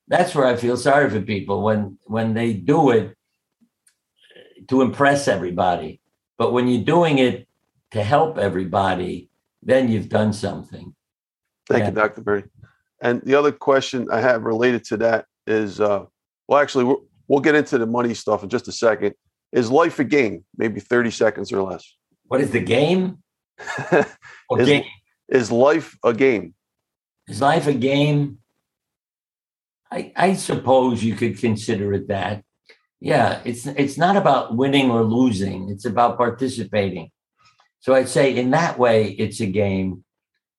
That's 0.07 0.35
where 0.35 0.45
I 0.45 0.55
feel 0.55 0.77
sorry 0.77 1.09
for 1.09 1.21
people 1.21 1.63
when 1.63 1.97
when 2.03 2.35
they 2.35 2.53
do 2.53 2.91
it 2.91 3.17
to 4.67 4.83
impress 4.83 5.27
everybody. 5.27 5.99
But 6.37 6.53
when 6.53 6.67
you're 6.67 6.85
doing 6.85 7.17
it 7.17 7.47
to 7.91 8.03
help 8.03 8.37
everybody, 8.37 9.29
then 9.65 9.89
you've 9.89 10.09
done 10.09 10.31
something. 10.31 10.95
Thank 11.67 11.81
yeah. 11.81 11.89
you, 11.89 11.95
Dr. 11.95 12.21
Bernie. 12.21 12.43
And 13.01 13.21
the 13.23 13.35
other 13.35 13.51
question 13.51 14.07
I 14.11 14.21
have 14.21 14.43
related 14.43 14.85
to 14.85 14.97
that 14.97 15.25
is, 15.47 15.81
uh, 15.81 16.05
well, 16.47 16.59
actually, 16.61 16.95
we'll 17.27 17.41
get 17.41 17.55
into 17.55 17.77
the 17.77 17.85
money 17.85 18.13
stuff 18.13 18.43
in 18.43 18.49
just 18.49 18.67
a 18.67 18.71
second. 18.71 19.15
Is 19.51 19.69
life 19.69 19.99
a 19.99 20.03
game? 20.03 20.45
Maybe 20.57 20.79
30 20.79 21.11
seconds 21.11 21.51
or 21.51 21.61
less. 21.61 21.95
What 22.27 22.41
is 22.41 22.51
the 22.51 22.59
game? 22.59 23.19
is, 23.91 24.05
game? 24.65 24.85
is 25.29 25.51
life 25.51 25.97
a 26.03 26.13
game? 26.13 26.53
Is 27.27 27.41
life 27.41 27.67
a 27.67 27.73
game? 27.73 28.39
I, 29.91 30.11
I 30.15 30.33
suppose 30.33 31.03
you 31.03 31.15
could 31.15 31.39
consider 31.39 31.93
it 31.93 32.07
that 32.07 32.43
yeah 32.99 33.41
it's 33.45 33.65
it's 33.67 33.97
not 33.97 34.17
about 34.17 34.55
winning 34.55 34.89
or 34.89 35.03
losing 35.03 35.69
it's 35.69 35.85
about 35.85 36.17
participating 36.17 37.11
So 37.85 37.93
I'd 37.93 38.09
say 38.09 38.35
in 38.35 38.49
that 38.49 38.79
way, 38.79 39.11
it's 39.11 39.39
a 39.41 39.45
game, 39.45 40.03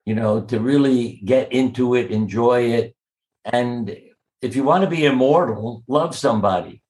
you 0.05 0.15
know, 0.15 0.43
to 0.43 0.61
really 0.61 1.21
get 1.25 1.53
into 1.53 1.97
it, 1.97 2.13
enjoy 2.13 2.71
it. 2.75 2.95
And 3.45 3.99
if 4.41 4.55
you 4.55 4.63
want 4.63 4.85
to 4.85 4.89
be 4.89 5.07
immortal, 5.07 5.83
love 5.89 6.15
somebody. 6.15 6.83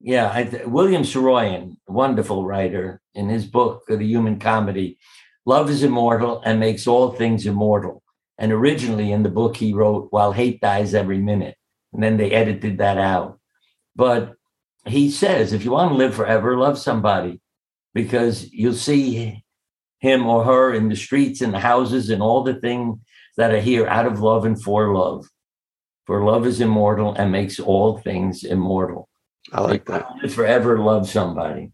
Yeah, 0.00 0.30
I, 0.30 0.62
William 0.64 1.02
Saroyan, 1.02 1.76
wonderful 1.86 2.46
writer, 2.46 3.02
in 3.14 3.28
his 3.28 3.44
book, 3.44 3.82
The 3.88 4.02
Human 4.02 4.38
Comedy, 4.38 4.96
love 5.44 5.68
is 5.68 5.82
immortal 5.82 6.40
and 6.46 6.58
makes 6.58 6.86
all 6.86 7.12
things 7.12 7.44
immortal. 7.44 8.02
And 8.38 8.52
originally 8.52 9.12
in 9.12 9.22
the 9.22 9.28
book, 9.28 9.58
he 9.58 9.74
wrote, 9.74 10.08
while 10.12 10.32
hate 10.32 10.62
dies 10.62 10.94
every 10.94 11.18
minute. 11.18 11.58
And 11.92 12.02
then 12.02 12.16
they 12.16 12.30
edited 12.30 12.78
that 12.78 12.96
out. 12.96 13.38
But 13.94 14.32
he 14.86 15.10
says, 15.10 15.52
if 15.52 15.62
you 15.62 15.72
want 15.72 15.90
to 15.90 15.98
live 15.98 16.14
forever, 16.14 16.56
love 16.56 16.78
somebody 16.78 17.42
because 17.98 18.48
you'll 18.52 18.72
see 18.72 19.42
him 19.98 20.24
or 20.24 20.44
her 20.44 20.72
in 20.72 20.88
the 20.88 20.94
streets 20.94 21.40
and 21.40 21.52
the 21.52 21.58
houses 21.58 22.10
and 22.10 22.22
all 22.22 22.44
the 22.44 22.54
things 22.54 22.96
that 23.36 23.50
are 23.50 23.60
here 23.60 23.88
out 23.88 24.06
of 24.06 24.20
love 24.20 24.44
and 24.44 24.62
for 24.62 24.94
love. 24.94 25.26
For 26.06 26.24
love 26.24 26.46
is 26.46 26.60
immortal 26.60 27.12
and 27.14 27.32
makes 27.32 27.58
all 27.58 27.98
things 27.98 28.44
immortal. 28.44 29.08
I 29.52 29.62
like 29.62 29.84
that. 29.86 30.06
Live 30.22 30.32
forever, 30.32 30.78
love 30.78 31.08
somebody. 31.08 31.72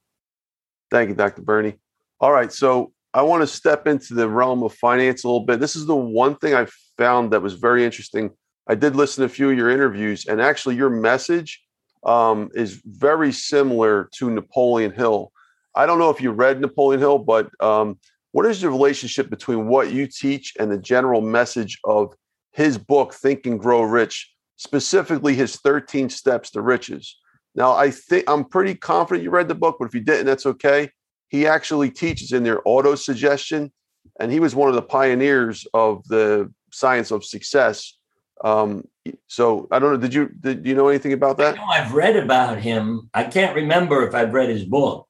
Thank 0.90 1.10
you, 1.10 1.14
Dr. 1.14 1.42
Bernie. 1.42 1.74
All 2.20 2.32
right. 2.32 2.50
So 2.50 2.94
I 3.12 3.20
want 3.20 3.42
to 3.42 3.46
step 3.46 3.86
into 3.86 4.14
the 4.14 4.26
realm 4.26 4.62
of 4.62 4.72
finance 4.72 5.24
a 5.24 5.28
little 5.28 5.44
bit. 5.44 5.60
This 5.60 5.76
is 5.76 5.84
the 5.84 5.94
one 5.94 6.36
thing 6.36 6.54
I 6.54 6.66
found 6.96 7.34
that 7.34 7.42
was 7.42 7.52
very 7.52 7.84
interesting. 7.84 8.30
I 8.66 8.76
did 8.76 8.96
listen 8.96 9.20
to 9.20 9.26
a 9.26 9.28
few 9.28 9.50
of 9.50 9.58
your 9.58 9.68
interviews, 9.68 10.24
and 10.24 10.40
actually, 10.40 10.76
your 10.76 10.88
message 10.88 11.62
um, 12.02 12.50
is 12.54 12.80
very 12.86 13.30
similar 13.30 14.08
to 14.14 14.30
Napoleon 14.30 14.90
Hill. 14.90 15.32
I 15.74 15.86
don't 15.86 15.98
know 15.98 16.10
if 16.10 16.20
you 16.20 16.30
read 16.30 16.60
Napoleon 16.60 17.00
Hill, 17.00 17.18
but 17.18 17.50
um, 17.60 17.98
what 18.32 18.46
is 18.46 18.60
the 18.60 18.70
relationship 18.70 19.30
between 19.30 19.66
what 19.66 19.92
you 19.92 20.06
teach 20.06 20.54
and 20.58 20.70
the 20.70 20.78
general 20.78 21.20
message 21.20 21.78
of 21.84 22.14
his 22.52 22.78
book, 22.78 23.14
Think 23.14 23.46
and 23.46 23.58
Grow 23.58 23.82
Rich, 23.82 24.32
specifically 24.56 25.34
his 25.34 25.56
13 25.56 26.08
Steps 26.08 26.50
to 26.50 26.60
Riches? 26.60 27.16
Now, 27.54 27.72
I 27.72 27.90
think 27.90 28.24
I'm 28.28 28.44
pretty 28.44 28.74
confident 28.74 29.24
you 29.24 29.30
read 29.30 29.48
the 29.48 29.54
book, 29.54 29.76
but 29.78 29.86
if 29.86 29.94
you 29.94 30.00
didn't, 30.00 30.26
that's 30.26 30.46
okay. 30.46 30.90
He 31.28 31.46
actually 31.46 31.90
teaches 31.90 32.32
in 32.32 32.42
their 32.42 32.60
auto 32.64 32.94
suggestion, 32.94 33.72
and 34.20 34.30
he 34.30 34.40
was 34.40 34.54
one 34.54 34.68
of 34.68 34.74
the 34.74 34.82
pioneers 34.82 35.66
of 35.74 36.06
the 36.08 36.52
science 36.72 37.10
of 37.10 37.24
success. 37.24 37.96
Um, 38.42 38.86
so 39.28 39.68
I 39.70 39.78
don't 39.78 39.92
know. 39.92 39.96
Did 39.96 40.14
you 40.14 40.28
did 40.40 40.66
you 40.66 40.74
know 40.74 40.88
anything 40.88 41.12
about 41.12 41.38
that? 41.38 41.58
I've 41.58 41.92
read 41.92 42.16
about 42.16 42.58
him. 42.58 43.10
I 43.14 43.24
can't 43.24 43.54
remember 43.54 44.06
if 44.06 44.14
I've 44.14 44.32
read 44.32 44.48
his 44.48 44.64
book. 44.64 45.08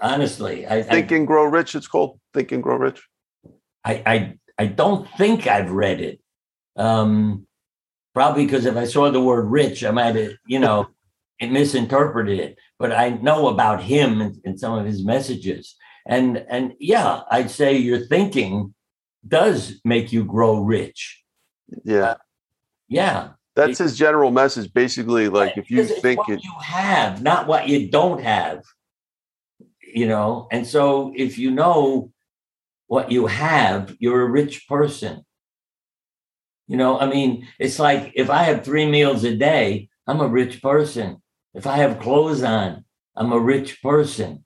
Honestly, 0.00 0.66
I 0.66 0.82
Think 0.82 1.10
and 1.10 1.26
Grow 1.26 1.44
Rich. 1.44 1.74
It's 1.74 1.86
called 1.86 2.18
Think 2.32 2.52
and 2.52 2.62
Grow 2.62 2.76
Rich. 2.76 3.06
I 3.84 4.02
I, 4.06 4.34
I 4.58 4.66
don't 4.66 5.08
think 5.16 5.46
I've 5.46 5.70
read 5.70 6.00
it. 6.00 6.20
Um, 6.76 7.46
probably 8.14 8.44
because 8.44 8.64
if 8.64 8.76
I 8.76 8.84
saw 8.84 9.10
the 9.10 9.20
word 9.20 9.50
rich, 9.50 9.84
I 9.84 9.90
might 9.90 10.16
have, 10.16 10.32
you 10.46 10.58
know, 10.58 10.88
misinterpreted 11.40 12.38
it. 12.38 12.58
But 12.78 12.92
I 12.92 13.10
know 13.10 13.48
about 13.48 13.82
him 13.82 14.20
and, 14.20 14.36
and 14.44 14.58
some 14.58 14.78
of 14.78 14.86
his 14.86 15.04
messages. 15.04 15.76
And 16.06 16.44
and 16.48 16.72
yeah, 16.78 17.22
I'd 17.30 17.50
say 17.50 17.76
your 17.76 18.00
thinking 18.06 18.74
does 19.26 19.80
make 19.84 20.12
you 20.12 20.24
grow 20.24 20.60
rich. 20.60 21.22
Yeah. 21.84 22.02
Uh, 22.02 22.16
yeah. 22.88 23.28
That's 23.56 23.78
his 23.78 23.98
general 23.98 24.30
message. 24.30 24.72
Basically, 24.72 25.28
like 25.28 25.58
if 25.58 25.70
you 25.70 25.84
think 25.84 26.20
it, 26.28 26.42
you 26.42 26.54
have, 26.62 27.22
not 27.22 27.46
what 27.46 27.68
you 27.68 27.90
don't 27.90 28.22
have. 28.22 28.62
You 29.92 30.06
know, 30.08 30.48
and 30.50 30.66
so 30.66 31.12
if 31.16 31.38
you 31.38 31.50
know 31.50 32.12
what 32.86 33.10
you 33.10 33.26
have, 33.26 33.96
you're 33.98 34.22
a 34.22 34.30
rich 34.30 34.66
person. 34.68 35.24
You 36.66 36.76
know, 36.76 36.98
I 36.98 37.06
mean, 37.06 37.48
it's 37.58 37.78
like 37.78 38.12
if 38.14 38.30
I 38.30 38.44
have 38.44 38.64
three 38.64 38.86
meals 38.86 39.24
a 39.24 39.36
day, 39.36 39.88
I'm 40.06 40.20
a 40.20 40.28
rich 40.28 40.62
person. 40.62 41.22
If 41.54 41.66
I 41.66 41.78
have 41.78 41.98
clothes 42.00 42.42
on, 42.42 42.84
I'm 43.16 43.32
a 43.32 43.38
rich 43.38 43.82
person. 43.82 44.44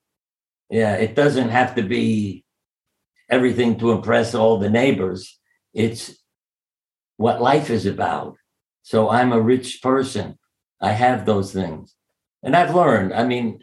Yeah, 0.71 0.97
it 0.97 1.15
doesn't 1.15 1.51
have 1.51 1.75
to 1.77 1.83
be 1.83 2.45
everything 3.29 3.79
to 3.79 3.93
impress 3.93 4.35
all 4.35 4.59
the 4.59 4.71
neighbors. 4.71 5.39
It's 5.73 6.17
what 7.17 7.43
life 7.43 7.71
is 7.71 7.87
about. 7.87 8.37
So 8.83 9.09
I'm 9.11 9.33
a 9.33 9.41
rich 9.41 9.81
person. 9.83 10.39
I 10.81 10.93
have 10.93 11.25
those 11.25 11.53
things. 11.53 11.95
And 12.43 12.55
I've 12.55 12.75
learned, 12.75 13.15
I 13.15 13.25
mean, 13.25 13.61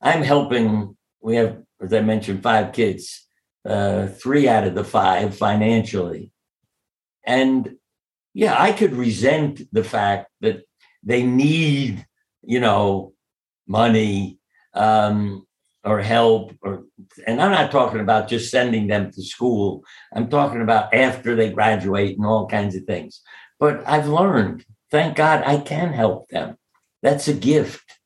I'm 0.00 0.22
helping, 0.22 0.96
we 1.20 1.36
have, 1.36 1.62
as 1.80 1.92
I 1.92 2.00
mentioned, 2.00 2.42
five 2.42 2.72
kids, 2.72 3.26
uh, 3.64 4.06
three 4.06 4.48
out 4.48 4.66
of 4.66 4.74
the 4.74 4.84
five 4.84 5.36
financially. 5.36 6.32
And 7.24 7.76
yeah, 8.34 8.60
I 8.60 8.72
could 8.72 8.94
resent 8.94 9.62
the 9.72 9.84
fact 9.84 10.30
that 10.40 10.62
they 11.02 11.22
need, 11.22 12.06
you 12.42 12.60
know, 12.60 13.12
money 13.66 14.38
um, 14.74 15.46
or 15.84 16.00
help 16.00 16.54
or 16.62 16.84
and 17.26 17.40
I'm 17.40 17.50
not 17.50 17.70
talking 17.70 18.00
about 18.00 18.28
just 18.28 18.50
sending 18.50 18.86
them 18.86 19.10
to 19.10 19.22
school. 19.22 19.82
I'm 20.14 20.28
talking 20.28 20.62
about 20.62 20.94
after 20.94 21.34
they 21.34 21.50
graduate 21.50 22.16
and 22.16 22.26
all 22.26 22.46
kinds 22.46 22.74
of 22.76 22.84
things. 22.84 23.20
But 23.58 23.86
I've 23.86 24.08
learned, 24.08 24.64
thank 24.90 25.16
God 25.16 25.42
I 25.44 25.58
can 25.58 25.92
help 25.92 26.28
them. 26.28 26.56
That's 27.02 27.28
a 27.28 27.34
gift, 27.34 27.97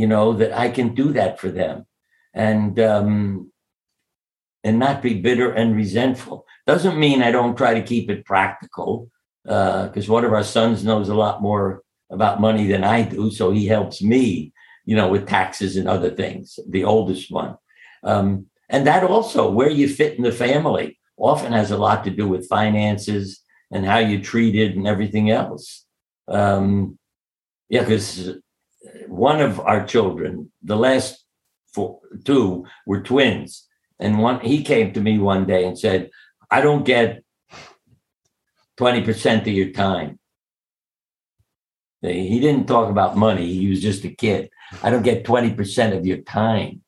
you 0.00 0.08
know, 0.12 0.26
that 0.40 0.52
I 0.64 0.68
can 0.76 0.88
do 1.02 1.06
that 1.18 1.32
for 1.40 1.50
them. 1.60 1.76
And 2.50 2.74
um 2.92 3.08
and 4.66 4.76
not 4.78 5.02
be 5.02 5.14
bitter 5.28 5.48
and 5.60 5.80
resentful. 5.82 6.36
Doesn't 6.66 7.02
mean 7.04 7.18
I 7.22 7.30
don't 7.36 7.56
try 7.56 7.72
to 7.74 7.88
keep 7.92 8.06
it 8.10 8.26
practical, 8.32 8.90
because 9.44 10.08
uh, 10.08 10.14
one 10.16 10.24
of 10.26 10.34
our 10.38 10.44
sons 10.56 10.84
knows 10.84 11.08
a 11.08 11.20
lot 11.24 11.36
more 11.48 11.66
about 12.16 12.44
money 12.46 12.66
than 12.72 12.84
I 12.96 12.98
do, 13.16 13.22
so 13.30 13.44
he 13.50 13.64
helps 13.76 13.96
me, 14.12 14.52
you 14.88 14.96
know, 14.96 15.08
with 15.12 15.32
taxes 15.36 15.72
and 15.78 15.88
other 15.88 16.10
things. 16.22 16.46
The 16.76 16.84
oldest 16.94 17.26
one, 17.42 17.52
um, 18.12 18.26
and 18.68 18.82
that 18.86 19.02
also 19.14 19.42
where 19.58 19.72
you 19.78 19.86
fit 19.88 20.16
in 20.18 20.24
the 20.24 20.40
family 20.46 20.86
often 21.16 21.52
has 21.52 21.70
a 21.70 21.82
lot 21.86 22.04
to 22.04 22.10
do 22.20 22.26
with 22.32 22.52
finances 22.58 23.26
and 23.72 23.82
how 23.86 24.00
you 24.10 24.16
treated 24.32 24.76
and 24.76 24.86
everything 24.86 25.26
else. 25.30 25.64
Um, 26.28 26.98
yeah, 27.74 27.84
because 27.84 28.10
one 29.10 29.40
of 29.40 29.58
our 29.60 29.84
children, 29.84 30.52
the 30.62 30.76
last 30.76 31.24
four, 31.74 32.00
two 32.24 32.64
were 32.86 33.02
twins, 33.02 33.66
and 33.98 34.18
one 34.18 34.40
he 34.40 34.62
came 34.62 34.92
to 34.92 35.00
me 35.00 35.18
one 35.18 35.46
day 35.46 35.64
and 35.64 35.78
said, 35.78 36.10
"I 36.50 36.60
don't 36.60 36.84
get 36.84 37.24
twenty 38.76 39.02
percent 39.02 39.46
of 39.46 39.54
your 39.54 39.70
time." 39.72 40.20
He 42.02 42.40
didn't 42.40 42.66
talk 42.66 42.88
about 42.88 43.16
money. 43.16 43.52
He 43.52 43.68
was 43.68 43.82
just 43.82 44.04
a 44.04 44.08
kid. 44.08 44.48
I 44.82 44.90
don't 44.90 45.02
get 45.02 45.24
20% 45.24 45.96
of 45.96 46.06
your 46.06 46.18
time. 46.18 46.82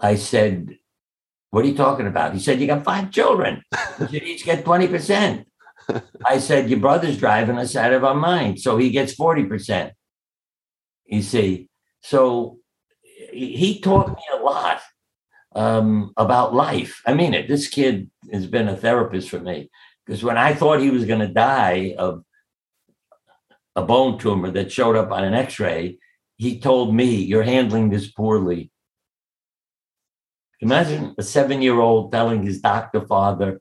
I 0.00 0.16
said, 0.16 0.76
What 1.50 1.64
are 1.64 1.68
you 1.68 1.76
talking 1.76 2.08
about? 2.08 2.34
He 2.34 2.40
said, 2.40 2.60
You 2.60 2.66
got 2.66 2.84
five 2.84 3.12
children. 3.12 3.62
You 4.10 4.18
each 4.18 4.44
get 4.44 4.64
20%. 4.64 5.44
I 6.24 6.38
said, 6.38 6.68
Your 6.68 6.80
brother's 6.80 7.16
driving 7.16 7.58
us 7.58 7.76
out 7.76 7.92
of 7.92 8.02
our 8.02 8.14
mind. 8.14 8.60
So 8.60 8.76
he 8.76 8.90
gets 8.90 9.14
40%. 9.14 9.92
You 11.06 11.22
see, 11.22 11.68
so 12.00 12.58
he 13.32 13.80
taught 13.80 14.08
me 14.08 14.22
a 14.32 14.42
lot 14.42 14.80
um, 15.54 16.12
about 16.16 16.54
life. 16.54 17.02
I 17.06 17.14
mean 17.14 17.34
it. 17.34 17.48
This 17.48 17.68
kid 17.68 18.10
has 18.32 18.46
been 18.46 18.68
a 18.68 18.76
therapist 18.76 19.30
for 19.30 19.40
me 19.40 19.70
because 20.04 20.22
when 20.22 20.36
I 20.36 20.54
thought 20.54 20.80
he 20.80 20.90
was 20.90 21.04
going 21.04 21.20
to 21.20 21.28
die 21.28 21.94
of 21.98 22.24
a 23.74 23.82
bone 23.82 24.18
tumor 24.18 24.50
that 24.50 24.72
showed 24.72 24.96
up 24.96 25.10
on 25.10 25.24
an 25.24 25.34
x 25.34 25.60
ray, 25.60 25.98
he 26.36 26.60
told 26.60 26.94
me, 26.94 27.16
You're 27.16 27.42
handling 27.42 27.90
this 27.90 28.10
poorly. 28.10 28.70
Imagine 30.60 31.14
a 31.18 31.22
seven 31.22 31.60
year 31.60 31.80
old 31.80 32.12
telling 32.12 32.42
his 32.42 32.60
doctor 32.60 33.02
father, 33.06 33.60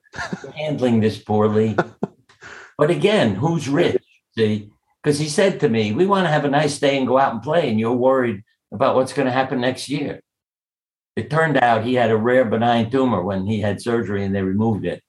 handling 0.56 1.00
this 1.00 1.18
poorly. 1.18 1.78
But 2.78 2.90
again, 2.90 3.36
who's 3.36 3.70
rich? 3.70 4.04
See, 4.38 4.70
because 5.06 5.20
he 5.20 5.30
said 5.30 5.60
to 5.60 5.70
me, 5.70 5.92
We 5.92 6.08
want 6.08 6.26
to 6.26 6.32
have 6.32 6.46
a 6.46 6.50
nice 6.50 6.80
day 6.80 6.98
and 6.98 7.08
go 7.08 7.20
out 7.20 7.32
and 7.32 7.44
play, 7.44 7.70
and 7.70 7.80
you're 7.80 7.94
worried 7.94 8.44
about 8.72 8.96
what's 8.96 9.14
going 9.14 9.28
to 9.28 9.32
happen 9.32 9.62
next 9.62 9.88
year. 9.88 10.20
It 11.16 11.30
turned 11.30 11.58
out 11.58 11.84
he 11.84 11.94
had 11.94 12.10
a 12.10 12.18
rare 12.18 12.44
benign 12.44 12.90
tumor 12.90 13.22
when 13.22 13.46
he 13.46 13.62
had 13.62 13.80
surgery 13.80 14.26
and 14.26 14.34
they 14.34 14.42
removed 14.42 14.84
it. 14.84 15.04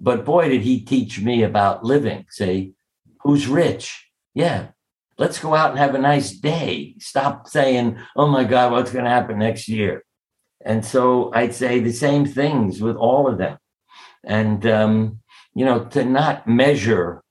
But 0.00 0.24
boy, 0.24 0.48
did 0.48 0.62
he 0.62 0.80
teach 0.80 1.20
me 1.20 1.42
about 1.42 1.84
living. 1.84 2.24
See, 2.30 2.72
who's 3.20 3.46
rich? 3.46 4.08
Yeah, 4.32 4.68
let's 5.18 5.38
go 5.38 5.54
out 5.54 5.70
and 5.70 5.78
have 5.78 5.94
a 5.94 5.98
nice 5.98 6.32
day. 6.32 6.94
Stop 6.98 7.46
saying, 7.46 7.98
oh 8.16 8.26
my 8.26 8.44
God, 8.44 8.72
what's 8.72 8.92
going 8.92 9.04
to 9.04 9.10
happen 9.10 9.38
next 9.38 9.68
year? 9.68 10.04
And 10.64 10.82
so 10.82 11.30
I'd 11.34 11.54
say 11.54 11.80
the 11.80 11.92
same 11.92 12.24
things 12.24 12.80
with 12.80 12.96
all 12.96 13.28
of 13.28 13.36
them. 13.36 13.58
And, 14.24 14.66
um, 14.66 15.20
you 15.54 15.66
know, 15.66 15.84
to 15.84 16.02
not 16.02 16.48
measure, 16.48 17.22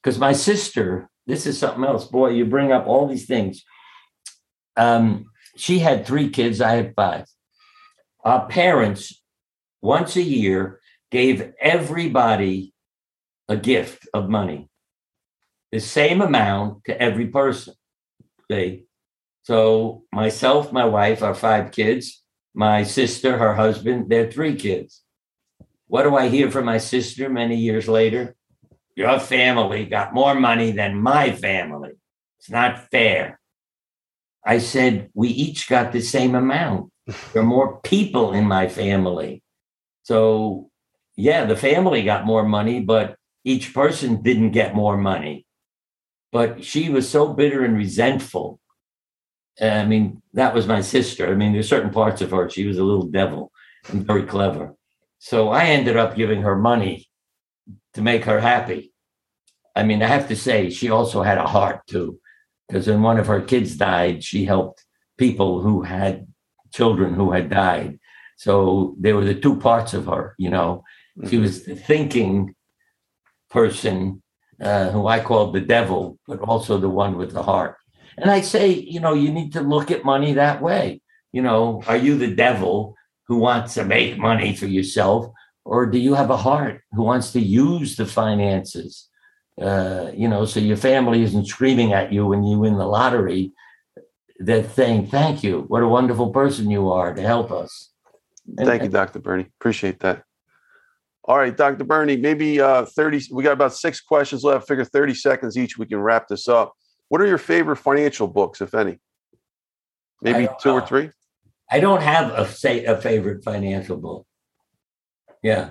because 0.00 0.18
my 0.18 0.32
sister, 0.32 1.09
this 1.30 1.46
is 1.46 1.58
something 1.58 1.84
else. 1.84 2.04
Boy, 2.06 2.30
you 2.30 2.44
bring 2.44 2.72
up 2.72 2.86
all 2.86 3.06
these 3.06 3.26
things. 3.26 3.64
Um, 4.76 5.30
she 5.56 5.78
had 5.78 6.06
three 6.06 6.30
kids, 6.30 6.60
I 6.60 6.72
had 6.76 6.94
five. 6.94 7.26
our 8.24 8.46
parents 8.46 9.22
once 9.82 10.16
a 10.16 10.22
year 10.22 10.80
gave 11.10 11.52
everybody 11.60 12.74
a 13.48 13.56
gift 13.56 14.06
of 14.14 14.28
money, 14.28 14.68
the 15.72 15.80
same 15.80 16.20
amount 16.20 16.84
to 16.84 17.00
every 17.00 17.26
person. 17.26 17.74
Okay. 18.44 18.84
So 19.42 20.04
myself, 20.12 20.72
my 20.72 20.84
wife, 20.84 21.22
our 21.22 21.34
five 21.34 21.72
kids, 21.72 22.22
my 22.54 22.82
sister, 22.82 23.38
her 23.38 23.54
husband, 23.54 24.08
their 24.10 24.30
three 24.30 24.54
kids. 24.54 25.02
What 25.86 26.02
do 26.02 26.16
I 26.16 26.28
hear 26.28 26.50
from 26.50 26.66
my 26.66 26.78
sister 26.78 27.28
many 27.28 27.56
years 27.56 27.88
later? 27.88 28.36
Your 29.00 29.18
family 29.18 29.86
got 29.86 30.12
more 30.12 30.34
money 30.34 30.72
than 30.72 31.00
my 31.00 31.32
family. 31.32 31.92
It's 32.38 32.50
not 32.50 32.90
fair. 32.90 33.40
I 34.44 34.58
said, 34.58 35.08
we 35.14 35.28
each 35.28 35.70
got 35.70 35.92
the 35.92 36.02
same 36.02 36.34
amount. 36.34 36.92
There 37.32 37.40
are 37.42 37.54
more 37.56 37.80
people 37.80 38.34
in 38.34 38.44
my 38.46 38.68
family. 38.68 39.42
So, 40.02 40.68
yeah, 41.16 41.46
the 41.46 41.56
family 41.56 42.02
got 42.02 42.26
more 42.26 42.44
money, 42.44 42.80
but 42.80 43.16
each 43.42 43.72
person 43.72 44.20
didn't 44.20 44.50
get 44.50 44.74
more 44.74 44.98
money. 44.98 45.46
But 46.30 46.62
she 46.62 46.90
was 46.90 47.08
so 47.08 47.32
bitter 47.32 47.64
and 47.64 47.78
resentful. 47.78 48.60
I 49.62 49.86
mean, 49.86 50.20
that 50.34 50.52
was 50.52 50.66
my 50.66 50.82
sister. 50.82 51.32
I 51.32 51.36
mean, 51.36 51.54
there's 51.54 51.70
certain 51.70 51.94
parts 52.02 52.20
of 52.20 52.32
her. 52.32 52.50
She 52.50 52.66
was 52.66 52.76
a 52.76 52.84
little 52.84 53.06
devil 53.06 53.50
and 53.88 54.06
very 54.06 54.24
clever. 54.24 54.74
So 55.20 55.48
I 55.48 55.64
ended 55.76 55.96
up 55.96 56.16
giving 56.16 56.42
her 56.42 56.56
money 56.58 57.08
to 57.94 58.02
make 58.02 58.24
her 58.24 58.40
happy. 58.40 58.89
I 59.76 59.82
mean, 59.84 60.02
I 60.02 60.06
have 60.06 60.28
to 60.28 60.36
say, 60.36 60.70
she 60.70 60.90
also 60.90 61.22
had 61.22 61.38
a 61.38 61.46
heart 61.46 61.86
too, 61.86 62.18
because 62.66 62.86
when 62.86 63.02
one 63.02 63.18
of 63.18 63.26
her 63.26 63.40
kids 63.40 63.76
died, 63.76 64.24
she 64.24 64.44
helped 64.44 64.84
people 65.16 65.60
who 65.60 65.82
had 65.82 66.26
children 66.72 67.14
who 67.14 67.32
had 67.32 67.50
died. 67.50 67.98
So 68.36 68.94
there 68.98 69.14
were 69.14 69.24
the 69.24 69.34
two 69.34 69.56
parts 69.56 69.92
of 69.92 70.06
her, 70.06 70.34
you 70.38 70.50
know. 70.50 70.82
Mm-hmm. 71.18 71.28
She 71.28 71.38
was 71.38 71.64
the 71.64 71.76
thinking 71.76 72.54
person 73.50 74.22
uh, 74.60 74.90
who 74.90 75.06
I 75.06 75.20
called 75.20 75.54
the 75.54 75.60
devil, 75.60 76.18
but 76.26 76.40
also 76.40 76.78
the 76.78 76.88
one 76.88 77.16
with 77.18 77.32
the 77.32 77.42
heart. 77.42 77.76
And 78.16 78.30
I 78.30 78.40
say, 78.40 78.68
you 78.70 79.00
know, 79.00 79.14
you 79.14 79.30
need 79.32 79.52
to 79.52 79.60
look 79.60 79.90
at 79.90 80.04
money 80.04 80.34
that 80.34 80.62
way. 80.62 81.02
You 81.32 81.42
know, 81.42 81.82
are 81.86 81.96
you 81.96 82.16
the 82.16 82.34
devil 82.34 82.94
who 83.28 83.38
wants 83.38 83.74
to 83.74 83.84
make 83.84 84.18
money 84.18 84.56
for 84.56 84.66
yourself? 84.66 85.26
Or 85.64 85.86
do 85.86 85.98
you 85.98 86.14
have 86.14 86.30
a 86.30 86.36
heart 86.36 86.82
who 86.92 87.02
wants 87.02 87.32
to 87.32 87.40
use 87.40 87.96
the 87.96 88.06
finances? 88.06 89.08
Uh, 89.60 90.10
you 90.14 90.26
know, 90.26 90.44
so 90.44 90.58
your 90.58 90.76
family 90.76 91.22
isn't 91.22 91.46
screaming 91.46 91.92
at 91.92 92.12
you 92.12 92.26
when 92.26 92.44
you 92.44 92.58
win 92.58 92.78
the 92.78 92.86
lottery. 92.86 93.52
They're 94.38 94.68
saying, 94.70 95.08
thank 95.08 95.44
you. 95.44 95.64
What 95.68 95.82
a 95.82 95.88
wonderful 95.88 96.30
person 96.30 96.70
you 96.70 96.90
are 96.90 97.12
to 97.14 97.20
help 97.20 97.52
us. 97.52 97.90
And, 98.56 98.66
thank 98.66 98.82
you, 98.82 98.88
Dr. 98.88 99.18
Bernie. 99.18 99.48
Appreciate 99.60 100.00
that. 100.00 100.24
All 101.24 101.36
right, 101.36 101.54
Dr. 101.54 101.84
Bernie, 101.84 102.16
maybe 102.16 102.60
uh, 102.60 102.86
30, 102.86 103.26
we 103.32 103.44
got 103.44 103.52
about 103.52 103.74
six 103.74 104.00
questions 104.00 104.42
left. 104.42 104.66
Figure 104.66 104.84
30 104.84 105.14
seconds 105.14 105.58
each. 105.58 105.76
We 105.76 105.86
can 105.86 105.98
wrap 105.98 106.28
this 106.28 106.48
up. 106.48 106.72
What 107.08 107.20
are 107.20 107.26
your 107.26 107.38
favorite 107.38 107.76
financial 107.76 108.26
books, 108.26 108.60
if 108.60 108.74
any? 108.74 108.98
Maybe 110.22 110.48
two 110.60 110.70
know. 110.70 110.74
or 110.76 110.86
three? 110.86 111.10
I 111.70 111.80
don't 111.80 112.02
have 112.02 112.32
a 112.32 112.48
say 112.48 112.84
a 112.84 112.96
favorite 112.96 113.44
financial 113.44 113.96
book. 113.96 114.26
Yeah. 115.42 115.70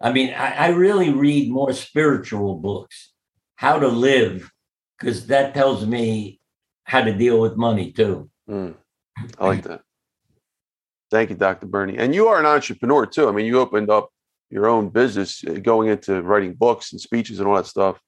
I 0.00 0.12
mean, 0.12 0.34
I, 0.34 0.52
I 0.52 0.68
really 0.68 1.10
read 1.10 1.50
more 1.50 1.72
spiritual 1.72 2.56
books, 2.56 3.12
how 3.56 3.78
to 3.78 3.88
live, 3.88 4.50
because 4.98 5.26
that 5.26 5.54
tells 5.54 5.84
me 5.86 6.40
how 6.84 7.02
to 7.02 7.12
deal 7.12 7.40
with 7.40 7.56
money 7.56 7.92
too. 7.92 8.30
Mm, 8.48 8.74
I 9.38 9.46
like 9.46 9.64
that. 9.64 9.82
Thank 11.10 11.30
you, 11.30 11.36
Dr. 11.36 11.66
Bernie. 11.66 11.98
And 11.98 12.14
you 12.14 12.28
are 12.28 12.38
an 12.38 12.46
entrepreneur 12.46 13.06
too. 13.06 13.28
I 13.28 13.32
mean, 13.32 13.46
you 13.46 13.60
opened 13.60 13.90
up 13.90 14.10
your 14.50 14.66
own 14.68 14.88
business 14.88 15.44
uh, 15.44 15.54
going 15.54 15.88
into 15.88 16.22
writing 16.22 16.54
books 16.54 16.92
and 16.92 17.00
speeches 17.00 17.38
and 17.38 17.48
all 17.48 17.56
that 17.56 17.66
stuff 17.66 18.00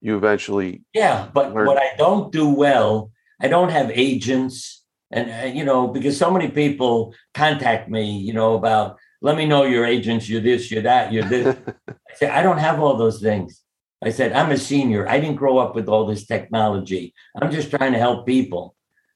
you 0.00 0.16
eventually 0.16 0.82
yeah 0.92 1.28
but 1.32 1.54
learned. 1.54 1.68
what 1.68 1.78
i 1.78 1.90
don't 1.96 2.32
do 2.32 2.48
well 2.48 3.10
i 3.40 3.48
don't 3.48 3.70
have 3.70 3.90
agents 3.90 4.84
and 5.10 5.30
uh, 5.30 5.46
you 5.46 5.64
know 5.64 5.88
because 5.88 6.16
so 6.16 6.30
many 6.30 6.48
people 6.48 7.14
contact 7.32 7.88
me 7.88 8.18
you 8.18 8.32
know 8.32 8.54
about 8.54 8.98
let 9.22 9.36
me 9.36 9.46
know 9.46 9.64
your 9.64 9.84
agents 9.84 10.28
you're 10.28 10.40
this 10.40 10.70
you're 10.70 10.82
that 10.82 11.12
you're 11.12 11.24
this 11.24 11.56
i 11.88 12.14
said 12.14 12.30
i 12.30 12.42
don't 12.42 12.58
have 12.58 12.80
all 12.80 12.96
those 12.96 13.20
things 13.20 13.62
i 14.04 14.10
said 14.10 14.32
i'm 14.32 14.50
a 14.50 14.58
senior 14.58 15.08
i 15.08 15.18
didn't 15.18 15.36
grow 15.36 15.58
up 15.58 15.74
with 15.74 15.88
all 15.88 16.06
this 16.06 16.26
technology 16.26 17.12
i'm 17.40 17.50
just 17.50 17.70
trying 17.70 17.92
to 17.92 17.98
help 17.98 18.26
people 18.26 18.74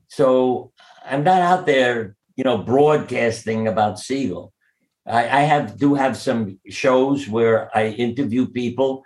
so 0.08 0.72
i'm 1.04 1.22
not 1.22 1.42
out 1.42 1.66
there 1.66 2.16
you 2.36 2.44
know 2.44 2.58
broadcasting 2.58 3.68
about 3.68 3.98
siegel 3.98 4.52
I, 5.08 5.22
I 5.22 5.40
have 5.42 5.78
do 5.78 5.94
have 5.94 6.16
some 6.16 6.58
shows 6.68 7.28
where 7.28 7.74
I 7.76 7.88
interview 7.88 8.46
people 8.46 9.04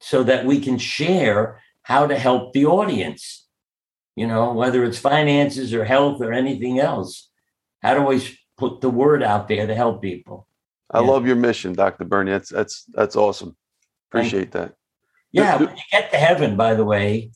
so 0.00 0.22
that 0.24 0.44
we 0.44 0.60
can 0.60 0.78
share 0.78 1.60
how 1.82 2.06
to 2.06 2.18
help 2.18 2.52
the 2.52 2.66
audience. 2.66 3.46
You 4.16 4.26
know, 4.26 4.52
whether 4.52 4.84
it's 4.84 4.98
finances 4.98 5.72
or 5.72 5.84
health 5.84 6.20
or 6.20 6.32
anything 6.32 6.78
else. 6.78 7.30
How 7.82 7.94
do 7.94 8.02
we 8.02 8.38
put 8.58 8.80
the 8.80 8.90
word 8.90 9.22
out 9.22 9.48
there 9.48 9.66
to 9.66 9.74
help 9.74 10.02
people? 10.02 10.46
I 10.90 11.00
yeah. 11.00 11.06
love 11.06 11.26
your 11.26 11.36
mission, 11.36 11.72
Dr. 11.72 12.04
Bernie. 12.04 12.32
That's 12.32 12.50
that's 12.50 12.84
that's 12.88 13.16
awesome. 13.16 13.56
Appreciate 14.10 14.52
that. 14.52 14.74
Yeah, 15.32 15.56
when 15.56 15.76
you 15.76 15.82
get 15.90 16.10
to 16.10 16.18
heaven, 16.18 16.56
by 16.56 16.74
the 16.74 16.84
way, 16.84 17.30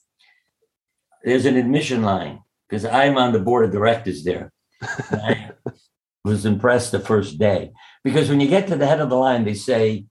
there's 1.24 1.46
an 1.46 1.56
admission 1.56 2.02
line 2.02 2.40
because 2.68 2.84
I'm 2.84 3.16
on 3.16 3.32
the 3.32 3.40
board 3.40 3.64
of 3.64 3.72
directors 3.72 4.22
there. 4.22 4.52
I 4.82 5.50
was 6.24 6.44
impressed 6.44 6.92
the 6.92 7.00
first 7.00 7.38
day 7.38 7.72
because 8.04 8.28
when 8.28 8.40
you 8.40 8.48
get 8.48 8.68
to 8.68 8.76
the 8.76 8.86
head 8.86 9.00
of 9.00 9.08
the 9.08 9.16
line, 9.16 9.44
they 9.44 9.54
say, 9.54 10.04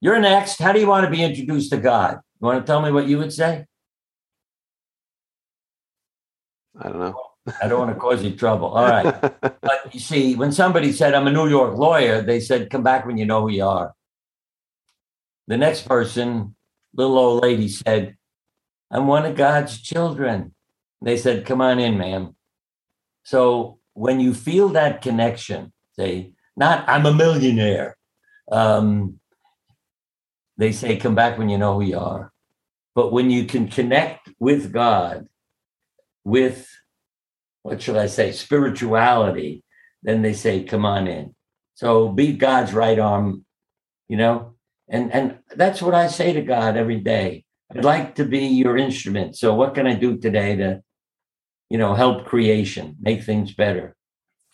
you're 0.00 0.20
next. 0.20 0.60
How 0.60 0.72
do 0.72 0.80
you 0.80 0.86
want 0.86 1.04
to 1.04 1.10
be 1.10 1.22
introduced 1.22 1.70
to 1.70 1.78
God? 1.78 2.20
You 2.40 2.46
want 2.46 2.64
to 2.64 2.70
tell 2.70 2.82
me 2.82 2.92
what 2.92 3.08
you 3.08 3.18
would 3.18 3.32
say? 3.32 3.64
I 6.78 6.88
don't 6.90 6.98
know. 6.98 7.20
I 7.62 7.68
don't 7.68 7.78
want 7.78 7.94
to 7.94 8.00
cause 8.00 8.22
you 8.22 8.36
trouble. 8.36 8.68
All 8.68 8.84
right. 8.84 9.04
but 9.40 9.94
you 9.94 10.00
see, 10.00 10.34
when 10.34 10.52
somebody 10.52 10.92
said, 10.92 11.14
I'm 11.14 11.26
a 11.26 11.32
New 11.32 11.48
York 11.48 11.78
lawyer, 11.78 12.20
they 12.20 12.40
said, 12.40 12.70
come 12.70 12.82
back 12.82 13.06
when 13.06 13.16
you 13.16 13.24
know 13.24 13.42
who 13.42 13.50
you 13.50 13.64
are. 13.64 13.94
The 15.46 15.56
next 15.56 15.86
person, 15.86 16.56
little 16.96 17.18
old 17.18 17.42
lady, 17.42 17.68
said, 17.68 18.16
I'm 18.90 19.06
one 19.06 19.26
of 19.26 19.36
God's 19.36 19.80
children. 19.80 20.54
They 21.02 21.16
said, 21.16 21.44
come 21.46 21.60
on 21.60 21.78
in, 21.78 21.98
ma'am. 21.98 22.34
So 23.24 23.78
when 23.94 24.20
you 24.20 24.34
feel 24.34 24.70
that 24.70 25.02
connection, 25.02 25.72
say, 25.98 26.32
not 26.56 26.88
I'm 26.88 27.06
a 27.06 27.14
millionaire, 27.14 27.96
um, 28.50 29.20
they 30.56 30.72
say, 30.72 30.96
come 30.96 31.14
back 31.14 31.38
when 31.38 31.48
you 31.48 31.58
know 31.58 31.74
who 31.74 31.86
you 31.86 31.98
are. 31.98 32.32
But 32.94 33.12
when 33.12 33.30
you 33.30 33.44
can 33.44 33.68
connect 33.68 34.30
with 34.38 34.72
God, 34.72 35.26
with 36.24 36.68
what 37.62 37.82
should 37.82 37.96
I 37.96 38.06
say, 38.06 38.32
spirituality, 38.32 39.62
then 40.02 40.22
they 40.22 40.32
say, 40.32 40.64
come 40.64 40.86
on 40.86 41.06
in. 41.06 41.34
So 41.74 42.08
be 42.08 42.32
God's 42.32 42.72
right 42.72 42.98
arm, 42.98 43.44
you 44.08 44.16
know? 44.16 44.55
And 44.88 45.12
and 45.12 45.38
that's 45.54 45.82
what 45.82 45.94
I 45.94 46.06
say 46.06 46.32
to 46.32 46.42
God 46.42 46.76
every 46.76 47.00
day. 47.00 47.44
I'd 47.74 47.84
like 47.84 48.14
to 48.16 48.24
be 48.24 48.46
your 48.46 48.76
instrument. 48.76 49.36
So 49.36 49.54
what 49.54 49.74
can 49.74 49.86
I 49.86 49.94
do 49.94 50.16
today 50.16 50.54
to, 50.56 50.82
you 51.68 51.78
know, 51.78 51.94
help 51.94 52.26
creation, 52.26 52.96
make 53.00 53.24
things 53.24 53.54
better? 53.54 53.96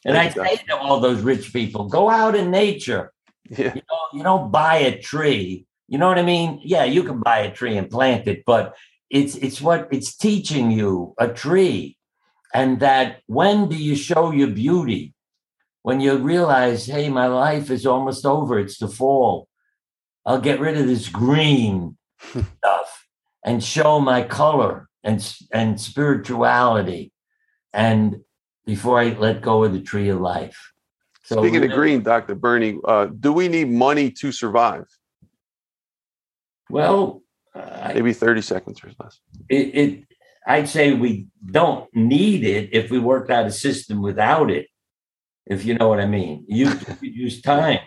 And 0.05 0.17
I 0.17 0.31
say 0.31 0.57
to 0.69 0.77
all 0.77 0.99
those 0.99 1.21
rich 1.21 1.53
people, 1.53 1.89
go 1.89 2.11
out 2.11 2.35
in 2.35 2.51
nature. 2.51 3.13
Yeah. 3.51 3.75
You, 3.75 3.83
know, 3.91 3.99
you 4.15 4.23
don't 4.23 4.51
buy 4.51 4.77
a 4.77 4.99
tree 5.03 5.67
you 5.93 5.99
know 5.99 6.09
what 6.09 6.19
I 6.19 6.23
mean? 6.23 6.59
Yeah, 6.65 6.85
you 6.85 7.03
can 7.03 7.21
buy 7.21 7.41
a 7.41 7.53
tree 7.53 7.77
and 7.77 7.91
plant 7.91 8.27
it, 8.27 8.45
but 8.47 8.75
it's 9.11 9.37
it's 9.37 9.61
what 9.61 9.89
it's 9.93 10.17
teaching 10.17 10.71
you 10.71 11.13
a 11.19 11.29
tree. 11.29 11.99
And 12.55 12.81
that 12.81 13.21
when 13.27 13.69
do 13.69 13.77
you 13.77 13.95
show 13.95 14.31
your 14.31 14.49
beauty? 14.49 15.13
When 15.83 16.01
you 16.01 16.17
realize, 16.17 16.87
hey, 16.87 17.11
my 17.11 17.27
life 17.27 17.71
is 17.71 17.85
almost 17.85 18.25
over, 18.25 18.59
it's 18.59 18.79
the 18.79 18.89
fall. 18.89 19.49
I'll 20.25 20.41
get 20.41 20.61
rid 20.61 20.77
of 20.77 20.87
this 20.87 21.09
green 21.09 21.97
stuff 22.21 23.07
and 23.45 23.63
show 23.63 24.01
my 24.01 24.23
color 24.23 24.89
and 25.03 25.35
and 25.53 25.81
spirituality. 25.81 27.13
And 27.73 28.21
before 28.67 29.01
I 29.01 29.11
let 29.11 29.43
go 29.43 29.65
of 29.65 29.73
the 29.73 29.81
tree 29.81 30.09
of 30.09 30.21
life. 30.21 30.73
So 31.25 31.41
Speaking 31.41 31.65
of 31.65 31.71
green, 31.71 32.03
Dr. 32.03 32.35
Bernie, 32.35 32.79
uh, 32.85 33.07
do 33.07 33.33
we 33.33 33.49
need 33.49 33.71
money 33.71 34.11
to 34.11 34.33
survive? 34.33 34.87
Well, 36.69 37.23
maybe 37.55 38.13
30 38.13 38.41
seconds 38.43 38.81
or 38.83 38.91
less. 38.99 39.21
It, 39.49 39.75
it, 39.75 40.05
I'd 40.47 40.69
say 40.69 40.93
we 40.95 41.29
don't 41.45 41.89
need 41.95 42.45
it 42.45 42.71
if 42.73 42.91
we 42.91 42.99
worked 42.99 43.31
out 43.31 43.47
a 43.47 43.53
system 43.53 44.03
without 44.03 44.51
it, 44.51 44.67
if 45.47 45.65
you 45.65 45.75
know 45.75 45.89
what 45.89 46.01
I 46.01 46.07
mean. 46.07 46.45
You, 46.49 46.71
could 46.75 46.99
use 47.03 47.41
time. 47.41 47.81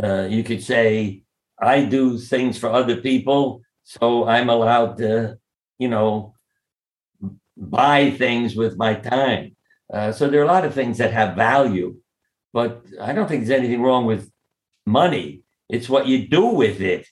Uh, 0.00 0.26
you 0.28 0.44
could 0.44 0.62
say, 0.62 1.22
I 1.62 1.84
do 1.84 2.18
things 2.18 2.58
for 2.58 2.70
other 2.70 2.96
people, 2.96 3.62
so 3.84 4.26
I'm 4.26 4.50
allowed 4.50 4.98
to, 4.98 5.38
you 5.78 5.88
know, 5.88 6.34
buy 7.56 8.10
things 8.10 8.56
with 8.56 8.76
my 8.76 8.94
time. 8.94 9.56
Uh, 9.92 10.10
so 10.12 10.28
there 10.28 10.40
are 10.40 10.44
a 10.44 10.54
lot 10.54 10.64
of 10.64 10.74
things 10.74 10.98
that 10.98 11.12
have 11.12 11.36
value. 11.36 11.96
But 12.52 12.84
I 13.00 13.12
don't 13.12 13.28
think 13.28 13.46
there's 13.46 13.58
anything 13.58 13.82
wrong 13.82 14.04
with 14.06 14.30
money. 14.84 15.42
It's 15.68 15.88
what 15.88 16.06
you 16.06 16.28
do 16.28 16.46
with 16.46 16.80
it 16.80 17.06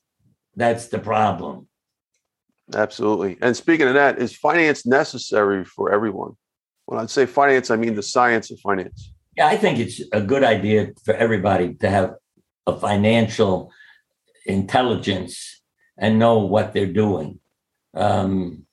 that's 0.56 0.88
the 0.88 0.98
problem. 0.98 1.68
Absolutely. 2.74 3.38
And 3.40 3.56
speaking 3.56 3.88
of 3.88 3.94
that, 3.94 4.18
is 4.18 4.36
finance 4.36 4.86
necessary 4.86 5.64
for 5.64 5.92
everyone? 5.92 6.32
When 6.86 7.00
I 7.00 7.06
say 7.06 7.26
finance, 7.26 7.70
I 7.70 7.76
mean 7.76 7.94
the 7.94 8.02
science 8.02 8.50
of 8.50 8.60
finance. 8.60 9.12
Yeah, 9.36 9.46
I 9.46 9.56
think 9.56 9.78
it's 9.78 10.00
a 10.12 10.20
good 10.20 10.44
idea 10.44 10.90
for 11.04 11.14
everybody 11.14 11.74
to 11.74 11.90
have 11.90 12.14
a 12.66 12.76
financial 12.76 13.72
intelligence 14.46 15.62
and 15.98 16.18
know 16.18 16.38
what 16.38 16.72
they're 16.72 16.86
doing. 16.86 17.40
Um, 17.94 18.66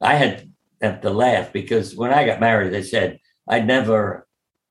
I 0.00 0.14
had 0.14 0.50
have 0.80 1.00
to 1.00 1.10
laugh 1.10 1.52
because 1.52 1.96
when 1.96 2.12
I 2.12 2.26
got 2.26 2.40
married, 2.40 2.74
I 2.74 2.82
said 2.82 3.18
I'd 3.48 3.66
never 3.66 4.26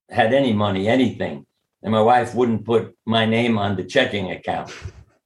had 0.09 0.33
any 0.33 0.53
money, 0.53 0.87
anything, 0.87 1.45
and 1.81 1.91
my 1.91 2.01
wife 2.01 2.35
wouldn't 2.35 2.65
put 2.65 2.95
my 3.05 3.25
name 3.25 3.57
on 3.57 3.75
the 3.75 3.83
checking 3.83 4.31
account. 4.31 4.71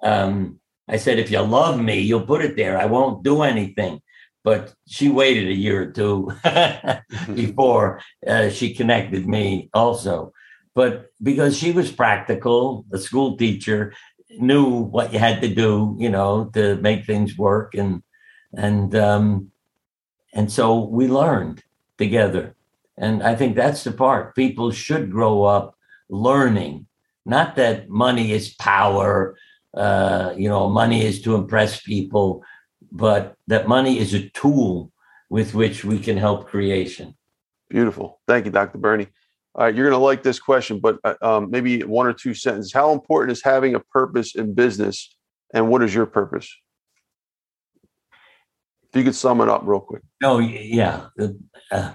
Um, 0.02 0.60
I 0.88 0.98
said, 0.98 1.20
if 1.20 1.30
you 1.30 1.42
love 1.42 1.80
me, 1.80 2.00
you'll 2.00 2.26
put 2.26 2.46
it 2.46 2.56
there. 2.56 2.78
I 2.78 2.86
won't 2.86 3.24
do 3.24 3.42
anything. 3.42 4.02
But 4.44 4.74
she 4.88 5.10
waited 5.10 5.50
a 5.50 5.54
year 5.54 5.82
or 5.84 5.92
two 5.92 6.32
before 7.36 8.02
uh, 8.26 8.50
she 8.50 8.74
connected 8.74 9.28
me 9.28 9.70
also. 9.74 10.32
But 10.74 11.08
because 11.22 11.58
she 11.58 11.72
was 11.72 11.92
practical, 11.92 12.86
a 12.94 12.98
school 12.98 13.36
teacher, 13.36 13.94
knew 14.40 14.70
what 14.70 15.14
you 15.14 15.20
had 15.20 15.42
to 15.42 15.54
do, 15.54 15.96
you 16.00 16.10
know, 16.10 16.50
to 16.54 16.76
make 16.78 17.06
things 17.06 17.38
work. 17.38 17.74
And, 17.76 18.04
and, 18.56 18.94
um, 18.96 19.52
and 20.34 20.52
so 20.52 20.86
we 20.86 21.08
learned 21.08 21.64
together. 21.98 22.56
And 22.98 23.22
I 23.24 23.36
think 23.36 23.56
that's 23.56 23.84
the 23.84 23.92
part. 23.92 24.36
People 24.36 24.72
should 24.72 25.12
grow 25.12 25.44
up 25.44 25.78
learning, 26.10 26.88
not 27.26 27.56
that 27.56 27.90
money 27.90 28.32
is 28.32 28.54
power 28.56 29.36
uh, 29.78 30.34
you 30.36 30.50
know, 30.50 30.68
money 30.70 31.06
is 31.06 31.22
to 31.22 31.36
impress 31.36 31.82
people, 31.82 32.44
but 32.92 33.36
that 33.48 33.68
money 33.68 34.00
is 34.00 34.14
a 34.14 34.28
tool 34.30 34.92
with 35.30 35.54
which 35.54 35.86
we 35.86 36.00
can 36.00 36.18
help 36.18 36.48
creation. 36.48 37.16
Beautiful. 37.70 38.20
Thank 38.28 38.46
you, 38.46 38.52
Dr. 38.52 38.80
Bernie. 38.80 39.08
All 39.58 39.64
right, 39.66 39.74
you're 39.74 39.90
going 39.90 40.00
to 40.00 40.04
like 40.04 40.22
this 40.22 40.40
question, 40.40 40.80
but 40.80 41.00
uh, 41.04 41.16
um, 41.24 41.50
maybe 41.50 41.82
one 41.82 42.06
or 42.06 42.14
two 42.14 42.36
sentences. 42.36 42.72
How 42.72 42.92
important 42.92 43.32
is 43.32 43.44
having 43.44 43.74
a 43.74 43.80
purpose 43.80 44.36
in 44.36 44.54
business, 44.54 45.16
and 45.52 45.68
what 45.68 45.82
is 45.82 45.96
your 45.96 46.06
purpose? 46.06 46.56
If 48.90 48.96
you 48.96 49.04
could 49.04 49.16
sum 49.16 49.42
it 49.42 49.50
up 49.50 49.64
real 49.66 49.80
quick. 49.80 50.04
Oh, 50.24 50.38
yeah. 50.38 51.08
Uh, 51.72 51.94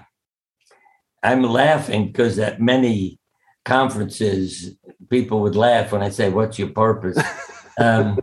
I'm 1.23 1.43
laughing 1.43 2.07
because 2.07 2.37
at 2.37 2.61
many 2.61 3.17
conferences, 3.63 4.75
people 5.09 5.39
would 5.41 5.55
laugh 5.55 5.93
when 5.93 6.03
I 6.03 6.09
say, 6.09 6.29
What's 6.29 6.59
your 6.59 6.69
purpose? 6.69 7.17
Um, 7.79 8.19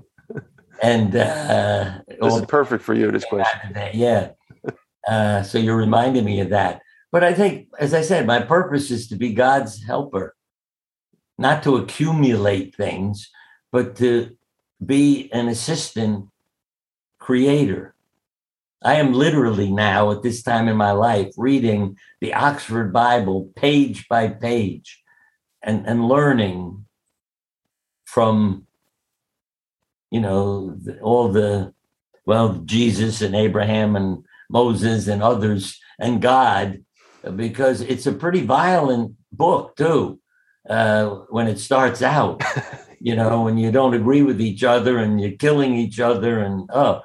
and 0.80 1.16
uh, 1.16 1.98
this 2.06 2.36
is 2.36 2.46
perfect 2.46 2.84
for 2.84 2.94
you. 2.94 3.10
This 3.10 3.24
question, 3.28 3.76
yeah. 3.94 4.30
Uh, 5.08 5.42
so 5.42 5.58
you're 5.58 5.74
reminding 5.76 6.24
me 6.24 6.38
of 6.38 6.50
that. 6.50 6.82
But 7.12 7.24
I 7.24 7.34
think, 7.34 7.68
as 7.78 7.92
I 7.92 8.02
said, 8.02 8.26
my 8.26 8.40
purpose 8.40 8.90
is 8.90 9.08
to 9.08 9.16
be 9.16 9.32
God's 9.32 9.82
helper, 9.82 10.36
not 11.38 11.62
to 11.64 11.76
accumulate 11.76 12.74
things, 12.74 13.30
but 13.72 13.96
to 13.96 14.36
be 14.84 15.30
an 15.32 15.48
assistant 15.48 16.28
creator. 17.18 17.94
I 18.82 18.94
am 18.94 19.12
literally 19.12 19.70
now 19.70 20.10
at 20.10 20.22
this 20.22 20.42
time 20.42 20.68
in 20.68 20.76
my 20.76 20.92
life 20.92 21.32
reading 21.36 21.96
the 22.20 22.32
Oxford 22.32 22.92
Bible 22.92 23.50
page 23.56 24.08
by 24.08 24.28
page 24.28 25.02
and, 25.62 25.86
and 25.86 26.08
learning 26.08 26.86
from 28.06 28.66
you 30.10 30.20
know, 30.20 30.76
all 31.00 31.28
the, 31.28 31.72
well, 32.26 32.54
Jesus 32.64 33.22
and 33.22 33.34
Abraham 33.34 33.96
and 33.96 34.24
Moses 34.48 35.06
and 35.06 35.22
others 35.22 35.80
and 35.98 36.20
God, 36.20 36.84
because 37.36 37.80
it's 37.80 38.06
a 38.06 38.12
pretty 38.12 38.42
violent 38.44 39.14
book 39.32 39.76
too. 39.76 40.18
Uh, 40.68 41.06
when 41.30 41.48
it 41.48 41.58
starts 41.58 42.02
out, 42.02 42.42
you 43.00 43.16
know, 43.16 43.42
when 43.42 43.56
you 43.58 43.72
don't 43.72 43.94
agree 43.94 44.22
with 44.22 44.40
each 44.40 44.62
other 44.62 44.98
and 44.98 45.20
you're 45.20 45.30
killing 45.32 45.74
each 45.74 45.98
other 45.98 46.40
and 46.40 46.68
oh, 46.72 47.00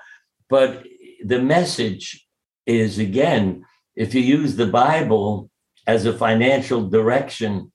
but 0.49 0.83
the 1.23 1.41
message 1.41 2.27
is 2.65 2.99
again, 2.99 3.65
if 3.95 4.13
you 4.13 4.21
use 4.21 4.55
the 4.55 4.67
Bible 4.67 5.49
as 5.87 6.05
a 6.05 6.17
financial 6.17 6.89
direction 6.89 7.71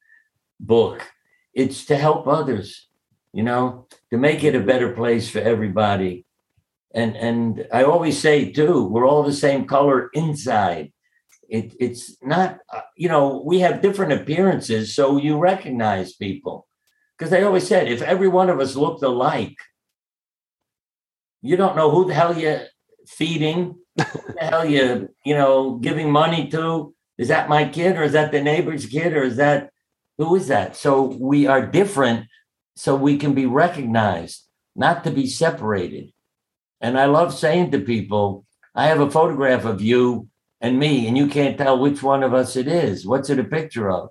book, 0.60 1.06
it's 1.54 1.84
to 1.86 1.96
help 1.96 2.26
others 2.26 2.90
you 3.32 3.42
know, 3.42 3.86
to 4.10 4.18
make 4.18 4.42
it 4.44 4.54
a 4.54 4.60
better 4.60 4.92
place 4.92 5.30
for 5.30 5.38
everybody. 5.38 6.24
And 6.92 7.16
and 7.16 7.66
I 7.72 7.84
always 7.84 8.18
say 8.18 8.50
too, 8.50 8.86
we're 8.86 9.06
all 9.06 9.22
the 9.22 9.32
same 9.32 9.66
color 9.66 10.10
inside. 10.12 10.92
It, 11.51 11.74
it's 11.81 12.16
not, 12.22 12.59
uh, 12.72 12.82
you 12.97 13.09
know, 13.09 13.43
we 13.44 13.59
have 13.60 13.82
different 13.82 14.12
appearances, 14.12 14.94
so 14.94 15.16
you 15.16 15.36
recognize 15.36 16.14
people. 16.14 16.68
Because 17.18 17.31
they 17.31 17.43
always 17.43 17.66
said, 17.66 17.89
if 17.89 18.02
every 18.02 18.28
one 18.28 18.48
of 18.48 18.60
us 18.60 18.77
looked 18.77 19.02
alike, 19.02 19.56
you 21.43 21.56
don't 21.56 21.77
know 21.77 21.90
who 21.90 22.06
the 22.06 22.14
hell 22.14 22.39
you're 22.39 22.62
feeding, 23.09 23.74
who 23.98 24.35
the 24.35 24.44
hell 24.44 24.64
you, 24.64 25.09
you 25.24 25.35
know, 25.35 25.74
giving 25.74 26.10
money 26.10 26.48
to. 26.51 26.94
Is 27.18 27.28
that 27.28 27.48
my 27.48 27.68
kid, 27.68 27.97
or 27.98 28.05
is 28.05 28.12
that 28.12 28.32
the 28.32 28.40
neighbor's 28.40 28.86
kid, 28.86 29.12
or 29.12 29.24
is 29.24 29.36
that 29.36 29.70
who 30.16 30.36
is 30.36 30.47
that? 30.48 30.77
So 30.77 31.16
we 31.20 31.47
are 31.47 31.66
different 31.66 32.27
so 32.77 32.94
we 32.94 33.18
can 33.18 33.35
be 33.35 33.47
recognized, 33.47 34.47
not 34.77 35.02
to 35.05 35.10
be 35.10 35.27
separated. 35.27 36.12
And 36.81 36.98
I 36.98 37.06
love 37.06 37.35
saying 37.35 37.72
to 37.72 37.81
people, 37.81 38.47
I 38.74 38.86
have 38.86 39.01
a 39.01 39.10
photograph 39.10 39.64
of 39.64 39.82
you 39.82 40.28
and 40.60 40.78
me, 40.78 41.06
and 41.06 41.16
you 41.16 41.26
can't 41.26 41.56
tell 41.56 41.78
which 41.78 42.02
one 42.02 42.22
of 42.22 42.34
us 42.34 42.56
it 42.56 42.68
is. 42.68 43.06
What's 43.06 43.30
it 43.30 43.38
a 43.38 43.44
picture 43.44 43.90
of? 43.90 44.10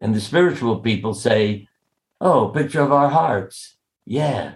And 0.00 0.14
the 0.14 0.20
spiritual 0.20 0.80
people 0.80 1.14
say, 1.14 1.68
Oh, 2.20 2.48
picture 2.48 2.82
of 2.82 2.92
our 2.92 3.08
hearts. 3.08 3.76
Yeah. 4.04 4.54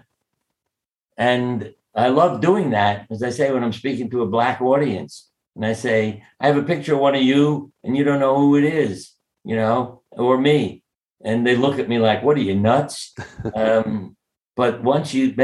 And 1.16 1.74
I 1.94 2.08
love 2.08 2.40
doing 2.40 2.70
that, 2.70 3.06
as 3.10 3.22
I 3.22 3.30
say 3.30 3.50
when 3.50 3.64
I'm 3.64 3.72
speaking 3.72 4.10
to 4.10 4.22
a 4.22 4.26
Black 4.26 4.60
audience. 4.60 5.30
And 5.56 5.64
I 5.64 5.72
say, 5.72 6.22
I 6.40 6.48
have 6.48 6.56
a 6.56 6.62
picture 6.62 6.94
of 6.94 7.00
one 7.00 7.14
of 7.14 7.22
you, 7.22 7.72
and 7.82 7.96
you 7.96 8.04
don't 8.04 8.20
know 8.20 8.36
who 8.36 8.56
it 8.56 8.64
is, 8.64 9.12
you 9.44 9.54
know, 9.56 10.02
or 10.10 10.36
me 10.36 10.84
and 11.24 11.46
they 11.46 11.56
look 11.56 11.78
at 11.78 11.88
me 11.88 11.98
like, 11.98 12.22
"What 12.22 12.36
are 12.36 12.42
you 12.42 12.54
nuts?" 12.54 13.14
um, 13.54 14.16
but 14.54 14.82
once 14.82 15.14
you 15.14 15.34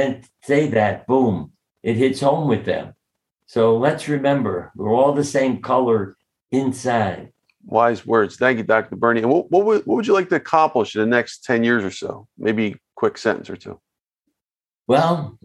say 0.44 0.68
that, 0.68 1.06
boom, 1.06 1.52
it 1.82 1.96
hits 1.96 2.20
home 2.20 2.46
with 2.46 2.64
them. 2.66 2.94
So 3.50 3.76
let's 3.76 4.06
remember, 4.06 4.70
we're 4.76 4.94
all 4.94 5.12
the 5.12 5.24
same 5.24 5.60
color 5.60 6.16
inside. 6.52 7.32
Wise 7.64 8.06
words. 8.06 8.36
Thank 8.36 8.58
you, 8.58 8.62
Dr. 8.62 8.94
Bernie. 8.94 9.22
And 9.22 9.28
what, 9.28 9.50
what, 9.50 9.64
would, 9.64 9.86
what 9.86 9.96
would 9.96 10.06
you 10.06 10.12
like 10.12 10.28
to 10.28 10.36
accomplish 10.36 10.94
in 10.94 11.00
the 11.00 11.06
next 11.08 11.42
10 11.42 11.64
years 11.64 11.82
or 11.82 11.90
so? 11.90 12.28
Maybe 12.38 12.76
quick 12.94 13.18
sentence 13.18 13.50
or 13.50 13.56
two. 13.56 13.80
Well, 14.86 15.36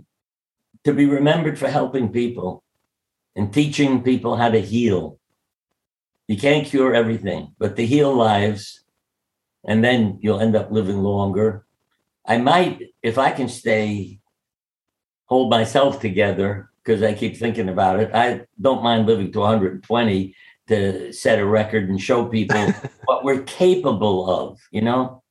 to 0.84 0.94
be 0.94 1.07
remembered 1.07 1.57
for 1.57 1.68
helping 1.68 2.10
people 2.10 2.64
and 3.36 3.52
teaching 3.52 4.03
people 4.03 4.36
how 4.36 4.49
to 4.49 4.61
heal. 4.61 5.18
You 6.27 6.38
can't 6.38 6.68
cure 6.68 6.94
everything, 6.94 7.56
but 7.57 7.76
to 7.76 7.88
heal 7.88 8.14
lives 8.14 8.84
and 9.68 9.84
then 9.84 10.19
you'll 10.22 10.41
end 10.41 10.56
up 10.56 10.69
living 10.69 11.02
longer. 11.02 11.65
I 12.23 12.38
might, 12.38 12.84
if 13.02 13.18
I 13.18 13.32
can 13.32 13.49
stay, 13.49 14.19
hold 15.26 15.49
myself 15.49 15.99
together, 15.99 16.69
because 16.86 17.02
I 17.02 17.14
keep 17.14 17.36
thinking 17.36 17.70
about 17.70 17.99
it. 17.99 18.14
I 18.14 18.41
don't 18.62 18.84
mind 18.84 19.07
living 19.07 19.32
to 19.32 19.40
120 19.40 20.36
to 20.68 21.12
set 21.12 21.40
a 21.40 21.45
record 21.45 21.90
and 21.90 21.99
show 21.99 22.26
people 22.26 22.74
what 23.06 23.24
we're 23.24 23.44
capable 23.44 24.30
of, 24.30 24.60
you 24.72 24.82
know? 24.82 25.24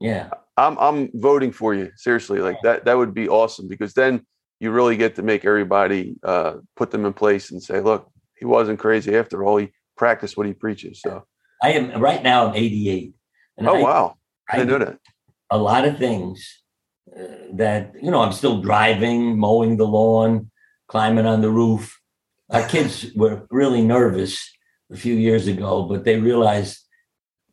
Yeah. 0.00 0.30
I'm 0.56 0.78
I'm 0.78 1.10
voting 1.14 1.50
for 1.50 1.74
you. 1.74 1.90
Seriously. 1.96 2.40
Like 2.40 2.58
that 2.62 2.84
that 2.84 2.96
would 2.96 3.14
be 3.14 3.28
awesome 3.28 3.68
because 3.68 3.94
then 3.94 4.26
you 4.60 4.70
really 4.70 4.96
get 4.96 5.14
to 5.16 5.22
make 5.22 5.44
everybody 5.44 6.16
uh, 6.22 6.56
put 6.76 6.90
them 6.90 7.06
in 7.06 7.12
place 7.12 7.50
and 7.50 7.62
say, 7.62 7.80
look, 7.80 8.10
he 8.36 8.44
wasn't 8.44 8.78
crazy 8.78 9.16
after 9.16 9.44
all. 9.44 9.56
He 9.56 9.72
practiced 9.96 10.36
what 10.36 10.46
he 10.46 10.52
preaches. 10.52 11.00
So 11.00 11.24
I 11.62 11.72
am 11.72 12.00
right 12.00 12.22
now 12.22 12.48
I'm 12.48 12.54
88 12.54 13.14
and 13.56 13.68
oh 13.68 13.76
I, 13.76 13.82
wow! 13.82 14.16
I, 14.50 14.58
didn't 14.58 14.78
know 14.78 14.84
that. 14.84 14.98
A 15.50 15.58
lot 15.58 15.86
of 15.86 15.98
things 15.98 16.62
uh, 17.16 17.22
that 17.54 17.94
you 18.00 18.10
know. 18.10 18.20
I'm 18.20 18.32
still 18.32 18.60
driving, 18.60 19.38
mowing 19.38 19.78
the 19.78 19.86
lawn, 19.86 20.50
climbing 20.92 21.24
on 21.24 21.40
the 21.40 21.50
roof. 21.50 21.98
Our 22.50 22.68
kids 22.68 23.06
were 23.16 23.46
really 23.50 23.80
nervous 23.80 24.38
a 24.92 24.96
few 24.96 25.14
years 25.14 25.46
ago, 25.48 25.84
but 25.84 26.04
they 26.04 26.20
realized 26.20 26.78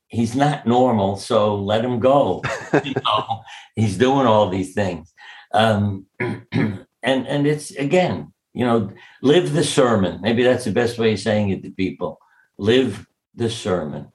he's 0.09 0.35
not 0.35 0.67
normal, 0.67 1.15
so 1.15 1.55
let 1.55 1.85
him 1.85 1.99
go. 2.01 2.43
you 2.83 2.93
know, 3.05 3.41
he's 3.77 3.97
doing 3.97 4.27
all 4.27 4.49
these 4.49 4.73
things, 4.73 5.13
um, 5.53 6.05
and 6.19 6.85
and 7.01 7.47
it's 7.47 7.71
again, 7.71 8.33
you 8.53 8.65
know, 8.65 8.91
live 9.21 9.53
the 9.53 9.63
sermon. 9.63 10.19
Maybe 10.21 10.43
that's 10.43 10.65
the 10.65 10.73
best 10.81 10.99
way 10.99 11.13
of 11.13 11.19
saying 11.19 11.49
it 11.51 11.63
to 11.63 11.71
people. 11.71 12.19
Live 12.57 13.07
the 13.35 13.49
sermon. 13.49 14.11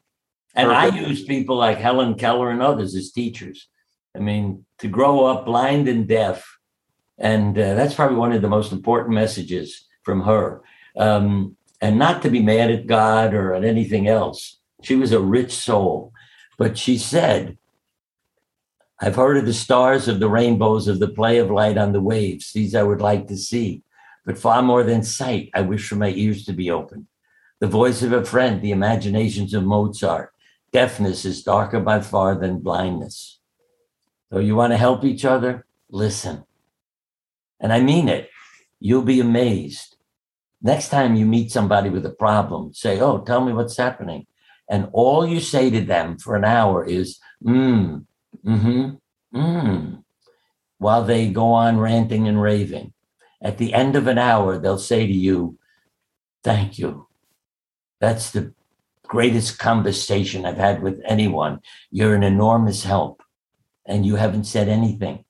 And 0.54 0.68
Perfect. 0.68 1.02
I 1.02 1.08
use 1.08 1.24
people 1.24 1.56
like 1.56 1.78
Helen 1.78 2.14
Keller 2.16 2.50
and 2.50 2.60
others 2.60 2.94
as 2.94 3.10
teachers. 3.10 3.68
I 4.14 4.18
mean, 4.18 4.66
to 4.80 4.86
grow 4.86 5.24
up 5.24 5.46
blind 5.46 5.88
and 5.88 6.06
deaf, 6.06 6.44
and 7.18 7.58
uh, 7.58 7.74
that's 7.74 7.94
probably 7.94 8.16
one 8.16 8.32
of 8.32 8.42
the 8.42 8.48
most 8.48 8.72
important 8.72 9.14
messages 9.14 9.86
from 10.02 10.22
her. 10.22 10.62
Um, 10.96 11.56
and 11.80 11.98
not 11.98 12.22
to 12.22 12.30
be 12.30 12.42
mad 12.42 12.70
at 12.70 12.86
God 12.86 13.34
or 13.34 13.54
at 13.54 13.64
anything 13.64 14.08
else. 14.08 14.58
She 14.82 14.96
was 14.96 15.12
a 15.12 15.20
rich 15.20 15.52
soul, 15.52 16.12
but 16.56 16.78
she 16.78 16.98
said, 16.98 17.58
I've 19.00 19.16
heard 19.16 19.36
of 19.36 19.46
the 19.46 19.52
stars, 19.52 20.08
of 20.08 20.20
the 20.20 20.28
rainbows, 20.28 20.88
of 20.88 20.98
the 20.98 21.08
play 21.08 21.38
of 21.38 21.50
light 21.50 21.76
on 21.76 21.92
the 21.92 22.00
waves. 22.00 22.52
These 22.52 22.74
I 22.74 22.82
would 22.82 23.00
like 23.00 23.26
to 23.28 23.36
see. 23.36 23.82
But 24.24 24.38
far 24.38 24.62
more 24.62 24.82
than 24.82 25.02
sight, 25.02 25.50
I 25.52 25.60
wish 25.60 25.88
for 25.88 25.96
my 25.96 26.10
ears 26.10 26.44
to 26.46 26.52
be 26.52 26.70
open. 26.70 27.06
The 27.60 27.66
voice 27.66 28.02
of 28.02 28.12
a 28.12 28.24
friend, 28.24 28.62
the 28.62 28.70
imaginations 28.70 29.52
of 29.52 29.64
Mozart. 29.64 30.32
Deafness 30.72 31.24
is 31.24 31.42
darker 31.42 31.80
by 31.80 32.00
far 32.00 32.34
than 32.34 32.60
blindness. 32.60 33.40
So 34.32 34.38
you 34.38 34.56
want 34.56 34.72
to 34.72 34.76
help 34.76 35.04
each 35.04 35.24
other? 35.24 35.66
Listen. 35.90 36.44
And 37.60 37.72
I 37.72 37.80
mean 37.80 38.08
it. 38.08 38.30
You'll 38.80 39.02
be 39.02 39.20
amazed. 39.20 39.96
Next 40.62 40.88
time 40.88 41.14
you 41.14 41.26
meet 41.26 41.50
somebody 41.50 41.90
with 41.90 42.06
a 42.06 42.10
problem, 42.10 42.72
say, 42.72 43.00
Oh, 43.00 43.22
tell 43.22 43.44
me 43.44 43.52
what's 43.52 43.76
happening. 43.76 44.26
And 44.70 44.88
all 44.92 45.26
you 45.26 45.40
say 45.40 45.70
to 45.70 45.80
them 45.80 46.18
for 46.18 46.36
an 46.36 46.44
hour 46.44 46.84
is, 46.84 47.18
mm, 47.44 48.04
mm-hmm, 48.44 48.90
mm, 49.36 50.02
while 50.78 51.04
they 51.04 51.28
go 51.28 51.52
on 51.52 51.78
ranting 51.78 52.26
and 52.26 52.40
raving. 52.40 52.92
At 53.42 53.58
the 53.58 53.74
end 53.74 53.94
of 53.94 54.06
an 54.06 54.16
hour, 54.16 54.58
they'll 54.58 54.78
say 54.78 55.06
to 55.06 55.12
you, 55.12 55.58
Thank 56.42 56.78
you. 56.78 57.08
That's 58.00 58.30
the 58.30 58.52
greatest 59.06 59.58
conversation 59.58 60.44
I've 60.44 60.56
had 60.56 60.82
with 60.82 61.00
anyone. 61.06 61.60
You're 61.90 62.14
an 62.14 62.22
enormous 62.22 62.84
help. 62.84 63.22
And 63.86 64.04
you 64.04 64.16
haven't 64.16 64.44
said 64.44 64.68
anything. 64.68 65.24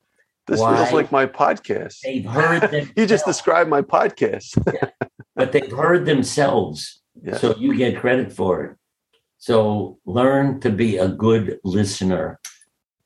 This 0.47 0.61
Why? 0.61 0.77
feels 0.77 0.93
like 0.93 1.11
my 1.11 1.27
podcast. 1.27 2.01
They've 2.01 2.25
heard. 2.25 2.91
You 2.97 3.07
just 3.07 3.25
described 3.25 3.71
my 3.71 3.83
podcast. 3.83 4.63
but 5.37 5.53
they've 5.53 5.73
heard 5.73 6.05
themselves. 6.07 7.03
Yeah. 7.23 7.39
So 7.39 7.57
you 7.57 7.77
get 7.77 7.99
credit 7.99 8.33
for 8.33 8.65
it. 8.65 8.77
So 9.39 9.99
learn 10.05 10.61
to 10.61 10.71
be 10.71 10.97
a 10.99 11.09
good 11.09 11.61
listener. 11.65 12.41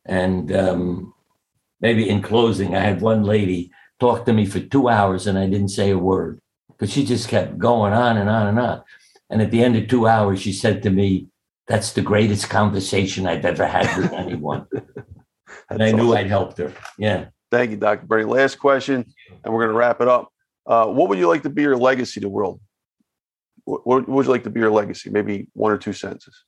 And 0.04 0.54
um, 0.54 1.14
maybe 1.80 2.08
in 2.08 2.22
closing, 2.22 2.74
I 2.74 2.80
had 2.80 3.00
one 3.00 3.22
lady 3.22 3.70
talk 4.00 4.24
to 4.26 4.32
me 4.32 4.46
for 4.46 4.60
two 4.60 4.88
hours 4.88 5.26
and 5.26 5.38
I 5.38 5.46
didn't 5.46 5.68
say 5.68 5.90
a 5.90 5.98
word 5.98 6.40
because 6.68 6.92
she 6.92 7.04
just 7.04 7.28
kept 7.28 7.58
going 7.58 7.92
on 7.92 8.16
and 8.16 8.30
on 8.30 8.46
and 8.48 8.58
on. 8.58 8.82
And 9.30 9.42
at 9.42 9.50
the 9.50 9.62
end 9.62 9.76
of 9.76 9.88
two 9.88 10.06
hours, 10.06 10.40
she 10.40 10.52
said 10.52 10.82
to 10.82 10.90
me, 10.90 11.28
That's 11.66 11.92
the 11.92 12.02
greatest 12.02 12.48
conversation 12.48 13.26
I've 13.26 13.44
ever 13.44 13.66
had 13.66 13.96
with 13.96 14.12
anyone. 14.12 14.66
and 15.70 15.82
I 15.82 15.92
knew 15.92 16.08
awesome. 16.08 16.18
I'd 16.18 16.26
helped 16.26 16.58
her. 16.58 16.72
Yeah. 16.98 17.26
Thank 17.50 17.70
you, 17.70 17.76
Dr. 17.76 18.06
Bernie. 18.06 18.24
Last 18.24 18.58
question, 18.58 19.06
and 19.44 19.54
we're 19.54 19.60
going 19.60 19.72
to 19.72 19.78
wrap 19.78 20.00
it 20.00 20.08
up. 20.08 20.32
Uh, 20.66 20.86
what 20.86 21.08
would 21.08 21.18
you 21.18 21.28
like 21.28 21.42
to 21.44 21.50
be 21.50 21.62
your 21.62 21.76
legacy 21.76 22.20
to 22.20 22.26
the 22.26 22.30
world? 22.30 22.60
What, 23.64 23.86
what 23.86 24.08
would 24.08 24.26
you 24.26 24.32
like 24.32 24.44
to 24.44 24.50
be 24.50 24.60
your 24.60 24.70
legacy? 24.70 25.10
Maybe 25.10 25.48
one 25.54 25.72
or 25.72 25.78
two 25.78 25.92
sentences. 25.94 26.44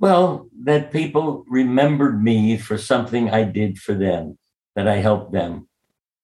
Well, 0.00 0.48
that 0.64 0.92
people 0.92 1.44
remembered 1.48 2.22
me 2.22 2.58
for 2.58 2.76
something 2.76 3.30
I 3.30 3.44
did 3.44 3.78
for 3.78 3.94
them, 3.94 4.38
that 4.74 4.88
I 4.88 4.96
helped 4.96 5.32
them, 5.32 5.68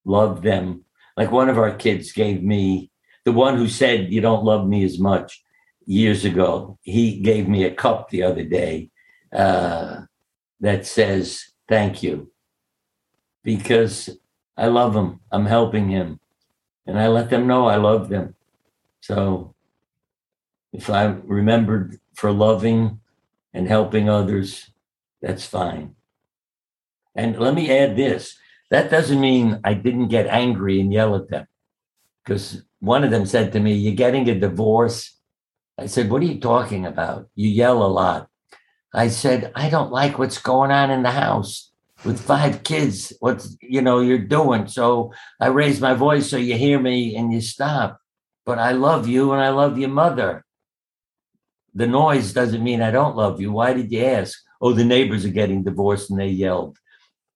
loved 0.04 0.42
them. 0.42 0.84
Like 1.16 1.30
one 1.30 1.48
of 1.48 1.58
our 1.58 1.74
kids 1.74 2.12
gave 2.12 2.42
me, 2.42 2.90
the 3.24 3.32
one 3.32 3.56
who 3.56 3.68
said, 3.68 4.12
You 4.12 4.20
don't 4.20 4.44
love 4.44 4.66
me 4.66 4.84
as 4.84 4.98
much 4.98 5.42
years 5.86 6.24
ago, 6.24 6.78
he 6.82 7.20
gave 7.20 7.48
me 7.48 7.64
a 7.64 7.74
cup 7.74 8.10
the 8.10 8.22
other 8.22 8.44
day 8.44 8.90
uh, 9.32 10.00
that 10.60 10.86
says, 10.86 11.49
Thank 11.70 12.02
you. 12.02 12.30
Because 13.42 14.10
I 14.58 14.66
love 14.66 14.94
him, 14.94 15.20
I'm 15.32 15.46
helping 15.46 15.88
him, 15.88 16.20
and 16.86 16.98
I 16.98 17.08
let 17.08 17.30
them 17.30 17.46
know 17.46 17.66
I 17.66 17.76
love 17.76 18.10
them. 18.10 18.34
So 19.00 19.54
if 20.74 20.90
I'm 20.90 21.22
remembered 21.24 21.98
for 22.14 22.30
loving, 22.30 23.00
and 23.52 23.68
helping 23.68 24.08
others, 24.08 24.70
that's 25.20 25.44
fine. 25.44 25.94
And 27.14 27.38
let 27.38 27.54
me 27.54 27.70
add 27.70 27.96
this 27.96 28.38
that 28.70 28.90
doesn't 28.90 29.20
mean 29.20 29.58
I 29.64 29.74
didn't 29.74 30.08
get 30.08 30.28
angry 30.28 30.80
and 30.80 30.92
yell 30.92 31.16
at 31.16 31.28
them. 31.28 31.48
Because 32.22 32.62
one 32.78 33.02
of 33.02 33.10
them 33.10 33.26
said 33.26 33.52
to 33.52 33.60
me, 33.60 33.74
You're 33.74 33.96
getting 33.96 34.28
a 34.28 34.38
divorce. 34.38 35.16
I 35.76 35.86
said, 35.86 36.08
What 36.08 36.22
are 36.22 36.26
you 36.26 36.38
talking 36.38 36.86
about? 36.86 37.28
You 37.34 37.48
yell 37.48 37.82
a 37.82 37.90
lot. 37.90 38.28
I 38.92 39.08
said, 39.08 39.52
I 39.54 39.70
don't 39.70 39.92
like 39.92 40.18
what's 40.18 40.38
going 40.38 40.70
on 40.70 40.90
in 40.90 41.02
the 41.02 41.10
house 41.10 41.70
with 42.04 42.20
five 42.20 42.62
kids, 42.62 43.12
what's 43.20 43.56
you 43.60 43.82
know 43.82 44.00
you're 44.00 44.18
doing. 44.18 44.66
So 44.66 45.12
I 45.38 45.48
raise 45.48 45.80
my 45.80 45.94
voice 45.94 46.28
so 46.28 46.36
you 46.36 46.56
hear 46.56 46.80
me 46.80 47.14
and 47.16 47.32
you 47.32 47.40
stop. 47.40 48.00
But 48.46 48.58
I 48.58 48.72
love 48.72 49.06
you 49.06 49.32
and 49.32 49.40
I 49.40 49.50
love 49.50 49.78
your 49.78 49.90
mother 49.90 50.44
the 51.74 51.86
noise 51.86 52.32
doesn't 52.32 52.62
mean 52.62 52.82
I 52.82 52.90
don't 52.90 53.16
love 53.16 53.40
you. 53.40 53.52
Why 53.52 53.72
did 53.72 53.90
you 53.92 54.04
ask? 54.04 54.38
Oh, 54.60 54.72
the 54.72 54.84
neighbors 54.84 55.24
are 55.24 55.30
getting 55.30 55.62
divorced 55.62 56.10
and 56.10 56.18
they 56.18 56.28
yelled. 56.28 56.78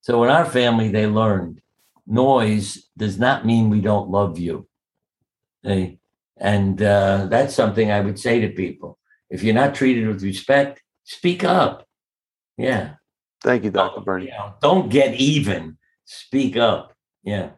So 0.01 0.23
in 0.25 0.31
our 0.31 0.45
family, 0.45 0.89
they 0.89 1.07
learned 1.07 1.61
noise 2.07 2.87
does 2.97 3.19
not 3.19 3.47
mean 3.47 3.71
we 3.71 3.81
don't 3.81 4.11
love 4.11 4.39
you. 4.39 4.69
And 5.65 6.83
uh, 6.83 7.27
that's 7.31 7.55
something 7.55 7.91
I 7.91 8.01
would 8.01 8.19
say 8.19 8.41
to 8.41 8.49
people. 8.49 8.99
If 9.31 9.43
you're 9.43 9.55
not 9.55 9.75
treated 9.75 10.07
with 10.07 10.23
respect, 10.23 10.83
speak 11.05 11.45
up. 11.45 11.87
Yeah. 12.57 12.95
Thank 13.43 13.65
you, 13.65 13.71
Dr. 13.71 14.01
Bernie. 14.01 14.27
You 14.27 14.31
know, 14.33 14.55
don't 14.61 14.89
get 14.89 15.15
even. 15.15 15.77
Speak 16.05 16.57
up. 16.57 16.95
Yeah. 17.23 17.51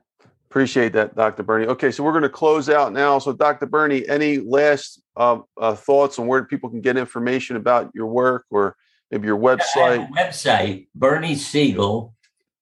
Appreciate 0.51 0.93
that, 0.95 1.15
Dr. 1.15 1.43
Bernie. 1.43 1.67
Okay, 1.67 1.91
so 1.91 2.03
we're 2.03 2.13
going 2.13 2.23
to 2.23 2.29
close 2.29 2.71
out 2.71 2.93
now. 2.93 3.19
So, 3.19 3.33
Dr. 3.33 3.67
Bernie, 3.67 4.09
any 4.09 4.39
last 4.39 5.03
uh, 5.17 5.41
uh, 5.61 5.75
thoughts 5.75 6.19
on 6.19 6.27
where 6.27 6.45
people 6.45 6.71
can 6.71 6.81
get 6.81 6.97
information 6.97 7.57
about 7.57 7.91
your 7.95 8.07
work 8.07 8.47
or 8.51 8.77
maybe 9.11 9.27
your 9.27 9.39
website? 9.39 10.09
a 10.09 10.13
website, 10.13 10.87
Bernie 10.95 11.35
Siegel, 11.35 12.15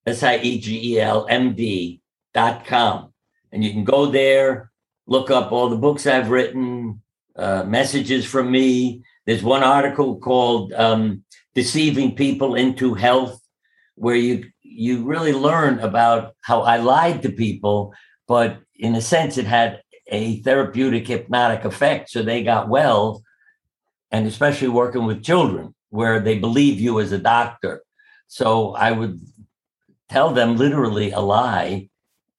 S 0.07 0.23
I 0.23 0.39
E 0.39 0.59
G 0.59 0.95
E 0.95 1.01
L 1.01 1.27
M 1.29 1.55
D 1.55 2.01
dot 2.33 2.65
com. 2.67 3.13
And 3.53 3.63
you 3.63 3.71
can 3.71 3.85
go 3.85 4.07
there, 4.07 4.73
look 5.07 5.31
up 5.31 5.53
all 5.53 5.69
the 5.69 5.77
books 5.77 6.07
I've 6.07 6.31
written, 6.31 7.01
uh, 7.37 7.65
messages 7.65 8.25
from 8.25 8.51
me. 8.51 9.05
There's 9.27 9.43
one 9.43 9.63
article 9.63 10.19
called 10.19 10.73
um, 10.75 11.25
Deceiving 11.55 12.15
People 12.15 12.55
into 12.55 12.95
Health, 12.95 13.41
where 13.95 14.17
you 14.17 14.45
you 14.63 15.05
really 15.05 15.33
learn 15.33 15.79
about 15.79 16.35
how 16.43 16.63
I 16.63 16.79
lied 16.79 17.23
to 17.23 17.31
people, 17.31 17.95
but 18.27 18.59
in 18.75 18.97
a 18.97 19.01
sense, 19.01 19.39
it 19.39 19.47
had 19.47 19.81
a 20.09 20.41
therapeutic 20.43 21.07
hypnotic 21.07 21.65
effect. 21.65 22.11
So 22.11 22.23
they 22.23 22.43
got 22.43 22.69
well, 22.69 23.23
and 24.11 24.27
especially 24.27 24.69
working 24.69 25.07
with 25.07 25.23
children 25.23 25.75
where 25.91 26.19
they 26.19 26.39
believe 26.39 26.81
you 26.81 26.99
as 27.01 27.13
a 27.13 27.19
doctor. 27.19 27.83
So 28.27 28.75
I 28.75 28.91
would 28.91 29.21
tell 30.09 30.31
them 30.35 30.57
literally 30.57 31.13
a 31.13 31.21
lie, 31.21 31.89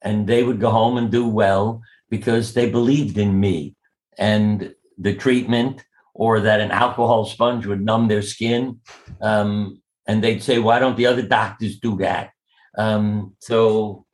and 0.02 0.28
they 0.28 0.44
would 0.44 0.60
go 0.60 0.72
home 0.72 0.98
and 0.98 1.10
do 1.10 1.28
well 1.28 1.82
because 2.10 2.54
they 2.54 2.70
believed 2.70 3.18
in 3.18 3.40
me 3.40 3.76
and 4.18 4.76
the 4.98 5.16
treatment, 5.16 5.84
or 6.16 6.40
that 6.40 6.62
an 6.62 6.72
alcohol 6.72 7.26
sponge 7.26 7.66
would 7.66 7.82
numb 7.82 8.08
their 8.08 8.22
skin. 8.22 8.80
Um, 9.22 9.82
and 10.08 10.24
they'd 10.24 10.42
say, 10.42 10.58
Why 10.60 10.80
don't 10.80 10.98
the 10.98 11.06
other 11.06 11.22
doctors 11.22 11.78
do 11.78 11.98
that? 11.98 12.32
Um, 12.78 13.36
so 13.40 14.06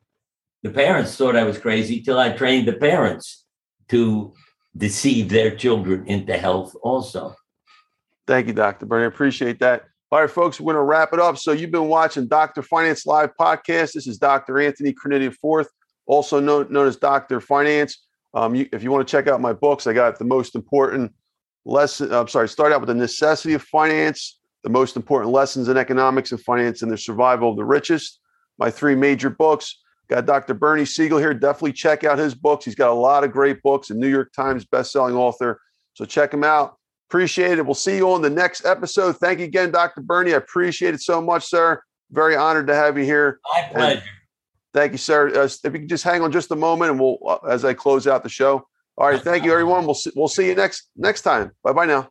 the 0.62 0.70
parents 0.70 1.16
thought 1.16 1.36
I 1.36 1.44
was 1.44 1.58
crazy 1.58 2.02
till 2.02 2.18
I 2.18 2.30
trained 2.30 2.68
the 2.68 2.74
parents 2.74 3.44
to 3.88 4.34
deceive 4.76 5.28
their 5.28 5.54
children 5.54 6.06
into 6.06 6.36
health 6.36 6.74
also. 6.82 7.34
Thank 8.26 8.48
you, 8.48 8.52
Dr. 8.52 8.86
Bernie. 8.86 9.06
Appreciate 9.06 9.60
that. 9.60 9.84
All 10.10 10.20
right, 10.20 10.30
folks, 10.30 10.60
we're 10.60 10.74
going 10.74 10.82
to 10.82 10.86
wrap 10.86 11.12
it 11.12 11.20
up. 11.20 11.38
So, 11.38 11.52
you've 11.52 11.70
been 11.70 11.88
watching 11.88 12.26
Dr. 12.26 12.62
Finance 12.62 13.06
Live 13.06 13.30
podcast. 13.40 13.92
This 13.92 14.06
is 14.06 14.18
Dr. 14.18 14.60
Anthony 14.60 14.92
Criniti 14.92 15.32
Fourth, 15.34 15.68
also 16.06 16.40
known, 16.40 16.70
known 16.70 16.88
as 16.88 16.96
Dr. 16.96 17.40
Finance. 17.40 18.04
Um, 18.34 18.54
you, 18.54 18.68
if 18.72 18.82
you 18.82 18.90
want 18.90 19.06
to 19.06 19.10
check 19.10 19.28
out 19.28 19.40
my 19.40 19.52
books, 19.52 19.86
I 19.86 19.92
got 19.92 20.18
the 20.18 20.24
most 20.24 20.54
important 20.54 21.12
lesson. 21.64 22.12
I'm 22.12 22.28
sorry, 22.28 22.48
start 22.48 22.72
out 22.72 22.80
with 22.80 22.88
the 22.88 22.94
necessity 22.94 23.54
of 23.54 23.62
finance, 23.62 24.38
the 24.64 24.70
most 24.70 24.96
important 24.96 25.32
lessons 25.32 25.68
in 25.68 25.76
economics 25.76 26.32
and 26.32 26.40
finance, 26.40 26.82
and 26.82 26.90
the 26.90 26.96
survival 26.96 27.50
of 27.50 27.56
the 27.56 27.64
richest. 27.64 28.20
My 28.58 28.70
three 28.70 28.94
major 28.94 29.30
books. 29.30 29.78
Got 30.08 30.26
Dr. 30.26 30.54
Bernie 30.54 30.84
Siegel 30.84 31.18
here. 31.18 31.32
Definitely 31.32 31.72
check 31.72 32.04
out 32.04 32.18
his 32.18 32.34
books. 32.34 32.64
He's 32.64 32.74
got 32.74 32.90
a 32.90 32.94
lot 32.94 33.24
of 33.24 33.32
great 33.32 33.62
books, 33.62 33.88
a 33.90 33.94
New 33.94 34.08
York 34.08 34.32
Times 34.34 34.64
bestselling 34.64 35.14
author. 35.14 35.60
So 35.94 36.04
check 36.04 36.34
him 36.34 36.44
out. 36.44 36.76
Appreciate 37.08 37.58
it. 37.58 37.64
We'll 37.64 37.74
see 37.74 37.96
you 37.96 38.10
on 38.10 38.20
the 38.22 38.30
next 38.30 38.64
episode. 38.66 39.16
Thank 39.18 39.38
you 39.38 39.46
again, 39.46 39.70
Dr. 39.70 40.00
Bernie. 40.00 40.34
I 40.34 40.36
appreciate 40.36 40.94
it 40.94 41.00
so 41.00 41.20
much, 41.20 41.46
sir. 41.46 41.82
Very 42.10 42.36
honored 42.36 42.66
to 42.66 42.74
have 42.74 42.98
you 42.98 43.04
here. 43.04 43.40
My 43.52 43.68
pleasure. 43.70 44.02
Thank 44.74 44.92
you, 44.92 44.98
sir. 44.98 45.28
Uh, 45.28 45.44
if 45.44 45.64
you 45.64 45.70
can 45.70 45.88
just 45.88 46.04
hang 46.04 46.22
on 46.22 46.32
just 46.32 46.50
a 46.50 46.56
moment, 46.56 46.90
and 46.92 47.00
we'll 47.00 47.18
uh, 47.26 47.38
as 47.48 47.64
I 47.64 47.74
close 47.74 48.06
out 48.06 48.22
the 48.22 48.28
show. 48.28 48.66
All 48.98 49.08
right. 49.08 49.20
Thank 49.20 49.44
you, 49.44 49.52
everyone. 49.52 49.86
We'll 49.86 49.94
see, 49.94 50.10
we'll 50.14 50.28
see 50.28 50.48
you 50.48 50.54
next 50.54 50.88
next 50.96 51.22
time. 51.22 51.52
Bye 51.64 51.72
bye 51.72 51.86
now. 51.86 52.08